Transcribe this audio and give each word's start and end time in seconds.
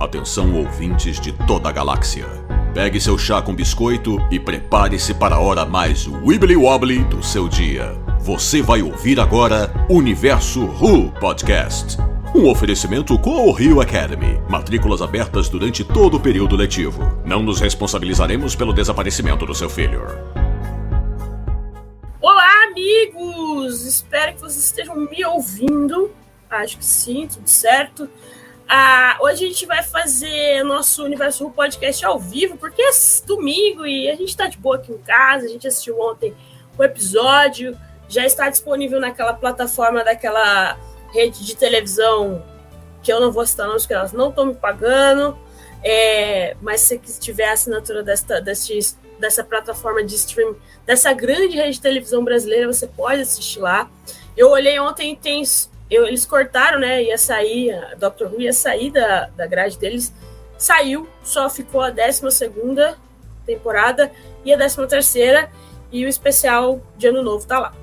Atenção 0.00 0.54
ouvintes 0.54 1.18
de 1.18 1.32
toda 1.32 1.68
a 1.68 1.72
galáxia. 1.72 2.24
Pegue 2.72 3.00
seu 3.00 3.18
chá 3.18 3.42
com 3.42 3.52
biscoito 3.52 4.16
e 4.30 4.38
prepare-se 4.38 5.12
para 5.12 5.34
a 5.34 5.40
hora 5.40 5.64
mais 5.64 6.06
wibbly 6.06 6.56
wobbly 6.56 7.02
do 7.02 7.20
seu 7.20 7.48
dia. 7.48 8.00
Você 8.20 8.62
vai 8.62 8.80
ouvir 8.80 9.18
agora 9.18 9.72
Universo 9.90 10.66
Who 10.66 11.10
Podcast. 11.18 11.96
Um 12.32 12.48
oferecimento 12.48 13.18
com 13.18 13.48
o 13.48 13.50
Rio 13.50 13.80
Academy. 13.80 14.40
Matrículas 14.48 15.02
abertas 15.02 15.48
durante 15.48 15.82
todo 15.82 16.18
o 16.18 16.20
período 16.20 16.54
letivo. 16.54 17.02
Não 17.24 17.42
nos 17.42 17.58
responsabilizaremos 17.58 18.54
pelo 18.54 18.72
desaparecimento 18.72 19.44
do 19.44 19.54
seu 19.54 19.68
filho. 19.68 20.02
Olá, 22.20 22.66
amigos! 22.70 23.84
Espero 23.84 24.34
que 24.34 24.40
vocês 24.42 24.62
estejam 24.62 24.94
me 24.94 25.24
ouvindo. 25.24 26.12
Acho 26.48 26.78
que 26.78 26.84
sim, 26.84 27.26
tudo 27.26 27.48
certo. 27.48 28.08
Ah, 28.70 29.16
hoje 29.22 29.46
a 29.46 29.48
gente 29.48 29.64
vai 29.64 29.82
fazer 29.82 30.62
nosso 30.62 31.02
Universo 31.02 31.48
Podcast 31.50 32.04
ao 32.04 32.18
vivo, 32.18 32.58
porque 32.58 32.82
é 32.82 32.90
domingo 33.26 33.86
e 33.86 34.10
a 34.10 34.14
gente 34.14 34.36
tá 34.36 34.46
de 34.46 34.58
boa 34.58 34.76
aqui 34.76 34.92
em 34.92 34.98
casa. 34.98 35.46
A 35.46 35.48
gente 35.48 35.66
assistiu 35.66 35.98
ontem 35.98 36.36
o 36.76 36.84
episódio, 36.84 37.74
já 38.10 38.26
está 38.26 38.50
disponível 38.50 39.00
naquela 39.00 39.32
plataforma 39.32 40.04
daquela 40.04 40.78
rede 41.14 41.46
de 41.46 41.56
televisão 41.56 42.44
que 43.02 43.10
eu 43.10 43.18
não 43.18 43.32
vou 43.32 43.46
citar 43.46 43.66
nomes, 43.66 43.84
porque 43.84 43.94
elas 43.94 44.12
não 44.12 44.28
estão 44.28 44.44
me 44.44 44.54
pagando. 44.54 45.38
É, 45.82 46.54
mas 46.60 46.82
se 46.82 46.98
você 46.98 47.20
tiver 47.20 47.48
a 47.48 47.52
assinatura 47.54 48.02
desta, 48.02 48.38
dessa 49.18 49.44
plataforma 49.44 50.04
de 50.04 50.14
stream, 50.14 50.56
dessa 50.84 51.10
grande 51.14 51.56
rede 51.56 51.72
de 51.72 51.80
televisão 51.80 52.22
brasileira, 52.22 52.66
você 52.66 52.86
pode 52.86 53.22
assistir 53.22 53.60
lá. 53.60 53.90
Eu 54.36 54.50
olhei 54.50 54.78
ontem 54.78 55.14
e 55.14 55.16
tem 55.16 55.42
eu, 55.90 56.06
eles 56.06 56.26
cortaram, 56.26 56.78
né? 56.78 57.02
Ia 57.04 57.18
sair, 57.18 57.72
a 57.72 57.94
Dr. 57.94 58.26
Who 58.26 58.40
ia 58.40 58.52
sair 58.52 58.90
da, 58.90 59.26
da 59.28 59.46
grade 59.46 59.78
deles. 59.78 60.12
Saiu, 60.56 61.08
só 61.22 61.48
ficou 61.48 61.80
a 61.80 61.90
12 61.90 62.20
temporada 63.46 64.10
e 64.44 64.52
a 64.52 64.56
13 64.56 64.86
terceira 64.86 65.50
e 65.90 66.04
o 66.04 66.08
especial 66.08 66.82
de 66.96 67.06
Ano 67.06 67.22
Novo 67.22 67.46
tá 67.46 67.58
lá 67.58 67.74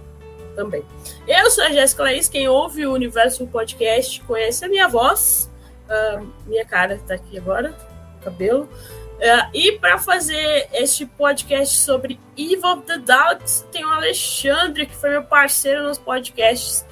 também. 0.56 0.84
Eu 1.28 1.52
sou 1.52 1.64
a 1.64 1.70
Jéssica 1.70 2.04
Laís, 2.04 2.30
quem 2.30 2.48
ouve 2.48 2.86
o 2.86 2.94
Universo 2.94 3.46
Podcast 3.48 4.22
conhece 4.22 4.64
a 4.64 4.70
minha 4.70 4.88
voz, 4.88 5.52
uh, 5.90 6.26
minha 6.48 6.66
cara 6.66 7.00
tá 7.06 7.16
aqui 7.16 7.38
agora, 7.38 7.76
cabelo. 8.24 8.70
Uh, 9.16 9.50
e 9.54 9.74
para 9.74 9.98
fazer 9.98 10.68
este 10.74 11.06
podcast 11.06 11.78
sobre 11.78 12.20
Eve 12.38 12.66
of 12.66 12.84
the 12.84 12.98
Daleks, 12.98 13.66
tem 13.72 13.86
o 13.86 13.90
Alexandre, 13.90 14.86
que 14.86 14.96
foi 14.96 15.10
meu 15.10 15.24
parceiro 15.24 15.84
nos 15.84 15.98
podcasts 15.98 16.85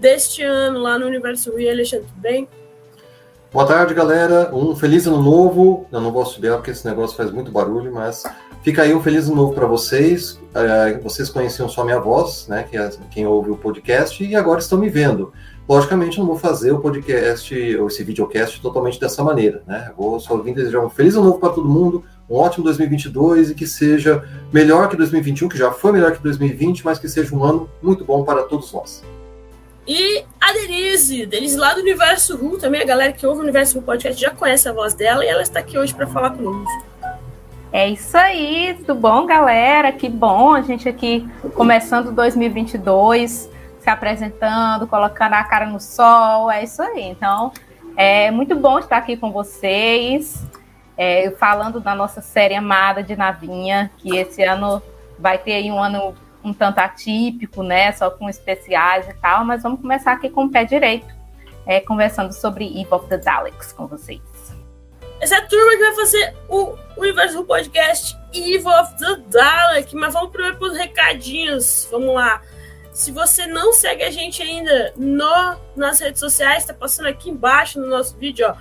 deste 0.00 0.42
ano 0.42 0.80
lá 0.80 0.98
no 0.98 1.06
Universo 1.06 1.54
Rio. 1.56 1.70
Alexandre, 1.70 2.06
tudo 2.06 2.20
bem? 2.20 2.48
Boa 3.52 3.66
tarde, 3.66 3.94
galera. 3.94 4.54
Um 4.54 4.76
feliz 4.76 5.06
ano 5.06 5.22
novo. 5.22 5.86
Eu 5.90 6.00
não 6.00 6.12
vou 6.12 6.24
subir 6.26 6.52
porque 6.52 6.70
esse 6.70 6.86
negócio 6.86 7.16
faz 7.16 7.30
muito 7.30 7.50
barulho, 7.50 7.92
mas 7.92 8.24
fica 8.62 8.82
aí 8.82 8.94
um 8.94 9.02
feliz 9.02 9.26
ano 9.26 9.36
novo 9.36 9.54
para 9.54 9.66
vocês. 9.66 10.32
Uh, 10.32 11.02
vocês 11.02 11.30
conheciam 11.30 11.68
só 11.68 11.82
minha 11.82 11.98
voz, 11.98 12.46
né? 12.46 12.64
Que 12.64 12.76
é 12.76 12.90
quem 13.10 13.26
ouve 13.26 13.50
o 13.50 13.56
podcast, 13.56 14.22
e 14.22 14.36
agora 14.36 14.60
estão 14.60 14.78
me 14.78 14.90
vendo. 14.90 15.32
Logicamente, 15.66 16.18
eu 16.18 16.24
não 16.24 16.32
vou 16.32 16.38
fazer 16.38 16.72
o 16.72 16.80
podcast 16.80 17.76
ou 17.76 17.88
esse 17.88 18.02
videocast 18.02 18.60
totalmente 18.60 19.00
dessa 19.00 19.22
maneira, 19.22 19.62
né? 19.66 19.92
Vou 19.96 20.18
só 20.20 20.36
vir 20.38 20.54
desejar 20.54 20.80
um 20.80 20.90
feliz 20.90 21.14
ano 21.14 21.24
novo 21.24 21.38
para 21.38 21.50
todo 21.50 21.68
mundo, 21.68 22.04
um 22.28 22.36
ótimo 22.36 22.64
2022 22.64 23.50
e 23.50 23.54
que 23.54 23.66
seja 23.66 24.24
melhor 24.52 24.88
que 24.88 24.96
2021, 24.96 25.48
que 25.48 25.58
já 25.58 25.70
foi 25.70 25.92
melhor 25.92 26.12
que 26.12 26.22
2020, 26.22 26.84
mas 26.84 26.98
que 26.98 27.08
seja 27.08 27.34
um 27.34 27.44
ano 27.44 27.68
muito 27.82 28.04
bom 28.04 28.24
para 28.24 28.42
todos 28.42 28.72
nós. 28.72 29.02
E 29.88 30.22
a 30.38 30.52
Denise, 30.52 31.24
Denise 31.24 31.56
lá 31.56 31.72
do 31.72 31.80
Universo 31.80 32.36
Ru, 32.36 32.58
também 32.58 32.82
a 32.82 32.84
galera 32.84 33.10
que 33.10 33.26
ouve 33.26 33.40
o 33.40 33.42
Universo 33.42 33.78
Ru 33.78 33.84
Podcast 33.86 34.20
já 34.20 34.30
conhece 34.30 34.68
a 34.68 34.72
voz 34.72 34.92
dela 34.92 35.24
e 35.24 35.28
ela 35.28 35.40
está 35.40 35.60
aqui 35.60 35.78
hoje 35.78 35.94
para 35.94 36.06
falar 36.06 36.32
conosco. 36.32 36.84
É 37.72 37.88
isso 37.88 38.14
aí, 38.14 38.76
tudo 38.80 38.94
bom, 38.94 39.24
galera? 39.24 39.90
Que 39.90 40.06
bom 40.10 40.52
a 40.52 40.60
gente 40.60 40.86
aqui 40.86 41.26
começando 41.54 42.12
2022, 42.12 43.48
se 43.80 43.88
apresentando, 43.88 44.86
colocando 44.86 45.32
a 45.32 45.44
cara 45.44 45.64
no 45.64 45.80
sol, 45.80 46.50
é 46.50 46.62
isso 46.64 46.82
aí. 46.82 47.04
Então, 47.04 47.50
é 47.96 48.30
muito 48.30 48.54
bom 48.54 48.78
estar 48.78 48.98
aqui 48.98 49.16
com 49.16 49.32
vocês, 49.32 50.46
é, 50.98 51.30
falando 51.30 51.80
da 51.80 51.94
nossa 51.94 52.20
série 52.20 52.54
amada 52.54 53.02
de 53.02 53.16
Navinha, 53.16 53.90
que 53.96 54.18
esse 54.18 54.42
ano 54.42 54.82
vai 55.18 55.38
ter 55.38 55.54
aí 55.54 55.72
um 55.72 55.82
ano 55.82 56.14
um 56.44 56.52
tanto 56.52 56.78
atípico, 56.78 57.62
né? 57.62 57.92
Só 57.92 58.10
com 58.10 58.28
especiais 58.28 59.08
e 59.08 59.14
tal, 59.14 59.44
mas 59.44 59.62
vamos 59.62 59.80
começar 59.80 60.12
aqui 60.12 60.30
com 60.30 60.44
o 60.44 60.50
pé 60.50 60.64
direito, 60.64 61.06
é, 61.66 61.80
conversando 61.80 62.32
sobre 62.32 62.66
Eve 62.66 62.92
of 62.92 63.08
the 63.08 63.18
Daleks 63.18 63.72
com 63.72 63.86
vocês. 63.86 64.20
Essa 65.20 65.34
é 65.34 65.38
a 65.38 65.46
turma 65.46 65.72
que 65.72 65.78
vai 65.78 65.94
fazer 65.96 66.36
o 66.48 66.76
Universo 66.96 67.44
Podcast 67.44 68.16
Eve 68.32 68.68
of 68.68 68.96
the 68.98 69.16
Dalek, 69.28 69.94
mas 69.96 70.14
vamos 70.14 70.30
primeiro 70.30 70.58
para 70.58 70.68
os 70.68 70.76
recadinhos. 70.76 71.88
Vamos 71.90 72.14
lá. 72.14 72.40
Se 72.92 73.10
você 73.10 73.46
não 73.46 73.72
segue 73.72 74.04
a 74.04 74.10
gente 74.10 74.42
ainda 74.42 74.92
no, 74.96 75.56
nas 75.74 76.00
redes 76.00 76.20
sociais, 76.20 76.58
está 76.58 76.74
passando 76.74 77.06
aqui 77.06 77.30
embaixo 77.30 77.80
no 77.80 77.88
nosso 77.88 78.16
vídeo, 78.16 78.46
ó, 78.48 78.54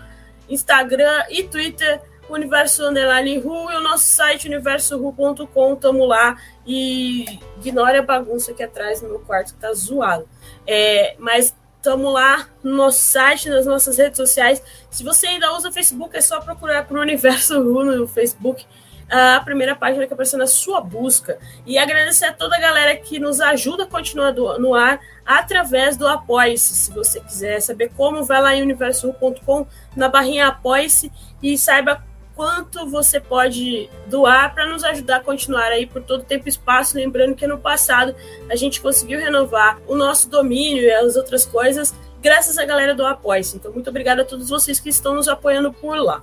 Instagram 0.49 1.25
e 1.29 1.43
Twitter 1.43 2.01
Universo 2.29 2.83
Underline 2.83 3.38
Ru 3.39 3.71
e 3.71 3.75
o 3.75 3.81
nosso 3.81 4.05
site 4.05 4.47
universoru.com, 4.47 5.75
tamo 5.75 6.05
lá 6.05 6.38
e 6.65 7.39
ignore 7.57 7.97
a 7.97 8.01
bagunça 8.01 8.51
aqui 8.51 8.63
atrás 8.63 9.01
no 9.01 9.09
meu 9.09 9.19
quarto 9.19 9.53
que 9.53 9.59
tá 9.59 9.73
zoado. 9.73 10.27
É, 10.66 11.16
mas 11.17 11.55
tamo 11.81 12.09
lá 12.11 12.47
no 12.63 12.75
nosso 12.75 12.99
site, 12.99 13.49
nas 13.49 13.66
nossas 13.66 13.97
redes 13.97 14.17
sociais. 14.17 14.61
Se 14.89 15.03
você 15.03 15.27
ainda 15.27 15.55
usa 15.55 15.71
Facebook, 15.71 16.16
é 16.17 16.21
só 16.21 16.41
procurar 16.41 16.85
por 16.85 16.99
Universo 16.99 17.61
Ru 17.61 17.83
no 17.83 18.07
Facebook 18.07 18.66
a 19.09 19.39
primeira 19.39 19.75
página 19.75 20.05
que 20.05 20.13
apareceu 20.13 20.37
na 20.37 20.47
sua 20.47 20.81
busca. 20.81 21.39
E 21.66 21.77
agradecer 21.77 22.25
a 22.25 22.33
toda 22.33 22.57
a 22.57 22.59
galera 22.59 22.95
que 22.95 23.19
nos 23.19 23.39
ajuda 23.39 23.83
a 23.83 23.87
continuar 23.87 24.33
no 24.33 24.75
ar 24.75 24.99
através 25.25 25.95
do 25.95 26.07
Apoie-se. 26.07 26.75
Se 26.75 26.91
você 26.91 27.19
quiser 27.21 27.61
saber 27.61 27.91
como, 27.95 28.23
vai 28.23 28.41
lá 28.41 28.55
em 28.55 28.61
universo.com, 28.61 29.66
na 29.95 30.09
barrinha 30.09 30.47
Apoie-se 30.47 31.11
e 31.41 31.57
saiba 31.57 32.03
quanto 32.37 32.87
você 32.87 33.19
pode 33.19 33.89
doar 34.05 34.53
para 34.53 34.67
nos 34.67 34.83
ajudar 34.83 35.17
a 35.17 35.19
continuar 35.19 35.69
aí 35.71 35.87
por 35.87 36.03
todo 36.03 36.23
tempo 36.23 36.47
e 36.47 36.49
espaço. 36.49 36.95
Lembrando 36.95 37.35
que 37.35 37.47
no 37.47 37.57
passado 37.57 38.15
a 38.49 38.55
gente 38.55 38.79
conseguiu 38.79 39.19
renovar 39.19 39.79
o 39.87 39.95
nosso 39.95 40.29
domínio 40.29 40.83
e 40.83 40.91
as 40.91 41.15
outras 41.15 41.45
coisas 41.45 41.93
graças 42.21 42.57
à 42.57 42.65
galera 42.65 42.93
do 42.93 43.05
Apoia-se. 43.05 43.57
Então, 43.57 43.71
muito 43.71 43.89
obrigado 43.89 44.19
a 44.19 44.25
todos 44.25 44.49
vocês 44.49 44.79
que 44.79 44.89
estão 44.89 45.15
nos 45.15 45.27
apoiando 45.27 45.73
por 45.73 45.97
lá. 45.97 46.21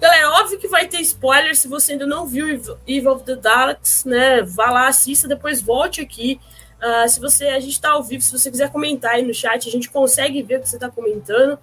Galera, 0.00 0.30
óbvio 0.40 0.58
que 0.58 0.68
vai 0.68 0.86
ter 0.86 1.00
spoiler 1.00 1.56
se 1.56 1.66
você 1.66 1.92
ainda 1.92 2.06
não 2.06 2.24
viu 2.24 2.46
Evil 2.86 3.12
of 3.12 3.24
the 3.24 3.34
Daleks, 3.34 4.04
né? 4.04 4.42
Vá 4.42 4.70
lá, 4.70 4.86
assista, 4.86 5.26
depois 5.26 5.60
volte 5.60 6.00
aqui. 6.00 6.40
Uh, 6.80 7.08
se 7.08 7.18
você, 7.18 7.46
a 7.46 7.58
gente 7.58 7.72
está 7.72 7.90
ao 7.90 8.04
vivo, 8.04 8.22
se 8.22 8.30
você 8.30 8.48
quiser 8.48 8.70
comentar 8.70 9.14
aí 9.14 9.26
no 9.26 9.34
chat, 9.34 9.68
a 9.68 9.72
gente 9.72 9.90
consegue 9.90 10.40
ver 10.42 10.58
o 10.58 10.60
que 10.60 10.68
você 10.68 10.76
está 10.76 10.88
comentando. 10.88 11.58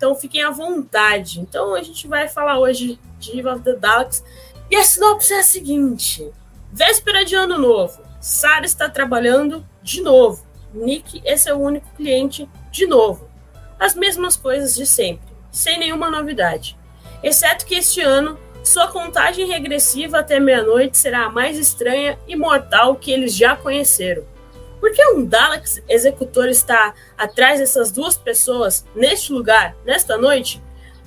Então 0.00 0.14
fiquem 0.14 0.42
à 0.42 0.50
vontade. 0.50 1.40
Então 1.40 1.74
a 1.74 1.82
gente 1.82 2.08
vai 2.08 2.26
falar 2.26 2.58
hoje 2.58 2.98
de 3.18 3.38
Eve 3.38 3.48
of 3.48 3.60
the 3.62 3.74
Daleks. 3.74 4.24
E 4.70 4.74
a 4.74 4.82
sinopse 4.82 5.30
é 5.34 5.40
a 5.40 5.42
seguinte: 5.42 6.26
véspera 6.72 7.22
de 7.22 7.34
ano 7.34 7.58
novo. 7.58 8.00
Sarah 8.18 8.64
está 8.64 8.88
trabalhando 8.88 9.62
de 9.82 10.00
novo. 10.00 10.46
Nick, 10.72 11.20
é 11.22 11.52
o 11.52 11.58
único 11.58 11.86
cliente 11.96 12.48
de 12.72 12.86
novo. 12.86 13.28
As 13.78 13.94
mesmas 13.94 14.38
coisas 14.38 14.74
de 14.74 14.86
sempre, 14.86 15.28
sem 15.52 15.78
nenhuma 15.78 16.10
novidade. 16.10 16.78
Exceto 17.22 17.66
que 17.66 17.74
este 17.74 18.00
ano, 18.00 18.38
sua 18.64 18.88
contagem 18.88 19.46
regressiva 19.46 20.20
até 20.20 20.40
meia-noite 20.40 20.96
será 20.96 21.26
a 21.26 21.30
mais 21.30 21.58
estranha 21.58 22.18
e 22.26 22.34
mortal 22.34 22.96
que 22.96 23.10
eles 23.10 23.36
já 23.36 23.54
conheceram. 23.54 24.24
Por 24.80 24.92
que 24.92 25.06
um 25.08 25.24
Dalek 25.24 25.82
executor 25.88 26.48
está 26.48 26.94
atrás 27.16 27.60
dessas 27.60 27.92
duas 27.92 28.16
pessoas 28.16 28.84
neste 28.94 29.32
lugar, 29.32 29.76
nesta 29.84 30.16
noite? 30.16 30.60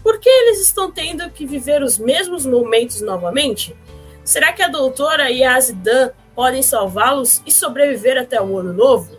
Por 0.03 0.19
que 0.19 0.29
eles 0.29 0.61
estão 0.61 0.91
tendo 0.91 1.29
que 1.31 1.45
viver 1.45 1.81
os 1.81 1.97
mesmos 1.97 2.45
momentos 2.45 3.01
novamente? 3.01 3.75
Será 4.23 4.53
que 4.53 4.61
a 4.61 4.67
doutora 4.67 5.31
e 5.31 5.43
a 5.43 5.55
Azidan 5.55 6.11
podem 6.35 6.61
salvá-los 6.61 7.41
e 7.45 7.51
sobreviver 7.51 8.17
até 8.17 8.39
o 8.41 8.57
ano 8.57 8.73
novo? 8.73 9.17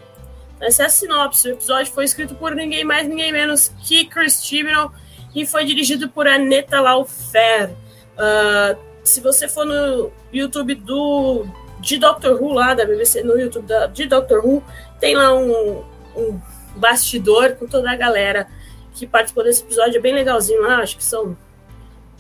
Essa 0.61 0.85
é 0.85 0.87
a 0.87 0.89
sinopse. 0.89 1.49
O 1.49 1.53
episódio 1.53 1.93
foi 1.93 2.05
escrito 2.05 2.35
por 2.35 2.55
ninguém 2.55 2.85
mais, 2.85 3.09
ninguém 3.09 3.33
menos 3.33 3.69
que 3.87 4.05
Chris 4.07 4.45
Chibnall 4.45 4.93
e 5.35 5.45
foi 5.45 5.65
dirigido 5.65 6.09
por 6.09 6.29
Aneta 6.29 6.81
Laufer. 6.81 7.71
Uh, 8.15 8.79
se 9.03 9.21
você 9.21 9.49
for 9.49 9.67
no 9.67 10.13
YouTube 10.33 10.75
do 10.77 11.45
de 11.85 11.99
Doctor 11.99 12.41
Who 12.41 12.53
lá 12.53 12.75
da 12.75 12.85
BBC 12.85 13.23
no 13.23 13.39
YouTube 13.39 13.67
da, 13.67 13.87
de 13.87 14.07
Doctor 14.07 14.45
Who, 14.45 14.63
tem 14.99 15.15
lá 15.15 15.35
um, 15.35 15.85
um 16.17 16.41
bastidor 16.77 17.53
com 17.57 17.67
toda 17.67 17.91
a 17.91 17.97
galera 17.97 18.49
que 18.95 19.07
participou 19.07 19.45
desse 19.45 19.63
episódio, 19.63 19.99
é 19.99 20.01
bem 20.01 20.15
legalzinho 20.15 20.63
lá, 20.63 20.79
acho 20.79 20.97
que 20.97 21.05
são 21.05 21.37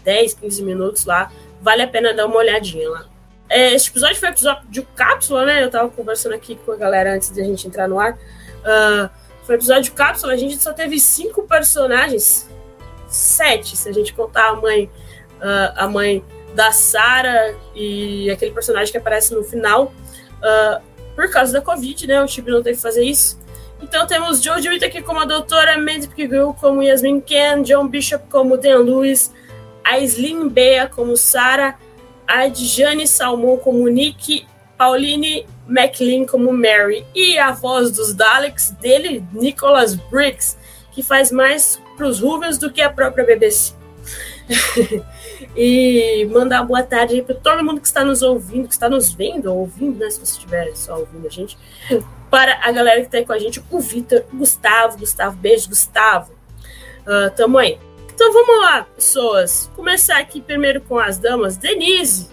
10, 0.05 0.34
15 0.34 0.62
minutos 0.62 1.05
lá, 1.05 1.32
vale 1.62 1.82
a 1.82 1.88
pena 1.88 2.12
dar 2.12 2.26
uma 2.26 2.37
olhadinha 2.37 2.88
lá. 2.90 3.06
É, 3.49 3.72
esse 3.72 3.88
episódio 3.88 4.16
foi 4.16 4.28
episódio 4.31 4.69
de 4.69 4.82
cápsula, 4.82 5.44
né? 5.44 5.62
Eu 5.62 5.70
tava 5.70 5.88
conversando 5.88 6.34
aqui 6.34 6.56
com 6.56 6.72
a 6.72 6.76
galera 6.76 7.14
antes 7.14 7.31
de 7.31 7.40
a 7.40 7.44
gente 7.44 7.67
entrar 7.67 7.87
no 7.87 8.00
ar. 8.00 8.14
Uh, 8.14 9.08
foi 9.44 9.56
episódio 9.56 9.84
de 9.84 9.90
cápsula, 9.93 10.32
a 10.32 10.37
gente 10.37 10.56
só 10.56 10.72
teve 10.72 10.99
cinco 10.99 11.43
personagens. 11.43 12.49
sete, 13.06 13.76
se 13.76 13.88
a 13.88 13.93
gente 13.93 14.12
contar 14.14 14.49
a 14.49 14.56
mãe, 14.56 14.90
uh, 15.37 15.72
a 15.76 15.87
mãe 15.87 16.25
da 16.54 16.72
Sarah 16.72 17.54
e 17.74 18.30
aquele 18.30 18.52
personagem 18.52 18.92
que 18.92 18.98
aparece 18.98 19.34
no 19.34 19.42
final. 19.42 19.92
Uh, 20.38 20.94
por 21.14 21.30
causa 21.30 21.52
da 21.52 21.60
Covid, 21.60 22.06
né? 22.06 22.22
O 22.22 22.28
Chip 22.28 22.50
não 22.50 22.62
teve 22.62 22.76
que 22.76 22.82
fazer 22.82 23.04
isso. 23.04 23.38
Então 23.82 24.06
temos 24.06 24.40
DeWitt 24.40 24.84
aqui 24.84 25.02
como 25.02 25.20
a 25.20 25.24
doutora, 25.24 25.76
Mandy 25.76 26.08
Pigou 26.08 26.54
como 26.54 26.82
Yasmin 26.82 27.20
Ken, 27.20 27.62
John 27.62 27.88
Bishop 27.88 28.24
como 28.30 28.56
Dan 28.56 28.78
Lewis, 28.78 29.32
a 29.84 29.98
Slim 29.98 30.48
Bea 30.48 30.88
como 30.88 31.16
Sarah, 31.16 31.78
a 32.26 32.48
Djane 32.48 33.06
Salmon 33.06 33.58
como 33.58 33.86
Nick, 33.88 34.46
Pauline 34.78 35.46
McLean 35.68 36.24
como 36.24 36.52
Mary 36.52 37.04
e 37.14 37.38
a 37.38 37.50
voz 37.52 37.90
dos 37.90 38.14
Daleks 38.14 38.70
dele, 38.80 39.24
Nicholas 39.32 39.94
Briggs, 39.94 40.56
que 40.92 41.02
faz 41.02 41.30
mais 41.30 41.80
pros 41.96 42.20
Rubens 42.20 42.58
do 42.58 42.72
que 42.72 42.80
a 42.80 42.90
própria 42.90 43.24
BBC. 43.24 43.74
e 45.56 46.28
mandar 46.32 46.62
boa 46.64 46.82
tarde 46.82 47.22
para 47.22 47.34
todo 47.34 47.64
mundo 47.64 47.81
que 47.81 47.86
está 47.86 48.04
nos 48.04 48.22
ouvindo, 48.22 48.69
que 48.69 48.75
está 48.75 48.88
nos 48.88 49.12
vendo, 49.12 49.50
ou 49.52 49.58
ouvindo, 49.58 49.98
né? 49.98 50.10
Se 50.10 50.19
você 50.19 50.32
estiver 50.32 50.75
só 50.75 50.98
ouvindo 50.98 51.26
a 51.26 51.31
gente. 51.31 51.56
Para 52.31 52.58
a 52.62 52.72
galera 52.72 53.00
que 53.00 53.06
está 53.06 53.19
aí 53.19 53.25
com 53.25 53.32
a 53.32 53.38
gente, 53.38 53.62
o 53.70 53.81
Vitor, 53.81 54.25
o 54.32 54.36
Gustavo, 54.38 54.98
Gustavo, 54.98 55.36
beijo, 55.36 55.69
Gustavo. 55.69 56.32
Uh, 57.02 57.31
tamo 57.36 57.58
aí. 57.58 57.78
Então 58.12 58.32
vamos 58.32 58.60
lá, 58.60 58.86
pessoas. 58.94 59.70
Começar 59.75 60.19
aqui 60.19 60.40
primeiro 60.40 60.81
com 60.81 60.98
as 60.98 61.19
damas. 61.19 61.56
Denise, 61.56 62.31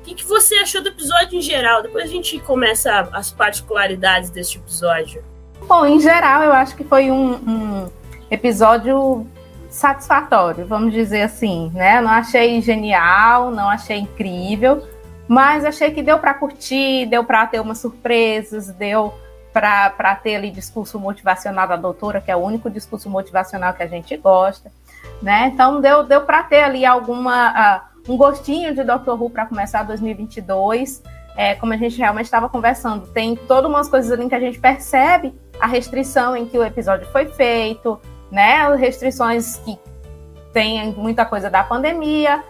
o 0.00 0.04
que, 0.04 0.14
que 0.14 0.24
você 0.24 0.56
achou 0.56 0.82
do 0.82 0.88
episódio 0.88 1.38
em 1.38 1.42
geral? 1.42 1.82
Depois 1.82 2.04
a 2.04 2.08
gente 2.08 2.38
começa 2.40 3.08
as 3.12 3.30
particularidades 3.30 4.30
deste 4.30 4.58
episódio. 4.58 5.22
Bom, 5.66 5.86
em 5.86 6.00
geral, 6.00 6.42
eu 6.42 6.52
acho 6.52 6.74
que 6.74 6.84
foi 6.84 7.10
um, 7.10 7.34
um 7.34 7.90
episódio 8.30 9.26
satisfatório, 9.70 10.66
vamos 10.66 10.92
dizer 10.92 11.22
assim, 11.22 11.70
né? 11.72 12.00
Não 12.00 12.10
achei 12.10 12.60
genial, 12.60 13.50
não 13.52 13.68
achei 13.70 13.98
incrível, 13.98 14.84
mas 15.28 15.64
achei 15.64 15.92
que 15.92 16.02
deu 16.02 16.18
para 16.18 16.34
curtir, 16.34 17.06
deu 17.06 17.24
para 17.24 17.46
ter 17.46 17.60
umas 17.60 17.78
surpresas, 17.78 18.72
deu 18.72 19.14
para 19.52 20.14
ter 20.16 20.36
ali 20.36 20.50
discurso 20.50 20.98
motivacional 20.98 21.66
da 21.66 21.76
doutora, 21.76 22.20
que 22.20 22.30
é 22.30 22.36
o 22.36 22.40
único 22.40 22.68
discurso 22.68 23.08
motivacional 23.08 23.72
que 23.72 23.82
a 23.82 23.86
gente 23.86 24.16
gosta, 24.16 24.72
né? 25.22 25.50
Então 25.52 25.80
deu, 25.80 26.04
deu 26.04 26.22
para 26.22 26.42
ter 26.42 26.62
ali 26.62 26.84
alguma 26.84 27.86
uh, 28.06 28.12
um 28.12 28.16
gostinho 28.16 28.74
de 28.74 28.82
Dr. 28.82 29.10
Who 29.10 29.30
para 29.30 29.46
começar 29.46 29.84
2022. 29.84 31.02
É, 31.36 31.54
como 31.54 31.72
a 31.72 31.76
gente 31.76 31.96
realmente 31.96 32.26
estava 32.26 32.48
conversando, 32.48 33.06
tem 33.06 33.36
todas 33.36 33.70
umas 33.70 33.88
coisas 33.88 34.10
ali 34.10 34.28
que 34.28 34.34
a 34.34 34.40
gente 34.40 34.58
percebe 34.58 35.32
a 35.60 35.66
restrição 35.66 36.36
em 36.36 36.44
que 36.44 36.58
o 36.58 36.64
episódio 36.64 37.06
foi 37.12 37.26
feito, 37.26 38.00
né? 38.30 38.74
Restrições 38.74 39.56
que 39.58 39.78
tem 40.52 40.92
muita 40.94 41.24
coisa 41.24 41.48
da 41.48 41.62
pandemia, 41.62 42.44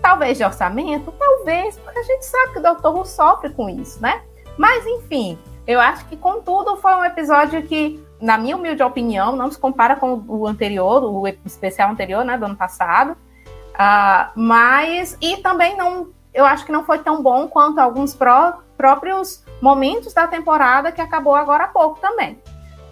talvez 0.00 0.38
de 0.38 0.44
orçamento, 0.44 1.12
talvez, 1.12 1.78
porque 1.78 1.98
a 1.98 2.02
gente 2.02 2.24
sabe 2.24 2.52
que 2.52 2.58
o 2.58 2.62
Dr. 2.62 2.88
Who 2.88 3.04
sofre 3.04 3.50
com 3.50 3.68
isso, 3.68 4.00
né? 4.02 4.22
Mas, 4.56 4.86
enfim, 4.86 5.38
eu 5.66 5.80
acho 5.80 6.04
que, 6.06 6.16
contudo, 6.16 6.76
foi 6.76 6.94
um 6.94 7.04
episódio 7.04 7.62
que, 7.62 8.04
na 8.20 8.36
minha 8.36 8.56
humilde 8.56 8.82
opinião, 8.82 9.36
não 9.36 9.50
se 9.50 9.58
compara 9.58 9.96
com 9.96 10.22
o 10.26 10.46
anterior, 10.46 11.04
o 11.04 11.26
especial 11.46 11.90
anterior, 11.90 12.24
né, 12.24 12.36
do 12.36 12.44
ano 12.44 12.56
passado. 12.56 13.12
Uh, 13.12 14.30
mas, 14.34 15.16
e 15.20 15.38
também 15.38 15.76
não, 15.76 16.08
eu 16.34 16.44
acho 16.44 16.66
que 16.66 16.72
não 16.72 16.84
foi 16.84 16.98
tão 16.98 17.22
bom 17.22 17.48
quanto 17.48 17.78
alguns 17.78 18.14
pró 18.14 18.58
próprios 18.76 19.44
momentos 19.60 20.12
da 20.12 20.26
temporada 20.26 20.90
que 20.90 21.00
acabou 21.00 21.36
agora 21.36 21.64
há 21.64 21.68
pouco 21.68 22.00
também. 22.00 22.40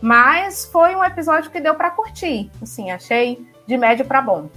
Mas 0.00 0.64
foi 0.64 0.94
um 0.94 1.04
episódio 1.04 1.50
que 1.50 1.60
deu 1.60 1.74
para 1.74 1.90
curtir. 1.90 2.50
Assim, 2.62 2.90
achei 2.90 3.46
de 3.66 3.76
médio 3.76 4.04
para 4.04 4.22
bom. 4.22 4.48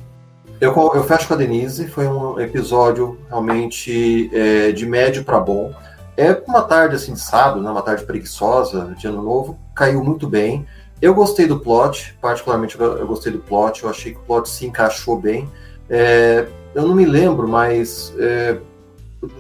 Eu, 0.62 0.74
eu 0.95 1.04
fecho 1.04 1.28
com 1.28 1.34
a 1.34 1.38
Denise, 1.38 1.88
foi 1.88 2.07
um 2.07 2.40
episódio 2.40 3.19
realmente 3.28 4.30
é, 4.34 4.72
de 4.72 4.86
médio 4.86 5.24
para 5.24 5.40
bom. 5.40 5.74
É 6.16 6.31
uma 6.48 6.62
tarde 6.62 6.95
assim 6.95 7.16
sábado, 7.16 7.62
né, 7.62 7.69
uma 7.69 7.81
tarde 7.81 8.06
preguiçosa 8.06 8.94
de 8.98 9.07
ano 9.07 9.22
novo, 9.22 9.60
caiu 9.75 10.04
muito 10.04 10.28
bem. 10.28 10.66
Eu 11.01 11.13
gostei 11.13 11.48
do 11.48 11.60
plot, 11.60 12.18
particularmente 12.22 12.80
eu 12.80 13.06
gostei 13.06 13.31
do 13.31 13.40
plot, 13.40 13.84
eu 13.84 13.90
achei 13.90 14.13
que 14.13 14.19
o 14.19 14.24
plot 14.24 14.48
se 14.48 14.66
encaixou 14.66 15.19
bem. 15.19 15.50
É, 15.90 16.48
eu 16.74 16.88
não 16.88 16.95
me 16.95 17.06
lembro, 17.06 17.48
mas 17.48 18.13
é, 18.18 18.57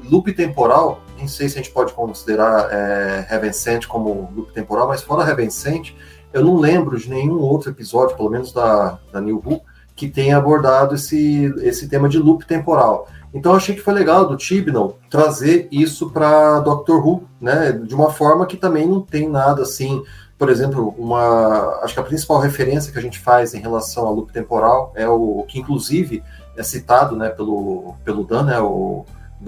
loop 0.09 0.33
temporal 0.33 0.99
nem 1.17 1.27
sei 1.27 1.49
se 1.49 1.57
a 1.57 1.61
gente 1.61 1.73
pode 1.73 1.93
considerar 1.93 2.69
é, 2.71 3.27
Heaven 3.29 3.53
Sent 3.53 3.87
como 3.87 4.31
loop 4.35 4.51
temporal, 4.53 4.87
mas 4.87 5.01
fora 5.01 5.29
Heaven 5.29 5.49
Sent, 5.49 5.93
eu 6.31 6.43
não 6.43 6.57
lembro 6.57 6.97
de 6.97 7.09
nenhum 7.09 7.39
outro 7.39 7.69
episódio, 7.69 8.15
pelo 8.15 8.29
menos 8.29 8.51
da, 8.51 8.99
da 9.11 9.21
New 9.21 9.41
Who, 9.45 9.61
que 9.95 10.09
tenha 10.09 10.37
abordado 10.37 10.95
esse, 10.95 11.53
esse 11.61 11.87
tema 11.87 12.09
de 12.09 12.17
loop 12.17 12.45
temporal. 12.45 13.07
Então 13.33 13.55
achei 13.55 13.73
que 13.73 13.81
foi 13.81 13.93
legal 13.93 14.27
do 14.27 14.37
Tibnall 14.37 14.97
trazer 15.09 15.67
isso 15.71 16.11
para 16.11 16.59
Doctor 16.59 17.05
Who, 17.05 17.23
né? 17.41 17.71
De 17.71 17.95
uma 17.95 18.11
forma 18.11 18.45
que 18.45 18.55
também 18.55 18.87
não 18.87 19.01
tem 19.01 19.27
nada 19.27 19.63
assim. 19.63 20.03
Por 20.37 20.49
exemplo, 20.49 20.93
uma 20.97 21.79
acho 21.81 21.95
que 21.95 21.99
a 21.99 22.03
principal 22.03 22.39
referência 22.39 22.91
que 22.91 22.99
a 22.99 23.01
gente 23.01 23.19
faz 23.19 23.53
em 23.53 23.59
relação 23.59 24.05
ao 24.05 24.13
loop 24.13 24.31
temporal 24.31 24.91
é 24.95 25.07
o 25.07 25.43
que 25.47 25.59
inclusive 25.59 26.23
é 26.55 26.61
citado, 26.61 27.15
né, 27.15 27.29
pelo 27.29 27.95
pelo 28.03 28.23
Dan, 28.23 28.43
né, 28.43 28.59
o 28.59 29.03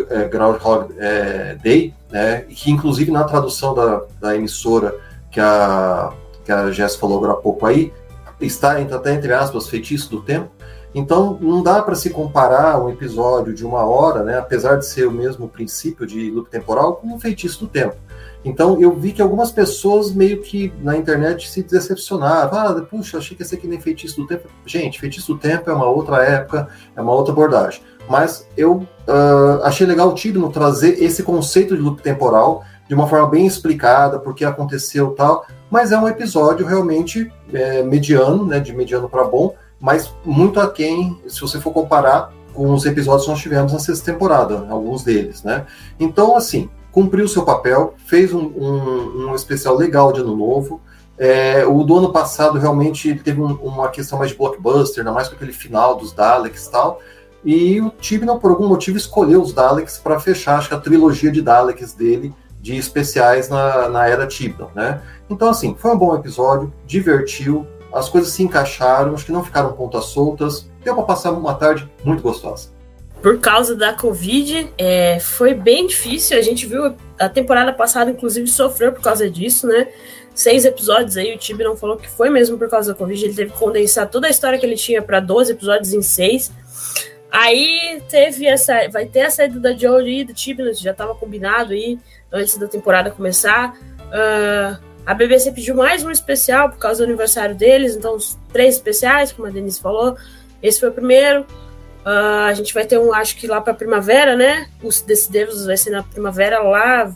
é, 0.10 0.28
Groundhog 0.28 0.94
é, 0.98 1.58
Day, 1.64 1.94
né, 2.12 2.42
que 2.42 2.72
inclusive 2.72 3.12
na 3.12 3.24
tradução 3.24 3.74
da, 3.74 4.04
da 4.20 4.36
emissora 4.36 4.96
que 5.32 5.40
a, 5.40 6.12
que 6.44 6.52
a 6.52 6.72
Jess 6.72 6.96
falou 6.96 7.18
agora 7.18 7.34
há 7.34 7.38
pouco 7.38 7.66
aí, 7.66 7.94
está 8.40 8.78
até 8.78 9.14
entre 9.14 9.34
aspas 9.34 9.70
feitiço 9.70 10.10
do 10.10 10.22
tempo. 10.22 10.50
Então 10.94 11.38
não 11.42 11.62
dá 11.62 11.82
para 11.82 11.94
se 11.94 12.10
comparar 12.10 12.82
um 12.82 12.90
episódio 12.90 13.54
de 13.54 13.66
uma 13.66 13.86
hora, 13.86 14.24
né, 14.24 14.38
apesar 14.38 14.78
de 14.78 14.86
ser 14.86 15.08
o 15.08 15.12
mesmo 15.12 15.48
princípio 15.50 16.08
de 16.08 16.32
loop 16.32 16.50
temporal, 16.50 16.96
com 16.96 17.08
um 17.08 17.20
feitiço 17.20 17.60
do 17.60 17.68
tempo. 17.68 17.96
Então 18.46 18.80
eu 18.80 18.94
vi 18.94 19.12
que 19.12 19.22
algumas 19.22 19.52
pessoas 19.52 20.14
meio 20.14 20.42
que 20.42 20.72
na 20.82 20.96
internet 20.96 21.50
se 21.50 21.64
decepcionavam. 21.64 22.60
Ah, 22.60 22.82
puxa, 22.82 23.18
achei 23.18 23.36
que 23.36 23.42
ia 23.42 23.48
ser 23.48 23.58
que 23.58 23.68
nem 23.68 23.82
feitiço 23.82 24.22
do 24.22 24.28
tempo. 24.28 24.48
Gente, 24.66 25.00
feitiço 25.00 25.34
do 25.34 25.40
tempo 25.40 25.70
é 25.70 25.74
uma 25.74 25.90
outra 25.90 26.24
época, 26.24 26.70
é 26.96 27.02
uma 27.02 27.12
outra 27.12 27.34
abordagem 27.34 27.82
mas 28.10 28.48
eu 28.56 28.86
uh, 29.08 29.64
achei 29.64 29.86
legal 29.86 30.10
o 30.10 30.14
Tibno 30.14 30.50
trazer 30.50 31.02
esse 31.04 31.24
conceito 31.24 31.76
de 31.76 31.82
loop 31.82 32.02
temporal 32.02 32.64
de 32.88 32.94
uma 32.94 33.08
forma 33.08 33.28
bem 33.28 33.46
explicada, 33.46 34.20
porque 34.20 34.46
aconteceu 34.46 35.12
tal, 35.12 35.46
mas 35.72 35.92
é 35.92 35.98
um 35.98 36.08
episódio 36.08 36.66
realmente 36.66 37.32
é, 37.52 37.82
mediano, 37.82 38.46
né, 38.46 38.60
de 38.60 38.74
mediano 38.74 39.10
para 39.10 39.24
bom, 39.24 39.54
mas 39.80 40.14
muito 40.24 40.60
aquém, 40.60 41.20
se 41.28 41.42
você 41.42 41.60
for 41.60 41.74
comparar 41.74 42.32
com 42.54 42.72
os 42.72 42.86
episódios 42.86 43.26
que 43.26 43.32
nós 43.32 43.42
tivemos 43.42 43.74
na 43.74 43.80
sexta 43.80 44.12
temporada, 44.12 44.68
alguns 44.70 45.04
deles, 45.04 45.44
né? 45.44 45.66
Então, 46.00 46.38
assim, 46.38 46.70
cumpriu 46.92 47.28
seu 47.28 47.44
papel, 47.44 47.96
fez 48.06 48.34
um, 48.34 48.46
um, 48.46 49.30
um 49.30 49.36
especial 49.36 49.76
legal 49.76 50.14
de 50.14 50.22
ano 50.22 50.36
novo, 50.36 50.80
é, 51.18 51.66
o 51.66 51.84
do 51.84 51.98
ano 51.98 52.12
passado 52.12 52.60
realmente 52.60 53.14
teve 53.16 53.42
um, 53.42 53.54
uma 53.56 53.90
questão 53.90 54.20
mais 54.20 54.32
de 54.32 54.38
blockbuster, 54.38 55.00
ainda 55.00 55.14
mais 55.14 55.28
com 55.28 55.36
aquele 55.36 55.54
final 55.54 55.96
dos 55.96 56.14
Daleks 56.14 56.66
e 56.66 56.72
tal, 56.72 57.02
e 57.46 57.80
o 57.80 57.92
Tibnall, 57.92 58.40
por 58.40 58.50
algum 58.50 58.68
motivo, 58.68 58.98
escolheu 58.98 59.42
os 59.42 59.54
Daleks 59.54 60.00
para 60.00 60.20
fechar, 60.20 60.58
acho 60.58 60.70
que 60.70 60.74
a 60.74 60.80
trilogia 60.80 61.32
de 61.32 61.42
Daleks 61.42 61.94
dele, 61.94 62.34
de 62.60 62.76
especiais 62.76 63.48
na, 63.48 63.88
na 63.88 64.08
era 64.08 64.26
Tibnall, 64.26 64.72
né? 64.74 65.02
Então, 65.30 65.50
assim, 65.50 65.76
foi 65.78 65.92
um 65.92 65.98
bom 65.98 66.16
episódio, 66.16 66.74
divertiu, 66.88 67.68
as 67.94 68.10
coisas 68.10 68.32
se 68.32 68.42
encaixaram, 68.42 69.14
acho 69.14 69.26
que 69.26 69.32
não 69.32 69.44
ficaram 69.44 69.72
pontas 69.74 70.06
soltas, 70.06 70.68
deu 70.84 70.96
para 70.96 71.04
passar 71.04 71.32
uma 71.32 71.54
tarde 71.54 71.90
muito 72.04 72.24
gostosa. 72.24 72.70
Por 73.22 73.40
causa 73.40 73.76
da 73.76 73.94
Covid, 73.94 74.72
é, 74.78 75.20
foi 75.20 75.54
bem 75.54 75.88
difícil. 75.88 76.38
A 76.38 76.42
gente 76.42 76.66
viu 76.66 76.96
a 77.18 77.30
temporada 77.30 77.72
passada, 77.72 78.12
inclusive, 78.12 78.48
sofreu 78.48 78.92
por 78.92 79.02
causa 79.02 79.30
disso, 79.30 79.66
né? 79.66 79.88
Seis 80.34 80.66
episódios 80.66 81.16
aí, 81.16 81.34
o 81.34 81.38
Tibi 81.38 81.64
não 81.64 81.78
falou 81.78 81.96
que 81.96 82.10
foi 82.10 82.30
mesmo 82.30 82.58
por 82.58 82.70
causa 82.70 82.92
da 82.92 82.98
Covid. 82.98 83.24
Ele 83.24 83.34
teve 83.34 83.52
que 83.52 83.58
condensar 83.58 84.08
toda 84.10 84.28
a 84.28 84.30
história 84.30 84.60
que 84.60 84.66
ele 84.66 84.76
tinha 84.76 85.02
para 85.02 85.20
12 85.20 85.54
episódios 85.54 85.94
em 85.94 86.02
seis. 86.02 86.52
Aí 87.36 88.02
teve 88.10 88.48
essa. 88.48 88.88
Vai 88.90 89.06
ter 89.06 89.24
a 89.24 89.30
saída 89.30 89.60
da 89.60 89.74
Jolie 89.74 90.22
e 90.22 90.24
do 90.24 90.34
Tibnall, 90.34 90.74
já 90.74 90.92
estava 90.92 91.14
combinado 91.14 91.74
aí 91.74 92.00
antes 92.32 92.58
da 92.58 92.66
temporada 92.66 93.12
começar. 93.12 93.76
Uh, 93.76 94.82
a 95.06 95.14
BBC 95.14 95.52
pediu 95.52 95.76
mais 95.76 96.02
um 96.02 96.10
especial 96.10 96.70
por 96.70 96.78
causa 96.78 97.04
do 97.04 97.10
aniversário 97.10 97.54
deles, 97.54 97.94
então 97.94 98.18
três 98.54 98.76
especiais, 98.76 99.34
como 99.34 99.50
a 99.50 99.52
Denise 99.52 99.82
falou. 99.82 100.16
Esse 100.64 100.80
foi 100.80 100.88
o 100.88 100.94
primeiro. 100.94 101.42
Uh, 102.06 102.48
a 102.48 102.54
gente 102.54 102.74
vai 102.74 102.86
ter 102.86 102.98
um, 102.98 103.14
acho 103.14 103.36
que 103.36 103.48
lá 103.48 103.60
para 103.60 103.74
primavera, 103.74 104.38
né? 104.38 104.70
Os 104.82 105.02
desse 105.02 105.30
Devils 105.30 105.66
vai 105.66 105.76
ser 105.76 105.90
na 105.90 106.04
primavera 106.04 106.60
lá 106.64 107.14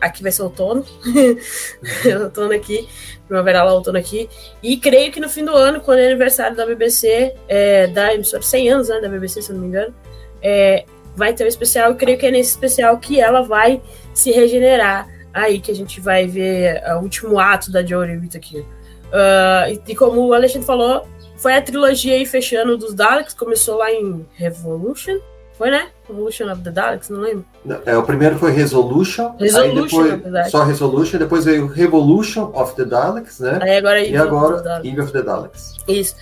aqui 0.00 0.22
vai 0.22 0.32
ser 0.32 0.42
outono. 0.42 0.84
outono 2.22 2.52
aqui, 2.52 2.88
primavera 3.26 3.62
lá, 3.62 3.74
outono 3.74 3.98
aqui. 3.98 4.28
E 4.62 4.76
creio 4.76 5.12
que 5.12 5.20
no 5.20 5.28
fim 5.28 5.44
do 5.44 5.54
ano, 5.54 5.80
quando 5.80 5.98
é 5.98 6.06
aniversário 6.06 6.56
da 6.56 6.64
BBC, 6.66 7.34
é, 7.48 7.86
da 7.88 8.14
emissora 8.14 8.42
100 8.42 8.70
anos, 8.70 8.88
né, 8.88 9.00
da 9.00 9.08
BBC, 9.08 9.42
se 9.42 9.50
eu 9.50 9.54
não 9.54 9.62
me 9.62 9.68
engano, 9.68 9.94
é, 10.42 10.84
vai 11.14 11.32
ter 11.32 11.44
um 11.44 11.48
especial. 11.48 11.90
Eu 11.90 11.96
creio 11.96 12.18
que 12.18 12.26
é 12.26 12.30
nesse 12.30 12.50
especial 12.50 12.98
que 12.98 13.20
ela 13.20 13.42
vai 13.42 13.82
se 14.14 14.30
regenerar. 14.30 15.08
Aí 15.32 15.60
que 15.60 15.70
a 15.70 15.74
gente 15.74 16.00
vai 16.00 16.26
ver 16.26 16.82
o 16.94 17.02
último 17.02 17.38
ato 17.38 17.70
da 17.70 17.84
Jory 17.84 18.16
Whittaker. 18.16 18.62
Uh, 18.62 19.72
e, 19.86 19.92
e 19.92 19.94
como 19.94 20.26
o 20.26 20.34
Alexandre 20.34 20.66
falou, 20.66 21.06
foi 21.36 21.54
a 21.54 21.62
trilogia 21.62 22.14
aí 22.14 22.26
fechando 22.26 22.76
dos 22.76 22.94
Daleks, 22.94 23.34
começou 23.34 23.78
lá 23.78 23.90
em 23.92 24.26
Revolution. 24.34 25.18
Foi, 25.60 25.70
né? 25.70 25.88
Revolution 26.08 26.50
of 26.50 26.62
the 26.62 26.70
Daleks, 26.70 27.10
não 27.10 27.20
lembro. 27.20 27.44
É, 27.84 27.94
o 27.94 28.02
primeiro 28.02 28.38
foi 28.38 28.50
Resolution. 28.50 29.36
Resolution, 29.38 30.00
aí 30.00 30.16
depois, 30.16 30.50
só 30.50 30.64
Resolution, 30.64 31.18
depois 31.18 31.44
veio 31.44 31.66
Revolution 31.66 32.50
of 32.54 32.74
the 32.76 32.84
Daleks, 32.86 33.40
né? 33.40 33.58
Aí 33.60 33.76
agora 33.76 34.02
e 34.02 34.16
agora 34.16 34.80
Eve 34.82 35.02
of 35.02 35.12
the 35.12 35.20
Daleks. 35.20 35.74
Isso. 35.86 36.16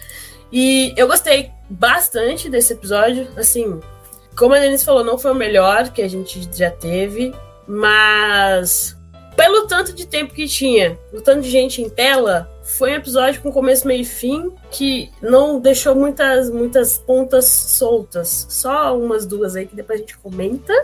E 0.53 0.93
eu 0.97 1.07
gostei 1.07 1.53
bastante 1.71 2.51
desse 2.51 2.73
episódio. 2.73 3.29
Assim, 3.37 3.79
como 4.37 4.55
a 4.55 4.59
Denise 4.59 4.85
falou, 4.85 5.05
não 5.05 5.17
foi 5.17 5.31
o 5.31 5.37
melhor 5.37 5.91
que 5.91 6.03
a 6.03 6.09
gente 6.09 6.49
já 6.53 6.73
teve, 6.73 7.33
mas 7.65 8.98
pelo 9.39 9.69
tanto 9.69 9.93
de 9.93 10.05
tempo 10.05 10.35
que 10.35 10.49
tinha, 10.49 10.99
o 11.13 11.21
tanto 11.21 11.43
de 11.43 11.49
gente 11.49 11.81
em 11.81 11.89
tela, 11.89 12.51
foi 12.65 12.91
um 12.91 12.97
episódio 12.97 13.41
com 13.41 13.53
começo, 13.53 13.87
meio 13.87 14.03
e 14.03 14.05
fim 14.05 14.51
que 14.69 15.13
não 15.23 15.61
deixou 15.61 15.95
muitas, 15.95 16.51
muitas 16.51 16.99
pontas 16.99 17.45
soltas. 17.45 18.49
Só 18.51 18.99
umas 18.99 19.25
duas 19.25 19.55
aí 19.55 19.65
que 19.65 19.77
depois 19.77 20.01
a 20.01 20.03
gente 20.03 20.19
comenta. 20.19 20.75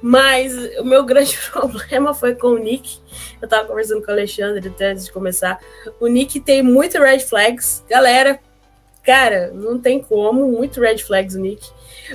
Mas 0.00 0.54
o 0.78 0.84
meu 0.84 1.04
grande 1.06 1.36
problema 1.52 2.14
foi 2.14 2.34
com 2.34 2.48
o 2.48 2.58
Nick. 2.58 3.00
Eu 3.40 3.46
tava 3.46 3.68
conversando 3.68 4.02
com 4.02 4.10
o 4.10 4.14
Alexandre 4.14 4.66
até 4.66 4.92
antes 4.92 5.04
de 5.04 5.12
começar. 5.12 5.58
O 6.00 6.06
Nick 6.06 6.40
tem 6.40 6.62
muito 6.62 6.98
red 6.98 7.20
flags. 7.20 7.84
Galera, 7.86 8.40
cara, 9.04 9.50
não 9.52 9.78
tem 9.78 10.00
como. 10.00 10.48
Muito 10.48 10.80
red 10.80 10.98
flags 10.98 11.34
o 11.34 11.38
Nick. 11.38 11.68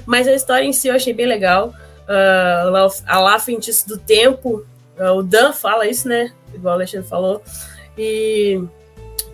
Mas 0.07 0.27
a 0.27 0.33
história 0.33 0.65
em 0.65 0.73
si 0.73 0.87
eu 0.87 0.95
achei 0.95 1.13
bem 1.13 1.27
legal. 1.27 1.75
Uh, 2.09 3.03
a 3.05 3.39
Feitiço 3.39 3.87
do 3.87 3.99
Tempo. 3.99 4.65
O 4.99 5.23
Dan 5.23 5.53
fala 5.53 5.87
isso, 5.87 6.07
né? 6.07 6.31
Igual 6.53 6.73
o 6.73 6.77
Alexandre 6.77 7.07
falou. 7.07 7.41
E 7.97 8.61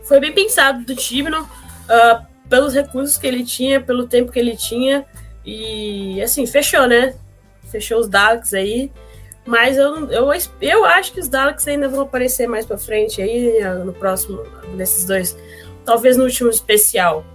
foi 0.04 0.20
bem 0.20 0.34
pensado 0.34 0.84
do 0.86 0.96
Tibnon, 0.96 1.42
uh, 1.42 2.25
pelos 2.48 2.74
recursos 2.74 3.18
que 3.18 3.28
ele 3.28 3.44
tinha, 3.44 3.80
pelo 3.82 4.08
tempo 4.08 4.32
que 4.32 4.39
ele 4.39 4.56
tinha. 4.56 5.06
E 5.46 6.22
assim, 6.22 6.46
fechou, 6.46 6.88
né? 6.88 7.16
Fechou 7.70 8.00
os 8.00 8.08
Daleks 8.08 8.54
aí. 8.54 8.92
Mas 9.46 9.78
eu, 9.78 10.10
eu, 10.12 10.30
eu 10.62 10.86
acho 10.86 11.12
que 11.12 11.20
os 11.20 11.28
Daleks 11.28 11.68
ainda 11.68 11.88
vão 11.88 12.01
aparecer 12.01 12.48
mais 12.48 12.66
pra 12.66 12.78
frente 12.78 13.22
aí, 13.22 13.60
no 13.84 13.94
próximo, 13.94 14.44
nesses 14.75 15.06
dois. 15.06 15.38
Talvez 15.86 16.18
no 16.18 16.24
último 16.24 16.50
especial. 16.50 17.25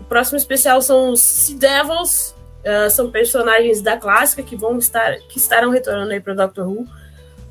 O 0.00 0.04
próximo 0.04 0.36
especial 0.36 0.82
são 0.82 1.10
os 1.10 1.20
Sea 1.20 1.56
Devils, 1.56 2.34
uh, 2.60 2.90
são 2.90 3.10
personagens 3.10 3.80
da 3.80 3.96
clássica 3.96 4.42
que 4.42 4.56
vão 4.56 4.78
estar, 4.78 5.16
que 5.28 5.38
estarão 5.38 5.70
retornando 5.70 6.12
aí 6.12 6.20
para 6.20 6.34
Doctor 6.34 6.68
Who. 6.68 6.86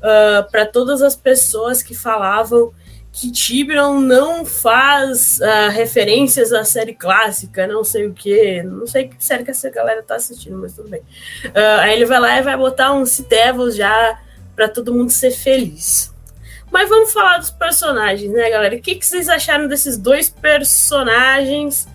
Uh, 0.02 0.50
para 0.50 0.66
todas 0.66 1.00
as 1.00 1.14
pessoas 1.14 1.82
que 1.82 1.94
falavam 1.94 2.72
que 3.12 3.30
Tiburon 3.30 4.00
não 4.00 4.44
faz 4.44 5.38
uh, 5.38 5.70
referências 5.70 6.50
à 6.52 6.64
série 6.64 6.94
clássica, 6.94 7.66
não 7.66 7.84
sei 7.84 8.06
o 8.06 8.12
que, 8.12 8.62
não 8.62 8.86
sei 8.86 9.08
que 9.08 9.22
série 9.22 9.44
que 9.44 9.50
essa 9.50 9.68
galera 9.68 10.02
tá 10.02 10.16
assistindo, 10.16 10.56
mas 10.56 10.74
tudo 10.74 10.88
bem. 10.88 11.02
Uh, 11.44 11.80
aí 11.80 11.92
ele 11.92 12.06
vai 12.06 12.18
lá 12.18 12.38
e 12.38 12.42
vai 12.42 12.56
botar 12.56 12.92
um 12.94 13.04
Devils 13.28 13.76
já 13.76 14.18
para 14.56 14.66
todo 14.66 14.94
mundo 14.94 15.10
ser 15.10 15.30
feliz. 15.30 16.10
Mas 16.70 16.88
vamos 16.88 17.12
falar 17.12 17.36
dos 17.36 17.50
personagens, 17.50 18.32
né, 18.32 18.48
galera? 18.48 18.74
O 18.74 18.80
que, 18.80 18.94
que 18.94 19.04
vocês 19.04 19.28
acharam 19.28 19.68
desses 19.68 19.98
dois 19.98 20.30
personagens 20.30 21.86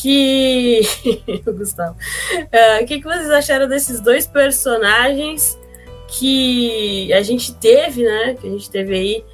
que. 0.00 0.80
Gustavo. 1.44 1.96
Uh, 2.34 2.84
o 2.84 2.86
que, 2.86 3.00
que 3.00 3.04
vocês 3.04 3.30
acharam 3.30 3.66
desses 3.66 4.00
dois 4.00 4.28
personagens 4.28 5.58
que 6.12 7.10
a 7.12 7.22
gente 7.22 7.54
teve, 7.54 8.04
né? 8.04 8.36
Que 8.38 8.46
a 8.46 8.50
gente 8.50 8.70
teve 8.70 8.94
aí 8.94 9.24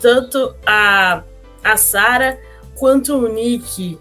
tanto 0.00 0.54
a, 0.64 1.24
a 1.64 1.76
Sarah 1.76 2.38
quanto 2.76 3.16
o 3.16 3.28
Nick. 3.28 3.98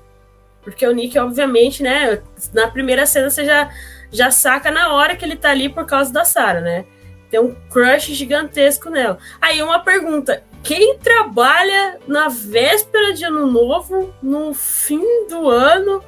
Porque 0.62 0.86
o 0.86 0.94
Nick, 0.94 1.18
obviamente, 1.18 1.82
né? 1.82 2.22
Na 2.54 2.68
primeira 2.68 3.08
cena 3.08 3.30
você 3.30 3.44
já, 3.44 3.72
já 4.12 4.30
saca 4.30 4.70
na 4.70 4.94
hora 4.94 5.16
que 5.16 5.26
ele 5.26 5.36
tá 5.36 5.50
ali 5.50 5.68
por 5.68 5.86
causa 5.86 6.14
da 6.14 6.24
Sarah, 6.24 6.62
né? 6.62 6.86
Tem 7.32 7.40
um 7.40 7.56
crush 7.72 8.14
gigantesco 8.14 8.90
nela. 8.92 9.18
Aí 9.42 9.62
uma 9.64 9.80
pergunta: 9.80 10.44
quem 10.64 11.00
trabalha 11.00 11.98
na 12.08 12.28
véspera 12.28 13.14
de 13.14 13.26
ano 13.26 13.48
novo, 13.48 14.14
no 14.22 14.54
fim 14.54 15.28
do 15.28 15.50
ano, 15.50 16.04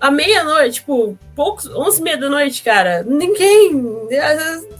à 0.00 0.10
meia-noite, 0.10 0.76
tipo, 0.76 1.18
poucos, 1.34 1.66
11 1.68 2.02
meia 2.02 2.18
da 2.18 2.28
noite, 2.28 2.62
cara? 2.62 3.02
Ninguém. 3.02 4.08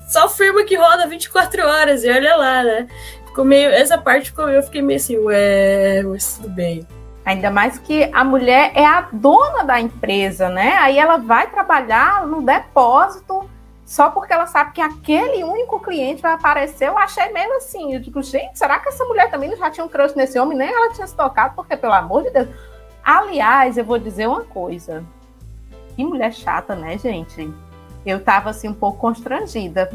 Só 0.08 0.28
firma 0.28 0.64
que 0.64 0.76
roda 0.76 1.06
24 1.06 1.66
horas 1.66 2.04
e 2.04 2.10
olha 2.10 2.36
lá, 2.36 2.62
né? 2.62 2.88
ficou 3.36 3.44
meio. 3.44 3.68
Essa 3.68 3.98
parte 3.98 4.32
eu 4.36 4.62
fiquei 4.62 4.80
meio 4.80 4.96
assim, 4.96 5.18
ué, 5.18 6.02
mas 6.02 6.36
tudo 6.36 6.48
bem. 6.48 6.86
Ainda 7.24 7.50
mais 7.50 7.78
que 7.78 8.08
a 8.14 8.24
mulher 8.24 8.72
é 8.74 8.86
a 8.86 9.08
dona 9.12 9.64
da 9.64 9.80
empresa, 9.80 10.48
né? 10.48 10.76
Aí 10.78 10.98
ela 10.98 11.18
vai 11.18 11.50
trabalhar 11.50 12.26
no 12.26 12.40
depósito 12.40 13.48
só 13.84 14.10
porque 14.10 14.32
ela 14.32 14.46
sabe 14.46 14.72
que 14.72 14.80
aquele 14.80 15.44
único 15.44 15.80
cliente 15.80 16.22
vai 16.22 16.32
aparecer. 16.32 16.88
Eu 16.88 16.96
achei 16.96 17.30
meio 17.32 17.52
assim. 17.56 17.94
Eu 17.94 18.00
digo, 18.00 18.22
gente, 18.22 18.56
será 18.58 18.78
que 18.78 18.88
essa 18.88 19.04
mulher 19.04 19.28
também 19.28 19.54
já 19.56 19.70
tinha 19.70 19.84
um 19.84 19.88
crush 19.88 20.14
nesse 20.14 20.38
homem? 20.38 20.56
Nem 20.56 20.68
ela 20.68 20.92
tinha 20.92 21.06
se 21.06 21.14
tocado, 21.14 21.54
porque, 21.54 21.76
pelo 21.76 21.92
amor 21.92 22.22
de 22.22 22.30
Deus. 22.30 22.48
Aliás, 23.06 23.78
eu 23.78 23.84
vou 23.84 24.00
dizer 24.00 24.26
uma 24.26 24.42
coisa. 24.42 25.04
Que 25.94 26.04
mulher 26.04 26.34
chata, 26.34 26.74
né, 26.74 26.98
gente? 26.98 27.48
Eu 28.04 28.18
tava 28.18 28.50
assim 28.50 28.66
um 28.66 28.74
pouco 28.74 28.98
constrangida. 28.98 29.88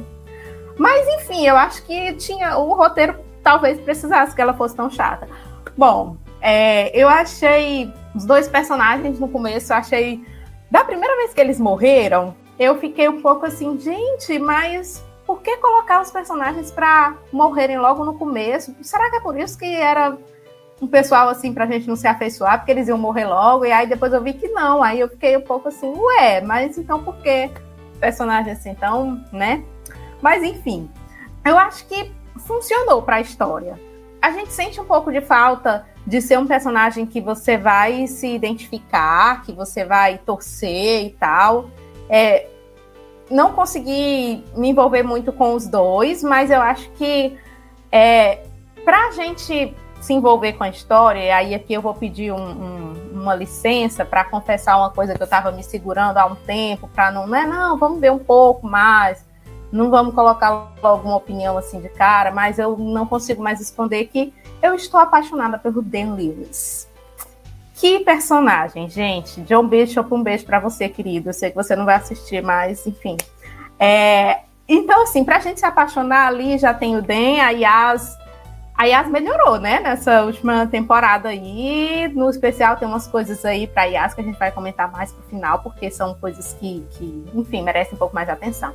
Mas 0.78 1.06
enfim, 1.16 1.46
eu 1.46 1.58
acho 1.58 1.84
que 1.86 2.14
tinha 2.14 2.58
o 2.58 2.74
roteiro 2.74 3.20
talvez 3.44 3.82
precisasse 3.82 4.34
que 4.34 4.42
ela 4.42 4.54
fosse 4.54 4.78
tão 4.78 4.90
chata. 4.90 5.28
Bom, 5.78 6.16
é, 6.40 6.98
eu 6.98 7.10
achei 7.10 7.92
os 8.16 8.24
dois 8.24 8.48
personagens 8.48 9.20
no 9.20 9.28
começo, 9.28 9.74
eu 9.74 9.78
achei. 9.78 10.26
Da 10.72 10.86
primeira 10.86 11.18
vez 11.18 11.34
que 11.34 11.42
eles 11.42 11.60
morreram, 11.60 12.34
eu 12.58 12.80
fiquei 12.80 13.10
um 13.10 13.22
pouco 13.22 13.46
assim, 13.46 13.78
gente, 13.78 14.40
mas 14.40 15.04
por 15.26 15.42
que 15.42 15.58
colocar 15.58 16.02
os 16.02 16.12
personagens 16.12 16.72
para 16.72 17.16
morrerem 17.30 17.78
logo 17.78 18.06
no 18.06 18.14
começo? 18.14 18.74
Será 18.82 19.10
que 19.10 19.18
é 19.18 19.20
por 19.20 19.38
isso 19.38 19.60
que 19.60 19.66
era 19.66 20.18
um 20.82 20.88
pessoal 20.88 21.30
assim 21.30 21.54
pra 21.54 21.68
gente 21.68 21.88
não 21.88 21.96
se 21.96 22.08
afeiçoar, 22.08 22.58
porque 22.58 22.72
eles 22.72 22.88
iam 22.88 22.98
morrer 22.98 23.26
logo? 23.26 23.66
E 23.66 23.72
aí 23.72 23.86
depois 23.86 24.12
eu 24.12 24.22
vi 24.22 24.34
que 24.34 24.48
não, 24.48 24.82
aí 24.82 25.00
eu 25.00 25.08
fiquei 25.08 25.38
um 25.38 25.42
pouco 25.42 25.68
assim, 25.68 25.94
ué, 25.96 26.42
mas 26.42 26.78
então 26.78 27.04
por 27.04 27.16
que 27.18 27.50
personagem 28.00 28.54
assim 28.54 28.74
tão, 28.74 29.24
né? 29.32 29.64
Mas 30.22 30.44
enfim, 30.44 30.90
eu 31.46 31.58
acho 31.58 31.86
que 31.86 32.12
funcionou 32.46 33.04
para 33.04 33.18
a 33.18 33.22
história. 33.22 33.80
A 34.20 34.32
gente 34.32 34.52
sente 34.52 34.82
um 34.82 34.86
pouco 34.86 35.12
de 35.12 35.22
falta 35.22 35.86
de 36.06 36.20
ser 36.20 36.40
um 36.40 36.48
personagem 36.48 37.06
que 37.06 37.22
você 37.22 37.58
vai 37.58 38.08
se 38.08 38.28
identificar, 38.28 39.44
que 39.44 39.52
você 39.52 39.86
vai 39.86 40.18
torcer 40.18 41.06
e 41.06 41.10
tal. 41.12 41.70
É, 42.10 42.48
não 43.30 43.54
consegui 43.54 44.44
me 44.56 44.70
envolver 44.70 45.04
muito 45.04 45.32
com 45.32 45.54
os 45.54 45.68
dois, 45.68 46.24
mas 46.24 46.50
eu 46.50 46.62
acho 46.62 46.90
que 46.92 47.38
é, 47.92 48.44
para 48.84 49.08
a 49.08 49.12
gente 49.12 49.76
se 50.02 50.14
envolver 50.14 50.54
com 50.54 50.64
a 50.64 50.70
história, 50.70 51.20
e 51.20 51.32
aí 51.32 51.56
aqui 51.56 51.74
eu 51.74 51.82
vou 51.82 51.94
pedir 51.94 52.34
um, 52.34 52.38
um, 52.38 52.94
uma 53.14 53.36
licença 53.36 54.04
para 54.04 54.26
confessar 54.26 54.78
uma 54.78 54.90
coisa 54.90 55.14
que 55.14 55.22
eu 55.22 55.26
estava 55.26 55.52
me 55.52 55.64
segurando 55.64 56.18
há 56.18 56.26
um 56.26 56.36
tempo, 56.36 56.90
para 56.90 57.12
não, 57.12 57.26
não 57.26 57.38
é, 57.38 57.46
não, 57.46 57.78
vamos 57.78 58.02
ver 58.02 58.12
um 58.12 58.20
pouco 58.20 58.68
mais 58.68 59.24
não 59.72 59.90
vamos 59.90 60.14
colocar 60.14 60.70
alguma 60.82 61.16
opinião 61.16 61.58
assim 61.58 61.80
de 61.80 61.90
cara, 61.90 62.32
mas 62.32 62.60
eu 62.60 62.76
não 62.78 63.06
consigo 63.06 63.42
mais 63.42 63.62
esconder 63.62 64.06
que 64.08 64.34
eu 64.62 64.76
estou 64.76 65.00
apaixonada 65.00 65.58
pelo 65.58 65.82
Dan 65.82 66.14
Lewis. 66.14 66.90
Que 67.76 68.02
personagem, 68.02 68.90
gente. 68.90 69.42
John 69.42 69.66
Bishop, 69.68 70.14
um 70.14 70.22
beijo 70.22 70.46
para 70.46 70.60
você, 70.60 70.88
querido. 70.88 71.30
Eu 71.30 71.34
sei 71.34 71.50
que 71.50 71.56
você 71.56 71.76
não 71.76 71.86
vai 71.86 71.96
assistir, 71.96 72.44
mas 72.44 72.86
enfim. 72.86 73.18
É, 73.80 74.42
então, 74.68 75.02
assim, 75.04 75.24
pra 75.24 75.40
gente 75.40 75.60
se 75.60 75.66
apaixonar 75.66 76.28
ali, 76.28 76.58
já 76.60 76.74
tem 76.74 76.96
o 76.96 77.02
Dan, 77.02 77.42
a 77.42 77.50
Yas. 77.50 78.16
A 78.82 78.86
Yas 78.86 79.08
melhorou, 79.10 79.60
né, 79.60 79.80
nessa 79.80 80.24
última 80.24 80.66
temporada 80.66 81.30
aí. 81.30 82.12
No 82.16 82.32
especial 82.32 82.78
tem 82.78 82.88
umas 82.88 83.06
coisas 83.06 83.46
aí 83.46 83.68
pra 83.68 83.84
Yas 83.84 84.16
que 84.16 84.22
a 84.22 84.24
gente 84.24 84.40
vai 84.40 84.52
comentar 84.52 84.92
mais 84.92 85.12
pro 85.12 85.22
final, 85.26 85.60
porque 85.60 85.92
são 85.92 86.16
coisas 86.16 86.54
que, 86.54 86.84
que 86.90 87.30
enfim, 87.32 87.62
merecem 87.62 87.94
um 87.94 87.98
pouco 87.98 88.16
mais 88.16 88.26
de 88.26 88.34
atenção. 88.34 88.74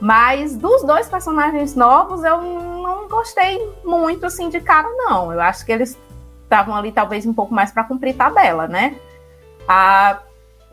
Mas 0.00 0.56
dos 0.56 0.82
dois 0.82 1.08
personagens 1.08 1.76
novos, 1.76 2.24
eu 2.24 2.42
não 2.42 3.06
gostei 3.06 3.72
muito 3.84 4.26
assim 4.26 4.48
de 4.48 4.58
cara, 4.58 4.88
não. 4.96 5.32
Eu 5.32 5.40
acho 5.40 5.64
que 5.64 5.70
eles 5.70 5.96
estavam 6.42 6.74
ali 6.74 6.90
talvez 6.90 7.24
um 7.24 7.32
pouco 7.32 7.54
mais 7.54 7.70
para 7.70 7.84
cumprir 7.84 8.16
tabela, 8.16 8.66
né? 8.66 8.96
Ah, 9.68 10.22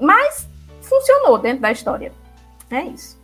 mas 0.02 0.50
funcionou 0.82 1.38
dentro 1.38 1.62
da 1.62 1.72
história. 1.72 2.12
É 2.72 2.82
isso. 2.82 3.22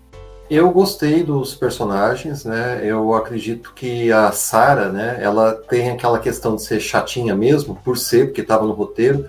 Eu 0.49 0.71
gostei 0.71 1.23
dos 1.23 1.53
personagens, 1.53 2.43
né? 2.43 2.81
Eu 2.83 3.13
acredito 3.13 3.71
que 3.75 4.11
a 4.11 4.31
Sarah, 4.31 4.89
né? 4.89 5.19
Ela 5.21 5.53
tem 5.53 5.91
aquela 5.91 6.17
questão 6.17 6.55
de 6.55 6.63
ser 6.63 6.79
chatinha 6.79 7.35
mesmo, 7.35 7.75
por 7.75 7.97
ser, 7.97 8.25
porque 8.25 8.41
estava 8.41 8.65
no 8.65 8.73
roteiro. 8.73 9.25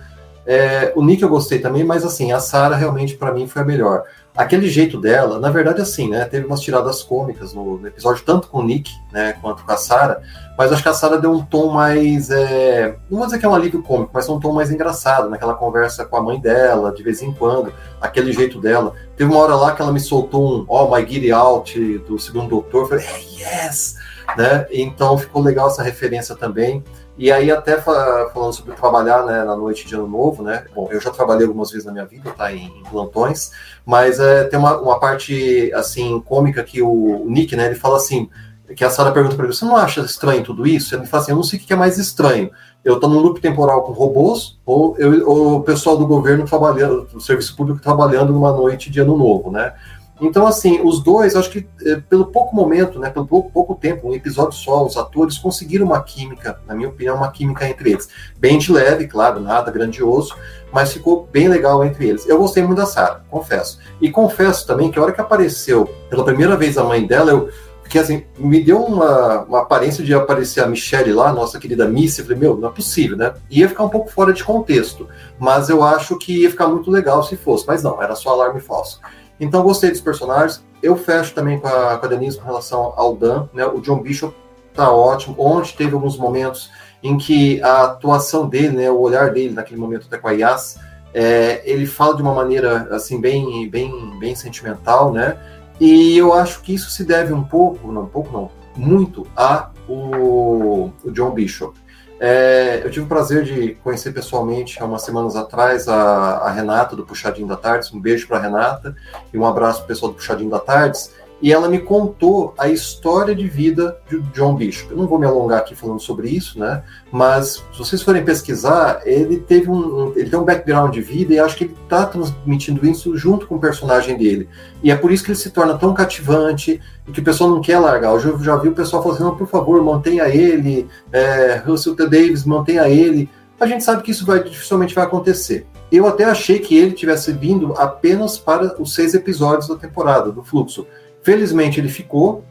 É, 0.47 0.91
o 0.95 1.03
Nick 1.03 1.21
eu 1.21 1.29
gostei 1.29 1.59
também, 1.59 1.83
mas 1.83 2.03
assim, 2.03 2.31
a 2.31 2.39
Sarah 2.39 2.75
realmente 2.75 3.15
para 3.15 3.31
mim 3.31 3.47
foi 3.47 3.61
a 3.61 3.65
melhor. 3.65 4.03
Aquele 4.35 4.69
jeito 4.69 4.97
dela, 4.97 5.39
na 5.39 5.49
verdade, 5.49 5.81
assim, 5.81 6.09
né? 6.09 6.23
Teve 6.23 6.45
umas 6.45 6.61
tiradas 6.61 7.03
cômicas 7.03 7.53
no, 7.53 7.85
episódio, 7.85 8.23
tanto 8.25 8.47
com 8.47 8.59
o 8.59 8.63
Nick, 8.63 8.89
né, 9.11 9.33
quanto 9.41 9.65
com 9.65 9.71
a 9.71 9.75
Sarah, 9.75 10.21
mas 10.57 10.71
acho 10.71 10.81
que 10.81 10.87
a 10.87 10.93
Sarah 10.93 11.17
deu 11.17 11.33
um 11.33 11.43
tom 11.43 11.69
mais. 11.71 12.29
É, 12.29 12.95
não 13.09 13.17
vou 13.17 13.25
dizer 13.25 13.39
que 13.39 13.45
é 13.45 13.49
um 13.49 13.53
alívio 13.53 13.83
cômico, 13.83 14.11
mas 14.13 14.29
um 14.29 14.39
tom 14.39 14.53
mais 14.53 14.71
engraçado, 14.71 15.29
naquela 15.29 15.53
conversa 15.53 16.05
com 16.05 16.15
a 16.15 16.21
mãe 16.21 16.39
dela, 16.39 16.93
de 16.93 17.03
vez 17.03 17.21
em 17.21 17.33
quando, 17.33 17.73
aquele 17.99 18.31
jeito 18.31 18.59
dela. 18.61 18.93
Teve 19.17 19.29
uma 19.29 19.39
hora 19.39 19.55
lá 19.55 19.75
que 19.75 19.81
ela 19.81 19.91
me 19.91 19.99
soltou 19.99 20.59
um 20.59 20.65
Oh 20.67 20.95
my 20.95 21.05
get 21.05 21.29
out 21.33 21.97
do 22.07 22.17
segundo 22.17 22.47
doutor, 22.47 22.87
falei, 22.87 23.05
yes! 23.37 23.97
Né? 24.37 24.65
Então 24.71 25.17
ficou 25.17 25.41
legal 25.41 25.67
essa 25.67 25.83
referência 25.83 26.35
também. 26.35 26.81
E 27.21 27.31
aí, 27.31 27.51
até 27.51 27.79
falando 27.79 28.51
sobre 28.51 28.73
trabalhar 28.73 29.23
né, 29.23 29.43
na 29.43 29.55
noite 29.55 29.85
de 29.85 29.93
ano 29.93 30.07
novo, 30.07 30.41
né? 30.41 30.65
Bom, 30.73 30.89
eu 30.89 30.99
já 30.99 31.11
trabalhei 31.11 31.45
algumas 31.45 31.69
vezes 31.69 31.85
na 31.85 31.91
minha 31.91 32.03
vida, 32.03 32.31
tá? 32.31 32.51
Em, 32.51 32.65
em 32.79 32.83
plantões, 32.89 33.51
mas 33.85 34.19
é, 34.19 34.45
tem 34.45 34.57
uma, 34.57 34.81
uma 34.81 34.99
parte 34.99 35.71
assim 35.75 36.19
cômica 36.21 36.63
que 36.63 36.81
o, 36.81 37.21
o 37.21 37.29
Nick, 37.29 37.55
né? 37.55 37.67
Ele 37.67 37.75
fala 37.75 37.97
assim: 37.97 38.27
que 38.75 38.83
a 38.83 38.89
Sara 38.89 39.11
pergunta 39.11 39.35
para 39.35 39.45
ele: 39.45 39.53
você 39.53 39.63
não 39.63 39.75
acha 39.75 40.01
estranho 40.01 40.43
tudo 40.43 40.65
isso? 40.65 40.95
Ele 40.95 41.05
fala 41.05 41.21
assim: 41.21 41.31
eu 41.31 41.35
não 41.35 41.43
sei 41.43 41.59
o 41.59 41.61
que 41.61 41.71
é 41.71 41.75
mais 41.75 41.99
estranho. 41.99 42.49
Eu 42.83 42.95
estou 42.95 43.07
num 43.07 43.19
loop 43.19 43.39
temporal 43.39 43.83
com 43.83 43.91
robôs 43.91 44.59
ou, 44.65 44.97
eu, 44.97 45.29
ou 45.29 45.57
o 45.57 45.63
pessoal 45.63 45.95
do 45.95 46.07
governo 46.07 46.45
trabalhando, 46.45 47.03
do 47.05 47.21
serviço 47.21 47.55
público 47.55 47.79
trabalhando 47.79 48.33
numa 48.33 48.51
noite 48.51 48.89
de 48.89 48.99
ano 48.99 49.15
novo, 49.15 49.51
né? 49.51 49.75
Então, 50.21 50.45
assim, 50.45 50.79
os 50.83 51.03
dois, 51.03 51.35
acho 51.35 51.49
que 51.49 51.67
eh, 51.83 51.99
pelo 52.07 52.27
pouco 52.27 52.55
momento, 52.55 52.99
né, 52.99 53.09
pelo 53.09 53.25
pouco, 53.25 53.51
pouco, 53.51 53.73
tempo, 53.73 54.07
um 54.07 54.13
episódio 54.13 54.53
só, 54.53 54.85
os 54.85 54.95
atores 54.95 55.39
conseguiram 55.39 55.87
uma 55.87 56.01
química, 56.03 56.61
na 56.67 56.75
minha 56.75 56.89
opinião, 56.89 57.17
uma 57.17 57.31
química 57.31 57.67
entre 57.67 57.89
eles. 57.89 58.07
Bem 58.37 58.59
de 58.59 58.71
leve, 58.71 59.07
claro, 59.07 59.39
nada 59.39 59.71
grandioso, 59.71 60.35
mas 60.71 60.93
ficou 60.93 61.27
bem 61.31 61.47
legal 61.47 61.83
entre 61.83 62.07
eles. 62.07 62.27
Eu 62.29 62.37
gostei 62.37 62.61
muito 62.61 62.77
da 62.77 62.85
Sarah, 62.85 63.23
confesso. 63.31 63.79
E 63.99 64.11
confesso 64.11 64.67
também 64.67 64.91
que 64.91 64.99
a 64.99 65.01
hora 65.01 65.11
que 65.11 65.19
apareceu 65.19 65.89
pela 66.07 66.23
primeira 66.23 66.55
vez 66.55 66.77
a 66.77 66.83
mãe 66.83 67.07
dela, 67.07 67.31
eu 67.31 67.49
fiquei 67.81 67.99
assim, 67.99 68.23
me 68.37 68.63
deu 68.63 68.77
uma, 68.77 69.41
uma 69.41 69.59
aparência 69.61 70.03
de 70.03 70.13
aparecer 70.13 70.63
a 70.63 70.67
Michelle 70.67 71.11
lá, 71.13 71.33
nossa 71.33 71.59
querida 71.59 71.87
Missy, 71.87 72.19
eu 72.19 72.25
falei, 72.25 72.39
meu, 72.39 72.55
não 72.55 72.69
é 72.69 72.71
possível, 72.71 73.17
né? 73.17 73.33
Ia 73.49 73.67
ficar 73.67 73.83
um 73.83 73.89
pouco 73.89 74.11
fora 74.11 74.31
de 74.31 74.43
contexto, 74.43 75.09
mas 75.39 75.67
eu 75.67 75.83
acho 75.83 76.15
que 76.19 76.43
ia 76.43 76.51
ficar 76.51 76.67
muito 76.67 76.91
legal 76.91 77.23
se 77.23 77.35
fosse, 77.35 77.65
mas 77.65 77.81
não, 77.81 78.01
era 78.01 78.15
só 78.15 78.29
alarme 78.29 78.61
falso. 78.61 79.01
Então, 79.41 79.63
gostei 79.63 79.89
dos 79.89 79.99
personagens. 79.99 80.63
Eu 80.81 80.95
fecho 80.95 81.33
também 81.33 81.59
com 81.59 81.67
a, 81.67 81.97
com 81.97 82.05
a 82.05 82.09
Denise 82.09 82.37
com 82.37 82.45
relação 82.45 82.93
ao 82.95 83.15
Dan. 83.15 83.49
Né? 83.51 83.65
O 83.65 83.81
John 83.81 83.99
Bishop 83.99 84.33
tá 84.73 84.91
ótimo. 84.91 85.35
Ontem 85.37 85.73
teve 85.75 85.95
alguns 85.95 86.15
momentos 86.15 86.69
em 87.03 87.17
que 87.17 87.61
a 87.63 87.85
atuação 87.85 88.47
dele, 88.47 88.77
né, 88.77 88.91
o 88.91 88.99
olhar 88.99 89.31
dele 89.31 89.53
naquele 89.55 89.79
momento 89.79 90.05
até 90.07 90.19
com 90.19 90.27
a 90.27 90.31
Yas, 90.31 90.77
é, 91.13 91.61
ele 91.65 91.87
fala 91.87 92.15
de 92.15 92.21
uma 92.21 92.33
maneira 92.33 92.87
assim 92.91 93.19
bem, 93.19 93.67
bem, 93.67 93.91
bem 94.19 94.35
sentimental, 94.35 95.11
né? 95.11 95.37
E 95.79 96.15
eu 96.15 96.31
acho 96.31 96.61
que 96.61 96.73
isso 96.75 96.91
se 96.91 97.03
deve 97.03 97.33
um 97.33 97.43
pouco, 97.43 97.91
não 97.91 98.03
um 98.03 98.07
pouco 98.07 98.31
não, 98.31 98.51
muito 98.77 99.25
a 99.35 99.71
o, 99.89 100.91
o 101.03 101.11
John 101.11 101.31
Bishop. 101.31 101.77
É, 102.23 102.81
eu 102.83 102.91
tive 102.91 103.05
o 103.07 103.09
prazer 103.09 103.43
de 103.43 103.73
conhecer 103.83 104.13
pessoalmente 104.13 104.79
há 104.79 104.85
umas 104.85 105.01
semanas 105.01 105.35
atrás 105.35 105.87
a, 105.87 105.95
a 106.37 106.51
Renata 106.51 106.95
do 106.95 107.03
Puxadinho 107.03 107.47
da 107.47 107.57
Tardes. 107.57 107.91
Um 107.91 107.99
beijo 107.99 108.27
para 108.27 108.37
Renata 108.37 108.95
e 109.33 109.39
um 109.39 109.43
abraço 109.43 109.79
para 109.79 109.85
o 109.85 109.87
pessoal 109.87 110.11
do 110.11 110.17
Puxadinho 110.17 110.51
da 110.51 110.59
Tardes 110.59 111.11
e 111.41 111.51
ela 111.51 111.67
me 111.67 111.79
contou 111.79 112.53
a 112.57 112.69
história 112.69 113.33
de 113.33 113.47
vida 113.47 113.97
de 114.07 114.19
John 114.33 114.55
Bishop. 114.55 114.91
Eu 114.91 114.97
não 114.97 115.07
vou 115.07 115.17
me 115.17 115.25
alongar 115.25 115.59
aqui 115.59 115.73
falando 115.73 115.99
sobre 115.99 116.29
isso, 116.29 116.59
né? 116.59 116.83
Mas 117.11 117.63
se 117.73 117.79
vocês 117.79 118.01
forem 118.03 118.23
pesquisar, 118.23 119.01
ele 119.05 119.37
teve 119.37 119.69
um, 119.69 120.13
ele 120.15 120.29
tem 120.29 120.37
um 120.37 120.45
background 120.45 120.93
de 120.93 121.01
vida 121.01 121.33
e 121.33 121.39
acho 121.39 121.57
que 121.57 121.63
ele 121.63 121.75
está 121.83 122.05
transmitindo 122.05 122.85
isso 122.85 123.17
junto 123.17 123.47
com 123.47 123.55
o 123.55 123.59
personagem 123.59 124.15
dele. 124.17 124.47
E 124.83 124.91
é 124.91 124.95
por 124.95 125.11
isso 125.11 125.23
que 125.23 125.31
ele 125.31 125.37
se 125.37 125.49
torna 125.49 125.77
tão 125.77 125.93
cativante 125.93 126.79
e 127.07 127.11
que 127.11 127.19
o 127.19 127.23
pessoal 127.23 127.49
não 127.49 127.61
quer 127.61 127.79
largar. 127.79 128.13
Eu 128.13 128.39
já, 128.39 128.55
vi 128.57 128.69
o 128.69 128.75
pessoal 128.75 129.01
falando 129.01 129.27
assim, 129.27 129.37
por 129.37 129.47
favor, 129.47 129.83
mantenha 129.83 130.29
ele, 130.29 130.87
é, 131.11 131.55
Russell 131.65 131.95
T. 131.95 132.03
Davis, 132.03 132.45
mantenha 132.45 132.87
ele. 132.87 133.27
A 133.59 133.65
gente 133.65 133.83
sabe 133.83 134.03
que 134.03 134.11
isso 134.11 134.25
vai, 134.25 134.43
dificilmente 134.43 134.93
vai 134.93 135.05
acontecer. 135.05 135.65
Eu 135.91 136.07
até 136.07 136.23
achei 136.23 136.59
que 136.59 136.77
ele 136.77 136.93
tivesse 136.93 137.33
vindo 137.33 137.73
apenas 137.73 138.37
para 138.37 138.81
os 138.81 138.93
seis 138.93 139.13
episódios 139.13 139.67
da 139.67 139.75
temporada, 139.75 140.31
do 140.31 140.41
Fluxo. 140.41 140.87
Felizmente 141.23 141.79
ele 141.79 141.89
ficou, 141.89 142.43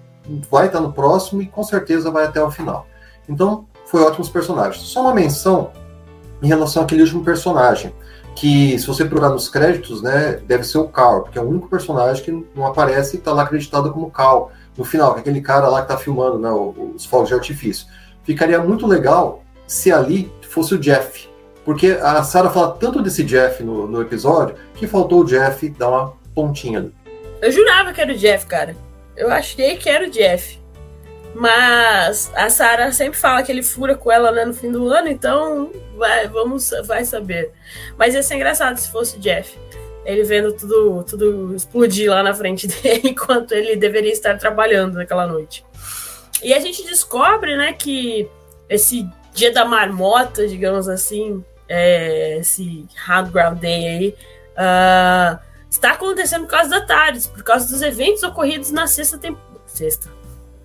vai 0.51 0.67
estar 0.67 0.81
no 0.81 0.93
próximo 0.93 1.43
e 1.43 1.47
com 1.47 1.63
certeza 1.63 2.11
vai 2.11 2.25
até 2.25 2.43
o 2.43 2.51
final. 2.51 2.87
Então, 3.29 3.67
foi 3.87 4.03
ótimos 4.03 4.29
personagens. 4.29 4.83
Só 4.83 5.03
uma 5.03 5.15
menção 5.15 5.71
em 6.43 6.49
relação 6.49 6.83
àquele 6.83 7.03
último 7.03 7.25
personagem, 7.25 7.93
que 8.35 8.79
se 8.79 8.87
você 8.87 9.05
procurar 9.05 9.31
nos 9.31 9.49
créditos, 9.49 10.01
né, 10.01 10.41
deve 10.47 10.65
ser 10.65 10.79
o 10.79 10.89
Carl, 10.89 11.23
porque 11.23 11.39
é 11.39 11.43
o 11.43 11.49
único 11.49 11.69
personagem 11.69 12.25
que 12.25 12.47
não 12.55 12.67
aparece 12.67 13.17
e 13.17 13.19
está 13.19 13.33
lá 13.33 13.43
acreditado 13.43 13.93
como 13.93 14.11
Carl 14.11 14.51
no 14.77 14.85
final, 14.85 15.13
que 15.13 15.19
é 15.19 15.21
aquele 15.21 15.41
cara 15.41 15.69
lá 15.69 15.79
que 15.79 15.93
está 15.93 15.97
filmando 15.97 16.39
né, 16.39 16.51
os 16.51 17.05
fogos 17.05 17.29
de 17.29 17.35
artifício. 17.35 17.87
Ficaria 18.25 18.61
muito 18.61 18.87
legal 18.87 19.43
se 19.67 19.93
ali 19.93 20.33
fosse 20.49 20.75
o 20.75 20.79
Jeff, 20.79 21.29
porque 21.65 21.99
a 22.01 22.23
Sarah 22.23 22.51
fala 22.51 22.73
tanto 22.73 23.03
desse 23.03 23.23
Jeff 23.25 23.63
no, 23.63 23.87
no 23.87 24.01
episódio 24.01 24.55
que 24.75 24.87
faltou 24.87 25.21
o 25.21 25.25
Jeff 25.25 25.69
dar 25.71 25.89
uma 25.89 26.13
pontinha 26.35 26.79
ali. 26.79 27.00
Eu 27.41 27.51
jurava 27.51 27.93
que 27.93 28.01
era 28.01 28.13
o 28.13 28.17
Jeff, 28.17 28.47
cara. 28.47 28.77
Eu 29.17 29.31
achei 29.31 29.77
que 29.77 29.89
era 29.89 30.07
o 30.07 30.11
Jeff. 30.11 30.61
Mas 31.35 32.31
a 32.35 32.51
Sarah 32.51 32.93
sempre 32.93 33.19
fala 33.19 33.43
que 33.43 33.53
ele 33.53 33.63
fura 33.63 33.95
com 33.95 34.11
ela 34.11 34.33
né, 34.33 34.45
no 34.45 34.53
fim 34.53 34.71
do 34.71 34.89
ano, 34.89 35.09
então 35.09 35.71
vai, 35.97 36.27
vamos, 36.27 36.71
vai 36.85 37.05
saber. 37.05 37.53
Mas 37.97 38.15
ia 38.15 38.23
ser 38.23 38.35
engraçado 38.35 38.77
se 38.79 38.91
fosse 38.91 39.17
o 39.17 39.21
Jeff. 39.21 39.57
Ele 40.05 40.25
vendo 40.25 40.53
tudo, 40.53 41.05
tudo 41.05 41.55
explodir 41.55 42.11
lá 42.11 42.23
na 42.23 42.35
frente 42.35 42.67
dele 42.83 43.11
enquanto 43.11 43.53
ele 43.53 43.77
deveria 43.77 44.13
estar 44.13 44.37
trabalhando 44.39 44.95
naquela 44.95 45.27
noite. 45.27 45.65
E 46.43 46.53
a 46.53 46.59
gente 46.59 46.83
descobre, 46.85 47.57
né, 47.57 47.73
que 47.73 48.29
esse 48.69 49.09
dia 49.33 49.53
da 49.53 49.65
marmota, 49.65 50.49
digamos 50.49 50.89
assim, 50.89 51.45
é, 51.69 52.39
esse 52.39 52.87
Hard 52.97 53.31
Ground 53.31 53.59
Day 53.59 53.87
aí, 53.87 54.15
uh, 54.57 55.50
está 55.71 55.93
acontecendo 55.93 56.43
por 56.43 56.51
causa 56.51 56.69
da 56.69 56.81
TARDIS, 56.81 57.29
por 57.29 57.43
causa 57.43 57.67
dos 57.69 57.81
eventos 57.81 58.23
ocorridos 58.23 58.71
na 58.71 58.87
sexta 58.87 59.17
temporada. 59.17 59.49
Sexta. 59.67 60.11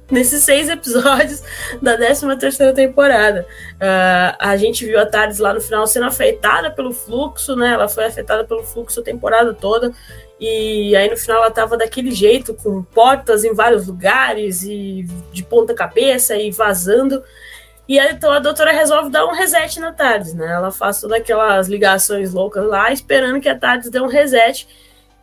Nesses 0.09 0.43
seis 0.43 0.69
episódios 0.69 1.41
da 1.81 1.95
13 1.95 2.35
terceira 2.37 2.73
temporada. 2.73 3.47
Uh, 3.73 4.37
a 4.39 4.57
gente 4.57 4.85
viu 4.85 4.99
a 4.99 5.05
TARDIS 5.05 5.39
lá 5.39 5.53
no 5.53 5.61
final 5.61 5.87
sendo 5.87 6.05
afetada 6.05 6.69
pelo 6.71 6.91
fluxo, 6.91 7.55
né? 7.55 7.73
Ela 7.73 7.87
foi 7.87 8.05
afetada 8.05 8.43
pelo 8.43 8.63
fluxo 8.63 8.99
a 8.99 9.03
temporada 9.03 9.53
toda. 9.53 9.91
E 10.39 10.95
aí 10.95 11.09
no 11.09 11.17
final 11.17 11.37
ela 11.37 11.51
tava 11.51 11.77
daquele 11.77 12.11
jeito, 12.11 12.53
com 12.53 12.83
portas 12.83 13.43
em 13.43 13.53
vários 13.53 13.87
lugares 13.87 14.63
e 14.63 15.07
de 15.31 15.43
ponta 15.43 15.73
cabeça 15.73 16.35
e 16.35 16.51
vazando. 16.51 17.23
E 17.87 17.99
aí, 17.99 18.11
então 18.11 18.31
a 18.31 18.39
doutora 18.39 18.71
resolve 18.71 19.11
dar 19.11 19.25
um 19.25 19.33
reset 19.33 19.79
na 19.79 19.91
TARDIS, 19.91 20.33
né? 20.33 20.51
Ela 20.51 20.71
faz 20.71 20.99
todas 20.99 21.19
aquelas 21.19 21.67
ligações 21.67 22.33
loucas 22.33 22.65
lá, 22.65 22.91
esperando 22.91 23.39
que 23.39 23.49
a 23.49 23.57
TARDIS 23.57 23.89
dê 23.89 23.99
um 23.99 24.07
reset 24.07 24.67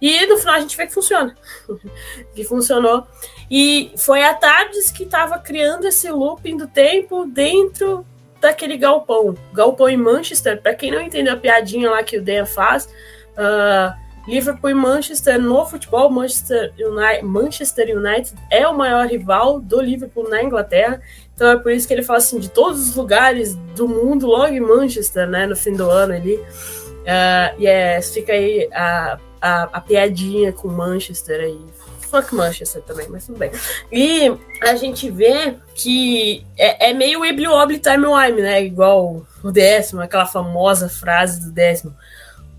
e 0.03 0.27
no 0.27 0.37
final 0.37 0.57
a 0.57 0.61
gente 0.61 0.77
vê 0.77 0.85
que 0.85 0.93
funciona. 0.93 1.37
que 2.35 2.43
funcionou. 2.43 3.07
E 3.49 3.93
foi 3.97 4.25
a 4.25 4.35
Tardes 4.35 4.91
que 4.91 5.05
estava 5.05 5.39
criando 5.39 5.87
esse 5.87 6.11
looping 6.11 6.57
do 6.57 6.67
tempo 6.67 7.25
dentro 7.25 8.05
daquele 8.41 8.77
galpão. 8.77 9.37
Galpão 9.55 9.89
em 9.89 9.97
Manchester, 9.97 10.61
para 10.61 10.75
quem 10.75 10.91
não 10.91 11.01
entendeu 11.01 11.35
a 11.35 11.37
piadinha 11.37 11.89
lá 11.89 12.03
que 12.03 12.19
o 12.19 12.23
Deia 12.23 12.45
faz, 12.45 12.87
uh, 12.87 13.95
Liverpool 14.27 14.71
e 14.71 14.75
Manchester 14.75 15.41
no 15.41 15.65
futebol, 15.67 16.11
Manchester 16.11 16.73
United, 16.77 17.23
Manchester 17.23 17.97
United 17.97 18.35
é 18.51 18.67
o 18.67 18.77
maior 18.77 19.07
rival 19.07 19.61
do 19.61 19.81
Liverpool 19.81 20.29
na 20.29 20.43
Inglaterra. 20.43 21.01
Então 21.33 21.49
é 21.49 21.57
por 21.57 21.71
isso 21.71 21.87
que 21.87 21.95
ele 21.95 22.03
fala 22.03 22.19
assim, 22.19 22.41
de 22.41 22.51
todos 22.51 22.89
os 22.89 22.97
lugares 22.97 23.55
do 23.77 23.87
mundo, 23.87 24.27
logo 24.27 24.53
em 24.53 24.61
Manchester, 24.61 25.29
né, 25.29 25.47
no 25.47 25.55
fim 25.55 25.75
do 25.75 25.89
ano 25.89 26.13
ali. 26.15 26.35
Uh, 26.35 27.61
e 27.61 27.67
é, 27.69 28.03
fica 28.03 28.33
aí 28.33 28.69
a 28.73 29.19
a, 29.43 29.65
a 29.65 29.81
piadinha 29.81 30.53
com 30.53 30.69
Manchester 30.69 31.41
aí. 31.41 31.61
Fuck 32.01 32.35
Manchester 32.35 32.83
também, 32.83 33.09
mas 33.09 33.27
tudo 33.27 33.39
bem. 33.39 33.51
E 33.91 34.31
a 34.61 34.77
gente 34.77 35.11
vê 35.11 35.57
que 35.75 36.47
é, 36.57 36.91
é 36.91 36.93
meio 36.93 37.21
Weebly 37.21 37.49
Wobbly 37.49 37.79
Time 37.79 38.07
Wime, 38.07 38.43
né? 38.43 38.63
Igual 38.63 39.27
o 39.43 39.51
décimo, 39.51 40.03
aquela 40.03 40.27
famosa 40.27 40.89
frase 40.89 41.41
do 41.41 41.51
décimo. 41.51 41.95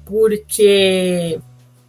Porque 0.06 1.40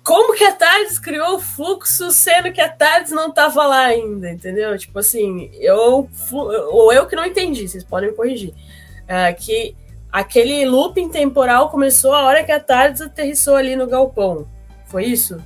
como 0.04 0.34
que 0.34 0.44
a 0.44 0.52
Tardes 0.52 0.98
criou 0.98 1.36
o 1.36 1.40
fluxo 1.40 2.10
sendo 2.12 2.52
que 2.52 2.60
a 2.60 2.68
Tardes 2.68 3.10
não 3.10 3.32
tava 3.32 3.66
lá 3.66 3.86
ainda, 3.86 4.30
entendeu? 4.30 4.76
Tipo 4.76 4.98
assim, 4.98 5.50
eu 5.54 6.08
ou 6.30 6.92
eu 6.92 7.06
que 7.06 7.16
não 7.16 7.24
entendi, 7.24 7.66
vocês 7.66 7.82
podem 7.82 8.10
me 8.10 8.16
corrigir. 8.16 8.54
É, 9.08 9.32
que 9.32 9.74
aquele 10.12 10.66
looping 10.66 11.08
temporal 11.08 11.70
começou 11.70 12.12
a 12.12 12.24
hora 12.24 12.44
que 12.44 12.52
a 12.52 12.60
Tardes 12.60 13.00
aterrissou 13.00 13.56
ali 13.56 13.74
no 13.74 13.86
galpão. 13.86 14.46
Foi 14.94 15.06
isso? 15.06 15.38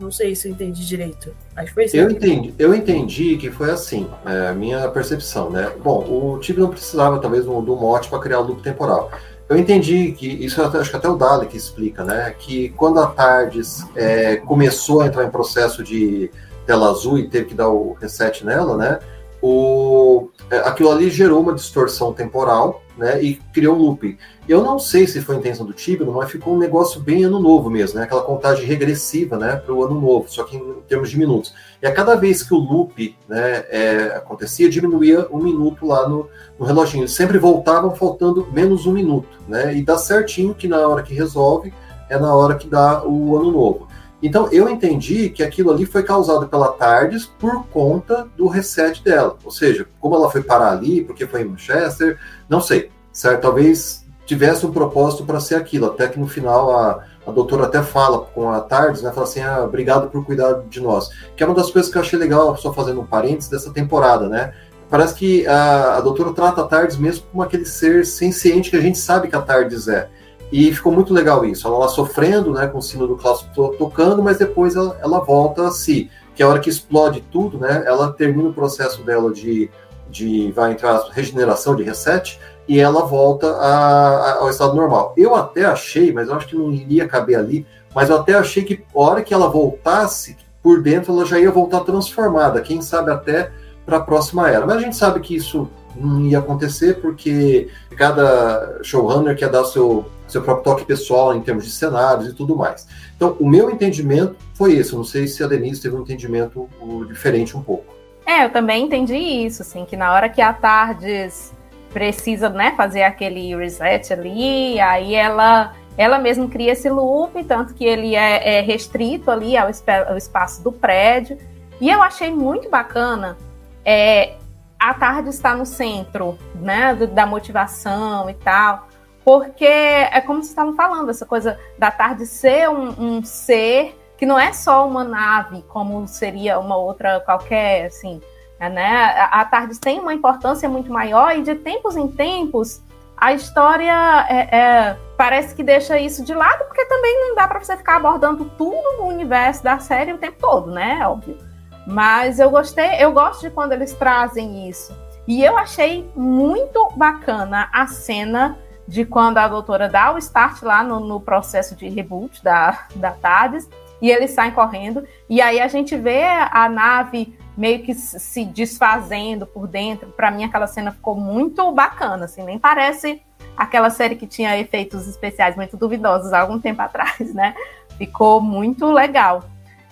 Não 0.00 0.10
sei 0.10 0.34
se 0.34 0.48
eu 0.48 0.52
entendi 0.52 0.84
direito. 0.84 1.32
Acho 1.54 1.68
que 1.68 1.74
foi 1.74 1.84
isso. 1.84 1.96
Eu 1.96 2.10
entendi, 2.10 2.52
eu 2.58 2.74
entendi 2.74 3.36
que 3.36 3.52
foi 3.52 3.70
assim, 3.70 4.10
é, 4.26 4.48
a 4.48 4.52
minha 4.52 4.88
percepção, 4.88 5.48
né? 5.48 5.72
Bom, 5.80 6.04
o 6.34 6.40
time 6.40 6.58
não 6.58 6.70
precisava, 6.70 7.20
talvez, 7.20 7.44
do, 7.44 7.62
do 7.62 7.76
mote 7.76 8.08
para 8.08 8.18
criar 8.18 8.40
o 8.40 8.42
loop 8.42 8.60
temporal. 8.62 9.08
eu 9.48 9.56
entendi 9.56 10.10
que 10.10 10.26
isso 10.26 10.60
acho 10.60 10.90
que 10.90 10.96
até 10.96 11.08
o 11.08 11.46
que 11.46 11.56
explica, 11.56 12.02
né? 12.02 12.34
Que 12.36 12.70
quando 12.70 12.98
a 12.98 13.06
Tardes 13.06 13.86
é, 13.94 14.38
começou 14.38 15.02
a 15.02 15.06
entrar 15.06 15.24
em 15.24 15.30
processo 15.30 15.84
de 15.84 16.28
tela 16.66 16.90
azul 16.90 17.16
e 17.16 17.28
teve 17.28 17.44
que 17.44 17.54
dar 17.54 17.68
o 17.68 17.92
reset 17.92 18.44
nela, 18.44 18.76
né? 18.76 18.98
O, 19.40 20.30
é, 20.50 20.58
aquilo 20.58 20.90
ali 20.90 21.10
gerou 21.10 21.40
uma 21.40 21.54
distorção 21.54 22.12
temporal, 22.12 22.82
né? 22.96 23.22
E 23.22 23.34
criou 23.52 23.76
um 23.76 23.78
looping. 23.78 24.16
Eu 24.48 24.62
não 24.62 24.78
sei 24.78 25.06
se 25.06 25.20
foi 25.20 25.36
a 25.36 25.38
intenção 25.38 25.66
do 25.66 25.72
Tibno, 25.72 26.12
mas 26.12 26.30
ficou 26.30 26.54
um 26.54 26.58
negócio 26.58 27.00
bem 27.00 27.24
ano 27.24 27.38
novo 27.38 27.68
mesmo, 27.68 27.98
né? 27.98 28.04
Aquela 28.04 28.22
contagem 28.22 28.64
regressiva, 28.64 29.36
né? 29.36 29.56
Para 29.56 29.74
o 29.74 29.84
ano 29.84 30.00
novo, 30.00 30.26
só 30.28 30.44
que 30.44 30.56
em 30.56 30.74
termos 30.88 31.10
de 31.10 31.18
minutos. 31.18 31.54
E 31.82 31.86
a 31.86 31.92
cada 31.92 32.14
vez 32.14 32.42
que 32.42 32.54
o 32.54 32.58
loop 32.58 33.16
né, 33.28 33.64
é, 33.68 34.14
acontecia, 34.16 34.68
diminuía 34.68 35.26
um 35.30 35.42
minuto 35.42 35.86
lá 35.86 36.08
no, 36.08 36.28
no 36.58 36.64
reloginho. 36.64 37.08
Sempre 37.08 37.38
voltavam 37.38 37.94
faltando 37.94 38.46
menos 38.52 38.86
um 38.86 38.92
minuto, 38.92 39.28
né? 39.48 39.76
E 39.76 39.82
dá 39.82 39.98
certinho 39.98 40.54
que 40.54 40.68
na 40.68 40.86
hora 40.86 41.02
que 41.02 41.14
resolve 41.14 41.72
é 42.08 42.18
na 42.18 42.34
hora 42.34 42.54
que 42.54 42.68
dá 42.68 43.04
o 43.04 43.36
ano 43.36 43.50
novo. 43.50 43.88
Então 44.22 44.48
eu 44.50 44.68
entendi 44.68 45.28
que 45.28 45.42
aquilo 45.42 45.70
ali 45.70 45.84
foi 45.84 46.02
causado 46.02 46.48
pela 46.48 46.72
Tardes 46.72 47.26
por 47.26 47.66
conta 47.66 48.26
do 48.36 48.46
reset 48.46 49.02
dela. 49.02 49.36
Ou 49.44 49.50
seja, 49.50 49.86
como 50.00 50.14
ela 50.14 50.30
foi 50.30 50.42
parar 50.42 50.72
ali, 50.72 51.04
porque 51.04 51.26
foi 51.26 51.42
em 51.42 51.46
Manchester, 51.46 52.18
não 52.48 52.60
sei. 52.60 52.90
Certo? 53.12 53.42
Talvez 53.42 54.06
tivesse 54.26 54.66
um 54.66 54.72
propósito 54.72 55.24
para 55.24 55.40
ser 55.40 55.54
aquilo, 55.54 55.86
até 55.86 56.08
que 56.08 56.18
no 56.18 56.26
final 56.26 56.76
a, 56.76 57.04
a 57.26 57.30
doutora 57.30 57.64
até 57.64 57.82
fala 57.82 58.18
com 58.18 58.50
a 58.50 58.60
Tardes, 58.60 59.00
né? 59.00 59.12
Fala 59.12 59.26
assim, 59.26 59.40
ah, 59.40 59.62
obrigado 59.64 60.10
por 60.10 60.24
cuidar 60.24 60.62
de 60.68 60.80
nós. 60.80 61.08
Que 61.36 61.42
é 61.42 61.46
uma 61.46 61.54
das 61.54 61.70
coisas 61.70 61.90
que 61.90 61.96
eu 61.96 62.02
achei 62.02 62.18
legal, 62.18 62.56
só 62.56 62.72
fazendo 62.72 63.00
um 63.00 63.06
parênteses, 63.06 63.48
dessa 63.48 63.72
temporada, 63.72 64.28
né? 64.28 64.52
Parece 64.90 65.14
que 65.14 65.46
a, 65.46 65.96
a 65.96 66.00
doutora 66.00 66.32
trata 66.32 66.60
a 66.60 66.64
Tardes 66.64 66.96
mesmo 66.96 67.24
como 67.30 67.42
aquele 67.42 67.64
ser 67.64 68.04
senciente 68.04 68.70
que 68.70 68.76
a 68.76 68.80
gente 68.80 68.98
sabe 68.98 69.28
que 69.28 69.36
a 69.36 69.42
Tardes 69.42 69.88
é. 69.88 70.08
E 70.52 70.72
ficou 70.72 70.92
muito 70.92 71.12
legal 71.12 71.44
isso. 71.44 71.66
Ela 71.66 71.78
lá 71.78 71.88
sofrendo, 71.88 72.52
né, 72.52 72.66
com 72.66 72.78
o 72.78 72.82
sino 72.82 73.06
do 73.06 73.16
clássico 73.16 73.74
tocando, 73.76 74.22
mas 74.22 74.38
depois 74.38 74.76
ela, 74.76 74.96
ela 75.02 75.20
volta 75.20 75.66
a 75.66 75.70
si. 75.70 76.10
Que 76.34 76.42
é 76.42 76.46
a 76.46 76.48
hora 76.48 76.60
que 76.60 76.70
explode 76.70 77.22
tudo, 77.32 77.58
né, 77.58 77.82
ela 77.86 78.12
termina 78.12 78.48
o 78.48 78.52
processo 78.52 79.02
dela 79.02 79.32
de, 79.32 79.70
de 80.08 80.52
vai 80.52 80.72
entrar 80.72 81.08
regeneração, 81.10 81.74
de 81.74 81.82
reset, 81.82 82.38
e 82.68 82.78
ela 82.78 83.04
volta 83.04 83.48
a, 83.52 84.16
a, 84.16 84.34
ao 84.40 84.50
estado 84.50 84.74
normal. 84.74 85.14
Eu 85.16 85.34
até 85.34 85.64
achei, 85.64 86.12
mas 86.12 86.28
eu 86.28 86.34
acho 86.34 86.46
que 86.46 86.56
não 86.56 86.70
iria 86.72 87.08
caber 87.08 87.38
ali, 87.38 87.66
mas 87.94 88.10
eu 88.10 88.16
até 88.16 88.34
achei 88.34 88.62
que 88.62 88.84
a 88.94 88.98
hora 88.98 89.22
que 89.22 89.32
ela 89.32 89.48
voltasse, 89.48 90.36
por 90.62 90.82
dentro 90.82 91.12
ela 91.12 91.24
já 91.24 91.38
ia 91.38 91.50
voltar 91.50 91.80
transformada, 91.80 92.60
quem 92.60 92.82
sabe 92.82 93.10
até 93.10 93.50
para 93.84 93.98
a 93.98 94.00
próxima 94.00 94.50
era. 94.50 94.66
Mas 94.66 94.76
a 94.76 94.80
gente 94.80 94.96
sabe 94.96 95.20
que 95.20 95.34
isso 95.34 95.68
não 95.96 96.20
ia 96.26 96.38
acontecer 96.38 97.00
porque 97.00 97.68
cada 97.96 98.80
showrunner 98.82 99.36
quer 99.36 99.48
dar 99.48 99.64
seu, 99.64 100.06
seu 100.26 100.42
próprio 100.42 100.64
toque 100.64 100.84
pessoal 100.84 101.34
em 101.34 101.40
termos 101.40 101.64
de 101.64 101.70
cenários 101.70 102.28
e 102.28 102.34
tudo 102.34 102.56
mais. 102.56 102.86
Então, 103.16 103.36
o 103.40 103.48
meu 103.48 103.70
entendimento 103.70 104.36
foi 104.54 104.74
esse. 104.74 104.92
Eu 104.92 104.98
não 104.98 105.04
sei 105.04 105.26
se 105.26 105.42
a 105.42 105.46
Denise 105.46 105.80
teve 105.80 105.96
um 105.96 106.02
entendimento 106.02 106.68
diferente 107.08 107.56
um 107.56 107.62
pouco. 107.62 107.94
É, 108.26 108.44
eu 108.44 108.50
também 108.50 108.84
entendi 108.84 109.16
isso, 109.16 109.62
assim, 109.62 109.84
que 109.84 109.96
na 109.96 110.12
hora 110.12 110.28
que 110.28 110.42
a 110.42 110.52
Tardes 110.52 111.52
precisa, 111.92 112.48
né, 112.48 112.74
fazer 112.76 113.04
aquele 113.04 113.56
reset 113.56 114.12
ali, 114.12 114.78
aí 114.80 115.14
ela 115.14 115.72
ela 115.96 116.18
mesma 116.18 116.46
cria 116.46 116.72
esse 116.72 116.90
loop, 116.90 117.42
tanto 117.44 117.72
que 117.72 117.84
ele 117.84 118.14
é, 118.14 118.58
é 118.58 118.60
restrito 118.60 119.30
ali 119.30 119.56
ao, 119.56 119.70
ao, 120.08 120.16
espaço 120.16 120.62
do 120.62 120.70
prédio. 120.70 121.38
E 121.80 121.88
eu 121.88 122.02
achei 122.02 122.30
muito 122.30 122.68
bacana 122.68 123.36
é, 123.82 124.34
a 124.78 124.94
tarde 124.94 125.30
estar 125.30 125.56
no 125.56 125.66
centro, 125.66 126.38
né, 126.54 126.94
da 126.94 127.26
motivação 127.26 128.28
e 128.28 128.34
tal, 128.34 128.88
porque 129.24 129.64
é 129.64 130.20
como 130.20 130.40
vocês 130.40 130.50
estavam 130.50 130.74
falando, 130.74 131.10
essa 131.10 131.26
coisa 131.26 131.58
da 131.78 131.90
tarde 131.90 132.26
ser 132.26 132.68
um, 132.68 133.16
um 133.16 133.24
ser 133.24 133.98
que 134.16 134.24
não 134.24 134.38
é 134.38 134.52
só 134.52 134.86
uma 134.86 135.04
nave, 135.04 135.62
como 135.68 136.06
seria 136.06 136.58
uma 136.58 136.76
outra 136.76 137.20
qualquer, 137.20 137.86
assim, 137.86 138.20
é, 138.58 138.70
né? 138.70 139.28
A 139.30 139.44
Tardes 139.44 139.78
tem 139.78 140.00
uma 140.00 140.14
importância 140.14 140.66
muito 140.68 140.90
maior 140.90 141.36
e 141.36 141.42
de 141.42 141.54
tempos 141.56 141.94
em 141.94 142.08
tempos 142.08 142.82
a 143.16 143.32
história 143.32 144.26
é, 144.28 144.56
é, 144.56 144.96
parece 145.16 145.54
que 145.54 145.62
deixa 145.62 145.98
isso 145.98 146.22
de 146.22 146.34
lado, 146.34 146.64
porque 146.66 146.84
também 146.84 147.18
não 147.20 147.34
dá 147.34 147.48
para 147.48 147.60
você 147.60 147.76
ficar 147.76 147.96
abordando 147.96 148.44
tudo 148.58 148.98
no 148.98 149.06
universo 149.06 149.64
da 149.64 149.78
série 149.78 150.12
o 150.12 150.18
tempo 150.18 150.36
todo, 150.38 150.70
né? 150.70 151.06
Óbvio. 151.06 151.38
Mas 151.86 152.40
eu 152.40 152.50
gostei, 152.50 152.96
eu 152.98 153.12
gosto 153.12 153.42
de 153.42 153.50
quando 153.50 153.72
eles 153.72 153.92
trazem 153.92 154.68
isso. 154.68 154.94
E 155.26 155.42
eu 155.42 155.56
achei 155.56 156.08
muito 156.14 156.88
bacana 156.96 157.68
a 157.72 157.86
cena 157.86 158.58
de 158.86 159.04
quando 159.04 159.38
a 159.38 159.48
doutora 159.48 159.88
dá 159.88 160.12
o 160.12 160.18
start 160.18 160.62
lá 160.62 160.82
no, 160.82 161.00
no 161.00 161.20
processo 161.20 161.74
de 161.74 161.88
reboot 161.88 162.42
da, 162.42 162.86
da 162.94 163.10
TARDIS 163.10 163.68
e 164.00 164.10
eles 164.10 164.30
saem 164.30 164.52
correndo. 164.52 165.04
E 165.28 165.40
aí 165.40 165.60
a 165.60 165.68
gente 165.68 165.96
vê 165.96 166.22
a 166.24 166.68
nave 166.68 167.36
meio 167.56 167.82
que 167.82 167.94
se 167.94 168.44
desfazendo 168.44 169.46
por 169.46 169.66
dentro. 169.66 170.08
Para 170.10 170.30
mim, 170.30 170.44
aquela 170.44 170.66
cena 170.66 170.92
ficou 170.92 171.16
muito 171.16 171.72
bacana, 171.72 172.26
assim, 172.26 172.44
nem 172.44 172.58
parece 172.58 173.22
aquela 173.56 173.88
série 173.88 174.16
que 174.16 174.26
tinha 174.26 174.58
efeitos 174.58 175.08
especiais 175.08 175.56
muito 175.56 175.76
duvidosos 175.76 176.32
há 176.32 176.40
algum 176.40 176.60
tempo 176.60 176.82
atrás, 176.82 177.32
né? 177.34 177.54
Ficou 177.96 178.40
muito 178.40 178.86
legal. 178.92 179.42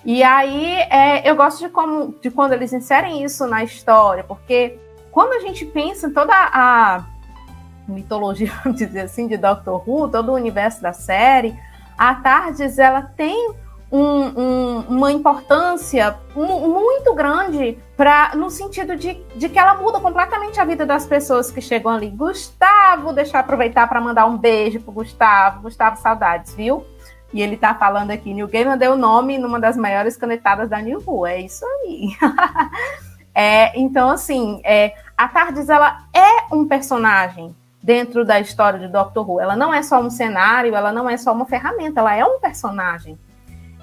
E 0.05 0.23
aí 0.23 0.75
é, 0.91 1.29
eu 1.29 1.35
gosto 1.35 1.61
de, 1.61 1.69
como, 1.69 2.15
de 2.21 2.31
quando 2.31 2.53
eles 2.53 2.73
inserem 2.73 3.25
isso 3.25 3.47
na 3.47 3.65
história, 3.65 4.23
porque 4.23 4.79
quando 5.11 5.33
a 5.33 5.41
gente 5.41 5.65
pensa 5.65 6.09
em 6.09 6.13
toda 6.13 6.33
a 6.35 7.05
mitologia, 7.89 8.53
vamos 8.63 8.79
dizer 8.79 9.01
assim, 9.01 9.27
de 9.27 9.37
Doctor 9.37 9.83
Who, 9.89 10.09
todo 10.09 10.31
o 10.31 10.35
universo 10.35 10.83
da 10.83 10.93
série, 10.93 11.59
a 11.97 12.15
Tardes 12.17 12.79
ela 12.79 13.03
tem 13.03 13.55
um, 13.91 14.01
um, 14.01 14.79
uma 14.89 15.13
importância 15.13 16.19
muito 16.35 17.15
grande 17.15 17.79
para 17.97 18.35
no 18.35 18.51
sentido 18.51 18.97
de, 18.97 19.15
de 19.37 19.49
que 19.49 19.59
ela 19.59 19.75
muda 19.75 20.01
completamente 20.01 20.59
a 20.59 20.65
vida 20.65 20.85
das 20.85 21.07
pessoas 21.07 21.51
que 21.51 21.61
chegam 21.61 21.93
ali. 21.93 22.11
Gustavo, 22.11 23.13
deixa 23.13 23.37
eu 23.37 23.41
aproveitar 23.41 23.89
para 23.89 24.01
mandar 24.01 24.27
um 24.27 24.37
beijo 24.37 24.81
pro 24.81 24.93
Gustavo. 24.93 25.63
Gustavo, 25.63 25.97
saudades, 25.97 26.55
viu? 26.55 26.85
E 27.35 27.43
ele 27.43 27.57
tá 27.57 27.75
falando 27.75 28.13
aqui, 28.13 28.33
New 28.33 28.47
Gamer 28.47 28.79
deu 28.79 28.97
nome 28.97 29.39
numa 29.39 29.59
das 29.59 29.77
maiores 29.77 30.17
canetadas 30.17 30.71
da 30.71 30.81
New 30.81 31.03
Who. 31.05 31.27
É 31.27 31.41
isso 31.41 31.67
aí. 31.67 32.17
é, 33.35 33.77
então, 33.77 34.09
assim, 34.09 34.61
é, 34.63 34.95
a 35.19 35.27
Tardes, 35.27 35.69
ela 35.69 36.05
é 36.15 36.55
um 36.55 36.65
personagem 36.65 37.53
dentro 37.83 38.25
da 38.25 38.39
história 38.39 38.79
de 38.79 38.87
Doctor 38.87 39.29
Who. 39.29 39.41
Ela 39.41 39.57
não 39.57 39.75
é 39.75 39.83
só 39.83 40.01
um 40.01 40.11
cenário, 40.11 40.77
ela 40.77 40.93
não 40.93 41.11
é 41.11 41.17
só 41.17 41.33
uma 41.33 41.45
ferramenta, 41.45 41.99
ela 41.99 42.15
é 42.15 42.25
um 42.25 42.39
personagem. 42.39 43.19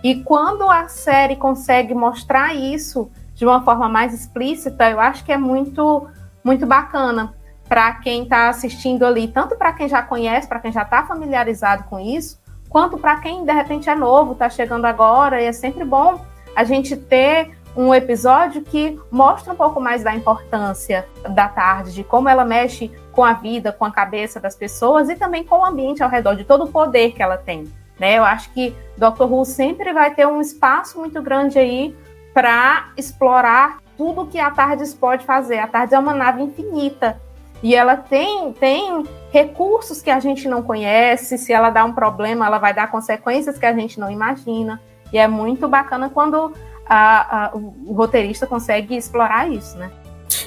E 0.02 0.24
quando 0.24 0.64
a 0.72 0.88
série 0.88 1.36
consegue 1.36 1.94
mostrar 1.94 2.56
isso 2.56 3.12
de 3.36 3.46
uma 3.46 3.66
forma 3.66 3.90
mais 3.90 4.14
explícita, 4.14 4.90
eu 4.90 5.00
acho 5.02 5.26
que 5.26 5.32
é 5.34 5.38
muito, 5.38 6.08
muito 6.42 6.66
bacana 6.66 7.34
para 7.68 7.96
quem 7.96 8.24
está 8.24 8.48
assistindo 8.48 9.06
ali, 9.06 9.28
tanto 9.28 9.58
para 9.58 9.74
quem 9.74 9.90
já 9.90 10.02
conhece, 10.02 10.48
para 10.48 10.60
quem 10.60 10.72
já 10.72 10.84
está 10.84 11.04
familiarizado 11.04 11.84
com 11.84 12.00
isso, 12.00 12.41
quanto 12.72 12.98
para 12.98 13.18
quem 13.18 13.44
de 13.44 13.52
repente 13.52 13.90
é 13.90 13.96
novo, 13.96 14.32
está 14.32 14.50
chegando 14.50 14.86
agora, 14.86 15.42
e 15.42 15.46
é 15.46 15.52
sempre 15.52 15.84
bom 15.84 16.26
a 16.56 16.64
gente 16.64 16.96
ter 16.96 17.52
um 17.76 17.94
episódio 17.94 18.62
que 18.62 19.00
mostra 19.12 19.54
um 19.54 19.56
pouco 19.56 19.80
mais 19.80 20.04
da 20.04 20.16
importância 20.16 21.06
da 21.30 21.48
tarde, 21.48 21.94
de 21.94 22.04
como 22.04 22.28
ela 22.28 22.44
mexe 22.44 22.90
com 23.12 23.24
a 23.24 23.34
vida, 23.34 23.72
com 23.72 23.86
a 23.86 23.92
cabeça 23.92 24.40
das 24.40 24.56
pessoas 24.56 25.10
e 25.10 25.16
também 25.16 25.44
com 25.44 25.60
o 25.60 25.66
ambiente 25.66 26.02
ao 26.02 26.10
redor, 26.10 26.36
de 26.36 26.46
todo 26.46 26.64
o 26.64 26.72
poder 26.72 27.12
que 27.12 27.22
ela 27.22 27.38
tem. 27.38 27.72
Né? 28.00 28.18
Eu 28.18 28.24
acho 28.24 28.52
que 28.52 28.76
Doctor 28.98 29.32
Who 29.32 29.46
sempre 29.46 29.94
vai 29.94 30.14
ter 30.14 30.26
um 30.26 30.42
espaço 30.42 30.98
muito 30.98 31.22
grande 31.22 31.60
aí 31.60 31.96
para 32.34 32.90
explorar 32.98 33.80
tudo 33.98 34.28
que 34.28 34.40
a 34.40 34.50
Tardes 34.50 34.94
pode 34.94 35.26
fazer. 35.26 35.60
A 35.60 35.68
Tardes 35.68 35.94
é 35.94 36.00
uma 36.00 36.14
nave 36.14 36.42
infinita 36.42 37.22
e 37.64 37.76
ela 37.76 37.96
tem, 37.96 38.52
tem 38.54 39.04
recursos 39.32 40.02
que 40.02 40.10
a 40.10 40.20
gente 40.20 40.48
não 40.48 40.64
conhece. 40.64 41.38
Se 41.38 41.54
ela 41.54 41.70
dá 41.70 41.86
um 41.86 41.94
problema, 41.94 42.46
ela 42.46 42.58
vai 42.58 42.74
dar 42.74 42.90
consequências 42.90 43.58
que 43.58 43.66
a 43.66 43.74
gente 43.74 44.00
não 44.00 44.10
imagina. 44.10 44.82
E 45.14 45.18
é 45.18 45.28
muito 45.28 45.68
bacana 45.68 46.10
quando 46.10 46.54
a, 46.86 47.46
a, 47.46 47.56
o 47.56 47.94
roteirista 47.94 48.48
consegue 48.48 48.96
explorar 48.96 49.50
isso, 49.50 49.78
né? 49.78 49.92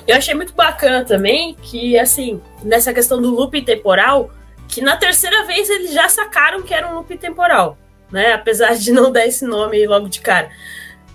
Eu 0.07 0.17
achei 0.17 0.35
muito 0.35 0.55
bacana 0.55 1.05
também 1.05 1.55
que, 1.55 1.99
assim, 1.99 2.41
nessa 2.63 2.93
questão 2.93 3.21
do 3.21 3.31
loop 3.31 3.63
temporal, 3.63 4.31
que 4.67 4.81
na 4.81 4.97
terceira 4.97 5.45
vez 5.45 5.71
eles 5.71 5.93
já 5.93 6.09
sacaram 6.09 6.63
que 6.63 6.75
era 6.75 6.89
um 6.89 6.97
loop 6.97 7.17
temporal, 7.17 7.79
né? 8.11 8.33
Apesar 8.33 8.75
de 8.75 8.93
não 8.93 9.13
dar 9.13 9.27
esse 9.27 9.45
nome 9.45 9.87
logo 9.87 10.09
de 10.09 10.21
cara. 10.21 10.51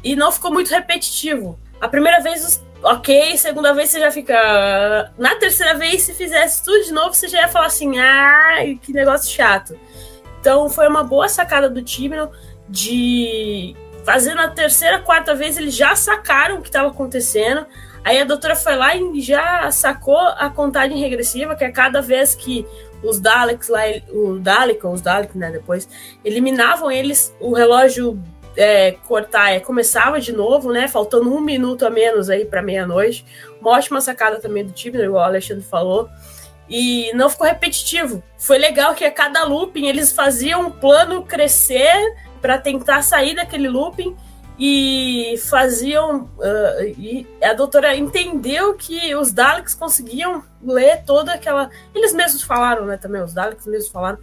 E 0.03 0.15
não 0.15 0.31
ficou 0.31 0.51
muito 0.51 0.69
repetitivo. 0.69 1.59
A 1.81 1.87
primeira 1.87 2.21
vez, 2.21 2.63
ok, 2.83 3.37
segunda 3.37 3.73
vez 3.73 3.89
você 3.89 3.99
já 3.99 4.11
fica. 4.11 5.11
Na 5.17 5.35
terceira 5.35 5.75
vez, 5.75 6.03
se 6.03 6.13
fizesse 6.13 6.63
tudo 6.63 6.83
de 6.83 6.91
novo, 6.91 7.13
você 7.13 7.27
já 7.27 7.41
ia 7.41 7.47
falar 7.47 7.67
assim: 7.67 7.99
ah, 7.99 8.57
que 8.81 8.93
negócio 8.93 9.31
chato. 9.31 9.77
Então 10.39 10.69
foi 10.69 10.87
uma 10.87 11.03
boa 11.03 11.27
sacada 11.27 11.69
do 11.69 11.81
Tibno 11.81 12.31
de 12.67 13.75
fazer 14.05 14.33
na 14.33 14.47
terceira, 14.47 14.99
quarta 14.99 15.35
vez, 15.35 15.57
eles 15.57 15.75
já 15.75 15.95
sacaram 15.95 16.57
o 16.57 16.61
que 16.61 16.69
estava 16.69 16.87
acontecendo. 16.87 17.65
Aí 18.03 18.19
a 18.19 18.23
doutora 18.23 18.55
foi 18.55 18.75
lá 18.75 18.95
e 18.95 19.21
já 19.21 19.69
sacou 19.71 20.17
a 20.17 20.49
contagem 20.49 20.97
regressiva, 20.97 21.55
que 21.55 21.63
é 21.63 21.71
cada 21.71 22.01
vez 22.01 22.33
que 22.33 22.65
os 23.03 23.19
Daleks 23.19 23.67
lá, 23.67 23.81
o 24.09 24.39
Dalek, 24.39 24.85
ou 24.85 24.93
os 24.93 25.01
Daleks, 25.01 25.35
né, 25.35 25.51
depois, 25.51 25.87
eliminavam 26.23 26.91
eles, 26.91 27.35
o 27.39 27.53
relógio 27.53 28.21
é, 28.55 28.91
cortar, 29.07 29.51
é, 29.51 29.59
começava 29.59 30.19
de 30.19 30.31
novo, 30.31 30.71
né, 30.71 30.87
faltando 30.87 31.33
um 31.33 31.41
minuto 31.41 31.85
a 31.85 31.89
menos 31.89 32.29
aí 32.29 32.45
para 32.45 32.61
meia-noite. 32.61 33.25
Uma 33.61 33.71
ótima 33.71 34.01
sacada 34.01 34.39
também 34.39 34.65
do 34.65 34.71
time, 34.71 34.97
igual 34.97 35.23
o 35.23 35.25
Alexandre 35.25 35.63
falou. 35.63 36.09
E 36.69 37.11
não 37.13 37.29
ficou 37.29 37.47
repetitivo. 37.47 38.23
Foi 38.37 38.57
legal 38.57 38.93
que 38.93 39.03
a 39.03 39.11
cada 39.11 39.43
looping 39.43 39.87
eles 39.87 40.11
faziam 40.11 40.67
um 40.67 40.71
plano 40.71 41.23
crescer 41.23 42.15
para 42.41 42.57
tentar 42.57 43.01
sair 43.01 43.35
daquele 43.35 43.67
looping 43.67 44.15
e 44.59 45.35
faziam. 45.49 46.29
Uh, 46.37 46.83
e 46.97 47.27
a 47.41 47.53
doutora 47.53 47.95
entendeu 47.95 48.75
que 48.75 49.15
os 49.15 49.31
Daleks 49.31 49.73
conseguiam 49.73 50.43
ler 50.61 51.03
toda 51.05 51.33
aquela. 51.33 51.71
Eles 51.95 52.13
mesmos 52.13 52.43
falaram, 52.43 52.85
né? 52.85 52.97
Também, 52.97 53.23
os 53.23 53.33
Daleks 53.33 53.65
mesmos 53.65 53.91
falaram 53.91 54.19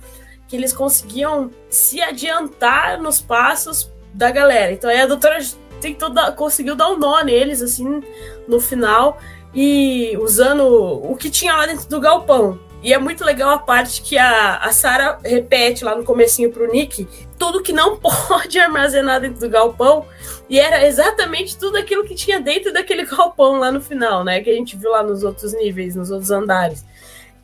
que 0.46 0.54
eles 0.54 0.72
conseguiam 0.72 1.50
se 1.68 2.00
adiantar 2.00 3.02
nos 3.02 3.20
passos 3.20 3.90
da 4.16 4.30
galera. 4.30 4.72
Então 4.72 4.88
aí 4.88 5.00
a 5.00 5.06
doutora 5.06 5.38
tentou 5.80 6.10
dar, 6.10 6.32
conseguiu 6.32 6.74
dar 6.74 6.88
um 6.88 6.98
nó 6.98 7.22
neles, 7.22 7.62
assim, 7.62 8.02
no 8.48 8.58
final, 8.58 9.18
e 9.54 10.16
usando 10.20 10.66
o 10.66 11.16
que 11.16 11.30
tinha 11.30 11.54
lá 11.54 11.66
dentro 11.66 11.88
do 11.88 12.00
galpão. 12.00 12.58
E 12.82 12.92
é 12.92 12.98
muito 12.98 13.24
legal 13.24 13.50
a 13.50 13.58
parte 13.58 14.02
que 14.02 14.16
a, 14.16 14.58
a 14.58 14.72
Sarah 14.72 15.18
repete 15.24 15.84
lá 15.84 15.96
no 15.96 16.04
comecinho 16.04 16.52
pro 16.52 16.70
Nick 16.70 17.06
tudo 17.38 17.62
que 17.62 17.72
não 17.72 17.96
pode 17.98 18.58
armazenar 18.58 19.20
dentro 19.20 19.40
do 19.40 19.48
galpão. 19.48 20.06
E 20.48 20.60
era 20.60 20.86
exatamente 20.86 21.58
tudo 21.58 21.76
aquilo 21.76 22.04
que 22.04 22.14
tinha 22.14 22.40
dentro 22.40 22.72
daquele 22.72 23.04
galpão 23.04 23.58
lá 23.58 23.72
no 23.72 23.80
final, 23.80 24.22
né? 24.22 24.40
Que 24.40 24.50
a 24.50 24.54
gente 24.54 24.76
viu 24.76 24.90
lá 24.92 25.02
nos 25.02 25.24
outros 25.24 25.52
níveis, 25.54 25.96
nos 25.96 26.10
outros 26.10 26.30
andares. 26.30 26.84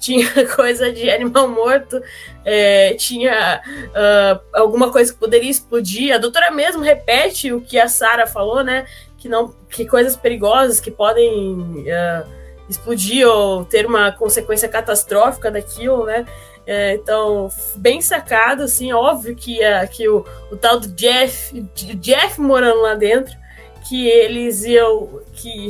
Tinha 0.03 0.29
coisa 0.57 0.93
de 0.93 1.09
animal 1.09 1.47
morto, 1.47 2.03
é, 2.45 2.95
tinha 2.95 3.62
uh, 3.88 4.41
alguma 4.53 4.91
coisa 4.91 5.12
que 5.12 5.19
poderia 5.19 5.51
explodir. 5.51 6.12
A 6.12 6.19
doutora 6.19 6.51
mesmo 6.51 6.83
repete 6.83 7.53
o 7.53 7.61
que 7.61 7.79
a 7.79 7.87
Sarah 7.87 8.27
falou, 8.27 8.65
né? 8.65 8.85
Que 9.17 9.29
não, 9.29 9.55
que 9.71 9.87
coisas 9.87 10.17
perigosas 10.17 10.81
que 10.81 10.91
podem 10.91 11.31
uh, 11.31 12.29
explodir 12.69 13.29
ou 13.29 13.65
ter 13.65 13.87
uma 13.87 14.11
consequência 14.11 14.69
catastrófica 14.69 15.53
daquilo, 15.53 16.05
né? 16.05 16.27
É, 16.67 16.95
então, 16.95 17.49
bem 17.77 18.01
sacado, 18.01 18.65
assim, 18.65 18.93
óbvio 18.93 19.37
que, 19.37 19.61
uh, 19.61 19.88
que 19.88 20.09
o, 20.09 20.25
o 20.51 20.57
tal 20.57 20.81
do 20.81 20.88
Jeff, 20.88 21.61
Jeff 21.75 22.41
morando 22.41 22.83
lá 22.83 22.95
dentro, 22.95 23.35
que 23.92 24.09
eles 24.09 24.64
iam. 24.64 25.20
que, 25.35 25.68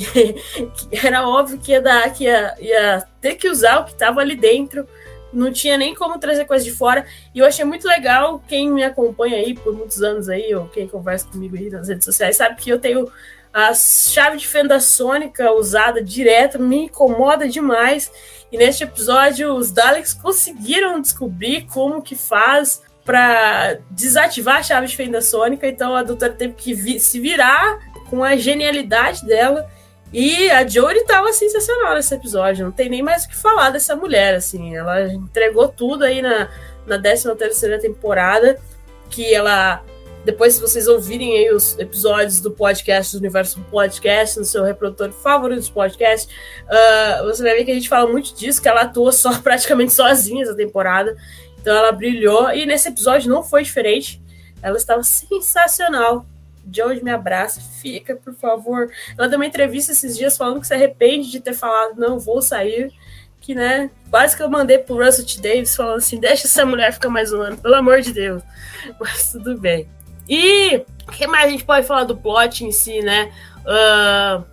que 0.89 1.07
era 1.07 1.27
óbvio 1.27 1.59
que 1.59 1.73
ia, 1.73 1.81
dar, 1.81 2.13
que 2.13 2.23
ia, 2.23 2.55
ia 2.61 3.05
ter 3.21 3.35
que 3.35 3.49
usar 3.49 3.81
o 3.81 3.85
que 3.85 3.91
estava 3.91 4.21
ali 4.21 4.37
dentro. 4.37 4.87
Não 5.33 5.51
tinha 5.51 5.77
nem 5.77 5.93
como 5.93 6.21
trazer 6.21 6.45
coisa 6.45 6.65
de 6.65 6.71
fora. 6.71 7.05
E 7.35 7.41
eu 7.41 7.47
achei 7.47 7.65
muito 7.65 7.89
legal. 7.89 8.41
Quem 8.47 8.71
me 8.71 8.85
acompanha 8.85 9.39
aí 9.39 9.55
por 9.55 9.75
muitos 9.75 10.01
anos 10.03 10.29
aí, 10.29 10.55
ou 10.55 10.69
quem 10.69 10.87
conversa 10.87 11.27
comigo 11.27 11.57
aí 11.57 11.69
nas 11.69 11.89
redes 11.89 12.05
sociais, 12.05 12.37
sabe 12.37 12.55
que 12.63 12.71
eu 12.71 12.79
tenho 12.79 13.11
a 13.53 13.75
chave 13.75 14.37
de 14.37 14.47
fenda 14.47 14.79
sônica 14.79 15.53
usada 15.53 16.03
direto 16.03 16.61
me 16.61 16.85
incomoda 16.85 17.49
demais. 17.49 18.13
E 18.53 18.57
neste 18.57 18.85
episódio, 18.85 19.53
os 19.53 19.73
Daleks 19.73 20.15
conseguiram 20.15 21.01
descobrir 21.01 21.67
como 21.67 22.01
que 22.01 22.15
faz 22.15 22.83
para 23.05 23.79
desativar 23.91 24.59
a 24.59 24.63
chave 24.63 24.87
de 24.87 24.97
fenda 24.97 25.21
sônica. 25.21 25.67
Então 25.67 25.97
a 25.97 26.05
doutora 26.05 26.33
teve 26.33 26.55
que 26.55 26.73
vi 26.73 27.01
se 27.01 27.19
virar 27.19 27.92
com 28.13 28.23
a 28.23 28.37
genialidade 28.37 29.25
dela. 29.25 29.67
E 30.13 30.51
a 30.51 30.69
Jory 30.69 30.99
estava 30.99 31.33
sensacional 31.33 31.95
nesse 31.95 32.15
episódio. 32.15 32.67
Não 32.67 32.71
tem 32.71 32.91
nem 32.91 33.03
mais 33.03 33.25
o 33.25 33.29
que 33.31 33.35
falar 33.35 33.71
dessa 33.71 33.97
mulher. 33.97 34.35
Assim, 34.35 34.77
ela 34.77 35.11
entregou 35.11 35.67
tudo 35.67 36.05
aí 36.05 36.21
na, 36.21 36.51
na 36.87 37.01
13 37.01 37.35
terceira 37.37 37.81
temporada. 37.81 38.61
Que 39.09 39.35
ela 39.35 39.83
depois, 40.27 40.55
se 40.55 40.61
vocês 40.61 40.87
ouvirem 40.87 41.39
aí 41.39 41.51
os 41.51 41.77
episódios 41.79 42.39
do 42.39 42.51
podcast, 42.51 43.17
do 43.17 43.19
Universo 43.19 43.59
Podcast, 43.71 44.39
no 44.39 44.45
seu 44.45 44.63
reprodutor 44.63 45.11
favorito 45.11 45.63
de 45.63 45.73
podcast, 45.73 46.33
uh, 46.67 47.25
você 47.25 47.43
vai 47.43 47.57
ver 47.57 47.65
que 47.65 47.71
a 47.71 47.75
gente 47.75 47.89
fala 47.89 48.09
muito 48.09 48.33
disso, 48.35 48.61
que 48.61 48.69
ela 48.69 48.83
atua 48.83 49.11
só 49.11 49.37
praticamente 49.41 49.95
sozinha 49.95 50.43
essa 50.43 50.55
temporada. 50.55 51.17
Então 51.59 51.75
ela 51.75 51.91
brilhou. 51.91 52.53
E 52.53 52.67
nesse 52.67 52.91
episódio 52.91 53.31
não 53.31 53.43
foi 53.43 53.63
diferente. 53.63 54.23
Ela 54.63 54.77
estava 54.77 55.03
sensacional. 55.03 56.27
George 56.71 57.03
me 57.03 57.11
abraça, 57.11 57.61
fica, 57.61 58.17
por 58.17 58.35
favor. 58.35 58.91
Ela 59.17 59.29
deu 59.29 59.39
uma 59.39 59.47
entrevista 59.47 59.93
esses 59.93 60.17
dias 60.17 60.37
falando 60.37 60.61
que 60.61 60.67
se 60.67 60.75
arrepende 60.75 61.31
de 61.31 61.41
ter 61.41 61.55
falado, 61.55 61.99
não, 61.99 62.19
vou 62.19 62.41
sair. 62.43 62.93
Que, 63.41 63.57
né, 63.57 63.91
quase 64.09 64.37
que 64.37 64.43
eu 64.43 64.49
mandei 64.49 64.79
pro 64.79 65.05
Russell 65.05 65.27
T. 65.27 65.41
Davis 65.41 65.75
falando 65.75 65.99
assim: 65.99 66.21
deixa 66.21 66.47
essa 66.47 66.65
mulher 66.65 66.93
ficar 66.93 67.09
mais 67.09 67.33
um 67.33 67.41
ano, 67.41 67.57
pelo 67.57 67.75
amor 67.75 68.01
de 68.01 68.13
Deus. 68.13 68.43
Mas 69.01 69.33
tudo 69.33 69.59
bem. 69.59 69.89
E 70.29 70.77
o 71.09 71.11
que 71.11 71.27
mais 71.27 71.47
a 71.47 71.51
gente 71.51 71.65
pode 71.65 71.87
falar 71.87 72.05
do 72.05 72.17
plot 72.17 72.65
em 72.65 72.71
si, 72.71 73.03
né? 73.03 73.33
Uh... 73.67 74.45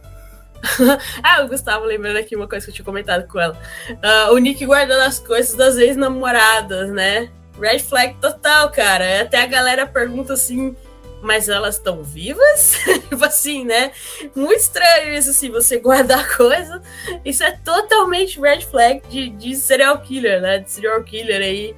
ah, 1.24 1.44
o 1.44 1.48
Gustavo 1.48 1.86
lembrando 1.86 2.18
aqui 2.18 2.36
uma 2.36 2.48
coisa 2.48 2.66
que 2.66 2.72
eu 2.72 2.76
tinha 2.76 2.86
comentado 2.86 3.28
com 3.28 3.40
ela. 3.40 3.58
Uh, 3.90 4.34
o 4.34 4.38
Nick 4.40 4.66
guardando 4.66 5.04
as 5.04 5.20
coisas 5.20 5.56
das 5.56 5.78
ex-namoradas, 5.78 6.92
né? 6.92 7.30
Red 7.60 7.80
flag 7.80 8.16
total, 8.20 8.70
cara. 8.70 9.22
Até 9.22 9.42
a 9.42 9.46
galera 9.46 9.86
pergunta 9.86 10.34
assim, 10.34 10.76
mas 11.22 11.50
elas 11.50 11.76
estão 11.76 12.04
vivas? 12.04 12.78
tipo 13.10 13.24
assim, 13.24 13.66
né? 13.66 13.92
Muito 14.36 14.60
estranho 14.60 15.14
isso, 15.14 15.30
assim, 15.30 15.50
você 15.50 15.78
guardar 15.80 16.28
coisa. 16.36 16.82
Isso 17.24 17.44
é 17.44 17.52
totalmente 17.52 18.40
red 18.40 18.62
flag 18.62 19.02
de, 19.10 19.30
de 19.30 19.56
serial 19.56 20.00
killer, 20.02 20.42
né? 20.42 20.60
De 20.60 20.72
serial 20.72 21.04
killer 21.04 21.42
aí. 21.42 21.76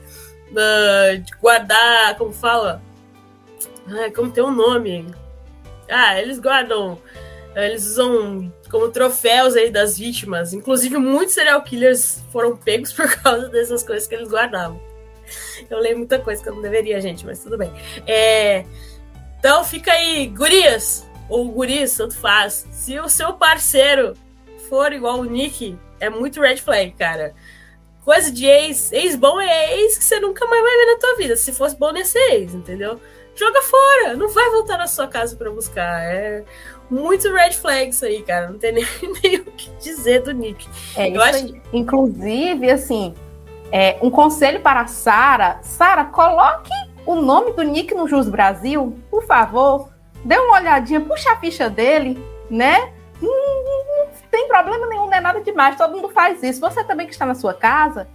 Uh, 0.51 1.17
de 1.17 1.31
guardar, 1.39 2.17
como 2.17 2.33
fala? 2.33 2.81
Ai, 3.87 4.11
como 4.11 4.31
tem 4.31 4.43
um 4.43 4.51
nome? 4.51 5.07
Ah, 5.89 6.19
eles 6.19 6.39
guardam. 6.39 6.99
Eles 7.55 7.85
usam 7.85 8.53
como 8.69 8.89
troféus 8.89 9.55
aí 9.55 9.69
das 9.69 9.97
vítimas. 9.97 10.53
Inclusive, 10.53 10.97
muitos 10.97 11.33
serial 11.33 11.61
killers 11.61 12.23
foram 12.31 12.55
pegos 12.55 12.91
por 12.93 13.13
causa 13.21 13.49
dessas 13.49 13.83
coisas 13.83 14.07
que 14.07 14.15
eles 14.15 14.29
guardavam. 14.29 14.79
Eu 15.69 15.79
leio 15.79 15.97
muita 15.97 16.19
coisa 16.19 16.41
que 16.41 16.49
eu 16.49 16.55
não 16.55 16.61
deveria, 16.61 16.99
gente, 16.99 17.25
mas 17.25 17.39
tudo 17.39 17.57
bem. 17.57 17.71
É... 18.05 18.65
Então 19.41 19.63
fica 19.63 19.91
aí, 19.91 20.27
gurias, 20.27 21.03
ou 21.27 21.45
guris, 21.51 21.97
tanto 21.97 22.15
faz. 22.15 22.67
Se 22.71 22.99
o 22.99 23.09
seu 23.09 23.33
parceiro 23.33 24.13
for 24.69 24.93
igual 24.93 25.19
o 25.19 25.25
Nick, 25.25 25.75
é 25.99 26.11
muito 26.11 26.39
red 26.39 26.57
flag, 26.57 26.91
cara. 26.91 27.33
Coisa 28.05 28.31
de 28.31 28.45
ex, 28.45 28.91
ex 28.91 29.15
bom 29.15 29.41
é 29.41 29.79
ex 29.79 29.97
que 29.97 30.03
você 30.03 30.19
nunca 30.19 30.45
mais 30.45 30.61
vai 30.61 30.77
ver 30.77 30.93
na 30.93 30.99
tua 30.99 31.15
vida. 31.15 31.35
Se 31.35 31.51
fosse 31.51 31.75
bom, 31.75 31.91
ser 32.05 32.33
ex, 32.33 32.53
entendeu? 32.53 32.99
joga 33.35 33.61
fora, 33.63 34.15
não 34.15 34.29
vai 34.29 34.49
voltar 34.51 34.77
na 34.77 34.85
sua 34.85 35.07
casa 35.07 35.35
para 35.35 35.49
buscar. 35.49 36.03
É 36.03 36.43
muito 36.89 37.31
red 37.33 37.53
flag 37.53 37.89
isso 37.89 38.05
aí, 38.05 38.21
cara. 38.21 38.49
Não 38.49 38.59
tem 38.59 38.73
nem, 38.73 38.85
nem 39.23 39.37
o 39.37 39.45
que 39.45 39.71
dizer 39.79 40.21
do 40.21 40.33
Nick. 40.33 40.67
É, 40.95 41.09
Eu 41.09 41.21
acho 41.21 41.45
aí. 41.45 41.61
Inclusive, 41.73 42.69
assim, 42.69 43.15
é, 43.71 43.97
um 44.01 44.11
conselho 44.11 44.61
para 44.61 44.81
a 44.81 44.87
Sara. 44.87 45.59
Sara, 45.63 46.05
coloque 46.05 46.69
o 47.05 47.15
nome 47.15 47.51
do 47.53 47.63
Nick 47.63 47.93
no 47.93 48.07
Jus 48.07 48.27
Brasil, 48.27 48.97
por 49.09 49.23
favor. 49.23 49.89
Dê 50.23 50.37
uma 50.37 50.57
olhadinha, 50.57 51.01
puxa 51.01 51.31
a 51.31 51.37
ficha 51.37 51.69
dele, 51.69 52.23
né? 52.49 52.91
Não, 53.21 54.07
tem 54.29 54.47
problema 54.47 54.87
nenhum, 54.87 55.05
não 55.05 55.13
é 55.13 55.19
nada 55.19 55.41
demais. 55.41 55.75
Todo 55.75 55.95
mundo 55.95 56.09
faz 56.09 56.41
isso. 56.43 56.59
Você 56.59 56.83
também 56.83 57.07
que 57.07 57.13
está 57.13 57.25
na 57.25 57.35
sua 57.35 57.53
casa, 57.53 58.07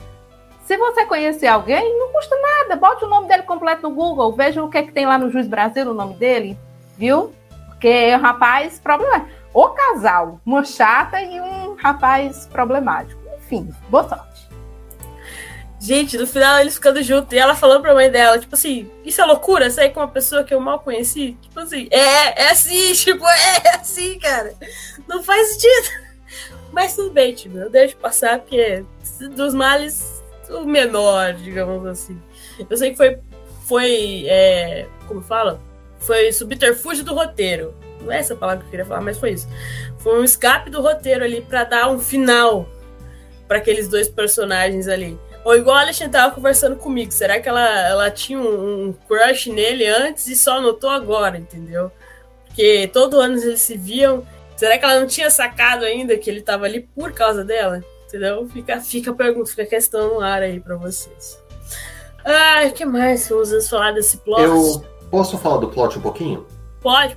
se 0.67 0.77
você 0.77 1.05
conhecer 1.07 1.47
alguém, 1.47 1.97
não 1.97 2.13
custa 2.13 2.37
nada. 2.37 2.77
Bote 2.77 3.05
o 3.05 3.09
nome 3.09 3.29
dele 3.29 3.45
completo 3.45 3.89
no 3.89 3.95
Google, 3.95 4.33
veja 4.33 4.63
o 4.63 4.69
que, 4.69 4.79
é 4.79 4.83
que 4.83 4.93
tem 4.93 5.07
lá 5.07 5.17
no 5.17 5.31
Juiz 5.31 5.47
Brasil, 5.47 5.85
no 5.85 5.95
nome 5.95 6.15
dele, 6.15 6.59
viu? 6.99 7.33
Porque 7.69 8.13
o 8.15 8.19
rapaz, 8.19 8.81
problema. 8.81 9.27
O 9.55 9.69
casal, 9.69 10.41
uma 10.45 10.65
chata 10.65 11.21
e 11.23 11.41
um 11.41 11.77
rapaz 11.77 12.47
problemático. 12.47 13.21
Enfim, 13.39 13.73
boa 13.89 14.09
sorte. 14.09 14.36
Gente, 15.87 16.19
no 16.19 16.27
final 16.27 16.59
eles 16.59 16.75
ficando 16.75 17.01
juntos 17.01 17.33
e 17.33 17.39
ela 17.39 17.55
falando 17.55 17.83
pra 17.83 17.95
mãe 17.95 18.11
dela, 18.11 18.41
tipo 18.41 18.57
assim, 18.57 18.91
isso 19.05 19.21
é 19.21 19.25
loucura? 19.25 19.71
Sair 19.71 19.91
com 19.91 20.01
uma 20.01 20.09
pessoa 20.09 20.43
que 20.43 20.53
eu 20.53 20.59
mal 20.59 20.81
conheci? 20.81 21.39
Tipo 21.41 21.61
assim, 21.61 21.87
é, 21.93 22.43
é 22.43 22.51
assim, 22.51 22.91
tipo, 22.93 23.25
é, 23.25 23.57
é 23.65 23.77
assim, 23.77 24.19
cara. 24.19 24.53
Não 25.07 25.23
faz 25.23 25.53
sentido. 25.53 26.07
Mas 26.73 26.97
tudo 26.97 27.11
bem, 27.11 27.33
tipo, 27.33 27.57
eu 27.57 27.71
deixo 27.71 27.97
passar, 27.99 28.41
porque 28.41 28.85
dos 29.37 29.55
males 29.55 30.25
o 30.51 30.65
menor, 30.65 31.35
digamos 31.35 31.87
assim. 31.87 32.21
Eu 32.69 32.77
sei 32.77 32.91
que 32.91 32.97
foi, 32.97 33.21
foi 33.65 34.27
é, 34.27 34.89
como 35.07 35.23
fala? 35.23 35.61
Foi 36.01 36.33
subterfúgio 36.33 37.05
do 37.05 37.15
roteiro. 37.15 37.73
Não 38.01 38.11
é 38.11 38.19
essa 38.19 38.35
palavra 38.35 38.63
que 38.63 38.67
eu 38.67 38.71
queria 38.71 38.87
falar, 38.87 39.03
mas 39.03 39.19
foi 39.19 39.35
isso. 39.35 39.47
Foi 39.99 40.19
um 40.19 40.25
escape 40.25 40.69
do 40.69 40.83
roteiro 40.83 41.23
ali 41.23 41.43
para 41.43 41.63
dar 41.63 41.89
um 41.89 42.01
final 42.01 42.69
para 43.47 43.59
aqueles 43.59 43.87
dois 43.89 44.09
personagens 44.09 44.89
ali. 44.89 45.17
Ou 45.47 45.57
igual 45.57 45.77
a 45.77 45.83
Alexandre 45.83 46.11
tava 46.13 46.35
conversando 46.35 46.75
comigo, 46.75 47.13
será 47.13 47.39
que 47.39 47.49
ela, 47.49 47.65
ela 47.87 48.11
tinha 48.11 48.37
um, 48.37 48.89
um 48.89 48.93
crush 49.07 49.49
nele 49.49 49.87
antes 49.87 50.27
e 50.27 50.35
só 50.35 50.61
notou 50.61 50.91
agora, 50.91 51.39
entendeu? 51.39 51.93
Porque 52.47 52.91
todo 52.93 53.21
ano 53.21 53.37
eles 53.37 53.61
se 53.61 53.77
viam. 53.77 54.27
Será 54.57 54.77
que 54.77 54.85
ela 54.85 54.99
não 54.99 55.07
tinha 55.07 55.31
sacado 55.31 55.85
ainda 55.85 56.19
que 56.19 56.29
ele 56.29 56.41
tava 56.41 56.65
ali 56.65 56.81
por 56.81 57.13
causa 57.13 57.45
dela? 57.45 57.81
Entendeu? 58.09 58.49
Fica, 58.49 58.81
fica 58.81 59.13
a 59.13 59.15
pergunta, 59.15 59.49
fica 59.49 59.63
a 59.63 59.67
questão 59.67 60.15
no 60.15 60.21
ar 60.21 60.43
aí 60.43 60.59
pra 60.59 60.75
vocês. 60.75 61.41
Ah, 62.25 62.67
o 62.67 62.73
que 62.73 62.85
mais 62.85 63.29
vamos 63.29 63.69
falar 63.69 63.93
desse 63.93 64.17
plot? 64.17 64.43
Eu 64.43 64.85
posso 65.13 65.39
falar 65.39 65.59
do 65.59 65.69
plot 65.69 65.97
um 65.97 66.03
pouquinho? 66.03 66.45
Pode. 66.81 67.17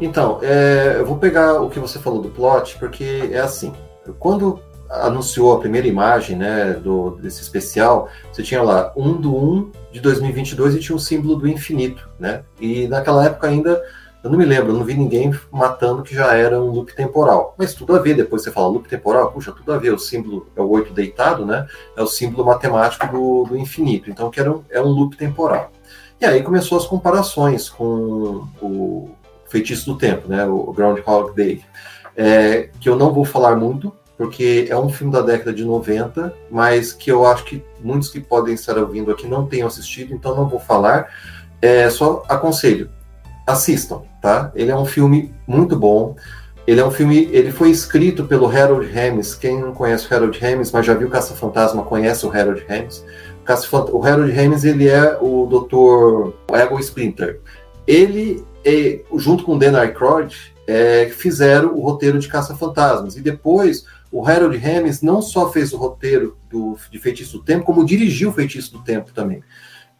Então, 0.00 0.40
é, 0.42 0.96
eu 0.96 1.06
vou 1.06 1.18
pegar 1.18 1.62
o 1.62 1.70
que 1.70 1.78
você 1.78 2.00
falou 2.00 2.20
do 2.20 2.30
plot, 2.30 2.76
porque 2.80 3.30
é 3.30 3.38
assim. 3.38 3.72
Quando 4.18 4.60
anunciou 4.90 5.52
a 5.52 5.60
primeira 5.60 5.86
imagem 5.86 6.36
né, 6.36 6.74
do, 6.74 7.12
desse 7.12 7.40
especial, 7.40 8.08
você 8.32 8.42
tinha 8.42 8.62
lá 8.62 8.92
1 8.96 9.20
do 9.20 9.34
1 9.34 9.70
de 9.92 10.00
2022 10.00 10.74
e 10.74 10.80
tinha 10.80 10.96
o 10.96 11.00
símbolo 11.00 11.36
do 11.36 11.48
infinito. 11.48 12.08
Né? 12.18 12.42
E 12.60 12.88
naquela 12.88 13.24
época 13.24 13.46
ainda 13.46 13.80
eu 14.22 14.28
não 14.28 14.38
me 14.38 14.44
lembro, 14.44 14.72
eu 14.72 14.76
não 14.76 14.84
vi 14.84 14.94
ninguém 14.94 15.32
matando 15.50 16.02
que 16.02 16.14
já 16.14 16.34
era 16.34 16.60
um 16.60 16.66
loop 16.66 16.94
temporal. 16.94 17.54
Mas 17.56 17.72
tudo 17.72 17.96
a 17.96 17.98
ver, 17.98 18.14
depois 18.14 18.42
você 18.42 18.50
fala 18.50 18.68
loop 18.68 18.86
temporal, 18.86 19.32
puxa, 19.32 19.50
tudo 19.50 19.72
a 19.72 19.78
ver. 19.78 19.94
O 19.94 19.98
símbolo 19.98 20.46
é 20.54 20.60
o 20.60 20.68
8 20.68 20.92
deitado, 20.92 21.46
né? 21.46 21.66
É 21.96 22.02
o 22.02 22.06
símbolo 22.06 22.44
matemático 22.44 23.06
do, 23.06 23.44
do 23.44 23.56
infinito. 23.56 24.10
Então, 24.10 24.30
que 24.30 24.38
era 24.38 24.52
um, 24.52 24.62
é 24.68 24.80
um 24.80 24.88
loop 24.88 25.16
temporal. 25.16 25.72
E 26.20 26.26
aí 26.26 26.42
começou 26.42 26.76
as 26.76 26.86
comparações 26.86 27.70
com 27.70 28.46
o 28.60 29.10
Feitiço 29.48 29.86
do 29.86 29.96
Tempo, 29.96 30.28
né? 30.28 30.44
O 30.44 30.70
Groundhog 30.70 31.34
Day. 31.34 31.64
É, 32.14 32.68
que 32.78 32.90
eu 32.90 32.96
não 32.96 33.14
vou 33.14 33.24
falar 33.24 33.56
muito, 33.56 33.90
porque 34.20 34.66
é 34.68 34.76
um 34.76 34.90
filme 34.90 35.10
da 35.10 35.22
década 35.22 35.50
de 35.50 35.64
90, 35.64 36.34
mas 36.50 36.92
que 36.92 37.10
eu 37.10 37.24
acho 37.24 37.42
que 37.42 37.64
muitos 37.82 38.10
que 38.10 38.20
podem 38.20 38.52
estar 38.52 38.76
ouvindo 38.76 39.10
aqui 39.10 39.26
não 39.26 39.46
tenham 39.46 39.66
assistido, 39.66 40.12
então 40.12 40.36
não 40.36 40.46
vou 40.46 40.60
falar. 40.60 41.08
É, 41.62 41.88
só 41.88 42.22
aconselho, 42.28 42.90
assistam, 43.46 44.02
tá? 44.20 44.52
Ele 44.54 44.70
é 44.70 44.76
um 44.76 44.84
filme 44.84 45.34
muito 45.46 45.74
bom. 45.74 46.16
Ele 46.66 46.82
é 46.82 46.84
um 46.84 46.90
filme, 46.90 47.30
ele 47.32 47.50
foi 47.50 47.70
escrito 47.70 48.24
pelo 48.24 48.46
Harold 48.46 48.92
Ramis. 48.92 49.34
Quem 49.34 49.58
não 49.58 49.72
conhece 49.72 50.06
o 50.06 50.14
Harold 50.14 50.38
Ramis, 50.38 50.70
mas 50.70 50.84
já 50.84 50.92
viu 50.92 51.08
Caça 51.08 51.32
Fantasma, 51.32 51.82
conhece 51.82 52.26
o 52.26 52.30
Harold 52.30 52.62
Ramis. 52.68 53.02
O 53.90 54.04
Harold 54.04 54.30
Ramis, 54.32 54.64
ele 54.64 54.86
é 54.86 55.16
o 55.18 55.46
Dr. 55.46 56.54
Ego 56.54 56.78
Splinter. 56.78 57.40
Ele, 57.86 58.44
junto 59.16 59.44
com 59.44 59.56
Dan 59.56 59.78
Aykroyd, 59.78 60.36
é, 60.66 61.08
fizeram 61.08 61.74
o 61.74 61.80
roteiro 61.80 62.18
de 62.18 62.28
Caça 62.28 62.54
Fantasmas. 62.54 63.16
E 63.16 63.22
depois, 63.22 63.86
o 64.12 64.26
Harold 64.26 64.56
Ramis 64.56 65.02
não 65.02 65.22
só 65.22 65.50
fez 65.50 65.72
o 65.72 65.76
roteiro 65.76 66.36
do, 66.48 66.76
de 66.90 66.98
Feitiço 66.98 67.38
do 67.38 67.44
Tempo, 67.44 67.64
como 67.64 67.84
dirigiu 67.84 68.30
o 68.30 68.32
Feitiço 68.32 68.72
do 68.72 68.82
Tempo 68.82 69.12
também. 69.12 69.42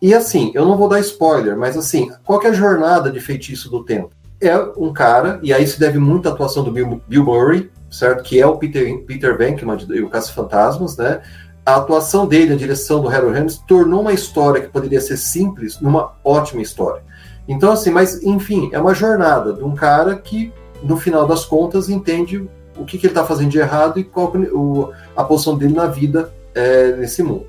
E 0.02 0.14
assim, 0.14 0.50
eu 0.54 0.64
não 0.64 0.78
vou 0.78 0.88
dar 0.88 0.98
spoiler, 1.00 1.58
mas 1.58 1.76
assim, 1.76 2.10
qual 2.24 2.42
é 2.42 2.48
a 2.48 2.52
jornada 2.52 3.10
de 3.10 3.20
feitiço 3.20 3.70
do 3.70 3.84
tempo? 3.84 4.10
É 4.40 4.56
um 4.78 4.94
cara, 4.94 5.38
e 5.42 5.52
aí 5.52 5.66
se 5.66 5.78
deve 5.78 5.98
muito 5.98 6.26
à 6.26 6.32
atuação 6.32 6.64
do 6.64 6.72
Bill, 6.72 7.02
Bill 7.06 7.22
Murray, 7.22 7.70
certo? 7.90 8.22
Que 8.22 8.40
é 8.40 8.46
o 8.46 8.56
Peter, 8.56 9.04
Peter 9.04 9.36
Venkman, 9.36 9.76
o 10.02 10.08
Caça-Fantasmas, 10.08 10.96
né? 10.96 11.20
A 11.66 11.76
atuação 11.76 12.26
dele, 12.26 12.54
a 12.54 12.56
direção 12.56 13.02
do 13.02 13.08
Harold 13.10 13.36
Ramis, 13.36 13.58
tornou 13.58 14.00
uma 14.00 14.14
história 14.14 14.62
que 14.62 14.68
poderia 14.68 15.02
ser 15.02 15.18
simples 15.18 15.78
numa 15.82 16.14
ótima 16.24 16.62
história. 16.62 17.02
Então, 17.46 17.70
assim, 17.70 17.90
mas 17.90 18.22
enfim, 18.22 18.70
é 18.72 18.80
uma 18.80 18.94
jornada 18.94 19.52
de 19.52 19.62
um 19.62 19.74
cara 19.74 20.16
que, 20.16 20.50
no 20.82 20.96
final 20.96 21.26
das 21.26 21.44
contas, 21.44 21.90
entende 21.90 22.48
o 22.80 22.84
que, 22.84 22.98
que 22.98 23.06
ele 23.06 23.12
está 23.12 23.24
fazendo 23.24 23.50
de 23.50 23.58
errado 23.58 24.00
e 24.00 24.04
qual 24.04 24.32
o, 24.52 24.90
a 25.14 25.22
posição 25.22 25.56
dele 25.56 25.74
na 25.74 25.86
vida 25.86 26.32
é, 26.54 26.92
nesse 26.92 27.22
mundo. 27.22 27.46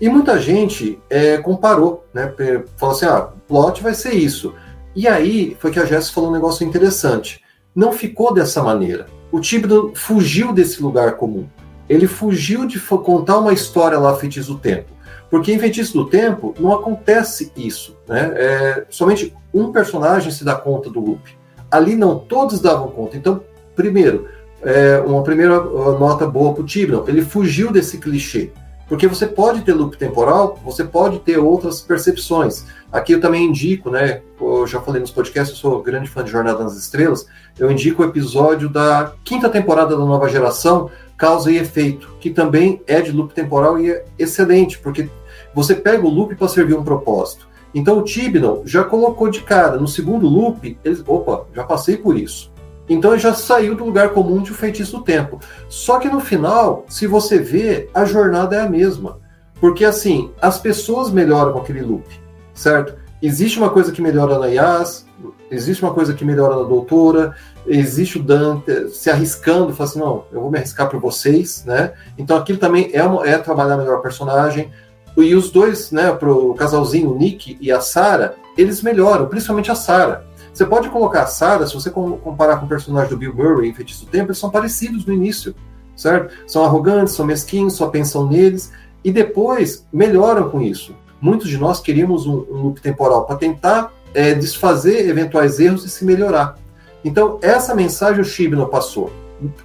E 0.00 0.08
muita 0.08 0.40
gente 0.40 0.98
é, 1.08 1.36
comparou, 1.38 2.04
né? 2.12 2.32
Falou 2.76 2.94
assim: 2.94 3.06
ah, 3.06 3.28
o 3.28 3.40
plot 3.46 3.82
vai 3.82 3.94
ser 3.94 4.14
isso. 4.14 4.54
E 4.96 5.06
aí 5.06 5.56
foi 5.60 5.70
que 5.70 5.78
a 5.78 5.84
Jess 5.84 6.10
falou 6.10 6.30
um 6.30 6.32
negócio 6.32 6.66
interessante. 6.66 7.40
Não 7.74 7.92
ficou 7.92 8.34
dessa 8.34 8.62
maneira. 8.62 9.06
O 9.30 9.40
Tíbido 9.40 9.92
fugiu 9.94 10.52
desse 10.52 10.82
lugar 10.82 11.16
comum. 11.16 11.46
Ele 11.88 12.06
fugiu 12.06 12.66
de 12.66 12.80
contar 12.80 13.38
uma 13.38 13.52
história 13.52 13.98
lá, 13.98 14.14
Feitiço 14.16 14.54
do 14.54 14.58
Tempo. 14.58 14.90
Porque 15.30 15.52
em 15.52 15.58
Feitiço 15.58 15.94
do 15.94 16.06
Tempo 16.06 16.54
não 16.58 16.72
acontece 16.72 17.50
isso. 17.56 17.96
Né? 18.06 18.32
É, 18.34 18.86
somente 18.90 19.34
um 19.54 19.72
personagem 19.72 20.30
se 20.30 20.44
dá 20.44 20.54
conta 20.54 20.90
do 20.90 21.00
loop. 21.00 21.38
Ali 21.70 21.96
não, 21.96 22.18
todos 22.18 22.60
davam 22.60 22.88
conta. 22.88 23.16
Então, 23.16 23.42
primeiro, 23.74 24.28
é, 24.62 24.98
uma 25.00 25.22
primeira 25.22 25.60
nota 25.60 26.26
boa 26.26 26.54
para 26.54 26.62
o 26.62 26.66
Tíbido, 26.66 27.04
ele 27.08 27.22
fugiu 27.22 27.72
desse 27.72 27.98
clichê. 27.98 28.52
Porque 28.88 29.06
você 29.06 29.26
pode 29.26 29.62
ter 29.62 29.72
loop 29.72 29.96
temporal, 29.96 30.58
você 30.62 30.84
pode 30.84 31.20
ter 31.20 31.38
outras 31.38 31.80
percepções. 31.80 32.66
Aqui 32.92 33.12
eu 33.12 33.20
também 33.22 33.46
indico, 33.46 33.88
né? 33.88 34.20
Eu 34.38 34.66
já 34.66 34.82
falei 34.82 35.00
nos 35.00 35.10
podcasts, 35.10 35.56
eu 35.56 35.60
sou 35.60 35.82
grande 35.82 36.10
fã 36.10 36.22
de 36.22 36.30
Jornada 36.30 36.62
nas 36.62 36.76
Estrelas. 36.76 37.26
Eu 37.58 37.70
indico 37.70 38.02
o 38.02 38.04
episódio 38.04 38.68
da 38.68 39.14
quinta 39.24 39.48
temporada 39.48 39.96
da 39.96 40.04
nova 40.04 40.28
geração, 40.28 40.90
Causa 41.16 41.50
e 41.50 41.56
Efeito, 41.56 42.16
que 42.20 42.28
também 42.28 42.82
é 42.86 43.00
de 43.00 43.12
loop 43.12 43.32
temporal 43.32 43.78
e 43.78 43.90
é 43.90 44.04
excelente, 44.18 44.78
porque 44.78 45.08
você 45.54 45.74
pega 45.74 46.06
o 46.06 46.10
loop 46.10 46.34
para 46.34 46.48
servir 46.48 46.74
um 46.74 46.84
propósito. 46.84 47.48
Então 47.74 47.98
o 47.98 48.02
Tibnon 48.02 48.60
já 48.66 48.84
colocou 48.84 49.30
de 49.30 49.40
cara, 49.40 49.78
no 49.78 49.88
segundo 49.88 50.28
loop, 50.28 50.76
ele, 50.84 51.02
opa, 51.06 51.46
já 51.54 51.64
passei 51.64 51.96
por 51.96 52.18
isso. 52.18 52.51
Então 52.88 53.12
ele 53.12 53.20
já 53.20 53.32
saiu 53.32 53.74
do 53.74 53.84
lugar 53.84 54.10
comum 54.10 54.42
de 54.42 54.52
o 54.52 54.54
feitiço 54.54 54.98
do 54.98 55.04
tempo. 55.04 55.38
Só 55.68 55.98
que 55.98 56.08
no 56.08 56.20
final, 56.20 56.84
se 56.88 57.06
você 57.06 57.38
vê, 57.38 57.88
a 57.94 58.04
jornada 58.04 58.56
é 58.56 58.60
a 58.60 58.68
mesma. 58.68 59.18
Porque 59.60 59.84
assim, 59.84 60.30
as 60.40 60.58
pessoas 60.58 61.10
melhoram 61.10 61.52
com 61.52 61.60
aquele 61.60 61.82
loop, 61.82 62.04
certo? 62.52 62.94
Existe 63.22 63.58
uma 63.58 63.70
coisa 63.70 63.92
que 63.92 64.02
melhora 64.02 64.36
na 64.36 64.46
Yas, 64.46 65.06
existe 65.48 65.84
uma 65.84 65.94
coisa 65.94 66.12
que 66.12 66.24
melhora 66.24 66.56
na 66.56 66.64
doutora, 66.64 67.36
existe 67.64 68.18
o 68.18 68.22
Dante 68.22 68.88
se 68.90 69.08
arriscando, 69.08 69.72
falando 69.72 69.90
assim, 69.90 69.98
não, 70.00 70.24
eu 70.32 70.40
vou 70.40 70.50
me 70.50 70.58
arriscar 70.58 70.88
por 70.88 70.98
vocês, 70.98 71.64
né? 71.64 71.92
Então 72.18 72.36
aquilo 72.36 72.58
também 72.58 72.90
é, 72.92 73.04
uma, 73.04 73.24
é 73.24 73.38
trabalhar 73.38 73.76
melhor 73.76 73.98
o 73.98 74.02
personagem. 74.02 74.72
E 75.16 75.34
os 75.34 75.50
dois, 75.50 75.92
né, 75.92 76.10
pro 76.10 76.54
casalzinho, 76.54 77.12
o 77.12 77.16
Nick 77.16 77.56
e 77.60 77.70
a 77.70 77.80
Sarah, 77.80 78.34
eles 78.56 78.82
melhoram, 78.82 79.26
principalmente 79.26 79.70
a 79.70 79.74
Sarah. 79.74 80.24
Você 80.52 80.66
pode 80.66 80.90
colocar 80.90 81.22
a 81.22 81.26
Sarah, 81.26 81.66
se 81.66 81.74
você 81.74 81.90
comparar 81.90 82.58
com 82.58 82.66
o 82.66 82.68
personagem 82.68 83.10
do 83.10 83.16
Bill 83.16 83.34
Murray 83.34 83.70
em 83.70 83.74
Feitiço 83.74 84.04
do 84.04 84.10
Tempo, 84.10 84.26
eles 84.26 84.38
são 84.38 84.50
parecidos 84.50 85.06
no 85.06 85.12
início, 85.12 85.54
certo? 85.96 86.34
São 86.46 86.64
arrogantes, 86.64 87.14
são 87.14 87.24
mesquinhos, 87.24 87.74
só 87.74 87.88
pensam 87.88 88.28
neles, 88.28 88.70
e 89.02 89.10
depois 89.10 89.86
melhoram 89.92 90.50
com 90.50 90.60
isso. 90.60 90.94
Muitos 91.20 91.48
de 91.48 91.56
nós 91.56 91.80
queríamos 91.80 92.26
um, 92.26 92.44
um 92.50 92.62
loop 92.64 92.80
temporal 92.80 93.24
para 93.24 93.36
tentar 93.36 93.92
é, 94.12 94.34
desfazer 94.34 95.08
eventuais 95.08 95.58
erros 95.58 95.84
e 95.84 95.88
se 95.88 96.04
melhorar. 96.04 96.58
Então, 97.04 97.38
essa 97.40 97.74
mensagem 97.74 98.20
o 98.20 98.24
Shibno 98.24 98.68
passou, 98.68 99.10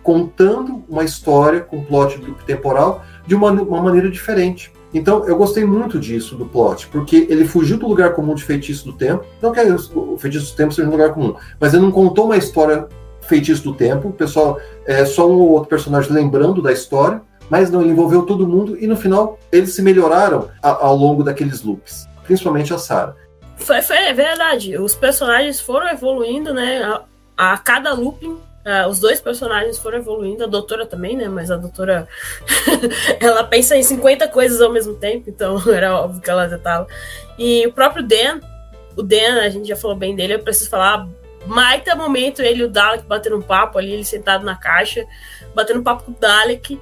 contando 0.01 0.83
uma 0.87 1.03
história 1.03 1.59
com 1.61 1.83
plot 1.83 2.17
loop 2.17 2.43
temporal 2.45 3.03
de 3.25 3.35
uma, 3.35 3.51
uma 3.51 3.81
maneira 3.81 4.09
diferente. 4.09 4.71
Então, 4.97 5.25
eu 5.25 5.37
gostei 5.37 5.63
muito 5.63 5.99
disso, 5.99 6.35
do 6.35 6.45
plot, 6.45 6.87
porque 6.87 7.27
ele 7.29 7.45
fugiu 7.45 7.77
do 7.77 7.87
lugar 7.87 8.13
comum 8.13 8.33
de 8.33 8.43
Feitiço 8.43 8.85
do 8.85 8.93
Tempo. 8.93 9.23
Não 9.41 9.51
que 9.51 9.61
o 9.61 10.17
Feitiço 10.17 10.51
do 10.51 10.57
Tempo 10.57 10.73
seja 10.73 10.87
um 10.87 10.91
lugar 10.91 11.13
comum, 11.13 11.35
mas 11.59 11.73
ele 11.73 11.83
não 11.83 11.91
contou 11.91 12.25
uma 12.25 12.37
história 12.37 12.87
Feitiço 13.21 13.63
do 13.63 13.73
Tempo. 13.73 14.09
O 14.09 14.13
pessoal, 14.13 14.59
é 14.85 15.05
só 15.05 15.29
um 15.29 15.35
ou 15.35 15.51
outro 15.51 15.69
personagem 15.69 16.11
lembrando 16.11 16.61
da 16.61 16.71
história, 16.71 17.21
mas 17.49 17.69
não, 17.69 17.81
ele 17.81 17.91
envolveu 17.91 18.23
todo 18.23 18.47
mundo 18.47 18.77
e 18.79 18.87
no 18.87 18.95
final 18.95 19.37
eles 19.51 19.73
se 19.73 19.81
melhoraram 19.81 20.49
ao 20.61 20.95
longo 20.95 21.23
daqueles 21.23 21.61
loops, 21.61 22.07
principalmente 22.23 22.73
a 22.73 22.77
Sarah. 22.77 23.15
Foi, 23.55 23.81
foi 23.81 23.97
é 23.97 24.13
verdade. 24.13 24.77
Os 24.77 24.95
personagens 24.95 25.59
foram 25.59 25.87
evoluindo, 25.89 26.53
né? 26.53 26.83
A, 27.37 27.53
a 27.53 27.57
cada 27.57 27.93
looping 27.93 28.37
Uh, 28.67 28.89
os 28.89 28.99
dois 28.99 29.21
personagens 29.21 29.77
foram 29.77 29.99
evoluindo, 29.99 30.43
a 30.43 30.47
doutora 30.47 30.85
também, 30.85 31.15
né? 31.15 31.29
Mas 31.29 31.49
a 31.49 31.55
doutora 31.55 32.05
ela 33.17 33.41
pensa 33.45 33.77
em 33.77 33.81
50 33.81 34.27
coisas 34.27 34.59
ao 34.59 34.69
mesmo 34.69 34.95
tempo, 34.95 35.29
então 35.29 35.57
era 35.71 35.97
óbvio 35.97 36.21
que 36.21 36.29
ela 36.29 36.49
já 36.49 36.57
tava. 36.57 36.85
E 37.39 37.65
o 37.65 37.71
próprio 37.71 38.05
Dan, 38.05 38.41
o 38.97 39.01
Dan, 39.01 39.39
a 39.41 39.47
gente 39.47 39.69
já 39.69 39.77
falou 39.77 39.95
bem 39.95 40.13
dele, 40.13 40.33
eu 40.33 40.39
preciso 40.39 40.69
falar. 40.69 41.07
Maita 41.45 41.95
momento, 41.95 42.41
ele 42.41 42.59
e 42.59 42.65
o 42.65 42.69
Dalek 42.69 43.05
batendo 43.05 43.37
um 43.37 43.41
papo 43.41 43.77
ali, 43.77 43.93
ele 43.93 44.03
sentado 44.03 44.43
na 44.43 44.57
caixa, 44.57 45.05
batendo 45.55 45.79
um 45.79 45.83
papo 45.83 46.03
com 46.03 46.11
o 46.11 46.15
Dalek, 46.19 46.75
uh, 46.75 46.79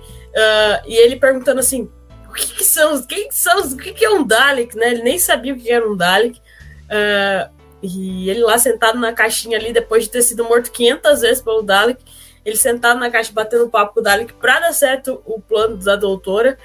e 0.87 0.95
ele 0.95 1.17
perguntando 1.17 1.59
assim: 1.59 1.87
o 2.27 2.33
que, 2.33 2.47
que 2.47 2.63
são, 2.63 2.99
quem 3.03 3.29
são, 3.29 3.61
o 3.61 3.77
que, 3.77 3.93
que 3.93 4.03
é 4.03 4.09
um 4.09 4.25
Dalek, 4.25 4.75
né? 4.75 4.89
Ele 4.89 5.03
nem 5.03 5.19
sabia 5.19 5.53
o 5.53 5.59
que 5.59 5.71
era 5.71 5.87
um 5.87 5.95
Dalek. 5.95 6.39
Uh, 6.85 7.54
e 7.85 8.29
ele 8.29 8.41
lá 8.41 8.57
sentado 8.57 8.99
na 8.99 9.13
caixinha 9.13 9.57
ali, 9.57 9.71
depois 9.71 10.03
de 10.03 10.09
ter 10.09 10.21
sido 10.21 10.43
morto 10.43 10.71
500 10.71 11.21
vezes 11.21 11.41
pelo 11.41 11.61
Dalek, 11.61 12.03
ele 12.43 12.57
sentado 12.57 12.99
na 12.99 13.09
caixa 13.09 13.31
batendo 13.33 13.69
papo 13.69 13.93
com 13.93 13.99
o 13.99 14.03
Dalek 14.03 14.33
para 14.33 14.59
dar 14.59 14.73
certo 14.73 15.21
o 15.25 15.39
plano 15.39 15.77
da 15.77 15.95
doutora. 15.95 16.57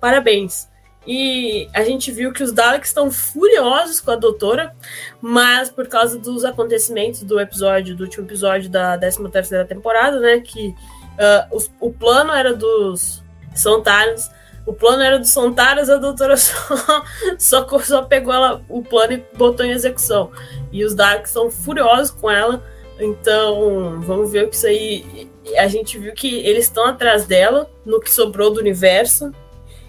Parabéns. 0.00 0.68
E 1.06 1.68
a 1.72 1.82
gente 1.84 2.10
viu 2.10 2.32
que 2.32 2.42
os 2.42 2.52
Daleks 2.52 2.90
estão 2.90 3.10
furiosos 3.10 4.00
com 4.00 4.10
a 4.10 4.16
doutora, 4.16 4.74
mas 5.20 5.70
por 5.70 5.86
causa 5.88 6.18
dos 6.18 6.44
acontecimentos 6.44 7.22
do 7.22 7.40
episódio, 7.40 7.96
do 7.96 8.04
último 8.04 8.26
episódio 8.26 8.68
da 8.68 8.98
13 8.98 9.28
terceira 9.30 9.64
temporada, 9.64 10.20
né, 10.20 10.40
que 10.40 10.68
uh, 10.68 11.56
os, 11.56 11.70
o 11.80 11.90
plano 11.90 12.32
era 12.32 12.52
dos 12.52 13.22
Sontarans 13.54 14.30
o 14.68 14.74
plano 14.74 15.02
era 15.02 15.18
do 15.18 15.26
Sontaras, 15.26 15.88
a 15.88 15.96
doutora 15.96 16.36
só, 16.36 17.02
só, 17.38 17.78
só 17.78 18.02
pegou 18.02 18.34
ela, 18.34 18.62
o 18.68 18.82
plano 18.82 19.14
e 19.14 19.24
botou 19.34 19.64
em 19.64 19.70
execução. 19.70 20.30
E 20.72 20.84
os 20.84 20.94
Darks 20.94 21.30
são 21.30 21.50
furiosos 21.50 22.10
com 22.10 22.30
ela. 22.30 22.62
Então, 23.00 24.00
vamos 24.00 24.30
ver 24.30 24.44
o 24.44 24.48
que 24.48 24.56
isso 24.56 24.66
aí. 24.66 25.28
a 25.56 25.68
gente 25.68 25.98
viu 25.98 26.12
que 26.12 26.38
eles 26.40 26.64
estão 26.64 26.84
atrás 26.84 27.26
dela, 27.26 27.70
no 27.84 28.00
que 28.00 28.10
sobrou 28.10 28.52
do 28.52 28.60
universo. 28.60 29.32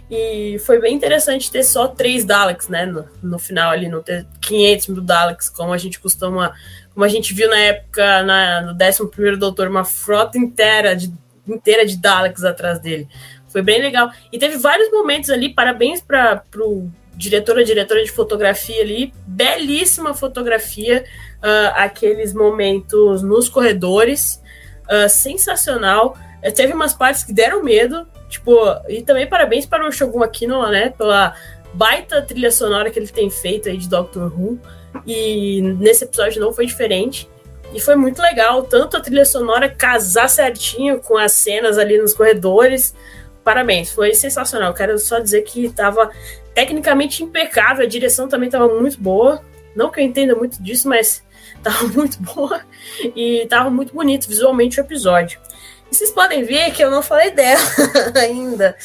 E 0.09 0.57
foi 0.65 0.80
bem 0.80 0.95
interessante 0.95 1.51
ter 1.51 1.63
só 1.63 1.88
três 1.88 2.25
Daleks, 2.25 2.67
né? 2.67 2.86
No, 2.86 3.05
no 3.21 3.38
final 3.38 3.71
ali, 3.71 3.88
não 3.88 4.01
ter 4.01 4.25
500 4.41 4.88
mil 4.88 5.01
Daleks, 5.01 5.49
como 5.49 5.71
a 5.71 5.77
gente 5.77 5.99
costuma. 5.99 6.53
Como 6.93 7.05
a 7.05 7.07
gente 7.07 7.34
viu 7.34 7.47
na 7.47 7.59
época, 7.59 8.23
na, 8.23 8.61
no 8.61 8.73
11 8.73 9.38
Doutor, 9.38 9.67
uma 9.67 9.86
frota 9.86 10.38
inteira 10.38 10.95
de, 10.95 11.13
inteira 11.47 11.86
de 11.86 11.97
Daleks 11.97 12.43
atrás 12.43 12.80
dele. 12.80 13.07
Foi 13.47 13.61
bem 13.61 13.82
legal. 13.82 14.11
E 14.32 14.39
teve 14.39 14.57
vários 14.57 14.91
momentos 14.91 15.30
ali, 15.30 15.53
parabéns 15.53 16.01
para 16.01 16.43
o 16.57 16.89
diretor, 17.20 17.59
a 17.59 17.63
diretora 17.63 18.03
de 18.03 18.11
fotografia 18.11 18.82
ali, 18.82 19.13
belíssima 19.28 20.13
fotografia, 20.13 21.03
uh, 21.38 21.74
aqueles 21.76 22.34
momentos 22.34 23.22
nos 23.22 23.49
corredores, 23.49 24.41
uh, 24.86 25.09
sensacional. 25.09 26.17
Uh, 26.43 26.51
teve 26.51 26.74
umas 26.74 26.93
partes 26.93 27.24
que 27.24 27.34
deram 27.34 27.61
medo, 27.61 28.07
Tipo, 28.30 28.55
e 28.88 29.01
também 29.01 29.28
parabéns 29.28 29.65
para 29.65 29.86
o 29.86 29.91
Shogun 29.91 30.24
Aquino, 30.24 30.65
né? 30.70 30.93
Pela 30.95 31.36
baita 31.74 32.22
trilha 32.22 32.51
sonora 32.51 32.91
que 32.91 32.99
ele 32.99 33.07
tem 33.07 33.30
feito 33.30 33.67
aí 33.67 33.76
de 33.76 33.89
Doctor 33.89 34.32
Who. 34.32 34.59
E 35.05 35.61
nesse 35.61 36.03
episódio 36.05 36.39
não 36.39 36.53
foi 36.53 36.67
diferente. 36.67 37.28
E 37.74 37.80
foi 37.80 37.95
muito 37.95 38.22
legal, 38.22 38.63
tanto 38.63 38.97
a 38.97 39.01
trilha 39.01 39.26
sonora 39.26 39.70
casar 39.70 40.30
certinho 40.30 40.99
com 40.99 41.17
as 41.17 41.34
cenas 41.34 41.78
ali 41.78 41.97
nos 41.97 42.13
corredores. 42.13 42.95
Parabéns, 43.43 43.91
foi 43.91 44.13
sensacional. 44.13 44.74
Quero 44.74 44.97
só 44.99 45.20
dizer 45.20 45.41
que 45.41 45.65
estava 45.65 46.11
tecnicamente 46.54 47.24
impecável, 47.24 47.86
a 47.86 47.89
direção 47.89 48.28
também 48.28 48.47
estava 48.47 48.68
muito 48.68 49.00
boa. 49.00 49.43
Não 49.76 49.89
que 49.89 50.00
eu 50.00 50.04
entenda 50.04 50.36
muito 50.36 50.62
disso, 50.62 50.88
mas 50.88 51.24
estava 51.56 51.88
muito 51.88 52.22
boa 52.22 52.62
e 53.16 53.43
estava 53.43 53.70
muito 53.70 53.93
bonito 53.93 54.28
visualmente 54.28 54.80
o 54.80 54.84
episódio. 54.84 55.39
E 55.91 55.95
vocês 55.95 56.12
podem 56.12 56.43
ver 56.43 56.72
que 56.72 56.84
eu 56.84 56.91
não 56.91 57.02
falei 57.02 57.32
dela 57.32 57.62
ainda. 58.16 58.76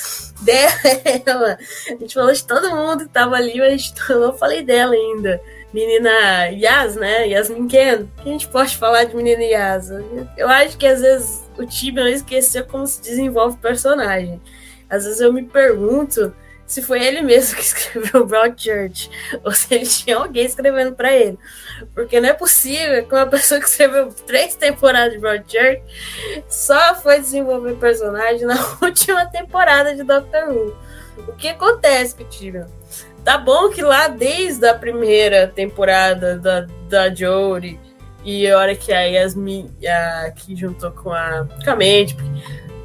Dela. 0.41 1.59
A 1.87 1.91
gente 1.93 2.15
falou 2.15 2.33
de 2.33 2.45
todo 2.45 2.75
mundo 2.75 3.05
que 3.05 3.11
tava 3.11 3.37
ali, 3.37 3.59
mas 3.59 3.93
eu 4.09 4.21
não 4.21 4.37
falei 4.37 4.63
dela 4.63 4.95
ainda. 4.95 5.41
Menina 5.73 6.47
Yas, 6.51 6.97
né? 6.97 7.29
Yasmin 7.29 7.67
Ken. 7.67 8.07
Que 8.23 8.29
a 8.29 8.33
gente 8.33 8.49
pode 8.49 8.77
falar 8.77 9.05
de 9.05 9.15
menina 9.15 9.43
Yas? 9.43 9.91
Eu 10.37 10.49
acho 10.49 10.79
que 10.79 10.87
às 10.87 11.01
vezes 11.01 11.43
o 11.59 11.67
time 11.67 12.01
não 12.01 12.09
esqueceu 12.09 12.65
como 12.65 12.87
se 12.87 13.03
desenvolve 13.03 13.57
o 13.57 13.61
personagem. 13.61 14.41
Às 14.89 15.05
vezes 15.05 15.21
eu 15.21 15.33
me 15.33 15.43
pergunto 15.43 16.35
se 16.67 16.83
foi 16.83 17.03
ele 17.05 17.21
mesmo 17.23 17.57
que 17.57 17.63
escreveu 17.63 18.27
Broadchurch 18.27 19.11
ou 19.43 19.53
se 19.53 19.75
ele 19.75 19.87
tinha 19.87 20.17
alguém 20.17 20.47
escrevendo 20.47 20.95
para 20.95 21.15
ele. 21.15 21.39
Porque 21.95 22.21
não 22.21 22.29
é 22.29 22.33
possível 22.33 23.07
que 23.07 23.15
uma 23.15 23.27
pessoa 23.27 23.61
que 23.61 23.67
escreveu 23.67 24.09
três 24.27 24.55
temporadas 24.55 25.13
de 25.13 25.19
Broadchurch 25.19 25.83
só 26.49 26.95
foi 26.95 27.21
desenvolver 27.21 27.75
personagem 27.77 28.47
na 28.47 28.57
última 28.81 29.27
temporada 29.27 29.95
de 29.95 30.03
Doctor 30.03 30.49
Who. 30.49 30.77
O 31.29 31.33
que 31.33 31.49
acontece, 31.49 32.15
Pitinho? 32.15 32.67
Tá 33.25 33.39
bom 33.39 33.71
que 33.71 33.81
lá 33.81 34.09
desde 34.09 34.67
a 34.67 34.75
primeira 34.75 35.47
temporada 35.47 36.37
da, 36.37 36.67
da 36.89 37.15
Jory 37.15 37.81
e 38.25 38.51
a 38.51 38.59
hora 38.59 38.75
que 38.75 38.93
a 38.93 39.03
Yasmin 39.03 39.71
a, 39.87 40.31
que 40.31 40.57
juntou 40.57 40.91
com 40.91 41.13
a, 41.13 41.47
com 41.65 41.71
a 41.71 41.75
Mandy, 41.75 42.17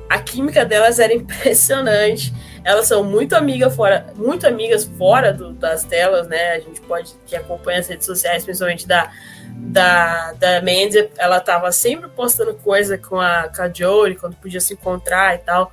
a 0.10 0.20
química 0.20 0.64
delas 0.66 1.00
era 1.00 1.14
impressionante 1.14 2.34
elas 2.64 2.88
são 2.88 3.04
muito 3.04 3.34
amigas 3.36 3.76
fora, 3.76 4.08
muito 4.16 4.48
amigas 4.48 4.86
fora 4.98 5.34
do, 5.34 5.54
das 5.54 5.84
telas, 5.84 6.28
né? 6.28 6.54
A 6.54 6.60
gente 6.60 6.82
pode 6.82 7.14
que 7.26 7.36
acompanha 7.36 7.80
as 7.80 7.88
redes 7.88 8.06
sociais, 8.06 8.44
principalmente 8.44 8.88
da 8.88 9.12
da, 9.60 10.34
da 10.34 10.62
Mandy, 10.62 11.10
ela 11.18 11.40
tava 11.40 11.72
sempre 11.72 12.10
postando 12.10 12.54
coisa 12.56 12.98
com 12.98 13.20
a, 13.20 13.50
com 13.50 13.62
a 13.62 14.16
quando 14.20 14.36
podia 14.36 14.62
se 14.62 14.74
encontrar 14.74 15.36
e 15.36 15.40
tal. 15.40 15.72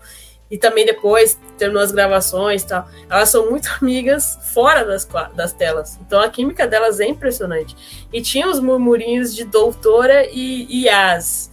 E 0.48 0.56
também 0.56 0.86
depois 0.86 1.38
terminou 1.58 1.82
as 1.82 1.90
gravações 1.90 2.62
e 2.62 2.66
tal. 2.68 2.88
Elas 3.10 3.30
são 3.30 3.50
muito 3.50 3.68
amigas 3.80 4.38
fora 4.52 4.84
das, 4.84 5.06
das 5.34 5.52
telas. 5.52 5.98
Então 6.00 6.20
a 6.20 6.28
química 6.28 6.66
delas 6.66 7.00
é 7.00 7.06
impressionante. 7.06 7.76
E 8.12 8.20
tinha 8.20 8.48
os 8.48 8.60
murmurinhos 8.60 9.34
de 9.34 9.44
Doutora 9.44 10.26
e 10.30 10.86
Yas. 10.86 11.50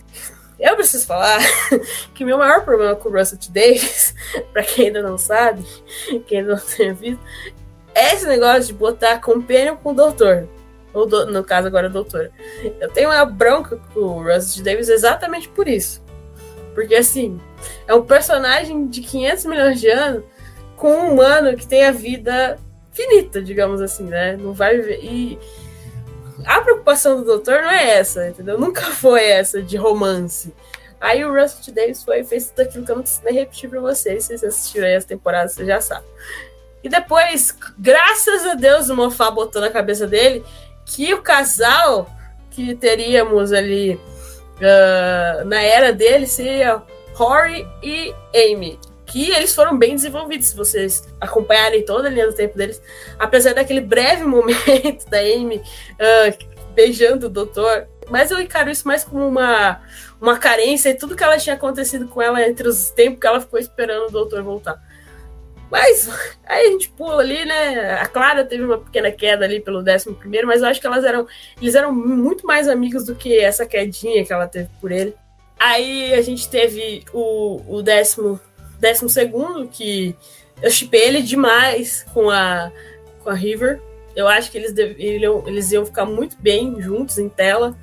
Eu 0.63 0.77
preciso 0.77 1.05
falar 1.05 1.39
que 2.15 2.23
meu 2.23 2.37
maior 2.37 2.63
problema 2.63 2.95
com 2.95 3.09
o 3.09 3.11
Russell 3.11 3.37
T. 3.37 3.51
Davis, 3.51 4.15
pra 4.53 4.63
quem 4.63 4.87
ainda 4.87 5.01
não 5.01 5.17
sabe, 5.17 5.61
quem 6.25 6.39
ainda 6.39 6.55
não 6.55 6.61
tem 6.61 6.93
visto, 6.93 7.21
é 7.93 8.13
esse 8.13 8.25
negócio 8.25 8.67
de 8.67 8.73
botar 8.73 9.19
companion 9.19 9.75
com 9.75 9.89
o 9.89 9.93
doutor. 9.93 10.47
Ou 10.93 11.05
do, 11.05 11.25
no 11.25 11.43
caso 11.43 11.67
agora, 11.67 11.89
doutora. 11.89 12.31
Eu 12.79 12.89
tenho 12.91 13.09
uma 13.09 13.25
bronca 13.25 13.77
com 13.93 13.99
o 13.99 14.23
Russell 14.23 14.63
T. 14.63 14.71
Davis 14.71 14.87
exatamente 14.87 15.49
por 15.49 15.67
isso. 15.67 16.01
Porque 16.73 16.95
assim, 16.95 17.41
é 17.85 17.93
um 17.93 18.05
personagem 18.05 18.87
de 18.87 19.01
500 19.01 19.45
milhões 19.45 19.81
de 19.81 19.89
anos 19.89 20.23
com 20.77 20.93
um 20.93 21.13
humano 21.13 21.57
que 21.57 21.67
tem 21.67 21.83
a 21.83 21.91
vida 21.91 22.57
finita, 22.93 23.41
digamos 23.41 23.81
assim, 23.81 24.05
né? 24.05 24.37
Não 24.37 24.53
vai 24.53 24.77
viver. 24.77 25.03
E 25.03 25.37
a 26.45 26.61
preocupação 26.61 27.17
do 27.17 27.25
doutor 27.25 27.61
não 27.61 27.71
é 27.71 27.97
essa, 27.97 28.27
entendeu? 28.27 28.57
Nunca 28.59 28.81
foi 28.93 29.23
essa 29.23 29.61
de 29.61 29.77
romance. 29.77 30.53
Aí 30.99 31.25
o 31.25 31.33
Russell 31.33 31.63
T. 31.65 31.71
Davis 31.71 32.03
foi 32.03 32.23
fez 32.23 32.49
tudo 32.49 32.61
aquilo 32.61 32.85
que 32.85 32.91
eu 32.91 32.95
não 32.95 33.03
preciso 33.03 33.25
nem 33.25 33.33
repetir 33.33 33.69
pra 33.69 33.81
vocês. 33.81 34.23
Se 34.23 34.37
vocês 34.37 34.43
assistiram 34.43 34.87
aí 34.87 34.95
as 34.95 35.05
temporadas, 35.05 35.53
vocês 35.53 35.67
já 35.67 35.81
sabem. 35.81 36.07
E 36.81 36.89
depois, 36.89 37.55
graças 37.77 38.45
a 38.45 38.53
Deus, 38.55 38.89
o 38.89 38.95
Mofá 38.95 39.29
botou 39.29 39.61
na 39.61 39.69
cabeça 39.69 40.07
dele 40.07 40.43
que 40.85 41.13
o 41.13 41.21
casal 41.21 42.09
que 42.51 42.75
teríamos 42.75 43.51
ali 43.51 43.95
uh, 43.95 45.45
na 45.45 45.61
era 45.61 45.91
dele 45.91 46.27
seria 46.27 46.81
Rory 47.13 47.67
e 47.81 48.13
Amy 48.35 48.79
que 49.13 49.29
eles 49.29 49.53
foram 49.53 49.77
bem 49.77 49.95
desenvolvidos, 49.95 50.47
se 50.47 50.55
vocês 50.55 51.07
acompanharem 51.21 51.85
toda 51.85 52.07
a 52.07 52.11
linha 52.11 52.25
do 52.25 52.33
tempo 52.33 52.57
deles. 52.57 52.81
Apesar 53.19 53.53
daquele 53.53 53.79
breve 53.79 54.25
momento 54.25 55.07
da 55.07 55.19
Amy 55.19 55.57
uh, 55.57 56.73
beijando 56.73 57.27
o 57.27 57.29
doutor. 57.29 57.87
Mas 58.09 58.31
eu 58.31 58.41
encaro 58.41 58.71
isso 58.71 58.87
mais 58.87 59.03
como 59.03 59.27
uma, 59.27 59.79
uma 60.19 60.39
carência 60.39 60.89
e 60.89 60.95
tudo 60.95 61.15
que 61.15 61.23
ela 61.23 61.37
tinha 61.37 61.55
acontecido 61.55 62.07
com 62.07 62.23
ela 62.23 62.41
entre 62.41 62.67
os 62.67 62.89
tempos 62.89 63.19
que 63.19 63.27
ela 63.27 63.39
ficou 63.39 63.59
esperando 63.59 64.07
o 64.07 64.11
doutor 64.11 64.41
voltar. 64.41 64.81
Mas 65.69 66.09
aí 66.43 66.69
a 66.69 66.71
gente 66.71 66.89
pula 66.89 67.21
ali, 67.21 67.45
né? 67.45 67.93
A 68.01 68.07
Clara 68.07 68.43
teve 68.43 68.63
uma 68.63 68.79
pequena 68.79 69.11
queda 69.11 69.45
ali 69.45 69.59
pelo 69.59 69.83
décimo 69.83 70.15
primeiro, 70.15 70.47
mas 70.47 70.63
eu 70.63 70.67
acho 70.67 70.81
que 70.81 70.87
elas 70.87 71.05
eram. 71.05 71.27
Eles 71.61 71.75
eram 71.75 71.93
muito 71.93 72.47
mais 72.47 72.67
amigos 72.67 73.05
do 73.05 73.13
que 73.13 73.37
essa 73.37 73.63
quedinha 73.63 74.25
que 74.25 74.33
ela 74.33 74.47
teve 74.47 74.69
por 74.81 74.91
ele. 74.91 75.15
Aí 75.59 76.15
a 76.15 76.21
gente 76.23 76.49
teve 76.49 77.05
o, 77.13 77.61
o 77.67 77.83
décimo 77.83 78.41
décimo 78.83 79.09
segundo, 79.09 79.67
que 79.67 80.15
eu 80.61 80.69
chipei 80.69 81.07
ele 81.07 81.21
demais 81.21 82.05
com 82.13 82.29
a, 82.29 82.69
com 83.23 83.29
a 83.29 83.33
River. 83.33 83.81
Eu 84.13 84.27
acho 84.27 84.51
que 84.51 84.57
eles, 84.57 84.73
eles 84.77 85.71
iam 85.71 85.85
ficar 85.85 86.05
muito 86.05 86.35
bem 86.37 86.79
juntos 86.81 87.17
em 87.17 87.29
tela. 87.29 87.75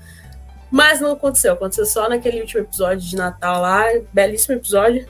Mas 0.71 1.01
não 1.01 1.13
aconteceu. 1.13 1.55
Aconteceu 1.55 1.87
só 1.87 2.09
naquele 2.09 2.41
último 2.41 2.61
episódio 2.61 3.09
de 3.09 3.17
Natal 3.17 3.63
lá. 3.63 3.85
Belíssimo 4.13 4.55
episódio. 4.55 5.09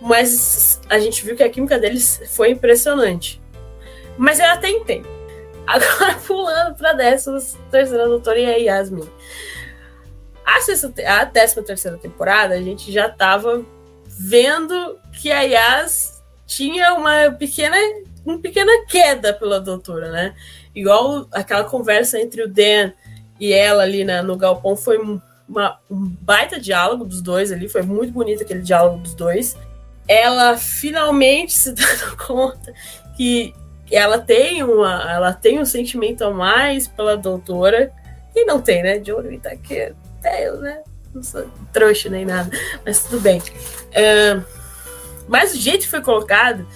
Mas 0.00 0.80
a 0.88 0.98
gente 0.98 1.24
viu 1.24 1.36
que 1.36 1.42
a 1.42 1.48
química 1.48 1.78
deles 1.78 2.20
foi 2.30 2.50
impressionante. 2.50 3.40
Mas 4.18 4.40
eu 4.40 4.46
até 4.46 4.68
entendo. 4.68 5.08
Agora, 5.66 6.14
pulando 6.26 6.74
para 6.74 6.90
a 6.90 6.94
décima 6.94 7.38
terceira 7.70 8.06
doutora 8.08 8.38
e 8.38 8.46
a 8.46 8.56
Yasmin. 8.56 9.08
A, 10.44 10.60
sexta, 10.62 10.92
a 11.06 11.24
décima 11.24 11.62
terceira 11.62 11.96
temporada, 11.96 12.54
a 12.54 12.60
gente 12.60 12.90
já 12.90 13.08
tava 13.08 13.64
vendo 14.22 14.98
que 15.12 15.32
a 15.32 15.40
Yas 15.40 16.22
tinha 16.46 16.92
uma 16.92 17.30
pequena, 17.32 17.76
uma 18.22 18.38
pequena 18.38 18.70
queda 18.86 19.32
pela 19.32 19.58
doutora, 19.58 20.10
né? 20.12 20.34
Igual 20.74 21.26
aquela 21.32 21.64
conversa 21.64 22.20
entre 22.20 22.42
o 22.42 22.48
Dan 22.48 22.92
e 23.40 23.50
ela 23.50 23.82
ali 23.82 24.04
na, 24.04 24.22
no 24.22 24.36
galpão 24.36 24.76
foi 24.76 24.98
uma, 24.98 25.78
um 25.90 26.14
baita 26.20 26.60
diálogo 26.60 27.06
dos 27.06 27.22
dois 27.22 27.50
ali, 27.50 27.66
foi 27.66 27.80
muito 27.80 28.12
bonito 28.12 28.42
aquele 28.42 28.60
diálogo 28.60 28.98
dos 28.98 29.14
dois. 29.14 29.56
Ela 30.06 30.58
finalmente 30.58 31.52
se 31.56 31.72
dando 31.72 32.16
conta 32.18 32.74
que 33.16 33.54
ela 33.90 34.18
tem 34.18 34.62
uma, 34.62 35.10
ela 35.10 35.32
tem 35.32 35.58
um 35.58 35.64
sentimento 35.64 36.22
a 36.24 36.30
mais 36.30 36.86
pela 36.86 37.16
doutora. 37.16 37.90
E 38.36 38.44
não 38.44 38.60
tem, 38.60 38.82
né? 38.82 39.02
Jory 39.02 39.38
tá 39.38 39.50
aqui, 39.50 39.92
eu, 40.42 40.60
né? 40.60 40.82
Não 41.14 41.22
sou 41.22 41.44
trouxa 41.72 42.08
nem 42.08 42.24
nada, 42.24 42.50
mas 42.84 43.04
tudo 43.04 43.20
bem. 43.20 43.42
É, 43.92 44.40
mas 45.28 45.54
o 45.54 45.56
jeito 45.56 45.82
que 45.82 45.90
foi 45.90 46.00
colocado, 46.00 46.66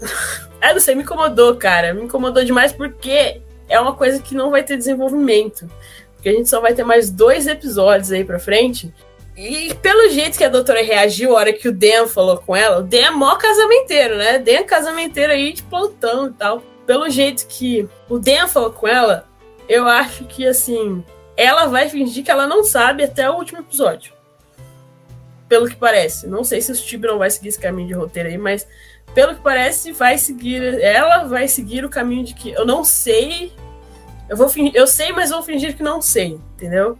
eu 0.00 0.72
não 0.74 0.80
sei, 0.80 0.94
me 0.94 1.02
incomodou, 1.02 1.56
cara. 1.56 1.94
Me 1.94 2.02
incomodou 2.02 2.44
demais 2.44 2.72
porque 2.72 3.40
é 3.68 3.80
uma 3.80 3.94
coisa 3.94 4.20
que 4.20 4.34
não 4.34 4.50
vai 4.50 4.62
ter 4.62 4.76
desenvolvimento. 4.76 5.68
Porque 6.14 6.28
a 6.28 6.32
gente 6.32 6.48
só 6.48 6.60
vai 6.60 6.74
ter 6.74 6.84
mais 6.84 7.10
dois 7.10 7.46
episódios 7.46 8.10
aí 8.10 8.24
pra 8.24 8.38
frente. 8.38 8.92
E 9.36 9.74
pelo 9.74 10.08
jeito 10.10 10.38
que 10.38 10.44
a 10.44 10.48
doutora 10.48 10.82
reagiu 10.82 11.36
a 11.36 11.40
hora 11.40 11.52
que 11.52 11.68
o 11.68 11.72
Dan 11.72 12.06
falou 12.06 12.38
com 12.38 12.54
ela, 12.54 12.78
o 12.78 12.82
Dan 12.82 12.98
é 12.98 13.10
mó 13.10 13.34
casamenteiro, 13.36 14.16
né? 14.16 14.38
Dan 14.38 14.52
é 14.52 14.62
casamenteiro 14.62 15.32
aí 15.32 15.52
de 15.52 15.62
plantão 15.64 16.28
e 16.28 16.32
tal. 16.32 16.62
Pelo 16.86 17.10
jeito 17.10 17.46
que 17.48 17.88
o 18.08 18.18
Dan 18.18 18.46
falou 18.46 18.70
com 18.70 18.86
ela, 18.86 19.26
eu 19.68 19.88
acho 19.88 20.24
que 20.24 20.46
assim, 20.46 21.04
ela 21.36 21.66
vai 21.66 21.88
fingir 21.88 22.24
que 22.24 22.30
ela 22.30 22.46
não 22.46 22.64
sabe 22.64 23.04
até 23.04 23.28
o 23.28 23.34
último 23.34 23.60
episódio. 23.60 24.12
pelo 25.48 25.68
que 25.68 25.76
parece. 25.76 26.26
Não 26.26 26.42
sei 26.42 26.60
se 26.60 26.72
o 26.72 27.00
não 27.00 27.18
vai 27.18 27.30
seguir 27.30 27.48
esse 27.48 27.60
caminho 27.60 27.88
de 27.88 27.94
roteiro 27.94 28.28
aí, 28.28 28.38
mas 28.38 28.66
pelo 29.14 29.34
que 29.34 29.42
parece, 29.42 29.92
vai 29.92 30.18
seguir. 30.18 30.80
Ela 30.80 31.24
vai 31.24 31.46
seguir 31.46 31.84
o 31.84 31.90
caminho 31.90 32.24
de 32.24 32.34
que 32.34 32.50
eu 32.50 32.66
não 32.66 32.82
sei. 32.82 33.52
Eu 34.28 34.36
vou 34.36 34.48
fingir, 34.48 34.72
eu 34.74 34.86
sei, 34.86 35.12
mas 35.12 35.30
vou 35.30 35.42
fingir 35.42 35.76
que 35.76 35.82
não 35.82 36.00
sei, 36.00 36.40
entendeu? 36.54 36.98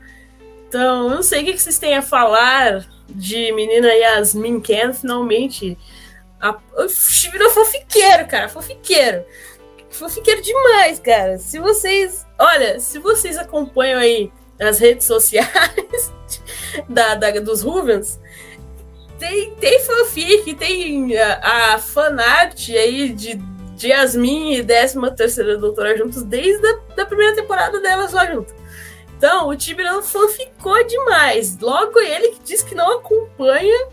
Então, 0.69 1.05
eu 1.05 1.11
não 1.11 1.23
sei 1.23 1.43
o 1.43 1.47
que 1.47 1.59
vocês 1.59 1.79
têm 1.79 1.97
a 1.97 2.03
falar 2.03 2.87
de 3.09 3.51
menina 3.53 3.89
Yasmin 3.89 4.61
Ken, 4.61 4.93
finalmente. 4.93 5.79
A, 6.41 6.57
virou 7.33 7.51
fofiqueiro, 7.51 8.27
cara, 8.27 8.49
fofiqueiro. 8.49 9.25
Fofiqueiro 9.95 10.43
demais, 10.43 10.99
cara. 10.99 11.39
Se 11.39 11.59
vocês. 11.59 12.27
Olha, 12.39 12.81
se 12.81 12.99
vocês 12.99 13.39
acompanham 13.39 14.01
aí 14.01 14.33
as 14.61 14.79
redes 14.79 15.07
sociais 15.07 16.13
da, 16.89 17.15
da, 17.15 17.31
dos 17.41 17.63
Rubens, 17.63 18.21
tem, 19.19 19.55
tem 19.55 19.81
fanfic, 19.81 20.55
tem 20.55 21.17
a, 21.19 21.75
a 21.75 21.79
fanart 21.79 22.69
aí 22.71 23.11
de, 23.11 23.35
de 23.77 23.89
Yasmin 23.89 24.55
e 24.55 24.65
13 24.65 24.99
terceira 25.17 25.57
doutora 25.57 25.97
juntos 25.97 26.23
desde 26.23 26.67
a 26.67 26.79
da 26.97 27.07
primeira 27.07 27.35
temporada 27.35 27.81
delas 27.81 28.13
lá 28.13 28.27
junto. 28.27 28.55
Então, 29.17 29.49
o 29.49 29.57
Tiburão 29.57 30.03
fanficou 30.03 30.85
demais. 30.87 31.59
Logo 31.59 31.99
ele 32.01 32.31
que 32.31 32.43
diz 32.43 32.63
que 32.63 32.75
não 32.75 32.99
acompanha 32.99 33.89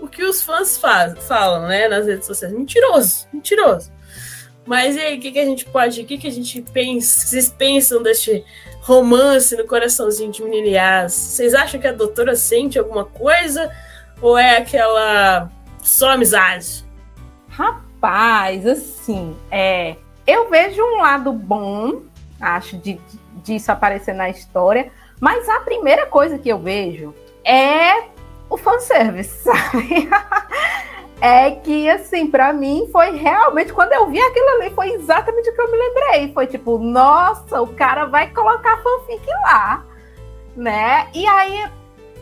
o 0.00 0.08
que 0.08 0.24
os 0.24 0.42
fãs 0.42 0.76
faz, 0.76 1.16
falam, 1.26 1.68
né, 1.68 1.88
nas 1.88 2.06
redes 2.06 2.26
sociais. 2.26 2.52
Mentiroso, 2.52 3.28
mentiroso. 3.32 3.92
Mas 4.64 4.94
e 4.96 5.00
aí, 5.00 5.18
o 5.18 5.20
que, 5.20 5.32
que 5.32 5.38
a 5.38 5.44
gente 5.44 5.64
pode, 5.64 6.00
o 6.00 6.06
que, 6.06 6.16
que 6.18 6.26
a 6.26 6.30
gente 6.30 6.62
pensa, 6.62 7.26
vocês 7.26 7.48
pensam 7.48 8.02
deste 8.02 8.44
romance 8.82 9.56
no 9.56 9.66
coraçãozinho 9.66 10.30
de 10.30 10.42
Meninias? 10.42 11.12
Vocês 11.12 11.54
acham 11.54 11.80
que 11.80 11.86
a 11.86 11.92
doutora 11.92 12.36
sente 12.36 12.78
alguma 12.78 13.04
coisa? 13.04 13.70
Ou 14.20 14.38
é 14.38 14.58
aquela 14.58 15.50
só 15.82 16.10
amizade? 16.10 16.84
Rapaz, 17.48 18.64
assim, 18.66 19.36
é, 19.50 19.96
eu 20.26 20.48
vejo 20.48 20.80
um 20.80 20.98
lado 20.98 21.32
bom, 21.32 22.02
acho, 22.40 22.76
de, 22.78 23.00
disso 23.42 23.72
aparecer 23.72 24.14
na 24.14 24.30
história, 24.30 24.92
mas 25.20 25.48
a 25.48 25.60
primeira 25.60 26.06
coisa 26.06 26.38
que 26.38 26.48
eu 26.48 26.58
vejo 26.58 27.14
é 27.44 28.04
o 28.48 28.56
fanservice, 28.56 29.42
sabe? 29.42 30.08
é 31.24 31.52
que, 31.52 31.88
assim, 31.88 32.26
para 32.26 32.52
mim 32.52 32.88
foi 32.90 33.16
realmente, 33.16 33.72
quando 33.72 33.92
eu 33.92 34.10
vi 34.10 34.20
aquilo 34.20 34.48
ali, 34.56 34.70
foi 34.70 34.88
exatamente 34.88 35.50
o 35.50 35.54
que 35.54 35.60
eu 35.60 35.70
me 35.70 35.78
lembrei. 35.78 36.32
Foi 36.32 36.48
tipo, 36.48 36.78
nossa, 36.78 37.62
o 37.62 37.68
cara 37.68 38.06
vai 38.06 38.28
colocar 38.30 38.82
fanfic 38.82 39.24
lá, 39.44 39.86
né? 40.56 41.06
E 41.14 41.24
aí, 41.24 41.70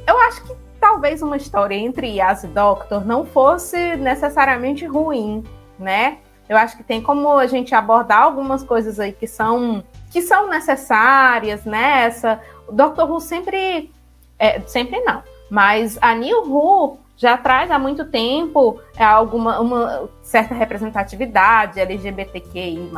eu 0.07 0.21
acho 0.21 0.45
que 0.45 0.55
talvez 0.79 1.23
uma 1.23 1.39
história 1.39 1.75
entre 1.75 2.09
Yas 2.09 2.45
e 2.45 2.49
Doctor 2.49 3.03
não 3.07 3.25
fosse 3.25 3.97
necessariamente 3.97 4.85
ruim, 4.85 5.45
né? 5.79 6.19
Eu 6.47 6.59
acho 6.59 6.77
que 6.77 6.85
tem 6.85 7.01
como 7.01 7.39
a 7.39 7.47
gente 7.47 7.75
abordar 7.75 8.25
algumas 8.25 8.63
coisas 8.63 9.01
aí 9.01 9.13
que 9.13 9.27
são 9.27 9.83
que 10.11 10.21
são 10.21 10.47
necessárias, 10.47 11.65
né? 11.65 12.03
Essa, 12.03 12.39
o 12.69 12.73
Doctor 12.73 13.11
Who 13.11 13.19
sempre, 13.19 13.91
é, 14.39 14.61
sempre 14.63 15.01
não, 15.01 15.23
mas 15.49 15.97
a 16.03 16.15
New 16.15 16.43
Who 16.43 16.99
já 17.21 17.37
traz 17.37 17.71
há 17.71 17.79
muito 17.79 18.07
tempo 18.07 18.81
é, 18.97 19.05
alguma 19.05 19.61
uma 19.61 20.09
certa 20.23 20.55
representatividade 20.55 21.79
LGBTQI+, 21.79 22.91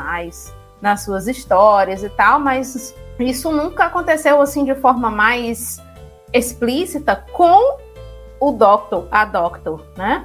nas 0.81 1.03
suas 1.03 1.27
histórias 1.27 2.05
e 2.05 2.09
tal, 2.09 2.39
mas 2.39 2.95
isso 3.19 3.51
nunca 3.51 3.87
aconteceu 3.87 4.41
assim 4.41 4.65
de 4.65 4.77
forma 4.77 5.11
mais 5.11 5.83
explícita 6.33 7.17
com 7.33 7.79
o 8.39 8.53
Doctor, 8.53 9.09
a 9.11 9.25
Doctor, 9.25 9.85
né? 9.97 10.25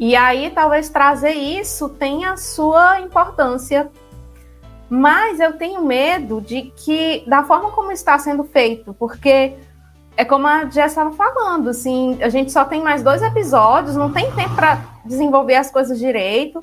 E 0.00 0.16
aí 0.16 0.50
talvez 0.50 0.88
trazer 0.88 1.32
isso 1.32 1.88
tenha 1.88 2.36
sua 2.36 3.00
importância. 3.00 3.88
Mas 4.90 5.38
eu 5.38 5.52
tenho 5.52 5.84
medo 5.84 6.40
de 6.40 6.72
que, 6.74 7.22
da 7.26 7.44
forma 7.44 7.70
como 7.72 7.92
está 7.92 8.18
sendo 8.18 8.42
feito, 8.42 8.94
porque 8.94 9.54
é 10.18 10.24
como 10.24 10.48
a 10.48 10.64
Jess 10.68 10.90
estava 10.90 11.12
falando, 11.12 11.70
assim, 11.70 12.20
a 12.20 12.28
gente 12.28 12.50
só 12.50 12.64
tem 12.64 12.82
mais 12.82 13.04
dois 13.04 13.22
episódios, 13.22 13.94
não 13.94 14.12
tem 14.12 14.28
tempo 14.32 14.52
para 14.56 14.80
desenvolver 15.04 15.54
as 15.54 15.70
coisas 15.70 15.96
direito. 15.96 16.58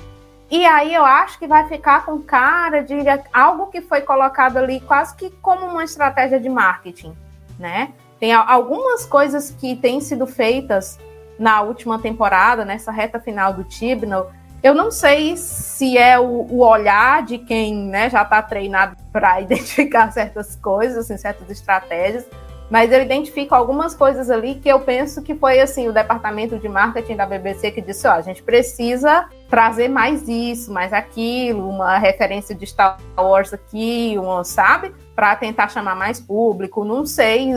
E 0.52 0.66
aí 0.66 0.94
eu 0.94 1.06
acho 1.06 1.40
que 1.40 1.48
vai 1.48 1.66
ficar 1.70 2.06
com 2.06 2.22
cara 2.22 2.84
de 2.84 2.96
algo 3.32 3.68
que 3.68 3.80
foi 3.80 4.02
colocado 4.02 4.58
ali 4.58 4.82
quase 4.82 5.16
que 5.16 5.30
como 5.42 5.68
uma 5.68 5.86
estratégia 5.86 6.38
de 6.38 6.50
marketing, 6.50 7.16
né? 7.58 7.94
Tem 8.20 8.34
algumas 8.34 9.06
coisas 9.06 9.52
que 9.52 9.78
têm 9.78 10.02
sido 10.02 10.28
feitas 10.28 11.00
na 11.40 11.62
última 11.62 11.98
temporada, 11.98 12.66
nessa 12.66 12.92
reta 12.92 13.22
final 13.22 13.54
do 13.54 13.64
Tibnall. 13.64 14.32
Eu 14.62 14.74
não 14.74 14.92
sei 14.92 15.38
se 15.38 15.98
é 15.98 16.20
o, 16.20 16.46
o 16.50 16.60
olhar 16.60 17.24
de 17.24 17.38
quem 17.38 17.74
né, 17.74 18.10
já 18.10 18.24
está 18.24 18.42
treinado 18.42 18.98
para 19.14 19.40
identificar 19.40 20.12
certas 20.12 20.58
coisas, 20.58 21.06
assim, 21.06 21.16
certas 21.16 21.50
estratégias, 21.50 22.26
mas 22.70 22.92
eu 22.92 23.02
identifico 23.02 23.54
algumas 23.54 23.94
coisas 23.94 24.30
ali 24.30 24.56
que 24.56 24.68
eu 24.68 24.80
penso 24.80 25.22
que 25.22 25.36
foi 25.36 25.60
assim 25.60 25.88
o 25.88 25.94
departamento 25.94 26.58
de 26.58 26.68
marketing 26.68 27.16
da 27.16 27.26
BBC 27.26 27.72
que 27.72 27.82
disse, 27.82 28.08
ó, 28.08 28.14
a 28.14 28.22
gente 28.22 28.42
precisa 28.42 29.30
trazer 29.50 29.88
mais 29.88 30.28
isso, 30.28 30.74
mais 30.74 30.92
aquilo, 30.92 31.70
uma 31.70 31.98
referência 31.98 32.56
de 32.56 32.66
Star 32.66 32.98
Wars 33.18 33.54
aqui, 33.54 34.16
uma, 34.18 34.44
sabe? 34.44 34.94
Para 35.16 35.36
tentar 35.36 35.70
chamar 35.70 35.96
mais 35.96 36.20
público, 36.20 36.84
não 36.84 37.06
sei 37.06 37.54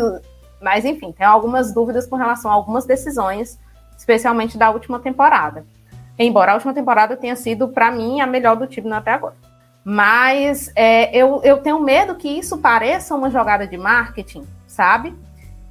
mas, 0.60 0.84
enfim, 0.84 1.12
tem 1.12 1.26
algumas 1.26 1.72
dúvidas 1.72 2.06
com 2.06 2.16
relação 2.16 2.50
a 2.50 2.54
algumas 2.54 2.84
decisões, 2.84 3.58
especialmente 3.96 4.58
da 4.58 4.70
última 4.70 4.98
temporada. 4.98 5.64
Embora 6.18 6.52
a 6.52 6.54
última 6.54 6.74
temporada 6.74 7.16
tenha 7.16 7.36
sido, 7.36 7.68
para 7.68 7.90
mim, 7.90 8.20
a 8.20 8.26
melhor 8.26 8.56
do 8.56 8.66
time 8.66 8.92
até 8.92 9.12
agora. 9.12 9.36
Mas 9.84 10.70
é, 10.74 11.16
eu, 11.16 11.40
eu 11.44 11.58
tenho 11.58 11.80
medo 11.80 12.16
que 12.16 12.28
isso 12.28 12.58
pareça 12.58 13.14
uma 13.14 13.30
jogada 13.30 13.66
de 13.66 13.76
marketing, 13.78 14.46
sabe? 14.78 15.12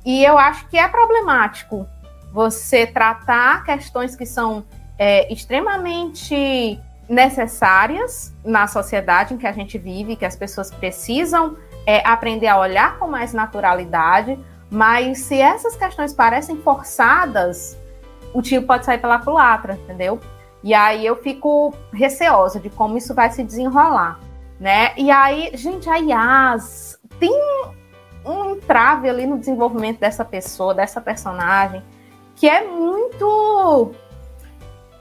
E 0.05 0.21
eu 0.21 0.37
acho 0.37 0.67
que 0.67 0.77
é 0.77 0.85
problemático 0.85 1.87
você 2.33 2.85
tratar 2.85 3.63
questões 3.63 4.17
que 4.17 4.25
são 4.25 4.65
é, 4.99 5.31
extremamente 5.31 6.77
necessárias 7.07 8.33
na 8.43 8.67
sociedade 8.67 9.33
em 9.33 9.37
que 9.37 9.47
a 9.47 9.53
gente 9.53 9.77
vive, 9.77 10.17
que 10.17 10.25
as 10.25 10.35
pessoas 10.35 10.69
precisam 10.69 11.55
é, 11.85 12.05
aprender 12.05 12.47
a 12.47 12.59
olhar 12.59 12.99
com 12.99 13.07
mais 13.07 13.31
naturalidade, 13.31 14.37
mas 14.69 15.19
se 15.19 15.39
essas 15.39 15.77
questões 15.77 16.13
parecem 16.13 16.57
forçadas, 16.61 17.77
o 18.33 18.41
tio 18.41 18.63
pode 18.63 18.85
sair 18.85 18.97
pela 18.97 19.19
culatra, 19.19 19.75
entendeu? 19.75 20.19
E 20.61 20.73
aí 20.73 21.05
eu 21.05 21.15
fico 21.15 21.73
receosa 21.93 22.59
de 22.59 22.69
como 22.69 22.97
isso 22.97 23.15
vai 23.15 23.31
se 23.31 23.41
desenrolar, 23.41 24.19
né? 24.59 24.91
E 24.97 25.09
aí, 25.09 25.51
gente, 25.53 25.89
a 25.89 25.95
Yas 25.95 26.99
tem 27.21 27.31
um 28.27 28.55
entrave 28.55 29.09
ali 29.09 29.25
no 29.25 29.37
desenvolvimento 29.37 29.99
dessa 29.99 30.25
pessoa, 30.25 30.73
dessa 30.73 30.99
personagem, 30.99 31.83
que 32.35 32.47
é 32.47 32.65
muito 32.65 33.91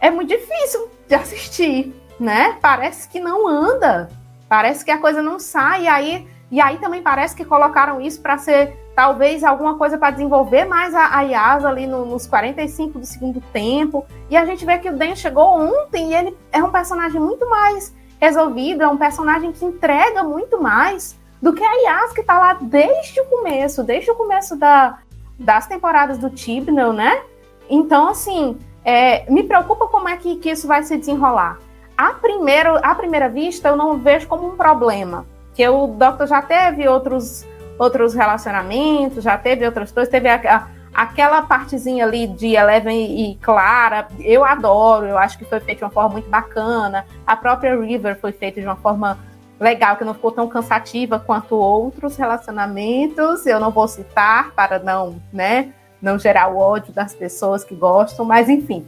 é 0.00 0.10
muito 0.10 0.28
difícil 0.28 0.88
de 1.08 1.14
assistir, 1.14 1.94
né? 2.20 2.56
Parece 2.60 3.08
que 3.08 3.18
não 3.18 3.48
anda, 3.48 4.08
parece 4.48 4.84
que 4.84 4.90
a 4.90 4.98
coisa 4.98 5.22
não 5.22 5.38
sai, 5.38 5.84
e 5.84 5.88
aí 5.88 6.28
e 6.50 6.60
aí 6.60 6.78
também 6.78 7.02
parece 7.02 7.34
que 7.34 7.44
colocaram 7.44 8.00
isso 8.00 8.20
para 8.20 8.38
ser 8.38 8.76
talvez 8.94 9.42
alguma 9.42 9.76
coisa 9.76 9.98
para 9.98 10.12
desenvolver 10.12 10.64
mais 10.64 10.94
a, 10.94 11.18
a 11.18 11.22
Yasa 11.22 11.68
ali 11.68 11.86
no, 11.86 12.06
nos 12.06 12.26
45 12.26 13.00
do 13.00 13.04
segundo 13.04 13.40
tempo. 13.52 14.06
E 14.30 14.36
a 14.36 14.44
gente 14.46 14.64
vê 14.64 14.78
que 14.78 14.88
o 14.88 14.96
Dan 14.96 15.16
chegou 15.16 15.44
ontem 15.44 16.10
e 16.10 16.14
ele 16.14 16.36
é 16.52 16.62
um 16.62 16.70
personagem 16.70 17.20
muito 17.20 17.48
mais 17.50 17.94
resolvido, 18.20 18.82
é 18.82 18.88
um 18.88 18.96
personagem 18.96 19.52
que 19.52 19.64
entrega 19.64 20.22
muito 20.22 20.62
mais 20.62 21.16
do 21.40 21.52
que 21.52 21.62
a 21.62 21.72
Yas 21.74 22.12
que 22.12 22.20
está 22.20 22.38
lá 22.38 22.54
desde 22.60 23.20
o 23.20 23.24
começo, 23.26 23.82
desde 23.82 24.10
o 24.10 24.14
começo 24.14 24.56
da, 24.56 24.98
das 25.38 25.66
temporadas 25.66 26.18
do 26.18 26.30
Tibnall, 26.30 26.92
né? 26.92 27.22
Então, 27.68 28.08
assim, 28.08 28.58
é, 28.84 29.30
me 29.30 29.42
preocupa 29.42 29.86
como 29.88 30.08
é 30.08 30.16
que, 30.16 30.36
que 30.36 30.50
isso 30.50 30.66
vai 30.66 30.82
se 30.82 30.96
desenrolar. 30.96 31.58
A, 31.96 32.12
primeiro, 32.12 32.76
à 32.82 32.94
primeira 32.94 33.28
vista, 33.28 33.68
eu 33.68 33.76
não 33.76 33.98
vejo 33.98 34.28
como 34.28 34.48
um 34.48 34.56
problema, 34.56 35.26
que 35.54 35.66
o 35.68 35.86
Doctor 35.86 36.26
já 36.26 36.42
teve 36.42 36.86
outros 36.86 37.46
outros 37.78 38.14
relacionamentos, 38.14 39.22
já 39.22 39.36
teve 39.36 39.66
outras 39.66 39.92
coisas, 39.92 40.10
teve 40.10 40.28
a, 40.28 40.36
a, 40.36 40.66
aquela 41.02 41.42
partezinha 41.42 42.04
ali 42.04 42.26
de 42.26 42.54
Eleven 42.54 43.30
e 43.30 43.34
Clara, 43.36 44.08
eu 44.20 44.44
adoro, 44.44 45.06
eu 45.06 45.18
acho 45.18 45.36
que 45.36 45.44
foi 45.44 45.60
feito 45.60 45.78
de 45.78 45.84
uma 45.84 45.90
forma 45.90 46.10
muito 46.10 46.30
bacana. 46.30 47.04
A 47.26 47.36
própria 47.36 47.78
River 47.78 48.18
foi 48.18 48.32
feita 48.32 48.60
de 48.60 48.66
uma 48.66 48.76
forma 48.76 49.18
legal, 49.58 49.96
que 49.96 50.04
não 50.04 50.14
ficou 50.14 50.30
tão 50.30 50.48
cansativa 50.48 51.18
quanto 51.18 51.54
outros 51.54 52.16
relacionamentos. 52.16 53.46
Eu 53.46 53.58
não 53.58 53.70
vou 53.70 53.88
citar 53.88 54.52
para 54.52 54.78
não, 54.78 55.20
né, 55.32 55.72
não 56.00 56.18
gerar 56.18 56.48
o 56.48 56.58
ódio 56.58 56.92
das 56.92 57.14
pessoas 57.14 57.64
que 57.64 57.74
gostam, 57.74 58.24
mas 58.24 58.48
enfim. 58.48 58.86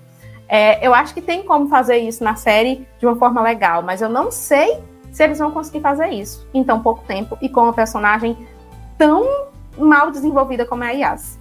É, 0.48 0.86
eu 0.86 0.94
acho 0.94 1.12
que 1.12 1.20
tem 1.20 1.42
como 1.42 1.68
fazer 1.68 1.98
isso 1.98 2.24
na 2.24 2.34
série 2.34 2.86
de 2.98 3.06
uma 3.06 3.16
forma 3.16 3.42
legal, 3.42 3.82
mas 3.82 4.00
eu 4.00 4.08
não 4.08 4.30
sei 4.30 4.78
se 5.12 5.22
eles 5.22 5.38
vão 5.38 5.50
conseguir 5.50 5.80
fazer 5.80 6.08
isso 6.08 6.46
em 6.54 6.64
tão 6.64 6.82
pouco 6.82 7.04
tempo 7.06 7.36
e 7.42 7.48
com 7.48 7.62
uma 7.62 7.72
personagem 7.72 8.48
tão 8.96 9.48
mal 9.76 10.10
desenvolvida 10.10 10.64
como 10.64 10.84
é 10.84 10.88
a 10.88 10.92
Yas. 10.92 11.38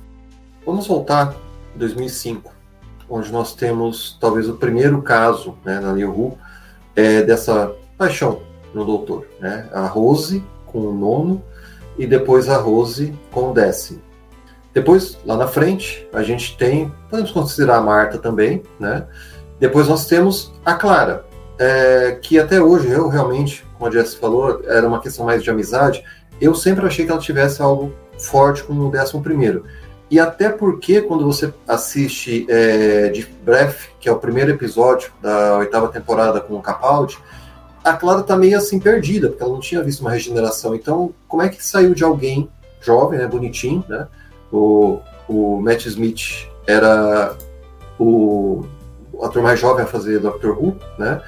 Vamos 0.66 0.88
voltar 0.88 1.34
em 1.74 1.80
2005. 1.80 2.52
onde 3.10 3.32
nós 3.32 3.56
temos 3.56 4.18
talvez 4.20 4.50
o 4.50 4.56
primeiro 4.56 5.02
caso 5.02 5.58
né, 5.64 5.80
na 5.80 5.94
New 5.94 6.12
Who 6.12 6.38
é, 6.94 7.22
dessa 7.22 7.74
paixão 7.98 8.42
no 8.74 8.86
doutor. 8.86 9.28
Né? 9.40 9.68
A 9.72 9.86
Rose 9.86 10.44
com 10.66 10.80
o 10.80 10.94
nono 10.94 11.44
e 11.98 12.06
depois 12.06 12.50
a 12.50 12.58
Rose 12.58 13.14
com 13.32 13.52
o 13.52 13.54
décimo. 13.54 14.02
Depois, 14.74 15.18
lá 15.26 15.36
na 15.36 15.48
frente, 15.48 16.08
a 16.14 16.22
gente 16.22 16.56
tem, 16.56 16.94
podemos 17.10 17.32
considerar 17.32 17.78
a 17.78 17.82
Marta 17.82 18.20
também, 18.20 18.62
né? 18.80 19.08
Depois 19.60 19.88
nós 19.88 20.06
temos 20.06 20.54
a 20.64 20.76
Clara, 20.76 21.26
é, 21.58 22.20
que 22.22 22.38
até 22.38 22.62
hoje 22.62 22.88
eu 22.88 23.08
realmente, 23.08 23.66
como 23.76 23.90
a 23.90 23.92
Jess 23.92 24.14
falou, 24.14 24.62
era 24.66 24.88
uma 24.88 25.02
questão 25.02 25.26
mais 25.26 25.42
de 25.42 25.50
amizade. 25.50 26.04
Eu 26.40 26.54
sempre 26.54 26.86
achei 26.86 27.06
que 27.06 27.12
ela 27.12 27.20
tivesse 27.20 27.60
algo 27.60 27.92
forte 28.20 28.64
com 28.64 28.74
o 28.74 28.92
décimo 28.92 29.24
primeiro. 29.24 29.64
E 30.12 30.20
até 30.20 30.50
porque 30.50 31.02
quando 31.02 31.26
você 31.26 31.52
assiste 31.68 32.46
é, 32.48 33.10
de 33.10 33.28
Breath, 33.44 33.90
que 34.00 34.08
é 34.08 34.12
o 34.12 34.20
primeiro 34.20 34.52
episódio 34.52 35.12
da 35.22 35.58
oitava 35.58 35.88
temporada 35.88 36.40
com 36.40 36.54
o 36.54 36.62
Capaldi, 36.62 37.18
a 37.90 37.94
Clara 37.94 38.24
tá 38.24 38.36
meio 38.36 38.58
assim 38.58 38.80
perdida, 38.80 39.30
porque 39.30 39.44
ela 39.44 39.54
não 39.54 39.60
tinha 39.60 39.82
visto 39.82 40.02
uma 40.02 40.12
regeneração. 40.12 40.76
Então, 40.76 41.14
como 41.28 41.42
é 41.42 41.50
que 41.50 41.64
saiu 41.64 41.94
de 41.94 42.04
alguém 42.04 42.50
jovem, 42.82 43.20
né, 43.20 43.28
bonitinho, 43.28 43.84
né? 43.88 44.08
O, 44.52 45.00
o 45.28 45.60
Matt 45.62 45.86
Smith 45.86 46.48
era 46.66 47.36
o, 48.00 48.66
o 49.12 49.26
ator 49.26 49.42
mais 49.42 49.60
jovem 49.60 49.84
a 49.84 49.88
fazer 49.88 50.20
Doctor 50.20 50.58
Who, 50.58 50.78
né? 50.98 51.22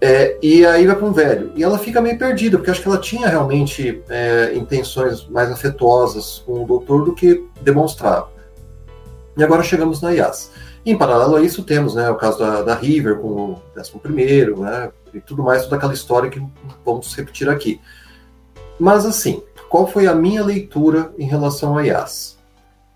É, 0.00 0.36
e 0.42 0.66
aí 0.66 0.84
vai 0.84 0.96
para 0.96 1.06
um 1.06 1.12
velho. 1.12 1.52
E 1.54 1.62
ela 1.62 1.78
fica 1.78 2.00
meio 2.00 2.18
perdida, 2.18 2.58
porque 2.58 2.70
acho 2.70 2.82
que 2.82 2.88
ela 2.88 2.98
tinha 2.98 3.28
realmente 3.28 4.02
é, 4.08 4.52
intenções 4.54 5.24
mais 5.28 5.50
afetuosas 5.50 6.42
com 6.44 6.64
o 6.64 6.66
doutor 6.66 7.04
do 7.04 7.14
que 7.14 7.46
demonstrava. 7.60 8.28
E 9.36 9.44
agora 9.44 9.62
chegamos 9.62 10.02
na 10.02 10.10
Yas. 10.10 10.50
Em 10.84 10.98
paralelo 10.98 11.36
a 11.36 11.42
isso, 11.42 11.62
temos 11.62 11.94
né, 11.94 12.10
o 12.10 12.16
caso 12.16 12.40
da, 12.40 12.62
da 12.62 12.74
River 12.74 13.18
com 13.18 13.28
o 13.28 13.62
11, 13.78 14.60
né, 14.60 14.90
e 15.12 15.20
tudo 15.20 15.42
mais, 15.42 15.64
toda 15.64 15.76
aquela 15.76 15.94
história 15.94 16.30
que 16.30 16.42
vamos 16.84 17.14
repetir 17.14 17.48
aqui. 17.48 17.80
Mas 18.78 19.04
assim, 19.06 19.42
qual 19.68 19.86
foi 19.86 20.06
a 20.06 20.14
minha 20.14 20.44
leitura 20.44 21.12
em 21.18 21.26
relação 21.26 21.76
a 21.76 21.82
Yas? 21.82 22.38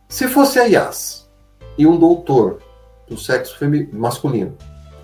Se 0.08 0.28
fosse 0.28 0.58
a 0.58 0.64
Yas 0.64 1.28
e 1.76 1.86
um 1.86 1.98
doutor 1.98 2.60
do 3.08 3.16
sexo 3.16 3.56
masculino 3.92 4.56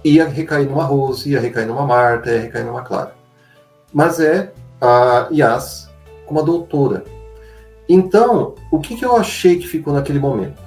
ia 0.04 0.26
recair 0.26 0.68
numa 0.68 0.84
Rose, 0.84 1.30
ia 1.30 1.40
recair 1.40 1.66
numa 1.66 1.86
Marta, 1.86 2.30
ia 2.30 2.40
recair 2.40 2.64
numa 2.64 2.82
Clara. 2.82 3.14
Mas 3.92 4.18
é 4.18 4.52
a 4.80 5.28
Yas 5.32 5.88
como 6.26 6.40
a 6.40 6.42
doutora. 6.42 7.04
Então, 7.88 8.54
o 8.70 8.80
que, 8.80 8.96
que 8.96 9.04
eu 9.04 9.16
achei 9.16 9.58
que 9.58 9.66
ficou 9.66 9.92
naquele 9.92 10.18
momento? 10.18 10.60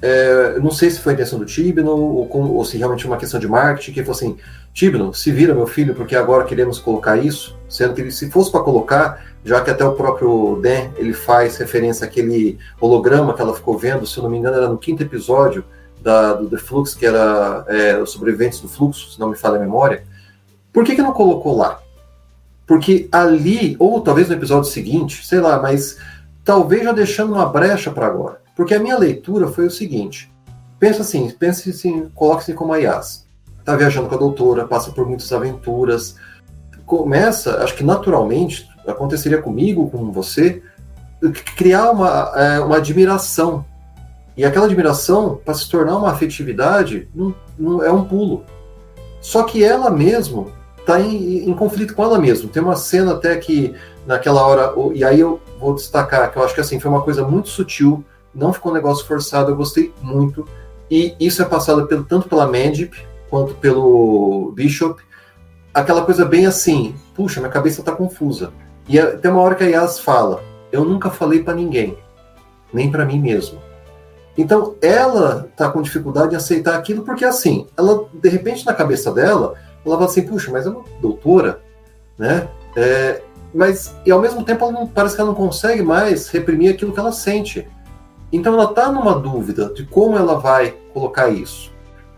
É, 0.00 0.58
não 0.58 0.70
sei 0.70 0.90
se 0.90 0.98
foi 0.98 1.12
a 1.12 1.14
intenção 1.14 1.38
do 1.38 1.46
Tibno 1.46 1.92
ou, 1.92 2.28
ou, 2.56 2.64
se 2.64 2.76
realmente 2.76 3.04
é 3.04 3.08
uma 3.08 3.16
questão 3.16 3.38
de 3.38 3.46
marketing, 3.46 3.92
que 3.92 4.02
falou 4.02 4.16
assim, 4.16 4.36
Tibno, 4.72 5.12
se 5.12 5.30
vira 5.30 5.54
meu 5.54 5.66
filho, 5.66 5.94
porque 5.94 6.16
agora 6.16 6.44
queremos 6.44 6.78
colocar 6.78 7.16
isso, 7.16 7.58
sendo 7.68 7.94
que 7.94 8.10
se 8.10 8.30
fosse 8.30 8.50
para 8.50 8.62
colocar, 8.62 9.22
já 9.44 9.60
que 9.60 9.70
até 9.70 9.84
o 9.84 9.92
próprio 9.92 10.58
Dan, 10.62 10.90
ele 10.96 11.12
faz 11.12 11.58
referência 11.58 12.06
àquele 12.06 12.58
holograma 12.80 13.34
que 13.34 13.42
ela 13.42 13.54
ficou 13.54 13.76
vendo, 13.76 14.06
se 14.06 14.16
eu 14.16 14.22
não 14.22 14.30
me 14.30 14.38
engano 14.38 14.56
era 14.56 14.68
no 14.68 14.78
quinto 14.78 15.02
episódio, 15.02 15.64
da, 16.00 16.34
do 16.34 16.48
The 16.48 16.56
Flux, 16.56 16.94
que 16.94 17.06
era 17.06 17.64
é, 17.68 17.96
os 17.96 18.10
sobreviventes 18.10 18.60
do 18.60 18.68
fluxo, 18.68 19.12
se 19.12 19.20
não 19.20 19.30
me 19.30 19.36
falha 19.36 19.56
a 19.56 19.60
memória, 19.60 20.04
por 20.72 20.84
que, 20.84 20.96
que 20.96 21.02
não 21.02 21.12
colocou 21.12 21.56
lá? 21.56 21.80
Porque 22.66 23.08
ali, 23.12 23.76
ou 23.78 24.00
talvez 24.00 24.28
no 24.28 24.34
episódio 24.34 24.70
seguinte, 24.70 25.26
sei 25.26 25.40
lá, 25.40 25.60
mas 25.60 25.98
talvez 26.44 26.82
já 26.82 26.92
deixando 26.92 27.34
uma 27.34 27.46
brecha 27.46 27.90
para 27.90 28.06
agora. 28.06 28.40
Porque 28.56 28.74
a 28.74 28.80
minha 28.80 28.98
leitura 28.98 29.48
foi 29.48 29.66
o 29.66 29.70
seguinte: 29.70 30.32
pensa 30.78 31.02
assim, 31.02 31.30
pense 31.30 31.70
assim, 31.70 32.08
coloque-se 32.14 32.54
como 32.54 32.72
a. 32.72 33.22
Tá 33.64 33.76
viajando 33.76 34.08
com 34.08 34.14
a 34.14 34.18
doutora, 34.18 34.66
passa 34.66 34.90
por 34.90 35.06
muitas 35.06 35.32
aventuras. 35.32 36.16
Começa, 36.84 37.62
acho 37.62 37.74
que 37.74 37.84
naturalmente, 37.84 38.68
aconteceria 38.86 39.40
comigo, 39.40 39.88
com 39.90 40.10
você, 40.10 40.62
criar 41.56 41.90
uma, 41.90 42.32
é, 42.36 42.60
uma 42.60 42.76
admiração 42.78 43.64
e 44.36 44.44
aquela 44.44 44.66
admiração, 44.66 45.38
para 45.44 45.54
se 45.54 45.68
tornar 45.68 45.96
uma 45.96 46.10
afetividade, 46.10 47.08
não, 47.14 47.34
não, 47.58 47.84
é 47.84 47.92
um 47.92 48.04
pulo. 48.04 48.44
Só 49.20 49.42
que 49.42 49.62
ela 49.62 49.90
mesmo 49.90 50.50
está 50.78 51.00
em, 51.00 51.48
em, 51.48 51.54
conflito 51.54 51.94
com 51.94 52.02
ela 52.02 52.18
mesma. 52.18 52.48
Tem 52.48 52.62
uma 52.62 52.76
cena 52.76 53.12
até 53.12 53.36
que, 53.36 53.74
naquela 54.06 54.44
hora, 54.46 54.74
e 54.94 55.04
aí 55.04 55.20
eu 55.20 55.40
vou 55.60 55.74
destacar, 55.74 56.32
que 56.32 56.38
eu 56.38 56.44
acho 56.44 56.54
que 56.54 56.60
assim, 56.60 56.80
foi 56.80 56.90
uma 56.90 57.02
coisa 57.02 57.26
muito 57.26 57.48
sutil, 57.50 58.04
não 58.34 58.52
ficou 58.52 58.72
um 58.72 58.74
negócio 58.74 59.06
forçado, 59.06 59.50
eu 59.50 59.56
gostei 59.56 59.92
muito. 60.00 60.48
E 60.90 61.14
isso 61.20 61.42
é 61.42 61.44
passado 61.44 61.86
pelo, 61.86 62.04
tanto 62.04 62.28
pela 62.28 62.46
Mandip 62.46 62.96
quanto 63.32 63.54
pelo 63.54 64.52
Bishop. 64.54 65.02
Aquela 65.72 66.04
coisa 66.04 66.22
bem 66.22 66.44
assim, 66.44 66.94
puxa, 67.14 67.40
minha 67.40 67.50
cabeça 67.50 67.80
está 67.80 67.90
confusa. 67.92 68.52
E 68.86 68.98
é, 68.98 69.06
tem 69.06 69.30
uma 69.30 69.40
hora 69.40 69.54
que 69.54 69.64
a 69.64 69.66
Yas 69.66 69.98
fala, 69.98 70.42
eu 70.70 70.84
nunca 70.84 71.08
falei 71.08 71.42
para 71.42 71.54
ninguém, 71.54 71.96
nem 72.74 72.90
para 72.90 73.06
mim 73.06 73.18
mesmo. 73.18 73.58
Então, 74.36 74.74
ela 74.82 75.48
está 75.50 75.70
com 75.70 75.80
dificuldade 75.80 76.34
em 76.34 76.36
aceitar 76.36 76.76
aquilo 76.76 77.04
porque, 77.04 77.24
assim, 77.24 77.66
ela, 77.74 78.04
de 78.12 78.28
repente, 78.28 78.66
na 78.66 78.74
cabeça 78.74 79.10
dela, 79.10 79.54
ela 79.84 79.94
fala 79.94 80.04
assim, 80.04 80.26
puxa, 80.26 80.50
mas 80.52 80.66
é 80.66 80.70
uma 80.70 80.84
doutora, 81.00 81.62
né? 82.18 82.48
É, 82.76 83.22
mas, 83.54 83.96
e 84.04 84.10
ao 84.10 84.20
mesmo 84.20 84.44
tempo, 84.44 84.62
ela 84.62 84.72
não, 84.72 84.86
parece 84.86 85.14
que 85.14 85.22
ela 85.22 85.30
não 85.30 85.36
consegue 85.36 85.82
mais 85.82 86.28
reprimir 86.28 86.74
aquilo 86.74 86.92
que 86.92 87.00
ela 87.00 87.12
sente. 87.12 87.66
Então, 88.30 88.52
ela 88.52 88.68
está 88.70 88.92
numa 88.92 89.18
dúvida 89.18 89.72
de 89.72 89.86
como 89.86 90.18
ela 90.18 90.38
vai 90.38 90.76
colocar 90.92 91.30
isso. 91.30 91.71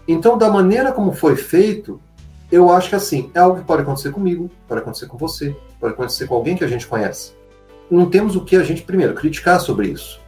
Então, 0.07 0.37
da 0.37 0.51
maneira 0.51 0.93
como 0.93 1.13
foi 1.13 1.37
feito, 1.37 2.01
eu 2.53 2.71
acho 2.71 2.91
que, 2.91 2.95
assim, 2.95 3.31
é 3.35 3.39
algo 3.39 3.59
que 3.59 3.65
pode 3.65 3.83
acontecer 3.83 4.11
comigo, 4.11 4.51
pode 4.69 4.81
acontecer 4.81 5.07
com 5.07 5.17
você, 5.17 5.57
pode 5.81 5.95
acontecer 5.95 6.27
com 6.27 6.35
alguém 6.35 6.57
que 6.57 6.65
a 6.65 6.69
gente 6.69 6.87
conhece. 6.87 7.33
Não 7.91 8.09
temos 8.09 8.37
o 8.37 8.45
que 8.45 8.57
a 8.57 8.63
gente, 8.63 8.83
primeiro, 8.83 9.15
criticar 9.15 9.61
sobre 9.61 9.89
isso. 9.89 10.21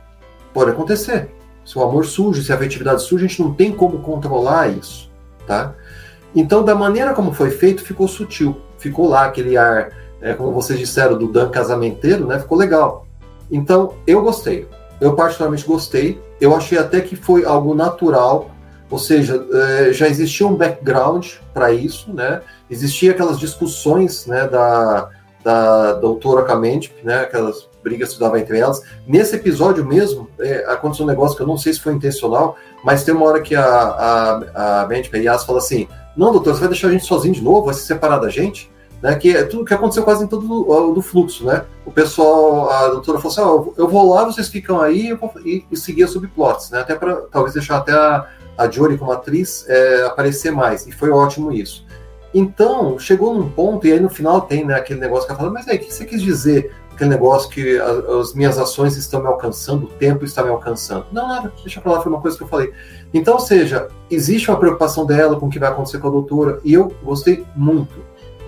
Pode 0.52 0.70
acontecer 0.70 1.30
se 1.66 1.76
o 1.76 1.82
amor 1.82 2.06
surge, 2.06 2.44
se 2.44 2.52
a 2.52 2.54
afetividade 2.54 3.02
surge, 3.02 3.24
a 3.24 3.28
gente 3.28 3.42
não 3.42 3.52
tem 3.52 3.72
como 3.72 3.98
controlar 3.98 4.68
isso, 4.68 5.10
tá? 5.46 5.74
Então, 6.34 6.64
da 6.64 6.76
maneira 6.76 7.12
como 7.12 7.32
foi 7.32 7.50
feito, 7.50 7.82
ficou 7.82 8.06
sutil. 8.06 8.56
Ficou 8.78 9.08
lá 9.08 9.24
aquele 9.24 9.56
ar, 9.56 9.90
é, 10.20 10.32
como 10.32 10.52
vocês 10.52 10.78
disseram, 10.78 11.18
do 11.18 11.26
Dan 11.26 11.50
casamenteiro, 11.50 12.24
né? 12.24 12.38
Ficou 12.38 12.56
legal. 12.56 13.04
Então, 13.50 13.94
eu 14.06 14.22
gostei. 14.22 14.68
Eu 15.00 15.14
particularmente 15.16 15.66
gostei. 15.66 16.22
Eu 16.40 16.54
achei 16.54 16.78
até 16.78 17.00
que 17.00 17.16
foi 17.16 17.44
algo 17.44 17.74
natural, 17.74 18.50
ou 18.90 18.98
seja, 18.98 19.44
é, 19.52 19.92
já 19.92 20.08
existia 20.08 20.46
um 20.46 20.54
background 20.54 21.26
para 21.52 21.72
isso, 21.72 22.12
né? 22.12 22.40
Existia 22.70 23.12
aquelas 23.12 23.38
discussões, 23.38 24.26
né, 24.26 24.46
da, 24.46 25.10
da 25.42 25.92
doutora 25.94 26.44
Kamendi, 26.44 26.92
né, 27.02 27.20
aquelas 27.20 27.68
brigas 27.82 28.14
que 28.14 28.20
dava 28.20 28.38
entre 28.40 28.58
elas. 28.58 28.82
Nesse 29.06 29.36
episódio 29.36 29.84
mesmo, 29.84 30.28
é, 30.40 30.64
aconteceu 30.68 31.04
um 31.04 31.08
negócio 31.08 31.36
que 31.36 31.42
eu 31.42 31.46
não 31.46 31.56
sei 31.56 31.72
se 31.72 31.80
foi 31.80 31.92
intencional, 31.92 32.56
mas 32.84 33.04
tem 33.04 33.14
uma 33.14 33.26
hora 33.26 33.40
que 33.40 33.54
a, 33.54 33.64
a, 33.64 34.82
a 34.82 34.86
médica 34.86 35.18
Yas 35.18 35.44
fala 35.44 35.58
assim: 35.58 35.88
Não, 36.16 36.32
doutor, 36.32 36.54
você 36.54 36.60
vai 36.60 36.68
deixar 36.68 36.88
a 36.88 36.90
gente 36.92 37.04
sozinho 37.04 37.34
de 37.34 37.42
novo? 37.42 37.66
Vai 37.66 37.74
se 37.74 37.86
separar 37.86 38.18
da 38.18 38.28
gente? 38.28 38.70
Né, 39.02 39.14
que 39.14 39.36
é 39.36 39.44
tudo 39.44 39.64
que 39.64 39.74
aconteceu 39.74 40.02
quase 40.02 40.24
em 40.24 40.26
todo 40.26 40.92
do 40.92 41.02
fluxo, 41.02 41.44
né? 41.44 41.64
O 41.84 41.92
pessoal, 41.92 42.70
a 42.70 42.88
doutora 42.88 43.18
falou 43.18 43.32
assim: 43.32 43.40
oh, 43.42 43.80
eu 43.80 43.86
vou 43.86 44.12
lá, 44.12 44.24
vocês 44.24 44.48
ficam 44.48 44.80
aí 44.80 45.16
e, 45.44 45.64
e 45.70 45.76
seguir 45.76 46.04
as 46.04 46.10
subplots, 46.10 46.70
né? 46.70 46.80
Até 46.80 46.94
para 46.94 47.14
talvez 47.30 47.52
deixar 47.52 47.76
até 47.76 47.92
a, 47.92 48.26
a 48.56 48.70
Jory 48.70 48.98
como 48.98 49.12
atriz 49.12 49.64
é, 49.68 50.04
aparecer 50.04 50.50
mais. 50.50 50.86
E 50.86 50.92
foi 50.92 51.10
ótimo 51.10 51.52
isso. 51.52 51.84
Então, 52.34 52.98
chegou 52.98 53.34
num 53.34 53.48
ponto, 53.48 53.86
e 53.86 53.92
aí 53.92 54.00
no 54.00 54.10
final 54.10 54.42
tem 54.42 54.64
né, 54.64 54.74
aquele 54.74 55.00
negócio 55.00 55.26
que 55.26 55.32
ela 55.32 55.38
fala, 55.38 55.52
mas 55.52 55.68
aí, 55.68 55.76
o 55.76 55.80
que 55.80 55.92
você 55.92 56.04
quis 56.04 56.20
dizer? 56.20 56.74
aquele 56.96 57.10
negócio 57.10 57.50
que 57.50 57.78
a, 57.78 58.18
as 58.18 58.34
minhas 58.34 58.58
ações 58.58 58.96
estão 58.96 59.20
me 59.20 59.28
alcançando, 59.28 59.84
o 59.84 59.90
tempo 59.90 60.24
está 60.24 60.42
me 60.42 60.48
alcançando. 60.48 61.06
Não, 61.12 61.28
nada, 61.28 61.52
deixa 61.62 61.80
pra 61.80 61.92
lá, 61.92 62.00
foi 62.00 62.10
uma 62.10 62.20
coisa 62.20 62.36
que 62.36 62.42
eu 62.42 62.48
falei. 62.48 62.72
Então, 63.12 63.34
ou 63.34 63.40
seja, 63.40 63.88
existe 64.10 64.50
uma 64.50 64.58
preocupação 64.58 65.06
dela 65.06 65.38
com 65.38 65.46
o 65.46 65.50
que 65.50 65.58
vai 65.58 65.68
acontecer 65.68 65.98
com 65.98 66.08
a 66.08 66.10
doutora, 66.10 66.58
e 66.64 66.72
eu 66.72 66.92
gostei 67.02 67.44
muito, 67.54 67.94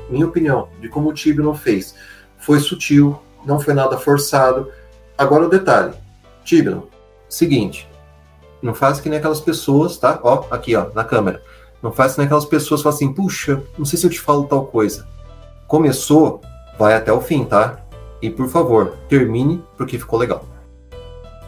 minha 0.09 0.27
opinião, 0.27 0.69
de 0.81 0.89
como 0.89 1.11
o 1.11 1.13
Tibio 1.13 1.45
não 1.45 1.55
fez. 1.55 1.95
Foi 2.39 2.59
sutil, 2.59 3.21
não 3.45 3.61
foi 3.61 3.75
nada 3.75 3.99
forçado. 3.99 4.73
Agora 5.17 5.45
o 5.45 5.51
detalhe, 5.51 5.93
Tibio, 6.43 6.89
seguinte, 7.29 7.89
não 8.63 8.75
faz 8.75 9.01
que 9.01 9.09
nem 9.09 9.19
aquelas 9.19 9.41
pessoas, 9.41 9.97
tá? 9.97 10.19
Ó, 10.23 10.45
aqui, 10.51 10.75
ó, 10.75 10.87
na 10.95 11.05
câmera. 11.05 11.43
Não 11.83 11.93
faz 11.93 12.13
que 12.13 12.19
nem 12.19 12.27
aquelas 12.27 12.45
pessoas 12.45 12.83
que 12.83 12.89
assim, 12.89 13.13
puxa, 13.13 13.63
não 13.77 13.85
sei 13.85 13.99
se 13.99 14.07
eu 14.07 14.11
te 14.11 14.21
falo 14.21 14.45
tal 14.45 14.67
coisa. 14.67 15.07
Começou, 15.67 16.41
vai 16.79 16.95
até 16.95 17.13
o 17.13 17.21
fim, 17.21 17.45
tá? 17.45 17.79
E 18.21 18.29
por 18.31 18.49
favor, 18.49 18.97
termine 19.09 19.63
porque 19.77 19.99
ficou 19.99 20.19
legal. 20.19 20.45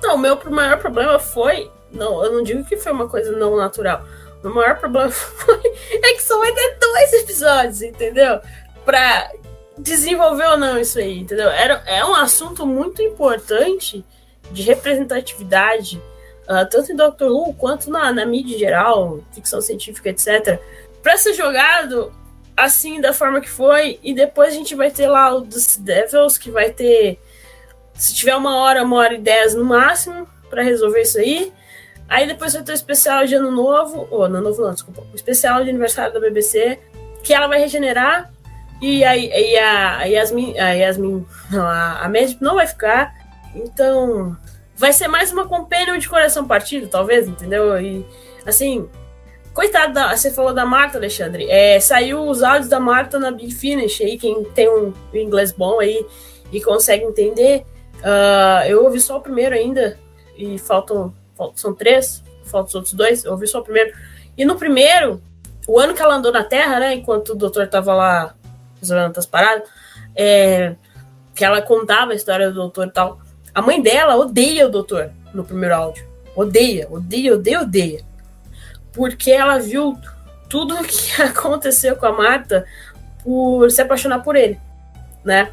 Não, 0.02 0.14
o 0.14 0.18
meu 0.18 0.38
maior 0.50 0.78
problema 0.78 1.18
foi. 1.18 1.70
Não, 1.92 2.24
eu 2.24 2.32
não 2.32 2.42
digo 2.42 2.64
que 2.64 2.76
foi 2.76 2.92
uma 2.92 3.08
coisa 3.08 3.32
não 3.32 3.56
natural. 3.56 4.04
O 4.42 4.48
maior 4.48 4.78
problema 4.78 5.10
foi. 5.10 5.60
É 5.92 6.14
que 6.14 6.22
só 6.22 6.38
vai 6.38 6.52
ter 6.52 6.78
dois 6.80 7.12
episódios, 7.14 7.82
entendeu? 7.82 8.40
Pra 8.84 9.30
desenvolver 9.76 10.46
ou 10.46 10.58
não 10.58 10.78
isso 10.78 10.98
aí, 10.98 11.18
entendeu? 11.18 11.48
Era, 11.48 11.82
é 11.86 12.04
um 12.04 12.14
assunto 12.14 12.66
muito 12.66 13.02
importante 13.02 14.04
de 14.52 14.62
representatividade 14.62 16.00
uh, 16.48 16.68
tanto 16.70 16.92
em 16.92 16.96
Doctor 16.96 17.30
Who 17.30 17.54
quanto 17.54 17.90
na, 17.90 18.12
na 18.12 18.26
mídia 18.26 18.58
geral, 18.58 19.20
ficção 19.32 19.60
científica, 19.60 20.10
etc., 20.10 20.60
para 21.02 21.16
ser 21.16 21.34
jogado 21.34 22.12
assim, 22.56 23.00
da 23.00 23.12
forma 23.12 23.40
que 23.40 23.48
foi, 23.48 23.98
e 24.02 24.12
depois 24.12 24.52
a 24.52 24.56
gente 24.56 24.74
vai 24.74 24.90
ter 24.90 25.08
lá 25.08 25.34
o 25.34 25.40
dos 25.40 25.76
Devils, 25.78 26.36
que 26.36 26.50
vai 26.50 26.70
ter, 26.70 27.18
se 27.94 28.14
tiver 28.14 28.36
uma 28.36 28.58
hora, 28.58 28.82
uma 28.82 28.96
hora 28.96 29.14
e 29.14 29.18
dez 29.18 29.54
no 29.54 29.64
máximo, 29.64 30.28
para 30.50 30.62
resolver 30.62 31.00
isso 31.00 31.18
aí. 31.18 31.52
Aí 32.08 32.26
depois 32.26 32.52
vai 32.52 32.62
ter 32.62 32.72
o 32.72 32.74
especial 32.74 33.24
de 33.24 33.34
Ano 33.34 33.50
Novo, 33.50 34.06
ou 34.10 34.24
Ano 34.24 34.40
Novo 34.40 34.62
não, 34.62 34.74
desculpa, 34.74 35.02
o 35.10 35.14
especial 35.14 35.62
de 35.64 35.70
aniversário 35.70 36.12
da 36.12 36.20
BBC, 36.20 36.78
que 37.22 37.32
ela 37.32 37.46
vai 37.46 37.60
regenerar, 37.60 38.30
e 38.82 39.04
a, 39.04 39.16
e 39.16 39.58
a, 39.58 39.98
a 39.98 40.04
Yasmin, 40.04 40.58
a 40.58 40.70
Yasmin, 40.72 41.26
não, 41.50 41.66
a, 41.66 42.00
a 42.00 42.08
Magic 42.08 42.42
não 42.42 42.56
vai 42.56 42.66
ficar, 42.66 43.14
então 43.54 44.36
vai 44.80 44.94
ser 44.94 45.08
mais 45.08 45.30
uma 45.30 45.46
companion 45.46 45.98
de 45.98 46.08
coração 46.08 46.46
partido, 46.46 46.88
talvez, 46.88 47.28
entendeu? 47.28 47.78
E 47.78 48.04
assim, 48.46 48.88
coitado. 49.52 50.00
Você 50.16 50.30
falou 50.30 50.54
da 50.54 50.64
Marta, 50.64 50.96
Alexandre. 50.96 51.46
É, 51.50 51.78
saiu 51.78 52.26
os 52.26 52.42
áudios 52.42 52.70
da 52.70 52.80
Marta 52.80 53.18
na 53.18 53.30
Big 53.30 53.54
Finish 53.54 54.00
aí, 54.00 54.16
quem 54.16 54.42
tem 54.42 54.70
um 54.70 54.94
inglês 55.12 55.52
bom 55.52 55.80
aí 55.80 56.06
e 56.50 56.62
consegue 56.62 57.04
entender. 57.04 57.66
Uh, 57.96 58.66
eu 58.68 58.82
ouvi 58.82 58.98
só 59.02 59.18
o 59.18 59.20
primeiro 59.20 59.54
ainda, 59.54 59.98
e 60.34 60.58
faltam. 60.58 61.12
faltam 61.36 61.58
são 61.58 61.74
três, 61.74 62.24
faltam 62.44 62.68
os 62.68 62.74
outros 62.74 62.94
dois, 62.94 63.22
eu 63.26 63.32
ouvi 63.32 63.46
só 63.46 63.58
o 63.60 63.62
primeiro. 63.62 63.92
E 64.34 64.46
no 64.46 64.56
primeiro, 64.56 65.20
o 65.68 65.78
ano 65.78 65.92
que 65.92 66.00
ela 66.00 66.14
andou 66.14 66.32
na 66.32 66.42
Terra, 66.42 66.80
né? 66.80 66.94
Enquanto 66.94 67.34
o 67.34 67.36
doutor 67.36 67.68
tava 67.68 67.94
lá 67.94 68.34
resolvendo 68.80 69.08
outras 69.08 69.26
paradas, 69.26 69.68
é, 70.16 70.74
que 71.34 71.44
ela 71.44 71.60
contava 71.60 72.12
a 72.12 72.14
história 72.14 72.48
do 72.48 72.54
doutor 72.54 72.86
e 72.86 72.92
tal. 72.92 73.20
A 73.54 73.62
mãe 73.62 73.82
dela 73.82 74.16
odeia 74.16 74.66
o 74.66 74.70
doutor 74.70 75.10
no 75.34 75.44
primeiro 75.44 75.74
áudio. 75.74 76.06
Odeia, 76.34 76.88
odeia, 76.90 77.34
odeia, 77.34 77.60
odeia. 77.60 78.04
Porque 78.92 79.30
ela 79.30 79.58
viu 79.58 79.96
tudo 80.48 80.74
o 80.74 80.82
que 80.84 81.22
aconteceu 81.22 81.96
com 81.96 82.06
a 82.06 82.12
Marta 82.12 82.64
por 83.22 83.70
se 83.70 83.82
apaixonar 83.82 84.20
por 84.20 84.36
ele, 84.36 84.58
né? 85.24 85.50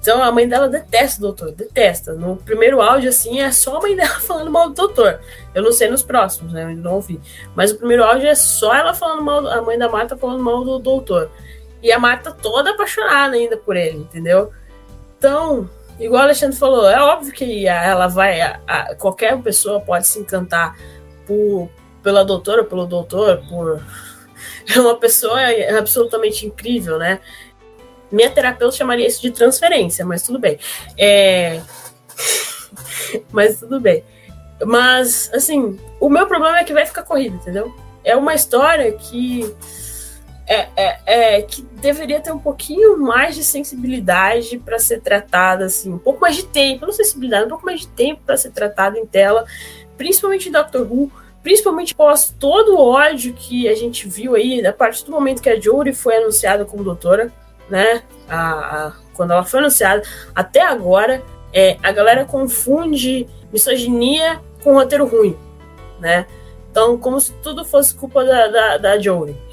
Então 0.00 0.22
a 0.22 0.30
mãe 0.30 0.46
dela 0.46 0.68
detesta 0.68 1.18
o 1.18 1.22
doutor, 1.22 1.52
detesta. 1.52 2.12
No 2.12 2.36
primeiro 2.36 2.82
áudio, 2.82 3.08
assim, 3.08 3.40
é 3.40 3.50
só 3.50 3.78
a 3.78 3.80
mãe 3.80 3.96
dela 3.96 4.20
falando 4.20 4.50
mal 4.50 4.68
do 4.68 4.74
doutor. 4.74 5.18
Eu 5.54 5.62
não 5.62 5.72
sei 5.72 5.88
nos 5.88 6.02
próximos, 6.02 6.52
né? 6.52 6.64
Eu 6.64 6.76
não 6.76 6.96
ouvi. 6.96 7.18
Mas 7.54 7.70
o 7.70 7.78
primeiro 7.78 8.04
áudio 8.04 8.28
é 8.28 8.34
só 8.34 8.74
ela 8.74 8.92
falando 8.92 9.22
mal, 9.22 9.46
a 9.46 9.62
mãe 9.62 9.78
da 9.78 9.88
Marta 9.88 10.14
falando 10.14 10.42
mal 10.42 10.62
do 10.62 10.78
doutor. 10.78 11.30
E 11.82 11.90
a 11.90 11.98
Marta 11.98 12.32
toda 12.32 12.72
apaixonada 12.72 13.34
ainda 13.36 13.56
por 13.56 13.76
ele, 13.76 13.96
entendeu? 13.96 14.52
Então, 15.16 15.70
igual 15.98 16.22
o 16.22 16.24
Alexandre 16.24 16.56
falou, 16.56 16.88
é 16.88 17.00
óbvio 17.00 17.32
que 17.32 17.66
ela 17.66 18.06
vai. 18.08 18.40
A, 18.40 18.60
a, 18.66 18.94
qualquer 18.94 19.40
pessoa 19.42 19.80
pode 19.80 20.06
se 20.06 20.18
encantar 20.18 20.76
por, 21.26 21.70
pela 22.02 22.24
doutora, 22.24 22.64
pelo 22.64 22.86
doutor, 22.86 23.42
por. 23.48 23.82
É 24.74 24.80
uma 24.80 24.96
pessoa 24.96 25.40
absolutamente 25.78 26.46
incrível, 26.46 26.98
né? 26.98 27.20
Minha 28.10 28.30
terapeuta 28.30 28.74
chamaria 28.74 29.06
isso 29.06 29.20
de 29.20 29.30
transferência, 29.30 30.06
mas 30.06 30.22
tudo 30.22 30.38
bem. 30.38 30.58
É... 30.98 31.60
mas 33.30 33.60
tudo 33.60 33.78
bem. 33.78 34.02
Mas, 34.64 35.30
assim, 35.34 35.78
o 36.00 36.08
meu 36.08 36.26
problema 36.26 36.58
é 36.58 36.64
que 36.64 36.72
vai 36.72 36.86
ficar 36.86 37.02
corrido, 37.02 37.36
entendeu? 37.36 37.74
É 38.02 38.16
uma 38.16 38.34
história 38.34 38.90
que 38.92 39.54
é, 40.46 40.68
é, 40.76 40.98
é, 41.06 41.42
que 41.42 41.62
deveria 41.62 42.20
ter 42.20 42.32
um 42.32 42.38
pouquinho 42.38 42.98
mais 42.98 43.34
de 43.34 43.42
sensibilidade 43.42 44.58
para 44.58 44.78
ser 44.78 45.00
tratada, 45.00 45.64
assim, 45.64 45.92
um 45.92 45.98
pouco 45.98 46.20
mais 46.20 46.36
de 46.36 46.44
tempo, 46.44 46.84
não 46.86 46.92
sensibilidade, 46.92 47.46
um 47.46 47.48
pouco 47.48 47.64
mais 47.64 47.80
de 47.80 47.88
tempo 47.88 48.22
para 48.24 48.36
ser 48.36 48.50
tratada 48.50 48.98
em 48.98 49.06
tela, 49.06 49.46
principalmente 49.96 50.50
em 50.50 50.52
Who, 50.52 51.10
principalmente 51.42 51.92
após 51.94 52.34
todo 52.38 52.74
o 52.74 52.80
ódio 52.80 53.32
que 53.32 53.68
a 53.68 53.74
gente 53.74 54.08
viu 54.08 54.34
aí, 54.34 54.64
a 54.66 54.72
partir 54.72 55.04
do 55.04 55.12
momento 55.12 55.42
que 55.42 55.48
a 55.48 55.58
Jory 55.58 55.94
foi 55.94 56.16
anunciada 56.16 56.64
como 56.64 56.84
doutora, 56.84 57.32
né, 57.68 58.02
a, 58.28 58.86
a, 58.86 58.92
quando 59.14 59.32
ela 59.32 59.44
foi 59.44 59.60
anunciada, 59.60 60.02
até 60.34 60.60
agora, 60.60 61.22
é, 61.52 61.78
a 61.82 61.90
galera 61.90 62.24
confunde 62.24 63.26
misoginia 63.50 64.40
com 64.62 64.74
roteiro 64.74 65.06
ruim, 65.06 65.36
né, 66.00 66.26
então 66.70 66.98
como 66.98 67.18
se 67.18 67.32
tudo 67.42 67.64
fosse 67.64 67.94
culpa 67.94 68.24
da, 68.24 68.48
da, 68.48 68.78
da 68.78 68.98
Jory. 68.98 69.43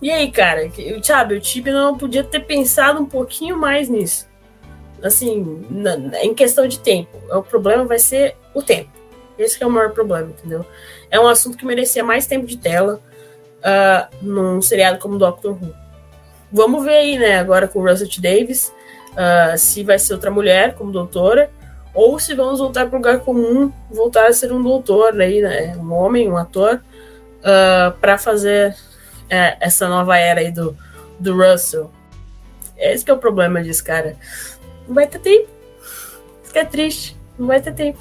E 0.00 0.10
aí, 0.10 0.30
cara, 0.30 0.70
sabe, 1.02 1.34
o 1.34 1.40
Tibi 1.40 1.70
não 1.72 1.98
podia 1.98 2.22
ter 2.22 2.40
pensado 2.40 3.00
um 3.00 3.06
pouquinho 3.06 3.56
mais 3.56 3.88
nisso. 3.88 4.28
Assim, 5.02 5.66
na, 5.70 6.22
em 6.22 6.34
questão 6.34 6.66
de 6.66 6.78
tempo. 6.78 7.16
O 7.30 7.42
problema 7.42 7.84
vai 7.84 7.98
ser 7.98 8.36
o 8.54 8.62
tempo. 8.62 8.90
Esse 9.38 9.62
é 9.62 9.66
o 9.66 9.70
maior 9.70 9.90
problema, 9.90 10.30
entendeu? 10.30 10.64
É 11.10 11.18
um 11.20 11.28
assunto 11.28 11.56
que 11.56 11.64
merecia 11.64 12.02
mais 12.02 12.26
tempo 12.26 12.46
de 12.46 12.56
tela 12.56 13.00
uh, 13.58 14.16
num 14.20 14.60
seriado 14.60 14.98
como 14.98 15.18
Doctor 15.18 15.52
Who. 15.52 15.72
Vamos 16.52 16.84
ver 16.84 16.96
aí, 16.96 17.18
né, 17.18 17.38
agora 17.38 17.68
com 17.68 17.80
o 17.80 17.88
Russell 17.88 18.08
T. 18.08 18.20
Davis, 18.20 18.72
uh, 19.12 19.56
se 19.56 19.84
vai 19.84 19.98
ser 19.98 20.14
outra 20.14 20.30
mulher 20.30 20.74
como 20.74 20.90
doutora, 20.90 21.50
ou 21.94 22.18
se 22.18 22.34
vamos 22.34 22.58
voltar 22.58 22.86
para 22.86 22.94
o 22.94 22.98
lugar 22.98 23.20
comum, 23.20 23.72
voltar 23.90 24.26
a 24.26 24.32
ser 24.32 24.52
um 24.52 24.62
doutor 24.62 25.20
aí, 25.20 25.42
né, 25.42 25.76
um 25.76 25.92
homem, 25.92 26.28
um 26.28 26.36
ator, 26.36 26.76
uh, 26.76 26.80
ah, 27.44 27.94
para 28.00 28.18
fazer 28.18 28.74
é, 29.28 29.56
essa 29.60 29.88
nova 29.88 30.16
era 30.16 30.40
aí 30.40 30.50
do, 30.50 30.76
do 31.18 31.36
Russell. 31.36 31.90
Esse 32.76 33.04
que 33.04 33.10
é 33.10 33.14
o 33.14 33.18
problema 33.18 33.62
disso, 33.62 33.84
cara. 33.84 34.16
Não 34.86 34.94
vai 34.94 35.06
ter 35.06 35.18
tempo. 35.18 35.48
Fica 36.44 36.64
triste. 36.64 37.16
Não 37.38 37.46
vai 37.46 37.60
ter 37.60 37.72
tempo. 37.72 37.98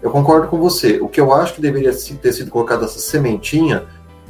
Eu 0.00 0.10
concordo 0.10 0.48
com 0.48 0.58
você. 0.58 0.98
O 1.00 1.08
que 1.08 1.20
eu 1.20 1.32
acho 1.32 1.54
que 1.54 1.60
deveria 1.60 1.92
ter 1.92 2.32
sido 2.32 2.50
colocado 2.50 2.84
essa 2.84 2.98
sementinha 2.98 3.84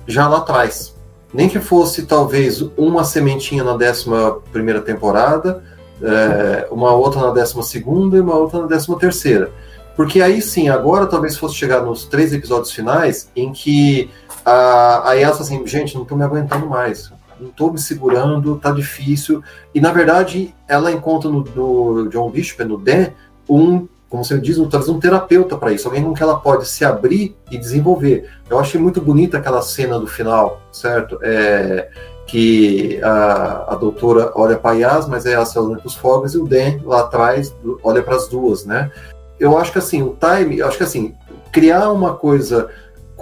já 0.06 0.28
lá 0.28 0.38
atrás. 0.38 0.94
Nem 1.32 1.48
que 1.48 1.60
fosse 1.60 2.02
talvez 2.04 2.60
uma 2.76 3.04
sementinha 3.04 3.64
na 3.64 3.72
11 3.72 4.06
primeira 4.52 4.82
temporada, 4.82 5.62
é, 6.02 6.68
uma 6.70 6.92
outra 6.92 7.22
na 7.22 7.30
12 7.30 7.62
segunda 7.62 8.18
e 8.18 8.20
uma 8.20 8.34
outra 8.34 8.60
na 8.60 8.66
13 8.66 8.98
terceira. 8.98 9.50
Porque 9.96 10.20
aí 10.20 10.42
sim, 10.42 10.68
agora 10.68 11.06
talvez 11.06 11.36
fosse 11.36 11.54
chegar 11.54 11.82
nos 11.82 12.04
três 12.04 12.32
episódios 12.32 12.72
finais 12.72 13.30
em 13.36 13.52
que 13.52 14.10
a, 14.44 15.10
a 15.10 15.12
Yasa 15.14 15.42
assim, 15.42 15.66
gente, 15.66 15.94
não 15.94 16.02
estou 16.02 16.16
me 16.16 16.24
aguentando 16.24 16.66
mais, 16.66 17.12
não 17.40 17.48
estou 17.48 17.72
me 17.72 17.78
segurando, 17.78 18.56
tá 18.56 18.70
difícil. 18.70 19.42
E 19.74 19.80
na 19.80 19.92
verdade, 19.92 20.54
ela 20.68 20.92
encontra 20.92 21.30
no, 21.30 22.08
John 22.08 22.30
Bishop, 22.30 22.64
no 22.64 22.78
Dan, 22.78 23.08
um, 23.48 23.86
como 24.08 24.24
você 24.24 24.38
diz, 24.38 24.58
um, 24.58 24.68
talvez 24.68 24.88
um 24.88 25.00
terapeuta 25.00 25.56
para 25.56 25.72
isso, 25.72 25.88
alguém 25.88 26.04
com 26.04 26.12
que 26.12 26.22
ela 26.22 26.38
pode 26.38 26.68
se 26.68 26.84
abrir 26.84 27.36
e 27.50 27.58
desenvolver. 27.58 28.28
Eu 28.48 28.58
achei 28.58 28.80
muito 28.80 29.00
bonita 29.00 29.38
aquela 29.38 29.62
cena 29.62 29.98
do 29.98 30.06
final, 30.06 30.60
certo? 30.70 31.18
É, 31.22 31.88
que 32.26 33.00
a, 33.02 33.72
a 33.72 33.74
doutora 33.74 34.32
olha 34.34 34.56
para 34.56 34.72
a 34.72 34.74
Yas, 34.74 35.08
mas 35.08 35.26
é 35.26 35.32
ela 35.32 35.44
se 35.44 35.58
olhando 35.58 35.78
para 35.78 35.86
os 35.86 35.94
fogos, 35.94 36.34
e 36.34 36.38
o 36.38 36.46
Dan 36.46 36.80
lá 36.84 37.00
atrás 37.00 37.54
olha 37.82 38.02
para 38.02 38.16
as 38.16 38.28
duas, 38.28 38.64
né? 38.64 38.90
Eu 39.38 39.58
acho 39.58 39.72
que 39.72 39.78
assim, 39.78 40.02
o 40.02 40.16
time, 40.18 40.58
eu 40.58 40.68
acho 40.68 40.76
que 40.76 40.84
assim, 40.84 41.14
criar 41.50 41.90
uma 41.90 42.14
coisa 42.14 42.68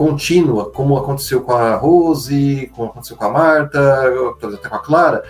contínua, 0.01 0.71
como 0.71 0.97
aconteceu 0.97 1.43
com 1.43 1.53
a 1.53 1.77
Rose, 1.77 2.73
como 2.75 2.89
aconteceu 2.89 3.19
com 3.19 3.25
a 3.27 3.29
Marta, 3.29 3.79
até 4.43 4.67
com 4.67 4.75
a 4.75 4.79
Clara, 4.79 5.23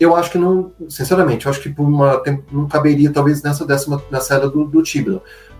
eu 0.00 0.16
acho 0.16 0.30
que 0.30 0.38
não, 0.38 0.72
sinceramente, 0.88 1.44
eu 1.44 1.50
acho 1.50 1.60
que 1.60 1.68
por 1.68 1.82
uma, 1.82 2.22
não 2.50 2.66
caberia 2.66 3.12
talvez 3.12 3.42
nessa 3.42 3.66
décima, 3.66 4.02
nessa 4.10 4.36
era 4.36 4.48
do, 4.48 4.64
do. 4.64 4.82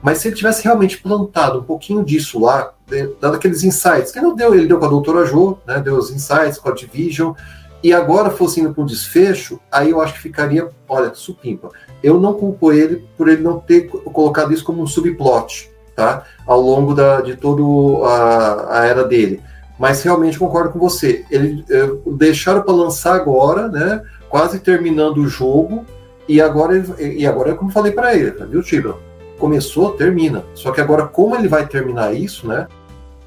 Mas 0.01 0.17
se 0.17 0.29
ele 0.29 0.37
tivesse 0.37 0.65
realmente 0.65 0.97
plantado 0.97 1.59
um 1.59 1.63
pouquinho 1.63 2.03
disso 2.03 2.41
lá, 2.41 2.73
dado 3.21 3.37
aqueles 3.37 3.63
insights, 3.63 4.11
que 4.11 4.19
ele 4.19 4.35
deu, 4.35 4.55
ele 4.55 4.67
deu 4.67 4.79
com 4.79 4.87
a 4.87 4.89
doutora 4.89 5.27
Jo, 5.27 5.59
né, 5.67 5.79
deu 5.81 5.99
os 5.99 6.11
insights 6.11 6.57
com 6.59 6.71
a 6.71 6.73
Division, 6.73 7.35
e 7.83 7.93
agora 7.93 8.31
fosse 8.31 8.61
indo 8.61 8.73
para 8.73 8.83
um 8.83 8.87
desfecho, 8.87 9.61
aí 9.71 9.91
eu 9.91 10.01
acho 10.01 10.15
que 10.15 10.21
ficaria, 10.21 10.71
olha, 10.89 11.15
supimpa. 11.15 11.69
Eu 12.03 12.19
não 12.19 12.33
culpo 12.33 12.73
ele 12.73 13.07
por 13.15 13.29
ele 13.29 13.43
não 13.43 13.61
ter 13.61 13.89
colocado 13.89 14.55
isso 14.55 14.65
como 14.65 14.83
um 14.83 14.87
subplot, 14.87 15.74
tá? 15.95 16.25
Ao 16.47 16.61
longo 16.61 16.95
da, 16.95 17.21
de 17.21 17.37
toda 17.37 17.63
a, 18.07 18.81
a 18.81 18.87
era 18.87 19.05
dele. 19.05 19.43
Mas 19.79 20.03
realmente 20.03 20.39
concordo 20.39 20.71
com 20.71 20.79
você. 20.79 21.25
Ele 21.31 21.65
é, 21.71 21.91
deixaram 22.17 22.63
para 22.63 22.73
lançar 22.73 23.15
agora, 23.15 23.69
né? 23.69 24.03
Quase 24.29 24.61
terminando 24.61 25.19
o 25.19 25.29
jogo. 25.29 25.85
E 26.29 26.41
agora, 26.41 26.83
e 26.99 27.27
agora 27.27 27.51
é 27.51 27.55
como 27.55 27.71
falei 27.71 27.93
para 27.93 28.15
ele, 28.15 28.31
viu, 28.49 28.63
Tibro? 28.63 28.99
Começou, 29.39 29.93
termina. 29.93 30.43
Só 30.55 30.73
que 30.73 30.81
agora, 30.81 31.07
como 31.07 31.37
ele 31.37 31.49
vai 31.49 31.67
terminar 31.67 32.15
isso, 32.15 32.49
né? 32.49 32.67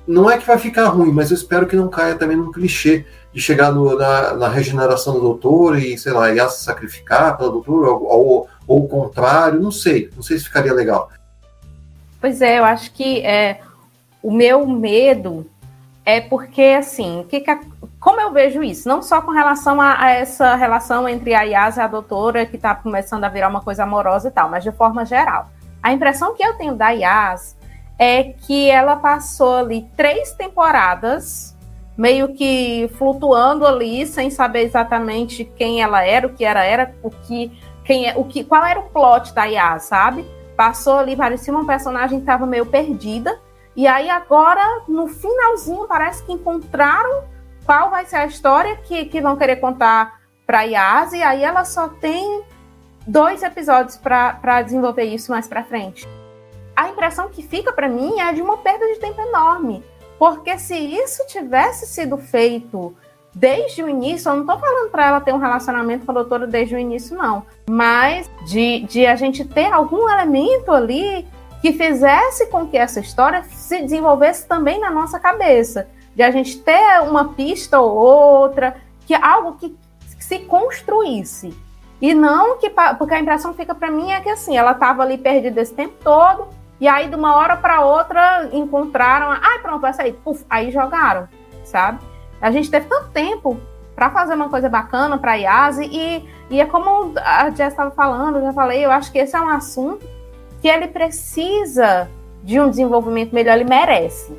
Não 0.08 0.32
é 0.32 0.38
que 0.38 0.48
vai 0.48 0.58
ficar 0.58 0.88
ruim, 0.88 1.12
mas 1.12 1.30
eu 1.30 1.36
espero 1.36 1.68
que 1.68 1.76
não 1.76 1.90
caia 1.90 2.16
também 2.16 2.38
num 2.38 2.52
clichê 2.52 3.06
de 3.34 3.42
chegar 3.42 3.72
no, 3.74 3.96
na, 3.98 4.34
na, 4.36 4.48
regeneração 4.48 5.14
do 5.14 5.20
doutor 5.20 5.78
e, 5.78 5.98
sei 5.98 6.14
lá, 6.14 6.34
ia 6.34 6.48
se 6.48 6.64
sacrificar 6.64 7.38
pela 7.38 7.52
doutora, 7.52 7.92
ou, 7.92 8.08
ou, 8.08 8.48
ou 8.66 8.86
o 8.86 8.88
contrário, 8.88 9.60
não 9.60 9.70
sei. 9.70 10.10
Não 10.16 10.24
sei 10.24 10.40
se 10.40 10.46
ficaria 10.46 10.74
legal. 10.74 11.12
Pois 12.20 12.42
é, 12.42 12.60
eu 12.60 12.66
acho 12.66 12.92
que 12.92 13.22
é, 13.22 13.60
o 14.22 14.32
meu 14.32 14.66
medo 14.66 15.50
é 16.04 16.22
porque, 16.22 16.76
assim, 16.78 17.26
que 17.30 17.42
que 17.42 17.52
a, 17.52 17.60
como 18.00 18.22
eu 18.22 18.32
vejo 18.32 18.64
isso? 18.64 18.88
Não 18.88 19.02
só 19.02 19.22
com 19.22 19.32
relação 19.32 19.82
a, 19.82 20.02
a 20.02 20.12
essa 20.12 20.56
relação 20.56 21.08
entre 21.08 21.34
a 21.34 21.42
Yas 21.42 21.78
e 21.78 21.82
a 21.82 21.88
doutora, 21.88 22.46
que 22.46 22.56
está 22.56 22.74
começando 22.74 23.24
a 23.24 23.30
virar 23.30 23.50
uma 23.50 23.62
coisa 23.62 23.84
amorosa 23.84 24.30
e 24.30 24.32
tal, 24.32 24.50
mas 24.50 24.64
de 24.64 24.72
forma 24.72 25.06
geral. 25.06 25.50
A 25.84 25.92
impressão 25.92 26.34
que 26.34 26.44
eu 26.44 26.58
tenho 26.58 26.76
da 26.76 26.90
Yas 26.90 27.58
é 28.00 28.24
que 28.24 28.70
ela 28.70 28.96
passou 28.96 29.56
ali 29.56 29.86
três 29.96 30.32
temporadas 30.32 31.56
meio 31.98 32.34
que 32.36 32.90
flutuando 32.98 33.66
ali, 33.66 34.06
sem 34.06 34.30
saber 34.30 34.62
exatamente 34.62 35.44
quem 35.44 35.82
ela 35.82 36.06
era, 36.06 36.28
o 36.28 36.34
que 36.34 36.46
era, 36.46 36.64
era 36.64 36.94
o 37.02 37.10
que, 37.10 37.52
quem 37.84 38.08
é, 38.08 38.16
o 38.16 38.24
que, 38.24 38.44
qual 38.44 38.64
era 38.64 38.80
o 38.80 38.84
plot 38.84 39.34
da 39.34 39.46
Yas, 39.46 39.84
sabe? 39.84 40.24
Passou 40.58 40.98
ali, 40.98 41.16
parecia 41.16 41.54
uma 41.54 41.66
personagem 41.66 42.18
que 42.18 42.24
estava 42.24 42.46
meio 42.46 42.66
perdida. 42.66 43.40
E 43.76 43.88
aí 43.88 44.10
agora, 44.10 44.84
no 44.88 45.08
finalzinho, 45.08 45.88
parece 45.88 46.24
que 46.24 46.34
encontraram 46.34 47.24
qual 47.66 47.90
vai 47.92 48.06
ser 48.06 48.18
a 48.18 48.26
história 48.26 48.76
que, 48.78 49.06
que 49.06 49.22
vão 49.22 49.38
querer 49.38 49.58
contar 49.58 50.20
para 50.46 50.64
Yas, 50.64 51.14
e 51.14 51.22
aí 51.22 51.44
ela 51.44 51.64
só 51.64 51.90
tem 51.90 52.44
dois 53.06 53.44
episódios 53.44 53.98
para 53.98 54.62
desenvolver 54.62 55.04
isso 55.04 55.32
mais 55.32 55.48
para 55.48 55.64
frente. 55.64 56.08
A 56.76 56.90
impressão 56.90 57.30
que 57.30 57.44
fica 57.44 57.72
para 57.72 57.88
mim 57.88 58.20
é 58.20 58.34
de 58.34 58.42
uma 58.42 58.58
perda 58.58 58.88
de 58.88 59.00
tempo 59.00 59.22
enorme 59.22 59.84
porque 60.18 60.58
se 60.58 60.76
isso 60.76 61.26
tivesse 61.28 61.86
sido 61.86 62.18
feito 62.18 62.96
desde 63.38 63.84
o 63.84 63.90
início, 63.90 64.30
eu 64.30 64.34
não 64.34 64.42
estou 64.42 64.58
falando 64.58 64.90
para 64.90 65.06
ela 65.06 65.22
ter 65.22 65.34
um 65.34 65.38
relacionamento 65.38 66.06
com 66.06 66.12
a 66.12 66.16
doutora 66.16 66.48
desde 66.48 66.76
o 66.76 66.80
início, 66.80 67.16
não. 67.16 67.46
Mas 67.70 68.30
de, 68.46 68.82
de 68.82 69.06
a 69.06 69.16
gente 69.16 69.46
ter 69.46 69.72
algum 69.72 70.10
elemento 70.10 70.72
ali 70.72 71.28
que 71.62 71.72
fizesse 71.72 72.48
com 72.48 72.68
que 72.68 72.78
essa 72.78 73.00
história 73.00 73.44
se 73.44 73.82
desenvolvesse 73.82 74.48
também 74.48 74.80
na 74.80 74.90
nossa 74.90 75.20
cabeça. 75.20 75.88
De 76.16 76.24
a 76.24 76.32
gente 76.32 76.60
ter 76.60 77.02
uma 77.02 77.34
pista 77.34 77.80
ou 77.80 77.96
outra, 77.96 78.76
que 79.06 79.14
algo 79.14 79.54
que 79.54 79.78
se 80.20 80.40
construísse. 80.40 81.56
E 82.02 82.14
não 82.14 82.58
que. 82.58 82.72
Porque 82.98 83.14
a 83.14 83.20
impressão 83.20 83.54
fica 83.54 83.76
para 83.76 83.92
mim 83.92 84.12
é 84.12 84.20
que 84.20 84.30
assim, 84.30 84.58
ela 84.58 84.72
estava 84.72 85.04
ali 85.04 85.18
perdida 85.18 85.62
esse 85.62 85.74
tempo 85.74 85.96
todo, 86.04 86.48
e 86.80 86.88
aí, 86.88 87.08
de 87.08 87.16
uma 87.16 87.36
hora 87.36 87.58
para 87.58 87.82
outra, 87.82 88.50
encontraram. 88.52 89.32
Ai, 89.32 89.60
pronto, 89.60 89.82
vai 89.82 89.94
sair. 89.94 90.14
Puf, 90.24 90.44
aí 90.50 90.72
jogaram, 90.72 91.28
sabe? 91.64 92.00
A 92.42 92.52
gente 92.52 92.70
teve 92.70 92.88
tanto 92.88 93.10
tempo 93.10 93.58
para 93.96 94.12
fazer 94.12 94.36
uma 94.36 94.50
coisa 94.50 94.70
bacana 94.70 95.18
para 95.18 95.32
a 95.32 95.36
IASE 95.36 95.90
e, 95.92 96.30
e 96.52 96.62
é 96.62 96.66
como 96.66 97.14
a 97.18 97.50
Jess 97.50 97.74
estava 97.74 97.90
falando, 97.92 98.38
eu 98.38 98.44
já 98.44 98.54
falei, 98.54 98.86
eu 98.86 98.92
acho 98.92 99.12
que 99.12 99.18
esse 99.18 99.36
é 99.36 99.42
um 99.42 99.50
assunto 99.50 100.06
que 100.62 100.68
ele 100.68 100.88
precisa 100.88 102.08
de 102.44 102.60
um 102.60 102.70
desenvolvimento 102.70 103.34
melhor, 103.34 103.56
ele 103.56 103.70
merece. 103.70 104.38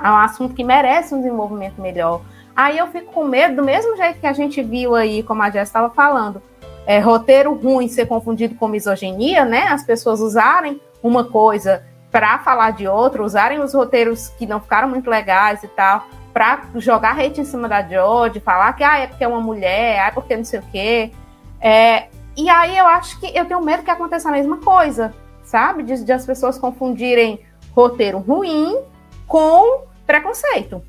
É 0.00 0.10
um 0.10 0.16
assunto 0.16 0.54
que 0.54 0.62
merece 0.62 1.14
um 1.14 1.22
desenvolvimento 1.22 1.80
melhor. 1.80 2.20
Aí 2.54 2.76
eu 2.76 2.86
fico 2.88 3.12
com 3.12 3.24
medo, 3.24 3.56
do 3.56 3.64
mesmo 3.64 3.96
jeito 3.96 4.20
que 4.20 4.26
a 4.26 4.32
gente 4.32 4.62
viu 4.62 4.94
aí, 4.94 5.22
como 5.22 5.42
a 5.42 5.50
Jess 5.50 5.68
estava 5.68 5.90
falando, 5.90 6.42
é, 6.86 6.98
roteiro 6.98 7.54
ruim 7.54 7.88
ser 7.88 8.06
confundido 8.06 8.54
com 8.54 8.68
misoginia, 8.68 9.44
né? 9.44 9.68
As 9.68 9.84
pessoas 9.84 10.20
usarem 10.20 10.80
uma 11.02 11.24
coisa 11.24 11.84
para 12.10 12.38
falar 12.40 12.72
de 12.72 12.88
outra, 12.88 13.22
usarem 13.22 13.60
os 13.60 13.74
roteiros 13.74 14.28
que 14.28 14.46
não 14.46 14.60
ficaram 14.60 14.88
muito 14.88 15.08
legais 15.08 15.62
e 15.62 15.68
tal, 15.68 16.04
para 16.38 16.60
jogar 16.76 17.18
hate 17.18 17.40
em 17.40 17.44
cima 17.44 17.68
da 17.68 17.82
Jodie, 17.82 18.38
falar 18.38 18.72
que 18.74 18.84
ah, 18.84 18.96
é 18.96 19.08
porque 19.08 19.24
é 19.24 19.26
uma 19.26 19.40
mulher, 19.40 19.98
ah, 19.98 20.06
é 20.06 20.10
porque 20.12 20.36
não 20.36 20.44
sei 20.44 20.60
o 20.60 20.62
quê. 20.70 21.10
É, 21.60 22.06
e 22.36 22.48
aí 22.48 22.78
eu 22.78 22.86
acho 22.86 23.18
que 23.18 23.36
eu 23.36 23.44
tenho 23.44 23.60
medo 23.60 23.82
que 23.82 23.90
aconteça 23.90 24.28
a 24.28 24.32
mesma 24.32 24.58
coisa, 24.58 25.12
sabe? 25.42 25.82
De, 25.82 26.04
de 26.04 26.12
as 26.12 26.24
pessoas 26.24 26.56
confundirem 26.56 27.40
roteiro 27.74 28.18
ruim 28.18 28.78
com 29.26 29.82
preconceito. 30.06 30.80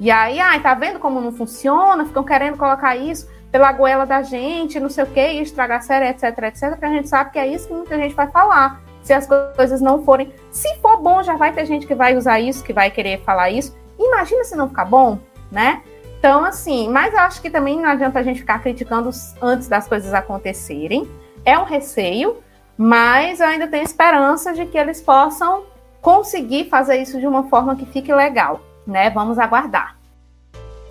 E 0.00 0.10
aí, 0.10 0.40
ai, 0.40 0.60
tá 0.60 0.72
vendo 0.72 0.98
como 0.98 1.20
não 1.20 1.32
funciona? 1.32 2.06
Ficam 2.06 2.24
querendo 2.24 2.56
colocar 2.56 2.96
isso 2.96 3.28
pela 3.52 3.70
goela 3.72 4.06
da 4.06 4.22
gente, 4.22 4.80
não 4.80 4.88
sei 4.88 5.04
o 5.04 5.08
quê, 5.08 5.32
e 5.32 5.42
estragar 5.42 5.80
a 5.80 5.82
série, 5.82 6.08
etc, 6.08 6.38
etc, 6.44 6.70
porque 6.70 6.86
a 6.86 6.90
gente 6.90 7.06
sabe 7.06 7.32
que 7.32 7.38
é 7.38 7.46
isso 7.46 7.68
que 7.68 7.74
muita 7.74 7.98
gente 7.98 8.14
vai 8.14 8.28
falar 8.28 8.80
se 9.02 9.12
as 9.12 9.26
coisas 9.26 9.82
não 9.82 10.02
forem. 10.02 10.32
Se 10.50 10.74
for 10.76 10.96
bom, 11.02 11.22
já 11.22 11.36
vai 11.36 11.52
ter 11.52 11.66
gente 11.66 11.86
que 11.86 11.94
vai 11.94 12.16
usar 12.16 12.40
isso, 12.40 12.64
que 12.64 12.72
vai 12.72 12.90
querer 12.90 13.20
falar 13.24 13.50
isso. 13.50 13.78
Imagina 14.00 14.44
se 14.44 14.56
não 14.56 14.68
ficar 14.68 14.84
bom, 14.84 15.18
né? 15.50 15.82
Então, 16.18 16.44
assim, 16.44 16.88
mas 16.88 17.12
eu 17.12 17.20
acho 17.20 17.40
que 17.40 17.50
também 17.50 17.80
não 17.80 17.88
adianta 17.88 18.18
a 18.18 18.22
gente 18.22 18.40
ficar 18.40 18.60
criticando 18.60 19.10
antes 19.40 19.68
das 19.68 19.86
coisas 19.86 20.12
acontecerem. 20.12 21.08
É 21.44 21.58
um 21.58 21.64
receio, 21.64 22.38
mas 22.76 23.40
eu 23.40 23.46
ainda 23.46 23.66
tenho 23.68 23.84
esperança 23.84 24.52
de 24.52 24.66
que 24.66 24.76
eles 24.76 25.00
possam 25.00 25.64
conseguir 26.00 26.68
fazer 26.68 26.96
isso 26.96 27.18
de 27.20 27.26
uma 27.26 27.48
forma 27.48 27.76
que 27.76 27.86
fique 27.86 28.12
legal, 28.12 28.60
né? 28.86 29.10
Vamos 29.10 29.38
aguardar. 29.38 29.98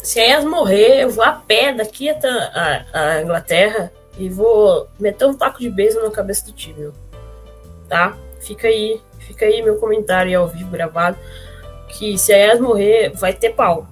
Se 0.01 0.19
a 0.19 0.41
morrer, 0.41 1.03
eu 1.03 1.09
vou 1.09 1.23
a 1.23 1.33
pé 1.33 1.73
daqui 1.73 2.09
até 2.09 2.29
a, 2.29 2.85
a 2.93 3.21
Inglaterra 3.21 3.91
e 4.17 4.29
vou 4.29 4.87
meter 4.99 5.25
um 5.25 5.33
taco 5.33 5.59
de 5.59 5.69
beijo 5.69 6.01
na 6.01 6.09
cabeça 6.09 6.45
do 6.45 6.53
time 6.53 6.91
tá? 7.89 8.15
Fica 8.39 8.67
aí, 8.67 9.01
fica 9.17 9.45
aí 9.45 9.61
meu 9.61 9.77
comentário 9.77 10.39
ao 10.39 10.47
vivo 10.47 10.69
gravado, 10.69 11.17
que 11.89 12.17
se 12.17 12.31
a 12.31 12.37
Yas 12.37 12.59
morrer, 12.59 13.11
vai 13.15 13.33
ter 13.33 13.49
pau, 13.49 13.87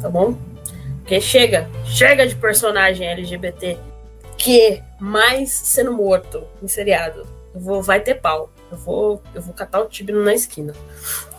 tá 0.00 0.08
bom? 0.08 0.36
Porque 0.98 1.20
chega, 1.20 1.68
chega 1.84 2.26
de 2.26 2.36
personagem 2.36 3.06
LGBT 3.06 3.76
que 4.38 4.82
mais 4.98 5.50
sendo 5.50 5.92
morto 5.92 6.44
em 6.62 6.68
seriado. 6.68 7.26
Eu 7.54 7.60
vou, 7.60 7.82
vai 7.82 8.00
ter 8.00 8.14
pau. 8.14 8.50
Eu 8.70 8.78
vou, 8.78 9.22
eu 9.34 9.42
vou 9.42 9.52
catar 9.52 9.80
o 9.80 9.88
Tibino 9.88 10.22
na 10.22 10.32
esquina, 10.32 10.72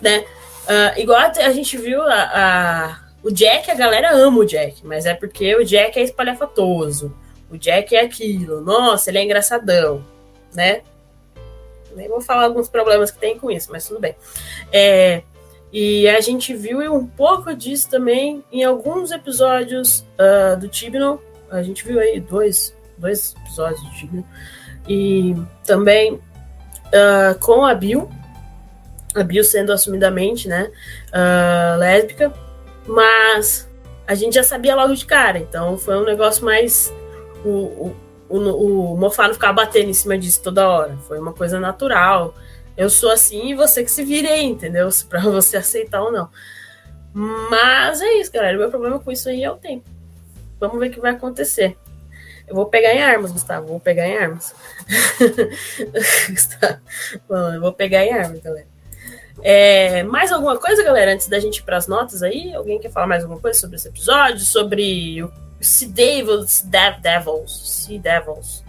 né? 0.02 0.26
Uh, 0.66 1.00
igual 1.00 1.20
a, 1.20 1.52
gente 1.52 1.78
viu 1.78 2.02
a, 2.04 2.30
a, 2.34 3.00
o 3.24 3.32
Jack, 3.32 3.72
a 3.72 3.76
galera 3.76 4.14
ama 4.14 4.40
o 4.40 4.46
Jack, 4.46 4.86
mas 4.86 5.06
é 5.06 5.14
porque 5.14 5.56
o 5.56 5.66
Jack 5.66 5.98
é 5.98 6.04
espalhafatoso. 6.04 7.16
O 7.50 7.58
Jack 7.58 7.96
é 7.96 8.02
aquilo. 8.02 8.62
Nossa, 8.62 9.10
ele 9.10 9.20
é 9.20 9.24
engraçadão, 9.24 10.04
né? 10.54 10.82
Nem 11.96 12.08
vou 12.08 12.22
falar 12.22 12.44
alguns 12.44 12.70
problemas 12.70 13.12
que 13.12 13.20
tem 13.20 13.38
com 13.38 13.50
isso, 13.50 13.72
mas 13.72 13.88
tudo 13.88 14.00
bem. 14.00 14.16
É, 14.72 15.24
e 15.72 16.08
a 16.10 16.20
gente 16.20 16.54
viu 16.54 16.80
um 16.94 17.08
pouco 17.08 17.56
disso 17.56 17.90
também 17.90 18.44
em 18.52 18.64
alguns 18.64 19.12
episódios 19.12 20.06
uh, 20.20 20.60
do 20.60 20.68
Tibnon. 20.68 21.18
A 21.50 21.64
gente 21.64 21.86
viu 21.86 22.00
aí 22.00 22.20
dois, 22.20 22.76
dois 22.98 23.34
episódios 23.42 23.82
do 23.82 23.92
Tibnon. 23.92 24.24
E 24.88 25.36
também 25.66 26.16
uh, 26.16 27.40
com 27.40 27.66
a 27.66 27.74
Bill. 27.74 28.10
A 29.16 29.24
Bill 29.24 29.44
sendo 29.44 29.72
assumidamente 29.72 30.50
né, 30.50 30.70
uh, 31.08 31.78
lésbica. 31.78 32.34
Mas 32.86 33.70
a 34.06 34.14
gente 34.14 34.34
já 34.34 34.44
sabia 34.44 34.76
logo 34.76 34.94
de 34.94 35.06
cara. 35.06 35.40
Então 35.40 35.78
foi 35.78 35.96
um 35.96 36.04
negócio 36.04 36.44
mais. 36.44 36.94
O, 37.46 37.50
o, 37.50 37.96
o, 38.30 38.94
o 38.94 38.98
Mofá 38.98 39.28
não 39.28 39.34
ficar 39.34 39.54
batendo 39.54 39.90
em 39.90 39.94
cima 39.94 40.18
disso 40.18 40.42
toda 40.44 40.68
hora. 40.68 40.98
Foi 41.08 41.18
uma 41.18 41.32
coisa 41.32 41.62
natural. 41.62 42.36
Eu 42.76 42.90
sou 42.90 43.12
assim 43.12 43.50
e 43.50 43.56
você 43.56 43.84
que 43.84 43.92
se 43.92 44.04
vire 44.04 44.28
aí, 44.28 44.46
entendeu? 44.46 44.90
Pra 45.10 45.22
você 45.30 45.58
aceitar 45.58 46.02
ou 46.02 46.12
não. 46.12 46.30
Mas 47.14 48.02
é 48.02 48.14
isso, 48.14 48.32
galera. 48.32 48.58
O 48.58 48.60
meu 48.60 48.70
problema 48.70 49.00
com 49.00 49.12
isso 49.12 49.30
aí 49.30 49.44
é 49.44 49.52
o 49.52 49.58
tempo. 49.58 49.86
Vamos 50.60 50.80
ver 50.80 50.90
o 50.90 50.92
que 50.92 51.00
vai 51.00 51.12
acontecer. 51.12 51.78
Eu 52.48 52.56
vou 52.56 52.66
pegar 52.66 52.94
em 52.94 53.02
armas, 53.02 53.32
Gustavo. 53.32 53.68
Vou 53.68 53.80
pegar 53.80 54.08
em 54.08 54.18
armas. 54.18 54.54
Gustavo. 56.30 56.80
Bom, 57.28 57.54
eu 57.54 57.62
vou 57.62 57.74
pegar 57.74 58.06
em 58.06 58.14
armas, 58.14 58.42
galera. 58.42 58.68
É, 59.44 60.04
mais 60.04 60.32
alguma 60.32 60.58
coisa, 60.58 60.84
galera, 60.84 61.14
antes 61.14 61.28
da 61.28 61.40
gente 61.40 61.58
ir 61.58 61.64
para 61.64 61.78
as 61.78 61.88
notas 61.88 62.22
aí? 62.22 62.54
Alguém 62.54 62.80
quer 62.80 62.92
falar 62.92 63.08
mais 63.08 63.24
alguma 63.24 63.40
coisa 63.40 63.60
sobre 63.60 63.78
esse 63.78 63.88
episódio? 63.88 64.40
Sobre 64.40 65.24
o 65.24 65.32
Sea 65.60 65.88
Devils, 65.88 66.62
Dev 66.62 67.00
Devils, 67.02 67.52
Sea 67.52 68.00
Devils. 68.00 68.64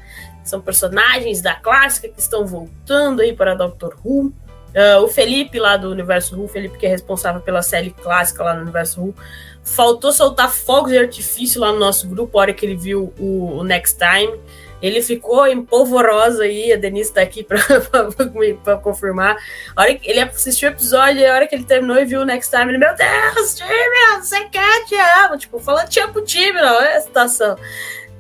São 0.45 0.61
personagens 0.61 1.41
da 1.41 1.55
clássica 1.55 2.09
que 2.09 2.21
estão 2.21 2.47
voltando 2.47 3.21
aí 3.21 3.35
para 3.35 3.55
Doctor 3.55 3.97
Who. 4.05 4.33
Uh, 4.75 5.03
o 5.05 5.09
Felipe 5.09 5.59
lá 5.61 5.77
do 5.77 5.91
Universo 5.91 6.39
Who, 6.39 6.49
Felipe 6.49 6.79
que 6.79 6.87
é 6.87 6.89
responsável 6.89 7.43
pela 7.43 7.61
série 7.61 7.91
clássica 7.91 8.43
lá 8.43 8.55
no 8.55 8.63
Universo 8.63 9.03
Who, 9.03 9.15
faltou 9.63 10.13
soltar 10.13 10.51
fogos 10.51 10.93
de 10.93 10.99
artifício 10.99 11.61
lá 11.61 11.73
no 11.73 11.79
nosso 11.79 12.09
grupo 12.09 12.39
a 12.39 12.43
hora 12.43 12.53
que 12.55 12.65
ele 12.65 12.77
viu 12.77 13.13
o, 13.19 13.59
o 13.59 13.65
Next 13.65 13.99
Time. 13.99 14.41
Ele 14.83 15.01
ficou 15.01 15.47
empolvorosa 15.47 16.43
aí, 16.43 16.73
a 16.73 16.77
Denise 16.77 17.13
tá 17.13 17.23
aqui 17.23 17.45
para 17.45 17.61
confirmar. 18.83 19.37
A 19.77 19.83
hora 19.83 19.95
que 19.95 20.11
ele 20.11 20.19
assistiu 20.19 20.69
o 20.69 20.73
episódio, 20.73 21.25
a 21.31 21.35
hora 21.35 21.47
que 21.47 21.55
ele 21.55 21.63
terminou 21.63 21.97
e 21.99 22.05
viu 22.05 22.23
o 22.23 22.25
Next 22.25 22.51
Time, 22.51 22.73
ele, 22.73 22.79
meu 22.79 22.93
Deus, 22.97 23.55
Timmy, 23.55 24.21
você 24.21 24.45
quer, 24.47 24.85
te 24.87 24.97
amo. 24.97 25.39
Tipo, 25.39 25.61
falando 25.61 25.89
te 25.89 26.01
amo 26.01 26.15
não, 26.55 26.83
é 26.83 26.97
a 26.97 27.01
situação. 27.01 27.57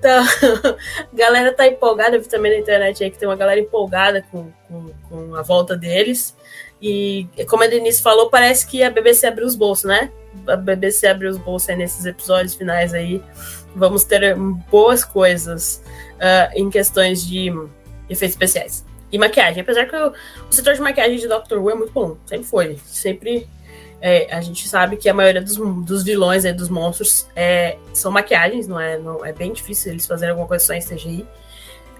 Então, 0.02 0.20
a 0.20 1.14
galera 1.14 1.54
tá 1.54 1.64
empolgada, 1.64 2.16
eu 2.16 2.20
vi 2.20 2.28
também 2.28 2.50
na 2.50 2.58
internet 2.58 3.04
aí 3.04 3.08
que 3.08 3.16
tem 3.16 3.28
uma 3.28 3.36
galera 3.36 3.60
empolgada 3.60 4.26
com, 4.32 4.50
com, 4.66 4.90
com 5.08 5.34
a 5.36 5.42
volta 5.42 5.76
deles. 5.76 6.36
E 6.80 7.28
como 7.48 7.62
a 7.62 7.68
Denise 7.68 8.02
falou, 8.02 8.28
parece 8.28 8.66
que 8.66 8.82
a 8.82 8.90
BBC 8.90 9.28
abriu 9.28 9.46
os 9.46 9.54
bolsos, 9.54 9.84
né? 9.84 10.10
A 10.48 10.56
BBC 10.56 11.06
abriu 11.06 11.30
os 11.30 11.38
bolsos 11.38 11.68
aí 11.68 11.76
nesses 11.76 12.04
episódios 12.04 12.56
finais 12.56 12.92
aí. 12.92 13.22
Vamos 13.76 14.02
ter 14.02 14.34
boas 14.68 15.04
coisas 15.04 15.80
uh, 16.14 16.52
em 16.58 16.68
questões 16.68 17.24
de 17.24 17.50
efeitos 18.10 18.34
especiais. 18.34 18.84
E 19.12 19.16
maquiagem. 19.18 19.62
Apesar 19.62 19.86
que 19.86 19.94
o, 19.94 20.08
o, 20.08 20.52
setor 20.52 20.74
de 20.74 20.80
maquiagem 20.80 21.18
de 21.18 21.28
Doctor 21.28 21.60
Who 21.60 21.70
é 21.70 21.74
muito 21.76 21.92
bom. 21.92 22.16
Sempre 22.26 22.46
foi. 22.48 22.76
Sempre. 22.84 23.48
É, 24.04 24.34
a 24.34 24.40
gente 24.40 24.68
sabe 24.68 24.96
que 24.96 25.08
a 25.08 25.14
maioria 25.14 25.40
dos, 25.40 25.56
dos 25.56 26.02
vilões, 26.02 26.42
dos 26.56 26.68
monstros, 26.68 27.28
é, 27.36 27.78
são 27.92 28.10
maquiagens, 28.10 28.66
não 28.66 28.80
é, 28.80 28.98
não, 28.98 29.24
é 29.24 29.32
bem 29.32 29.52
difícil 29.52 29.92
eles 29.92 30.04
fazerem 30.04 30.30
alguma 30.30 30.48
coisa 30.48 30.64
só 30.64 30.74
em 30.74 30.80
CGI. 30.80 31.24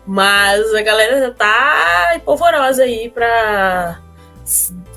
Mas 0.05 0.75
a 0.75 0.83
galera 0.83 1.21
já 1.21 1.31
tá 1.31 2.21
polvorosa 2.25 2.83
aí 2.83 3.09
pra 3.09 4.01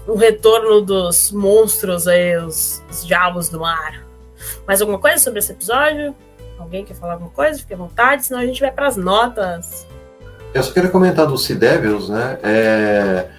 o 0.08 0.16
retorno 0.16 0.82
dos 0.82 1.32
monstros 1.32 2.08
aí, 2.08 2.38
os, 2.38 2.84
os 2.90 3.06
diabos 3.06 3.50
do 3.50 3.60
mar. 3.60 4.04
Mais 4.68 4.82
alguma 4.82 4.98
coisa 4.98 5.20
sobre 5.20 5.38
esse 5.38 5.52
episódio? 5.52 6.16
Alguém 6.58 6.84
quer 6.84 6.96
falar 6.96 7.14
alguma 7.14 7.30
coisa? 7.30 7.60
Fique 7.60 7.76
à 7.76 7.78
vontade, 7.78 8.26
senão 8.26 8.42
a 8.42 8.46
gente 8.48 8.60
vai 8.60 8.72
para 8.72 8.88
as 8.88 8.98
notas. 8.98 9.86
Eu 10.56 10.64
só 10.64 10.72
queria 10.72 10.90
comentar 10.90 11.28
dos 11.28 11.46
Sea 11.46 11.56
Devils, 11.56 12.10
né? 12.10 12.40
É... 12.42 13.30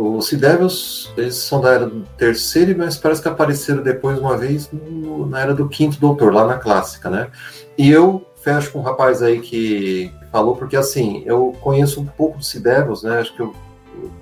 Os 0.00 0.28
Sea 0.28 0.38
Devils, 0.38 1.12
eles 1.14 1.34
são 1.34 1.60
da 1.60 1.72
era 1.72 1.86
do 1.86 2.00
terceiro, 2.16 2.74
mas 2.78 2.96
parece 2.96 3.20
que 3.20 3.28
apareceram 3.28 3.82
depois 3.82 4.18
uma 4.18 4.34
vez 4.34 4.70
no, 4.72 5.26
na 5.26 5.40
era 5.40 5.54
do 5.54 5.68
quinto 5.68 6.00
doutor, 6.00 6.32
lá 6.32 6.46
na 6.46 6.56
clássica, 6.56 7.10
né? 7.10 7.28
E 7.76 7.90
eu 7.90 8.24
fecho 8.42 8.72
com 8.72 8.78
um 8.78 8.82
rapaz 8.82 9.22
aí 9.22 9.40
que 9.40 10.10
falou, 10.32 10.56
porque 10.56 10.74
assim, 10.74 11.22
eu 11.26 11.54
conheço 11.60 12.00
um 12.00 12.06
pouco 12.06 12.38
dos 12.38 12.48
Sea 12.48 12.62
Devils, 12.62 13.02
né? 13.02 13.20
Acho 13.20 13.34
que 13.34 13.42
eu 13.42 13.54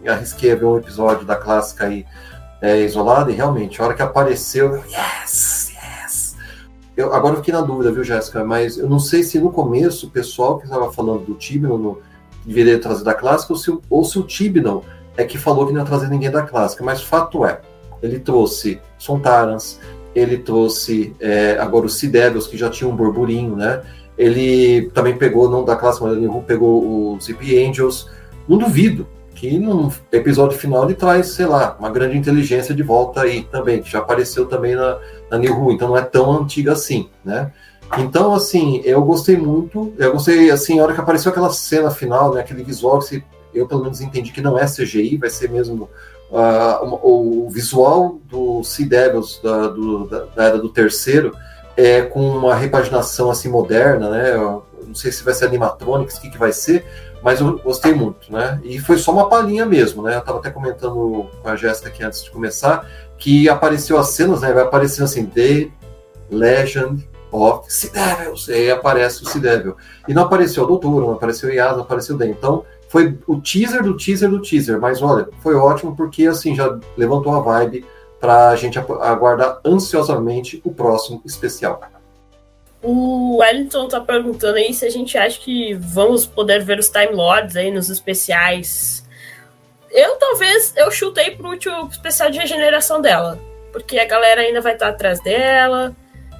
arrisquei 0.05 0.51
a 0.51 0.57
ver 0.57 0.65
um 0.65 0.77
episódio 0.77 1.25
da 1.25 1.37
clássica 1.37 1.87
aí 1.87 2.05
é, 2.61 2.81
isolado, 2.81 3.31
e 3.31 3.35
realmente, 3.35 3.81
a 3.81 3.85
hora 3.85 3.95
que 3.95 4.03
apareceu, 4.03 4.75
eu, 4.75 4.83
yes, 4.85 5.73
yes. 5.77 6.37
Eu, 6.97 7.15
agora 7.15 7.35
eu 7.35 7.39
fiquei 7.39 7.55
na 7.55 7.61
dúvida, 7.61 7.93
viu, 7.93 8.03
Jéssica? 8.03 8.43
Mas 8.43 8.79
eu 8.79 8.89
não 8.89 8.99
sei 8.99 9.23
se 9.23 9.39
no 9.39 9.53
começo 9.53 10.09
o 10.09 10.11
pessoal 10.11 10.59
que 10.59 10.65
estava 10.65 10.93
falando 10.93 11.25
do 11.25 11.35
Tibnon 11.35 11.95
deveria 12.45 12.81
trazer 12.81 13.05
da 13.05 13.15
clássica, 13.15 13.53
ou 13.53 13.57
se, 13.57 13.79
ou 13.89 14.05
se 14.05 14.19
o 14.19 14.25
Tibnon 14.25 14.81
é 15.19 15.25
que 15.25 15.37
falou 15.37 15.67
que 15.67 15.73
não 15.73 15.81
ia 15.81 15.87
trazer 15.87 16.09
ninguém 16.09 16.31
da 16.31 16.43
clássica. 16.43 16.85
Mas 16.85 17.03
fato 17.03 17.45
é, 17.45 17.61
ele 18.01 18.21
trouxe 18.21 18.81
Sontarans, 18.97 19.81
ele 20.15 20.39
trouxe 20.39 21.13
é, 21.21 21.59
agora 21.59 21.87
os 21.87 21.99
Sidevils, 21.99 22.47
que 22.47 22.57
já 22.57 22.71
tinha 22.71 22.89
um 22.89 22.95
burburinho, 22.95 23.57
né? 23.57 23.83
Ele 24.17 24.89
também 24.95 25.17
pegou, 25.17 25.51
não 25.51 25.65
da 25.65 25.77
clássica, 25.77 26.07
mas 26.07 26.17
ele 26.17 26.29
pegou 26.47 27.15
os 27.15 27.25
Zip 27.25 27.67
Angels. 27.67 28.09
Não 28.49 28.57
duvido 28.57 29.07
que 29.35 29.59
no 29.59 29.93
episódio 30.11 30.57
final 30.57 30.85
ele 30.85 30.95
traz, 30.95 31.29
sei 31.29 31.47
lá, 31.47 31.77
uma 31.79 31.91
grande 31.91 32.17
inteligência 32.17 32.75
de 32.75 32.83
volta 32.83 33.23
aí 33.23 33.43
também, 33.43 33.83
que 33.83 33.91
já 33.91 33.99
apareceu 33.99 34.47
também 34.47 34.75
na, 34.75 34.99
na 35.31 35.39
New 35.39 35.57
Who, 35.57 35.73
então 35.73 35.89
não 35.89 35.97
é 35.97 36.03
tão 36.03 36.33
antiga 36.33 36.73
assim, 36.73 37.09
né? 37.25 37.53
Então, 37.99 38.35
assim, 38.35 38.83
eu 38.85 39.01
gostei 39.03 39.37
muito, 39.37 39.93
eu 39.97 40.13
gostei, 40.13 40.51
assim, 40.51 40.79
a 40.79 40.83
hora 40.83 40.93
que 40.93 41.01
apareceu 41.01 41.31
aquela 41.31 41.51
cena 41.51 41.91
final, 41.91 42.35
né, 42.35 42.41
aquele 42.41 42.63
visual 42.63 42.99
que 42.99 43.23
eu 43.59 43.67
pelo 43.67 43.83
menos 43.83 44.01
entendi 44.01 44.33
que 44.33 44.41
não 44.41 44.59
é 44.59 44.67
CGI, 44.67 45.17
vai 45.17 45.31
ser 45.31 45.51
mesmo 45.51 45.89
uh, 46.31 46.85
o, 46.85 47.47
o, 47.47 47.51
visual 47.51 48.19
do 48.25 48.63
Sea 48.65 48.87
Devils 48.87 49.41
da, 49.43 49.69
do, 49.69 50.07
da, 50.07 50.25
da, 50.25 50.45
era 50.45 50.59
do 50.59 50.69
terceiro, 50.69 51.35
é 51.77 52.03
com 52.03 52.21
uma 52.21 52.55
repaginação 52.55 53.31
assim 53.31 53.49
moderna, 53.49 54.11
né? 54.11 54.35
Eu 54.35 54.65
não 54.87 54.95
sei 54.95 55.13
se 55.13 55.23
vai 55.23 55.35
ser 55.35 55.47
animatronics, 55.47 56.17
o 56.17 56.21
que, 56.21 56.31
que 56.31 56.39
vai 56.39 56.53
ser, 56.53 56.85
mas 57.23 57.41
eu 57.41 57.59
gostei 57.59 57.95
muito, 57.95 58.33
né? 58.33 58.61
E 58.65 58.79
foi 58.79 58.99
só 58.99 59.13
uma 59.13 59.29
palhinha 59.29 59.67
mesmo, 59.67 60.03
né? 60.03 60.15
Eu 60.15 60.21
estava 60.21 60.39
até 60.39 60.51
comentando 60.51 61.27
com 61.43 61.49
a 61.49 61.57
Jéssica 61.57 61.89
aqui 61.89 62.03
antes 62.03 62.25
de 62.25 62.31
começar 62.31 62.89
que 63.19 63.49
apareceu 63.49 63.99
as 63.99 64.09
cenas, 64.09 64.41
né? 64.41 64.53
Vai 64.53 64.63
aparecendo 64.63 65.05
assim, 65.05 65.27
The 65.27 65.69
Legend 66.31 67.09
of 67.31 67.71
Sea 67.73 67.91
Devils, 67.91 68.49
e 68.49 68.53
aí 68.53 68.71
aparece 68.71 69.23
o 69.23 69.27
Sea 69.27 69.41
Devil. 69.41 69.77
E 70.07 70.15
não 70.15 70.23
apareceu 70.23 70.65
o 70.65 70.67
Doutor, 70.67 71.03
não 71.03 71.13
apareceu 71.13 71.49
o 71.49 71.53
Yas, 71.53 71.77
não 71.77 71.83
apareceu 71.83 72.15
o 72.15 72.19
Den. 72.19 72.31
Então, 72.31 72.65
foi 72.89 73.19
o 73.27 73.41
teaser 73.41 73.83
do 73.83 73.97
teaser 73.97 74.31
do 74.31 74.41
teaser, 74.41 74.81
mas 74.81 75.03
olha, 75.03 75.29
foi 75.43 75.55
ótimo 75.55 75.95
porque 75.95 76.27
assim 76.27 76.55
já 76.55 76.79
levantou 76.97 77.35
a 77.35 77.41
vibe 77.41 77.85
para 78.21 78.49
a 78.49 78.57
gente 78.57 78.79
aguardar 78.79 79.61
ansiosamente 79.65 80.61
o 80.65 80.73
próximo 80.73 81.23
especial. 81.25 81.81
O 82.83 83.39
Wellington 83.39 83.89
tá 83.89 84.01
perguntando 84.01 84.57
aí 84.57 84.73
se 84.73 84.87
a 84.87 84.91
gente 84.91 85.19
acha 85.19 85.39
que 85.39 85.75
vamos 85.75 86.27
poder 86.27 86.65
ver 86.65 86.79
os 86.79 86.89
Time 86.89 87.13
Lords 87.13 87.57
aí 87.57 87.71
nos 87.71 87.91
especiais. 87.91 89.05
Eu 89.91 90.17
talvez 90.17 90.75
eu 90.77 90.91
chutei 90.91 91.33
pro 91.33 91.51
último 91.51 91.89
especial 91.89 92.31
de 92.31 92.39
regeneração 92.39 93.01
dela, 93.01 93.39
porque 93.73 93.99
a 93.99 94.07
galera 94.07 94.43
ainda 94.43 94.61
vai 94.61 94.75
estar 94.75 94.87
tá 94.87 94.93
atrás 94.93 95.21
dela. 95.21 95.95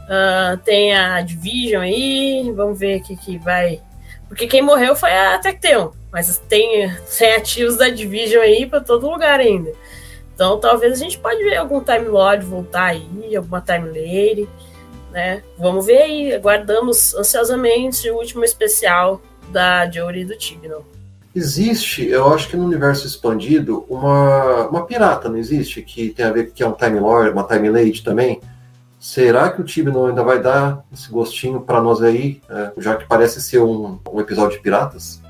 Uh, 0.05 0.57
tem 0.65 0.97
a 0.97 1.21
Division 1.21 1.83
aí, 1.83 2.51
vamos 2.55 2.79
ver 2.79 3.01
o 3.01 3.03
que, 3.03 3.17
que 3.17 3.37
vai. 3.39 3.83
Porque 4.29 4.47
quem 4.47 4.63
morreu 4.63 4.95
foi 4.95 5.11
a 5.11 5.39
Tecteon, 5.39 5.91
mas 6.13 6.39
tem, 6.49 6.93
tem 7.19 7.35
ativos 7.35 7.77
da 7.77 7.89
Division 7.89 8.43
aí 8.43 8.67
para 8.67 8.81
todo 8.81 9.11
lugar 9.11 9.41
ainda. 9.41 9.73
Então 10.35 10.61
talvez 10.61 10.93
a 10.93 11.03
gente 11.03 11.19
pode 11.19 11.43
ver 11.43 11.57
algum 11.57 11.81
Time 11.81 12.07
Lord 12.07 12.45
voltar 12.45 12.87
aí, 12.87 13.35
alguma 13.35 13.61
Time 13.61 13.89
Lady 13.89 14.49
né? 15.11 15.43
Vamos 15.59 15.87
ver 15.87 16.03
aí, 16.03 16.35
aguardamos 16.35 17.15
ansiosamente 17.15 18.09
o 18.11 18.17
último 18.17 18.45
especial 18.45 19.21
da 19.51 19.91
Jory 19.91 20.21
e 20.21 20.25
do 20.25 20.37
Tibnon. 20.37 20.83
Existe, 21.35 22.07
eu 22.07 22.33
acho 22.33 22.49
que 22.49 22.57
no 22.57 22.65
universo 22.65 23.07
expandido, 23.07 23.85
uma, 23.89 24.69
uma 24.69 24.87
pirata, 24.87 25.29
não 25.29 25.37
existe? 25.37 25.83
Que 25.83 26.11
tem 26.11 26.25
a 26.25 26.33
ver 26.33 26.51
que 26.53 26.63
é 26.63 26.67
um 26.67 26.73
Time 26.73 26.99
Lord, 26.99 27.31
uma 27.31 27.45
Time 27.45 27.71
Lady 27.71 28.03
também? 28.03 28.41
Será 28.99 29.51
que 29.51 29.61
o 29.61 29.65
Tibnon 29.65 30.09
ainda 30.09 30.23
vai 30.23 30.41
dar 30.41 30.85
esse 30.93 31.09
gostinho 31.11 31.61
para 31.61 31.81
nós 31.81 32.03
aí, 32.03 32.41
é, 32.51 32.73
já 32.79 32.97
que 32.97 33.07
parece 33.07 33.41
ser 33.41 33.61
um, 33.61 33.99
um 34.11 34.21
episódio 34.21 34.57
de 34.57 34.63
piratas? 34.63 35.23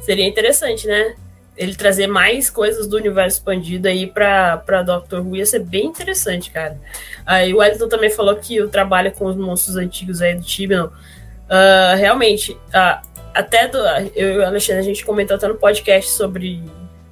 Seria 0.00 0.26
interessante, 0.26 0.86
né? 0.86 1.14
ele 1.56 1.74
trazer 1.74 2.06
mais 2.06 2.48
coisas 2.48 2.86
do 2.86 2.96
universo 2.96 3.38
expandido 3.38 3.86
aí 3.86 4.06
pra, 4.06 4.56
pra 4.56 4.82
Doctor 4.82 5.20
Who 5.20 5.36
ia 5.36 5.46
ser 5.46 5.60
bem 5.60 5.86
interessante, 5.86 6.50
cara. 6.50 6.80
Aí 7.26 7.52
o 7.52 7.58
Wellington 7.58 7.88
também 7.88 8.10
falou 8.10 8.34
que 8.36 8.60
o 8.60 8.68
trabalho 8.68 9.12
com 9.12 9.26
os 9.26 9.36
monstros 9.36 9.76
antigos 9.76 10.22
aí 10.22 10.34
do 10.34 10.42
Tibnon, 10.42 10.86
uh, 10.86 11.96
realmente, 11.96 12.52
uh, 12.52 13.06
até 13.34 13.68
do, 13.68 13.78
eu 14.14 14.32
e 14.34 14.38
o 14.38 14.46
Alexandre, 14.46 14.80
a 14.80 14.84
gente 14.84 15.04
comentou 15.04 15.36
até 15.36 15.46
no 15.46 15.56
podcast 15.56 16.10
sobre 16.10 16.62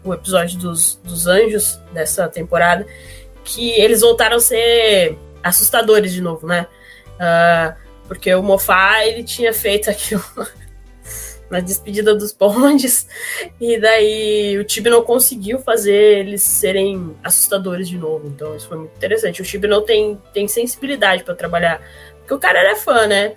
o 0.03 0.15
episódio 0.15 0.59
dos, 0.59 0.99
dos 1.05 1.27
anjos 1.27 1.79
dessa 1.93 2.27
temporada, 2.27 2.87
que 3.45 3.71
eles 3.73 4.01
voltaram 4.01 4.37
a 4.37 4.41
ser 4.41 5.19
assustadores 5.43 6.13
de 6.13 6.21
novo, 6.21 6.47
né? 6.47 6.67
Uh, 7.17 7.91
porque 8.09 8.35
o 8.35 8.43
Mofá, 8.43 9.05
ele 9.05 9.23
tinha 9.23 9.53
feito 9.53 9.89
aquilo 9.89 10.25
na 11.51 11.61
despedida 11.61 12.15
dos 12.15 12.33
bondes. 12.33 13.07
E 13.61 13.79
daí 13.79 14.59
o 14.59 14.65
Tibi 14.65 14.91
não 14.91 15.03
conseguiu 15.03 15.59
fazer 15.59 16.19
eles 16.21 16.43
serem 16.43 17.17
assustadores 17.23 17.89
de 17.89 17.99
novo. 17.99 18.27
Então 18.29 18.57
isso 18.57 18.69
foi 18.69 18.79
muito 18.79 18.97
interessante. 18.97 19.43
O 19.43 19.45
Tibi 19.45 19.69
não 19.69 19.85
tem, 19.85 20.21
tem 20.33 20.49
sensibilidade 20.49 21.25
para 21.25 21.35
trabalhar. 21.35 21.83
Porque 22.19 22.35
o 22.35 22.39
cara 22.39 22.59
era 22.59 22.77
fã, 22.77 23.07
né? 23.07 23.35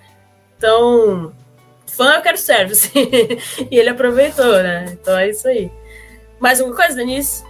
Então, 0.56 1.32
fã 1.86 2.14
eu 2.14 2.22
quero 2.22 2.38
service. 2.38 2.90
e 3.70 3.76
ele 3.76 3.90
aproveitou, 3.90 4.62
né? 4.62 4.86
Então 4.92 5.16
é 5.16 5.28
isso 5.30 5.46
aí. 5.46 5.70
Mais 6.40 6.60
alguma 6.60 6.76
coisa, 6.76 6.94
Denise? 6.94 7.44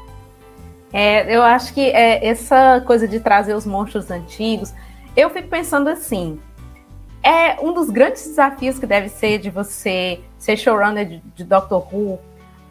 É, 0.97 1.35
eu 1.35 1.43
acho 1.43 1.75
que 1.75 1.91
é, 1.91 2.25
essa 2.25 2.81
coisa 2.87 3.09
de 3.09 3.19
trazer 3.19 3.53
os 3.53 3.67
monstros 3.67 4.13
antigos, 4.13 4.73
eu 5.17 5.29
fico 5.29 5.49
pensando 5.49 5.91
assim, 5.91 6.41
é 7.21 7.61
um 7.61 7.73
dos 7.73 7.91
grandes 7.91 8.25
desafios 8.29 8.79
que 8.79 8.87
deve 8.87 9.09
ser 9.09 9.39
de 9.39 9.51
você 9.51 10.21
ser 10.39 10.57
showrunner 10.57 11.05
de, 11.05 11.23
de 11.35 11.43
Doctor 11.43 11.85
Who 11.93 12.21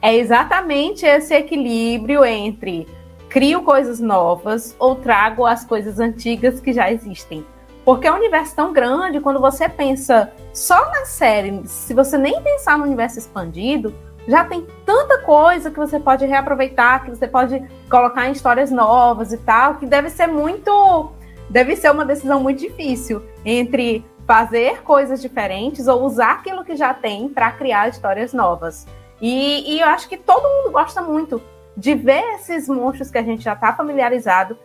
é 0.02 0.16
exatamente 0.16 1.06
esse 1.06 1.34
equilíbrio 1.34 2.24
entre 2.24 2.88
crio 3.28 3.62
coisas 3.62 4.00
novas 4.00 4.74
ou 4.80 4.96
trago 4.96 5.46
as 5.46 5.66
coisas 5.66 6.00
antigas 6.00 6.62
que 6.62 6.72
já 6.72 6.90
existem. 6.90 7.46
Porque 7.84 8.08
é 8.08 8.12
um 8.12 8.16
universo 8.16 8.56
tão 8.56 8.72
grande, 8.72 9.20
quando 9.20 9.42
você 9.42 9.68
pensa 9.68 10.32
só 10.54 10.90
na 10.92 11.04
série, 11.04 11.62
se 11.66 11.94
você 11.94 12.18
nem 12.18 12.42
pensar 12.42 12.78
no 12.78 12.86
universo 12.86 13.20
expandido, 13.20 13.94
já 14.28 14.46
tem 14.46 14.66
tanta 14.86 15.20
coisa 15.20 15.70
que 15.70 15.78
você 15.78 16.00
pode 16.00 16.26
reaproveitar, 16.26 17.04
que 17.04 17.10
você 17.10 17.28
pode 17.28 17.62
colocar 17.90 18.28
em 18.28 18.32
histórias 18.32 18.72
novas 18.72 19.34
e 19.34 19.38
tal, 19.38 19.76
que 19.76 19.86
deve 19.86 20.10
ser 20.10 20.28
muito. 20.28 21.12
Deve 21.50 21.76
ser 21.76 21.92
uma 21.92 22.06
decisão 22.06 22.40
muito 22.40 22.60
difícil 22.60 23.22
entre 23.46 24.06
fazer 24.26 24.82
coisas 24.82 25.22
diferentes 25.22 25.88
ou 25.88 26.04
usar 26.04 26.32
aquilo 26.32 26.64
que 26.64 26.76
já 26.76 26.94
tem 26.94 27.28
para 27.28 27.52
criar 27.52 27.90
histórias 27.90 28.34
novas. 28.34 28.88
E, 29.22 29.76
e, 29.76 29.80
eu 29.80 29.88
acho 29.88 30.08
que 30.10 30.18
todo 30.18 30.42
mundo 30.42 30.72
gosta 30.72 31.02
muito 31.02 31.42
de 31.76 31.94
ver 31.94 32.24
esses 32.36 32.68
monstros 32.68 33.12
que 33.12 33.18
a 33.18 33.24
gente 33.24 33.44
já 33.44 33.54
está 33.54 33.74
familiarizado. 33.74 34.58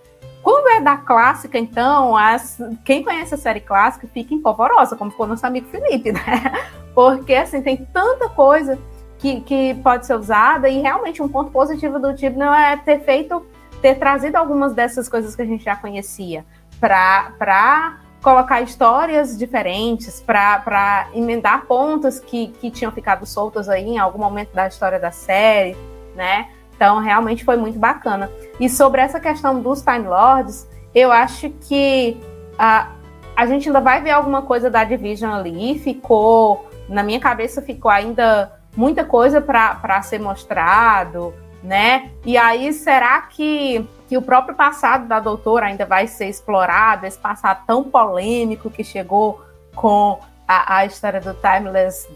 Quando 0.42 0.68
é 0.68 0.80
da 0.80 0.96
clássica, 0.96 1.58
então, 1.58 2.16
as, 2.16 2.58
quem 2.84 3.02
conhece 3.02 3.34
a 3.34 3.38
série 3.38 3.60
clássica 3.60 4.08
fica 4.12 4.32
empolvorosa, 4.32 4.96
como 4.96 5.10
ficou 5.10 5.26
nosso 5.26 5.46
amigo 5.46 5.68
Felipe, 5.68 6.12
né? 6.12 6.20
Porque 6.94 7.34
assim, 7.34 7.60
tem 7.60 7.76
tanta 7.92 8.28
coisa 8.28 8.78
que, 9.18 9.40
que 9.40 9.74
pode 9.82 10.06
ser 10.06 10.14
usada, 10.14 10.68
e 10.68 10.80
realmente 10.80 11.22
um 11.22 11.28
ponto 11.28 11.50
positivo 11.50 11.98
do 11.98 12.14
não 12.36 12.54
é 12.54 12.76
ter 12.76 13.00
feito, 13.00 13.44
ter 13.82 13.96
trazido 13.96 14.36
algumas 14.36 14.72
dessas 14.72 15.08
coisas 15.08 15.34
que 15.34 15.42
a 15.42 15.46
gente 15.46 15.64
já 15.64 15.76
conhecia 15.76 16.44
para 16.80 17.98
colocar 18.22 18.60
histórias 18.62 19.36
diferentes 19.36 20.20
para 20.20 21.08
emendar 21.14 21.66
pontos 21.66 22.18
que, 22.18 22.48
que 22.60 22.70
tinham 22.70 22.90
ficado 22.92 23.24
soltos 23.26 23.68
aí 23.68 23.84
em 23.84 23.98
algum 23.98 24.18
momento 24.18 24.52
da 24.52 24.66
história 24.66 24.98
da 24.98 25.10
série, 25.10 25.76
né? 26.14 26.48
Então, 26.74 27.00
realmente 27.00 27.44
foi 27.44 27.56
muito 27.56 27.78
bacana. 27.78 28.30
E 28.60 28.68
sobre 28.68 29.00
essa 29.00 29.18
questão 29.18 29.60
dos 29.60 29.82
Time 29.82 30.06
Lords, 30.06 30.68
eu 30.94 31.10
acho 31.10 31.50
que 31.50 32.16
a, 32.56 32.90
a 33.36 33.46
gente 33.46 33.68
ainda 33.68 33.80
vai 33.80 34.00
ver 34.00 34.10
alguma 34.10 34.42
coisa 34.42 34.70
da 34.70 34.84
Division 34.84 35.32
ali. 35.32 35.78
Ficou, 35.78 36.68
na 36.88 37.02
minha 37.02 37.18
cabeça, 37.18 37.60
ficou 37.60 37.90
ainda 37.90 38.57
muita 38.76 39.04
coisa 39.04 39.40
para 39.40 40.02
ser 40.02 40.20
mostrado, 40.20 41.34
né? 41.62 42.10
E 42.24 42.36
aí, 42.36 42.72
será 42.72 43.22
que 43.22 43.86
que 44.08 44.16
o 44.16 44.22
próprio 44.22 44.56
passado 44.56 45.06
da 45.06 45.20
doutora 45.20 45.66
ainda 45.66 45.84
vai 45.84 46.06
ser 46.06 46.28
explorado, 46.28 47.04
esse 47.04 47.18
passado 47.18 47.64
tão 47.66 47.84
polêmico 47.84 48.70
que 48.70 48.82
chegou 48.82 49.44
com 49.74 50.18
a, 50.46 50.78
a 50.78 50.86
história 50.86 51.20
do 51.20 51.34
Timeless 51.34 52.08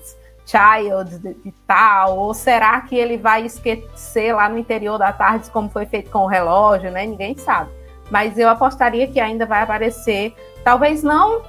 Child 0.47 1.37
e 1.45 1.53
tal, 1.67 2.19
ou 2.19 2.33
será 2.33 2.81
que 2.81 2.97
ele 2.97 3.19
vai 3.19 3.45
esquecer 3.45 4.35
lá 4.35 4.49
no 4.49 4.59
interior 4.59 4.99
da 4.99 5.13
tarde 5.13 5.51
como 5.51 5.69
foi 5.69 5.85
feito 5.85 6.11
com 6.11 6.21
o 6.21 6.27
relógio, 6.27 6.91
né? 6.91 7.05
Ninguém 7.05 7.37
sabe. 7.37 7.71
Mas 8.11 8.39
eu 8.39 8.49
apostaria 8.49 9.07
que 9.07 9.21
ainda 9.21 9.45
vai 9.45 9.63
aparecer, 9.63 10.35
talvez 10.65 11.03
não 11.03 11.43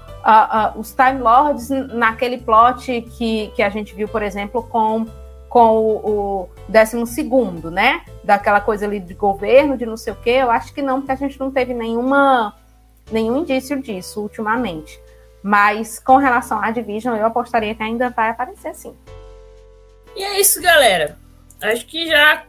os 0.76 0.94
Time 0.94 1.20
Lords 1.20 1.70
naquele 1.70 2.38
plot 2.38 3.02
que, 3.18 3.52
que 3.56 3.62
a 3.62 3.70
gente 3.70 3.94
viu, 3.94 4.08
por 4.08 4.22
exemplo, 4.22 4.64
com 4.64 5.06
com 5.54 5.78
o, 5.78 6.50
décimo 6.68 7.06
segundo, 7.06 7.70
né? 7.70 8.04
Daquela 8.24 8.60
coisa 8.60 8.88
ali 8.88 9.00
de 9.00 9.14
governo, 9.14 9.78
de 9.78 9.86
não 9.86 9.96
sei 9.96 10.12
o 10.12 10.16
quê. 10.16 10.32
Eu 10.32 10.50
acho 10.50 10.74
que 10.74 10.82
não, 10.82 11.00
porque 11.00 11.12
a 11.12 11.16
gente 11.16 11.40
não 11.40 11.52
teve 11.52 11.76
nenhuma, 11.76 12.56
nenhum 13.12 13.38
indício 13.38 13.80
disso 13.80 14.20
ultimamente. 14.20 15.00
Mas 15.44 16.00
com 16.00 16.18
relação 16.18 16.60
à 16.60 16.72
Division, 16.72 17.16
eu 17.16 17.28
apostaria 17.28 17.76
que 17.76 17.84
ainda 17.84 18.10
vai 18.10 18.32
aparecer 18.32 18.74
sim. 18.74 18.96
E 20.16 20.24
é 20.24 20.40
isso, 20.40 20.60
galera. 20.60 21.20
Acho 21.62 21.86
que 21.86 22.08
já 22.08 22.44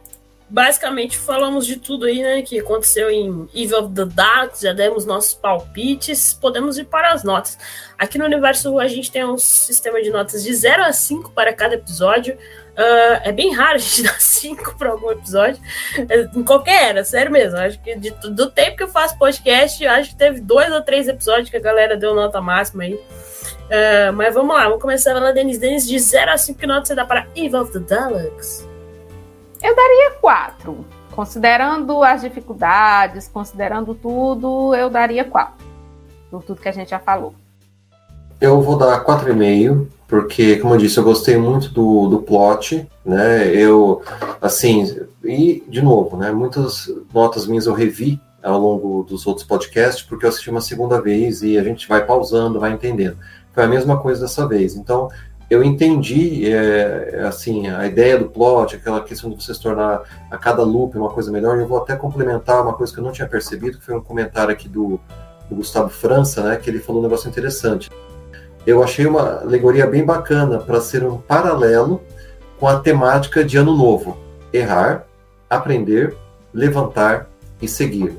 basicamente 0.55 1.17
falamos 1.17 1.67
de 1.67 1.75
tudo 1.75 2.05
aí, 2.05 2.23
né? 2.23 2.41
Que 2.41 2.61
aconteceu 2.61 3.11
em 3.11 3.45
Evil 3.53 3.77
of 3.77 3.93
the 3.93 4.05
Dark, 4.05 4.55
já 4.55 4.71
demos 4.71 5.05
nossos 5.05 5.33
palpites, 5.33 6.33
podemos 6.33 6.77
ir 6.77 6.85
para 6.85 7.11
as 7.11 7.25
notas. 7.25 7.57
Aqui 7.97 8.17
no 8.17 8.23
Universo 8.23 8.79
a 8.79 8.87
gente 8.87 9.11
tem 9.11 9.25
um 9.25 9.37
sistema 9.37 10.01
de 10.01 10.09
notas 10.09 10.45
de 10.45 10.53
0 10.53 10.83
a 10.83 10.93
5 10.93 11.31
para 11.31 11.51
cada 11.51 11.75
episódio. 11.75 12.35
Uh, 12.35 13.19
é 13.23 13.33
bem 13.33 13.53
raro 13.53 13.75
a 13.75 13.77
gente 13.77 14.03
dar 14.07 14.19
cinco 14.21 14.77
para 14.77 14.91
algum 14.91 15.11
episódio, 15.11 15.61
em 16.33 16.43
qualquer 16.43 16.89
era, 16.89 17.03
sério 17.03 17.33
mesmo. 17.33 17.57
Acho 17.57 17.81
que 17.81 17.93
de, 17.97 18.11
do 18.11 18.49
tempo 18.49 18.77
que 18.77 18.83
eu 18.83 18.87
faço 18.87 19.17
podcast, 19.17 19.85
acho 19.85 20.11
que 20.11 20.15
teve 20.15 20.39
dois 20.39 20.71
ou 20.71 20.81
três 20.81 21.09
episódios 21.09 21.49
que 21.49 21.57
a 21.57 21.61
galera 21.61 21.97
deu 21.97 22.15
nota 22.15 22.39
máxima 22.39 22.83
aí. 22.83 22.93
Uh, 22.93 24.13
mas 24.13 24.33
vamos 24.33 24.55
lá, 24.55 24.63
vamos 24.63 24.81
começar 24.81 25.13
lá, 25.19 25.33
Denis. 25.33 25.57
Denis, 25.57 25.85
de 25.85 25.99
0 25.99 26.31
a 26.31 26.37
5, 26.37 26.57
que 26.57 26.65
nota 26.65 26.85
você 26.85 26.95
dá 26.95 27.03
para 27.05 27.27
Evil 27.35 27.61
of 27.61 27.73
the 27.73 27.79
Deluxe? 27.79 28.64
Eu 29.65 29.75
daria 29.75 30.11
4. 30.21 30.85
Considerando 31.15 32.03
as 32.03 32.21
dificuldades, 32.21 33.27
considerando 33.27 33.95
tudo, 33.95 34.75
eu 34.75 34.91
daria 34.91 35.23
4. 35.23 35.65
Por 36.29 36.43
tudo 36.43 36.61
que 36.61 36.69
a 36.69 36.71
gente 36.71 36.91
já 36.91 36.99
falou. 36.99 37.33
Eu 38.39 38.61
vou 38.61 38.77
dar 38.77 39.03
4,5 39.03 39.87
porque, 40.07 40.57
como 40.57 40.75
eu 40.75 40.77
disse, 40.77 40.99
eu 40.99 41.03
gostei 41.03 41.35
muito 41.35 41.69
do, 41.69 42.07
do 42.07 42.21
plot, 42.21 42.87
né? 43.03 43.47
Eu, 43.55 44.03
assim, 44.39 45.03
e, 45.23 45.63
de 45.67 45.81
novo, 45.81 46.15
né? 46.15 46.31
Muitas 46.31 46.87
notas 47.11 47.47
minhas 47.47 47.65
eu 47.65 47.73
revi 47.73 48.21
ao 48.43 48.59
longo 48.59 49.03
dos 49.03 49.25
outros 49.25 49.47
podcasts, 49.47 50.03
porque 50.03 50.25
eu 50.25 50.29
assisti 50.29 50.51
uma 50.51 50.61
segunda 50.61 51.01
vez 51.01 51.41
e 51.41 51.57
a 51.57 51.63
gente 51.63 51.87
vai 51.87 52.05
pausando, 52.05 52.59
vai 52.59 52.71
entendendo. 52.71 53.17
Foi 53.51 53.63
a 53.63 53.67
mesma 53.67 53.97
coisa 53.97 54.21
dessa 54.21 54.47
vez. 54.47 54.75
Então, 54.75 55.09
eu 55.49 55.63
entendi, 55.63 56.51
é, 56.51 57.23
assim, 57.27 57.67
a 57.67 57.85
ideia 57.85 58.17
do 58.17 58.25
plot, 58.25 58.75
aquela 58.75 59.01
questão 59.01 59.29
de 59.29 59.43
você 59.43 59.53
se 59.53 59.61
tornar 59.61 60.01
a 60.31 60.37
cada 60.37 60.63
loop 60.63 60.97
uma 60.97 61.09
coisa 61.09 61.31
melhor. 61.31 61.57
Eu 61.57 61.67
vou 61.67 61.77
até 61.77 61.95
complementar 61.95 62.63
uma 62.63 62.73
coisa 62.73 62.93
que 62.93 62.99
eu 62.99 63.03
não 63.03 63.11
tinha 63.11 63.27
percebido, 63.27 63.77
que 63.77 63.85
foi 63.85 63.95
um 63.95 64.01
comentário 64.01 64.51
aqui 64.51 64.67
do, 64.67 64.99
do 65.49 65.55
Gustavo 65.55 65.89
França, 65.89 66.41
né? 66.43 66.55
Que 66.55 66.69
ele 66.69 66.79
falou 66.79 67.01
um 67.01 67.03
negócio 67.03 67.29
interessante 67.29 67.89
eu 68.65 68.83
achei 68.83 69.05
uma 69.05 69.41
alegoria 69.41 69.85
bem 69.85 70.03
bacana 70.03 70.57
para 70.57 70.81
ser 70.81 71.03
um 71.03 71.17
paralelo 71.17 72.01
com 72.59 72.67
a 72.67 72.79
temática 72.79 73.43
de 73.43 73.57
Ano 73.57 73.75
Novo: 73.75 74.17
errar, 74.51 75.05
aprender, 75.49 76.15
levantar 76.53 77.29
e 77.61 77.67
seguir. 77.67 78.17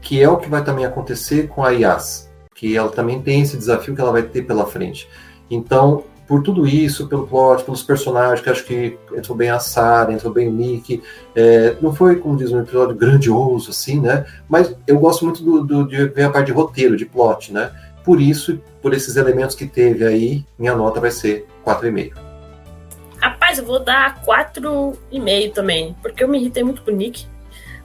Que 0.00 0.22
é 0.22 0.28
o 0.28 0.36
que 0.36 0.48
vai 0.48 0.62
também 0.62 0.84
acontecer 0.84 1.48
com 1.48 1.64
a 1.64 1.70
IAS, 1.70 2.30
que 2.54 2.76
ela 2.76 2.90
também 2.90 3.20
tem 3.20 3.40
esse 3.40 3.56
desafio 3.56 3.94
que 3.94 4.00
ela 4.00 4.12
vai 4.12 4.22
ter 4.22 4.42
pela 4.42 4.66
frente. 4.66 5.08
Então, 5.50 6.04
por 6.32 6.42
tudo 6.42 6.66
isso, 6.66 7.08
pelo 7.08 7.26
plot, 7.26 7.62
pelos 7.62 7.82
personagens, 7.82 8.40
que 8.40 8.48
acho 8.48 8.64
que 8.64 8.98
entrou 9.14 9.36
bem 9.36 9.50
a 9.50 9.58
Sarah, 9.58 10.14
entrou 10.14 10.32
bem 10.32 10.48
o 10.48 10.50
Nick, 10.50 11.02
é, 11.36 11.76
não 11.78 11.94
foi, 11.94 12.16
como 12.16 12.38
diz, 12.38 12.50
um 12.50 12.60
episódio 12.60 12.96
grandioso, 12.96 13.68
assim, 13.68 14.00
né? 14.00 14.24
Mas 14.48 14.74
eu 14.86 14.98
gosto 14.98 15.26
muito 15.26 15.42
do, 15.42 15.62
do, 15.62 15.86
de 15.86 16.06
ver 16.06 16.22
a 16.22 16.30
parte 16.30 16.46
de 16.46 16.52
roteiro, 16.52 16.96
de 16.96 17.04
plot, 17.04 17.52
né? 17.52 17.70
Por 18.02 18.18
isso, 18.18 18.58
por 18.80 18.94
esses 18.94 19.16
elementos 19.16 19.54
que 19.54 19.66
teve 19.66 20.06
aí, 20.06 20.42
minha 20.58 20.74
nota 20.74 21.00
vai 21.00 21.10
ser 21.10 21.46
4,5. 21.66 22.14
Rapaz, 23.18 23.58
eu 23.58 23.66
vou 23.66 23.78
dar 23.78 24.24
4,5 24.24 25.52
também, 25.52 25.94
porque 26.00 26.24
eu 26.24 26.28
me 26.28 26.40
irritei 26.40 26.64
muito 26.64 26.80
com 26.80 26.92
o 26.92 26.94
Nick. 26.94 27.26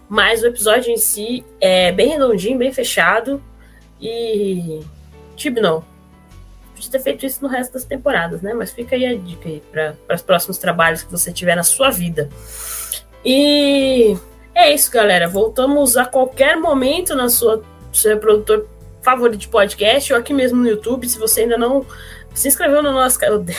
Mas 0.08 0.42
o 0.42 0.48
episódio 0.48 0.90
em 0.90 0.96
si 0.96 1.44
é 1.60 1.92
bem 1.92 2.12
redondinho, 2.12 2.58
bem 2.58 2.72
fechado. 2.72 3.44
E. 4.00 4.80
Tipo, 5.36 5.60
não. 5.60 5.97
Podia 6.78 6.92
ter 6.92 7.00
feito 7.00 7.26
isso 7.26 7.42
no 7.42 7.50
resto 7.50 7.74
das 7.74 7.84
temporadas, 7.84 8.42
né? 8.44 8.54
Mas 8.54 8.72
fica 8.72 8.96
aí 8.96 9.06
a 9.06 9.16
dica 9.16 9.50
aí 9.50 9.64
para 9.72 9.96
os 10.14 10.22
próximos 10.22 10.60
trabalhos 10.60 11.02
que 11.02 11.12
você 11.12 11.34
tiver 11.34 11.56
na 11.56 11.64
sua 11.64 11.90
vida. 11.90 12.30
E 13.26 14.16
é 14.54 14.72
isso, 14.72 14.92
galera. 14.92 15.28
Voltamos 15.28 15.98
a 15.98 16.06
qualquer 16.06 16.56
momento 16.56 17.16
na 17.16 17.30
sua 17.30 17.64
seu 17.92 18.14
reprodutor 18.14 18.68
favorito 19.02 19.40
de 19.40 19.48
podcast 19.48 20.14
ou 20.14 20.20
aqui 20.20 20.34
mesmo 20.34 20.62
no 20.62 20.70
YouTube. 20.70 21.10
Se 21.10 21.18
você 21.18 21.42
ainda 21.42 21.58
não 21.58 21.84
se 22.34 22.48
inscreveu 22.48 22.84
no 22.84 22.92
nosso 22.92 23.20
canal. 23.20 23.44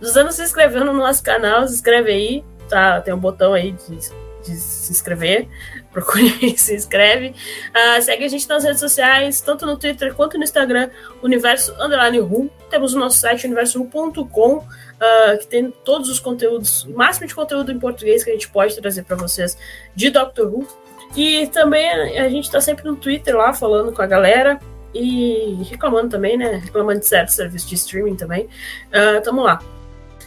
você 0.00 0.32
se 0.32 0.42
inscreveu 0.44 0.84
no 0.84 0.92
nosso 0.92 1.22
canal, 1.22 1.66
se 1.66 1.74
inscreve 1.74 2.10
aí. 2.12 2.44
Tá, 2.68 3.00
tem 3.00 3.12
um 3.12 3.18
botão 3.18 3.52
aí 3.52 3.72
de, 3.72 3.96
de 4.44 4.56
se 4.56 4.92
inscrever. 4.92 5.48
Procure 5.96 6.30
aí, 6.42 6.52
se 6.58 6.74
inscreve. 6.74 7.28
Uh, 7.28 8.02
segue 8.02 8.26
a 8.26 8.28
gente 8.28 8.46
nas 8.46 8.62
redes 8.62 8.80
sociais, 8.80 9.40
tanto 9.40 9.64
no 9.64 9.78
Twitter 9.78 10.14
quanto 10.14 10.36
no 10.36 10.44
Instagram, 10.44 10.90
Universo 11.22 11.72
Underline 11.80 12.18
Ru. 12.18 12.50
Temos 12.68 12.92
o 12.92 12.98
nosso 12.98 13.16
site 13.16 13.46
universoru.com, 13.46 14.56
uh, 14.58 14.64
ah, 15.00 15.36
que 15.40 15.46
tem 15.46 15.70
todos 15.70 16.10
os 16.10 16.20
conteúdos, 16.20 16.84
o 16.84 16.90
máximo 16.90 17.26
de 17.26 17.34
conteúdo 17.34 17.72
em 17.72 17.78
português 17.78 18.22
que 18.22 18.28
a 18.28 18.34
gente 18.34 18.46
pode 18.50 18.78
trazer 18.78 19.04
para 19.04 19.16
vocês 19.16 19.56
de 19.94 20.10
Doctor 20.10 20.52
Who. 20.52 20.68
E 21.16 21.46
também 21.46 21.88
a 22.18 22.28
gente 22.28 22.50
tá 22.50 22.60
sempre 22.60 22.84
no 22.84 22.96
Twitter 22.96 23.34
lá 23.34 23.54
falando 23.54 23.90
com 23.90 24.02
a 24.02 24.06
galera 24.06 24.60
e 24.92 25.62
reclamando 25.70 26.10
também, 26.10 26.36
né? 26.36 26.60
Reclamando 26.62 27.00
de 27.00 27.06
certo 27.06 27.30
serviço 27.30 27.66
de 27.68 27.74
streaming 27.74 28.16
também. 28.16 28.44
Uh, 28.88 29.22
tamo 29.22 29.40
lá. 29.40 29.62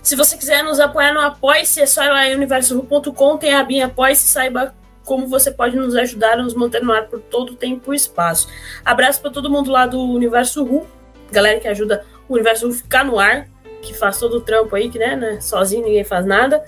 Se 0.02 0.16
você 0.16 0.36
quiser 0.36 0.64
nos 0.64 0.80
apoiar 0.80 1.14
no 1.14 1.20
Apoia-se, 1.20 1.80
é 1.80 1.86
só 1.86 2.04
ir 2.04 2.10
lá 2.10 2.28
em 2.28 2.34
universo.com, 2.34 3.38
tem 3.38 3.54
a 3.54 3.60
abinha 3.60 3.86
Apoia-se, 3.86 4.28
saiba 4.28 4.74
como 5.10 5.26
você 5.26 5.50
pode 5.50 5.76
nos 5.76 5.96
ajudar 5.96 6.34
a 6.34 6.44
nos 6.44 6.54
manter 6.54 6.84
no 6.84 6.94
ar 6.94 7.08
por 7.08 7.20
todo 7.20 7.54
o 7.54 7.56
tempo 7.56 7.92
e 7.92 7.98
espaço. 7.98 8.48
Abraço 8.86 9.20
para 9.20 9.32
todo 9.32 9.50
mundo 9.50 9.72
lá 9.72 9.88
do 9.88 10.00
Universo 10.00 10.64
Ru, 10.64 10.86
galera 11.32 11.60
que 11.60 11.68
ajuda 11.68 12.06
o 12.28 12.36
Universo 12.36 12.68
Ru 12.68 12.74
ficar 12.74 13.04
no 13.04 13.18
ar, 13.18 13.48
que 13.82 13.92
faz 13.92 14.20
todo 14.20 14.38
o 14.38 14.42
trampo 14.42 14.76
aí, 14.76 14.88
que 14.88 15.00
né, 15.00 15.16
né 15.16 15.42
sozinho 15.42 15.84
ninguém 15.84 16.04
faz 16.04 16.28
nada. 16.28 16.64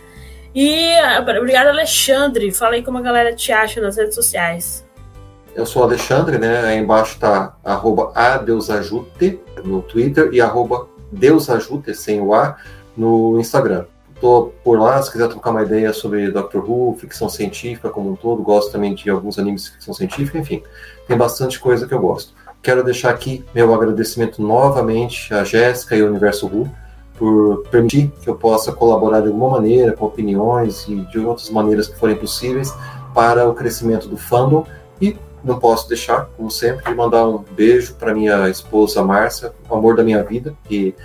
E 0.56 0.90
obrigado, 1.20 1.68
Alexandre. 1.68 2.52
Fala 2.52 2.74
aí 2.74 2.84
como 2.84 2.98
a 2.98 3.02
galera 3.02 3.32
te 3.36 3.52
acha 3.52 3.80
nas 3.80 3.96
redes 3.96 4.16
sociais. 4.16 4.84
Eu 5.54 5.68
sou 5.68 5.84
Alexandre, 5.84 6.40
né? 6.40 6.62
Aí 6.62 6.80
embaixo 6.80 7.20
tá 7.20 7.56
arroba 7.64 8.12
adeusajute 8.16 9.40
no 9.64 9.84
Twitter 9.84 10.30
e 10.34 10.42
arroba 10.42 10.88
deusajute, 11.12 11.94
sem 11.94 12.20
o 12.20 12.34
A, 12.34 12.58
no 12.98 13.40
Instagram. 13.40 13.86
Tô 14.22 14.52
por 14.64 14.80
lá, 14.80 15.02
se 15.02 15.12
quiser 15.12 15.28
trocar 15.28 15.50
uma 15.50 15.64
ideia 15.64 15.92
sobre 15.92 16.30
Doctor 16.30 16.64
Who, 16.64 16.96
ficção 17.00 17.28
científica 17.28 17.90
como 17.90 18.12
um 18.12 18.16
todo, 18.16 18.44
gosto 18.44 18.72
também 18.72 18.94
de 18.94 19.10
alguns 19.10 19.40
animes 19.40 19.64
de 19.64 19.72
ficção 19.72 19.96
científica, 19.96 20.38
enfim, 20.38 20.62
tem 21.08 21.18
bastante 21.18 21.60
coisa 21.60 21.88
que 21.88 21.94
eu 21.94 22.00
gosto. 22.00 22.34
Quero 22.62 22.84
deixar 22.84 23.10
aqui 23.10 23.44
meu 23.56 23.74
agradecimento 23.74 24.40
novamente 24.40 25.34
a 25.34 25.44
Jéssica 25.44 25.96
e 25.96 26.02
ao 26.02 26.08
Universo 26.08 26.46
Who 26.46 26.70
por 27.18 27.64
permitir 27.72 28.12
que 28.22 28.30
eu 28.30 28.36
possa 28.36 28.72
colaborar 28.72 29.22
de 29.22 29.28
alguma 29.28 29.50
maneira, 29.50 29.94
com 29.94 30.06
opiniões 30.06 30.88
e 30.88 30.98
de 31.02 31.20
outras 31.20 31.50
maneiras 31.50 31.88
que 31.88 31.98
forem 31.98 32.16
possíveis 32.16 32.72
para 33.16 33.50
o 33.50 33.54
crescimento 33.56 34.08
do 34.08 34.18
fandom. 34.18 34.66
E 35.02 35.18
não 35.44 35.60
posso 35.60 35.88
deixar, 35.88 36.30
como 36.38 36.50
sempre, 36.52 36.86
de 36.86 36.96
mandar 36.96 37.28
um 37.28 37.44
beijo 37.56 37.96
para 37.96 38.14
minha 38.14 38.48
esposa 38.50 39.04
Márcia, 39.04 39.52
o 39.68 39.76
amor 39.76 39.96
da 39.96 40.04
minha 40.04 40.24
vida, 40.24 40.56
que 40.66 40.96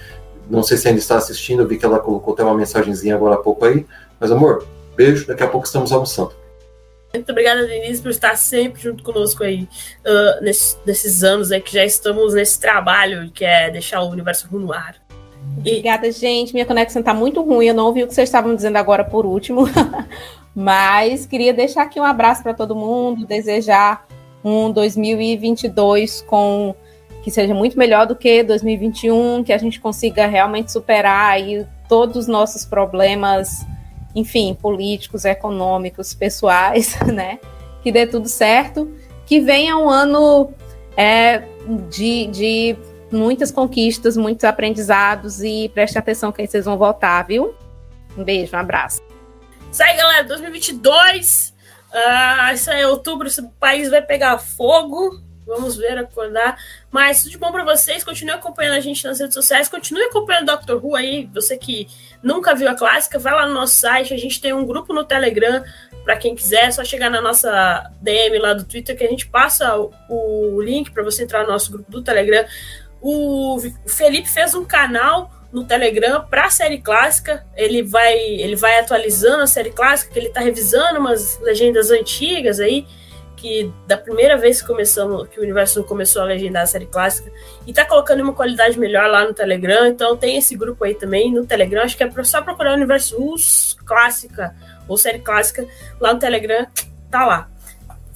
não 0.49 0.63
sei 0.63 0.77
se 0.77 0.89
ainda 0.89 1.01
está 1.01 1.17
assistindo, 1.17 1.63
eu 1.63 1.69
vi 1.69 1.79
que 1.79 1.85
ela 1.85 1.99
colocou 1.99 2.35
até 2.35 2.43
uma 2.43 2.55
mensagenzinha 2.55 3.15
agora 3.15 3.35
há 3.35 3.39
pouco 3.39 3.65
aí. 3.65 3.87
Mas, 4.19 4.31
amor, 4.31 4.67
beijo, 4.97 5.27
daqui 5.27 5.43
a 5.43 5.49
pouco 5.49 5.67
estamos 5.67 5.93
almoçando. 5.93 6.33
Muito 7.13 7.31
obrigada, 7.31 7.67
Denise, 7.67 8.03
por 8.03 8.11
estar 8.11 8.37
sempre 8.37 8.83
junto 8.83 9.03
conosco 9.03 9.43
aí 9.43 9.63
uh, 10.05 10.43
nesses, 10.43 10.79
nesses 10.85 11.25
anos 11.25 11.51
aí 11.51 11.61
que 11.61 11.73
já 11.73 11.85
estamos 11.85 12.35
nesse 12.35 12.61
trabalho 12.61 13.31
que 13.31 13.45
é 13.45 13.71
deixar 13.71 14.03
o 14.03 14.11
universo 14.11 14.49
no 14.51 14.73
ar. 14.73 14.97
Obrigada, 15.57 16.11
gente. 16.13 16.53
Minha 16.53 16.67
conexão 16.67 17.01
está 17.01 17.15
muito 17.15 17.43
ruim. 17.43 17.67
Eu 17.67 17.75
não 17.75 17.87
ouvi 17.87 18.03
o 18.03 18.07
que 18.07 18.15
vocês 18.15 18.29
estavam 18.29 18.55
dizendo 18.55 18.77
agora 18.77 19.05
por 19.05 19.25
último. 19.25 19.65
Mas 20.55 21.27
queria 21.27 21.53
deixar 21.53 21.83
aqui 21.83 22.01
um 22.01 22.05
abraço 22.05 22.43
para 22.43 22.55
todo 22.55 22.75
mundo, 22.75 23.27
desejar 23.27 24.07
um 24.45 24.71
2022 24.71 26.23
com 26.23 26.75
que 27.27 27.31
seja 27.33 27.53
muito 27.53 27.77
melhor 27.77 28.07
do 28.07 28.15
que 28.15 28.45
2021, 28.45 29.43
que 29.43 29.53
a 29.53 29.59
gente 29.59 29.81
consiga 29.81 30.29
realmente 30.29 30.71
superar 30.71 31.33
aí 31.33 31.67
todos 31.89 32.15
os 32.15 32.27
nossos 32.29 32.65
problemas, 32.65 33.67
enfim, 34.15 34.55
políticos, 34.55 35.25
econômicos, 35.25 36.15
pessoais, 36.15 36.97
né? 37.13 37.41
que 37.83 37.91
dê 37.91 38.07
tudo 38.07 38.29
certo, 38.29 38.97
que 39.27 39.41
venha 39.41 39.77
um 39.77 39.91
ano 39.91 40.53
é, 40.97 41.43
de, 41.91 42.29
de 42.29 42.77
muitas 43.11 43.51
conquistas, 43.51 44.17
muitos 44.17 44.45
aprendizados 44.45 45.43
e 45.43 45.69
preste 45.75 45.99
atenção 45.99 46.31
que 46.31 46.47
vocês 46.47 46.65
vão 46.65 46.79
voltar, 46.79 47.27
viu? 47.27 47.57
Um 48.17 48.23
beijo, 48.23 48.55
um 48.55 48.61
abraço. 48.61 49.03
Isso 49.73 49.83
aí, 49.83 49.97
galera, 49.97 50.23
2022. 50.23 51.53
Uh, 51.91 51.93
ah, 51.93 52.53
isso 52.55 52.71
aí, 52.71 52.85
outubro, 52.85 53.27
esse 53.27 53.43
país 53.59 53.91
vai 53.91 54.01
pegar 54.01 54.39
fogo. 54.39 55.26
Vamos 55.47 55.77
ver 55.77 55.97
acordar. 55.97 56.59
Mas 56.91 57.23
tudo 57.23 57.31
de 57.31 57.39
bom 57.39 57.53
para 57.53 57.65
vocês. 57.65 58.03
Continue 58.03 58.35
acompanhando 58.35 58.75
a 58.75 58.81
gente 58.81 59.05
nas 59.05 59.21
redes 59.21 59.35
sociais. 59.35 59.69
Continue 59.69 60.03
acompanhando 60.03 60.51
o 60.51 60.57
Dr. 60.57 60.85
Who 60.85 60.97
aí. 60.97 61.31
Você 61.33 61.57
que 61.57 61.87
nunca 62.21 62.55
viu 62.55 62.69
a 62.69 62.75
clássica, 62.75 63.17
vai 63.17 63.33
lá 63.33 63.47
no 63.47 63.55
nosso 63.55 63.77
site. 63.77 64.13
A 64.13 64.19
gente 64.19 64.41
tem 64.41 64.53
um 64.53 64.67
grupo 64.67 64.93
no 64.93 65.05
Telegram. 65.05 65.63
Para 66.05 66.17
quem 66.17 66.35
quiser, 66.35 66.65
é 66.65 66.71
só 66.73 66.83
chegar 66.83 67.09
na 67.11 67.21
nossa 67.21 67.91
DM 68.03 68.39
lá 68.39 68.55
do 68.55 68.65
Twitter 68.65 68.97
que 68.97 69.05
a 69.05 69.09
gente 69.09 69.29
passa 69.29 69.77
o, 69.79 69.93
o 70.09 70.61
link 70.61 70.91
para 70.91 71.05
você 71.05 71.23
entrar 71.23 71.45
no 71.45 71.53
nosso 71.53 71.71
grupo 71.71 71.91
do 71.91 72.03
Telegram. 72.03 72.45
O 73.01 73.59
Felipe 73.87 74.29
fez 74.29 74.53
um 74.55 74.65
canal 74.65 75.31
no 75.53 75.65
Telegram 75.65 76.27
para 76.29 76.47
a 76.47 76.51
série 76.51 76.79
clássica. 76.79 77.47
Ele 77.55 77.85
vai, 77.85 78.19
ele 78.19 78.57
vai 78.57 78.81
atualizando 78.81 79.43
a 79.43 79.47
série 79.47 79.71
clássica, 79.71 80.13
que 80.13 80.19
ele 80.19 80.27
está 80.27 80.41
revisando 80.41 80.99
umas 80.99 81.39
legendas 81.41 81.93
antigas 81.93 82.59
aí 82.59 82.85
que 83.47 83.73
da 83.87 83.97
primeira 83.97 84.37
vez 84.37 84.61
que 84.61 84.67
começamos, 84.67 85.29
que 85.29 85.39
o 85.39 85.43
Universo 85.45 85.85
começou 85.85 86.23
a 86.23 86.25
legendar 86.25 86.65
a 86.65 86.67
série 86.67 86.87
clássica, 86.87 87.31
e 87.65 87.73
tá 87.73 87.85
colocando 87.85 88.21
uma 88.21 88.33
qualidade 88.33 88.77
melhor 88.77 89.09
lá 89.09 89.25
no 89.25 89.33
Telegram, 89.33 89.87
então 89.87 90.17
tem 90.17 90.37
esse 90.37 90.57
grupo 90.57 90.85
aí 90.85 90.97
também 90.97 91.33
no 91.33 91.47
Telegram, 91.47 91.83
acho 91.83 91.97
que 91.97 92.03
é 92.03 92.25
só 92.25 92.43
procurar 92.43 92.73
o 92.73 92.75
Universo 92.75 93.17
Us 93.23 93.77
clássica, 93.87 94.53
ou 94.89 94.97
série 94.99 95.21
clássica, 95.21 95.65
lá 96.01 96.13
no 96.13 96.19
Telegram, 96.19 96.67
tá 97.09 97.25
lá. 97.25 97.49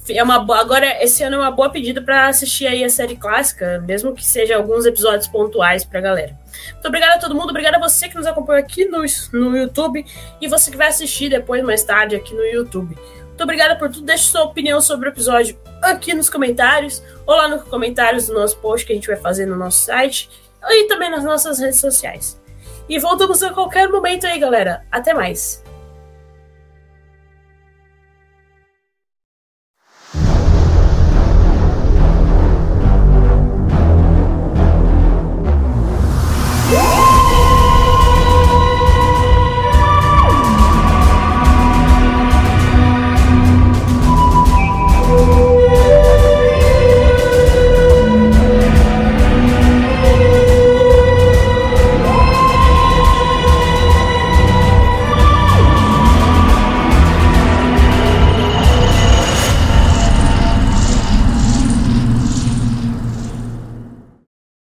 É 0.09 0.21
uma 0.21 0.39
boa, 0.39 0.59
agora, 0.59 1.01
esse 1.01 1.23
ano 1.23 1.37
é 1.37 1.39
uma 1.39 1.51
boa 1.51 1.69
pedida 1.69 2.01
para 2.01 2.27
assistir 2.27 2.67
aí 2.67 2.83
a 2.83 2.89
série 2.89 3.15
clássica, 3.15 3.79
mesmo 3.87 4.13
que 4.13 4.25
seja 4.25 4.57
alguns 4.57 4.85
episódios 4.85 5.29
pontuais 5.29 5.85
pra 5.85 6.01
galera. 6.01 6.37
Muito 6.73 6.87
obrigada 6.87 7.13
a 7.13 7.19
todo 7.19 7.35
mundo, 7.35 7.51
obrigada 7.51 7.77
a 7.77 7.79
você 7.79 8.09
que 8.09 8.15
nos 8.15 8.25
acompanha 8.25 8.59
aqui 8.59 8.83
no, 8.83 9.05
no 9.31 9.55
YouTube 9.55 10.05
e 10.41 10.47
você 10.49 10.69
que 10.69 10.75
vai 10.75 10.87
assistir 10.87 11.29
depois, 11.29 11.63
mais 11.63 11.83
tarde, 11.83 12.17
aqui 12.17 12.33
no 12.33 12.43
YouTube. 12.43 12.97
Muito 13.31 13.43
obrigada 13.43 13.75
por 13.75 13.89
tudo. 13.89 14.05
Deixe 14.05 14.25
sua 14.25 14.43
opinião 14.43 14.79
sobre 14.79 15.09
o 15.09 15.11
episódio 15.11 15.57
aqui 15.81 16.13
nos 16.13 16.29
comentários, 16.29 17.01
ou 17.25 17.35
lá 17.35 17.47
nos 17.47 17.63
comentários 17.63 18.27
do 18.27 18.33
nosso 18.33 18.57
post 18.57 18.85
que 18.85 18.93
a 18.93 18.95
gente 18.95 19.07
vai 19.07 19.17
fazer 19.17 19.47
no 19.47 19.55
nosso 19.55 19.85
site, 19.85 20.29
e 20.63 20.87
também 20.87 21.09
nas 21.09 21.23
nossas 21.23 21.59
redes 21.59 21.79
sociais. 21.79 22.39
E 22.87 22.99
voltamos 22.99 23.41
a 23.41 23.51
qualquer 23.51 23.89
momento 23.89 24.27
aí, 24.27 24.37
galera. 24.37 24.85
Até 24.91 25.13
mais. 25.13 25.63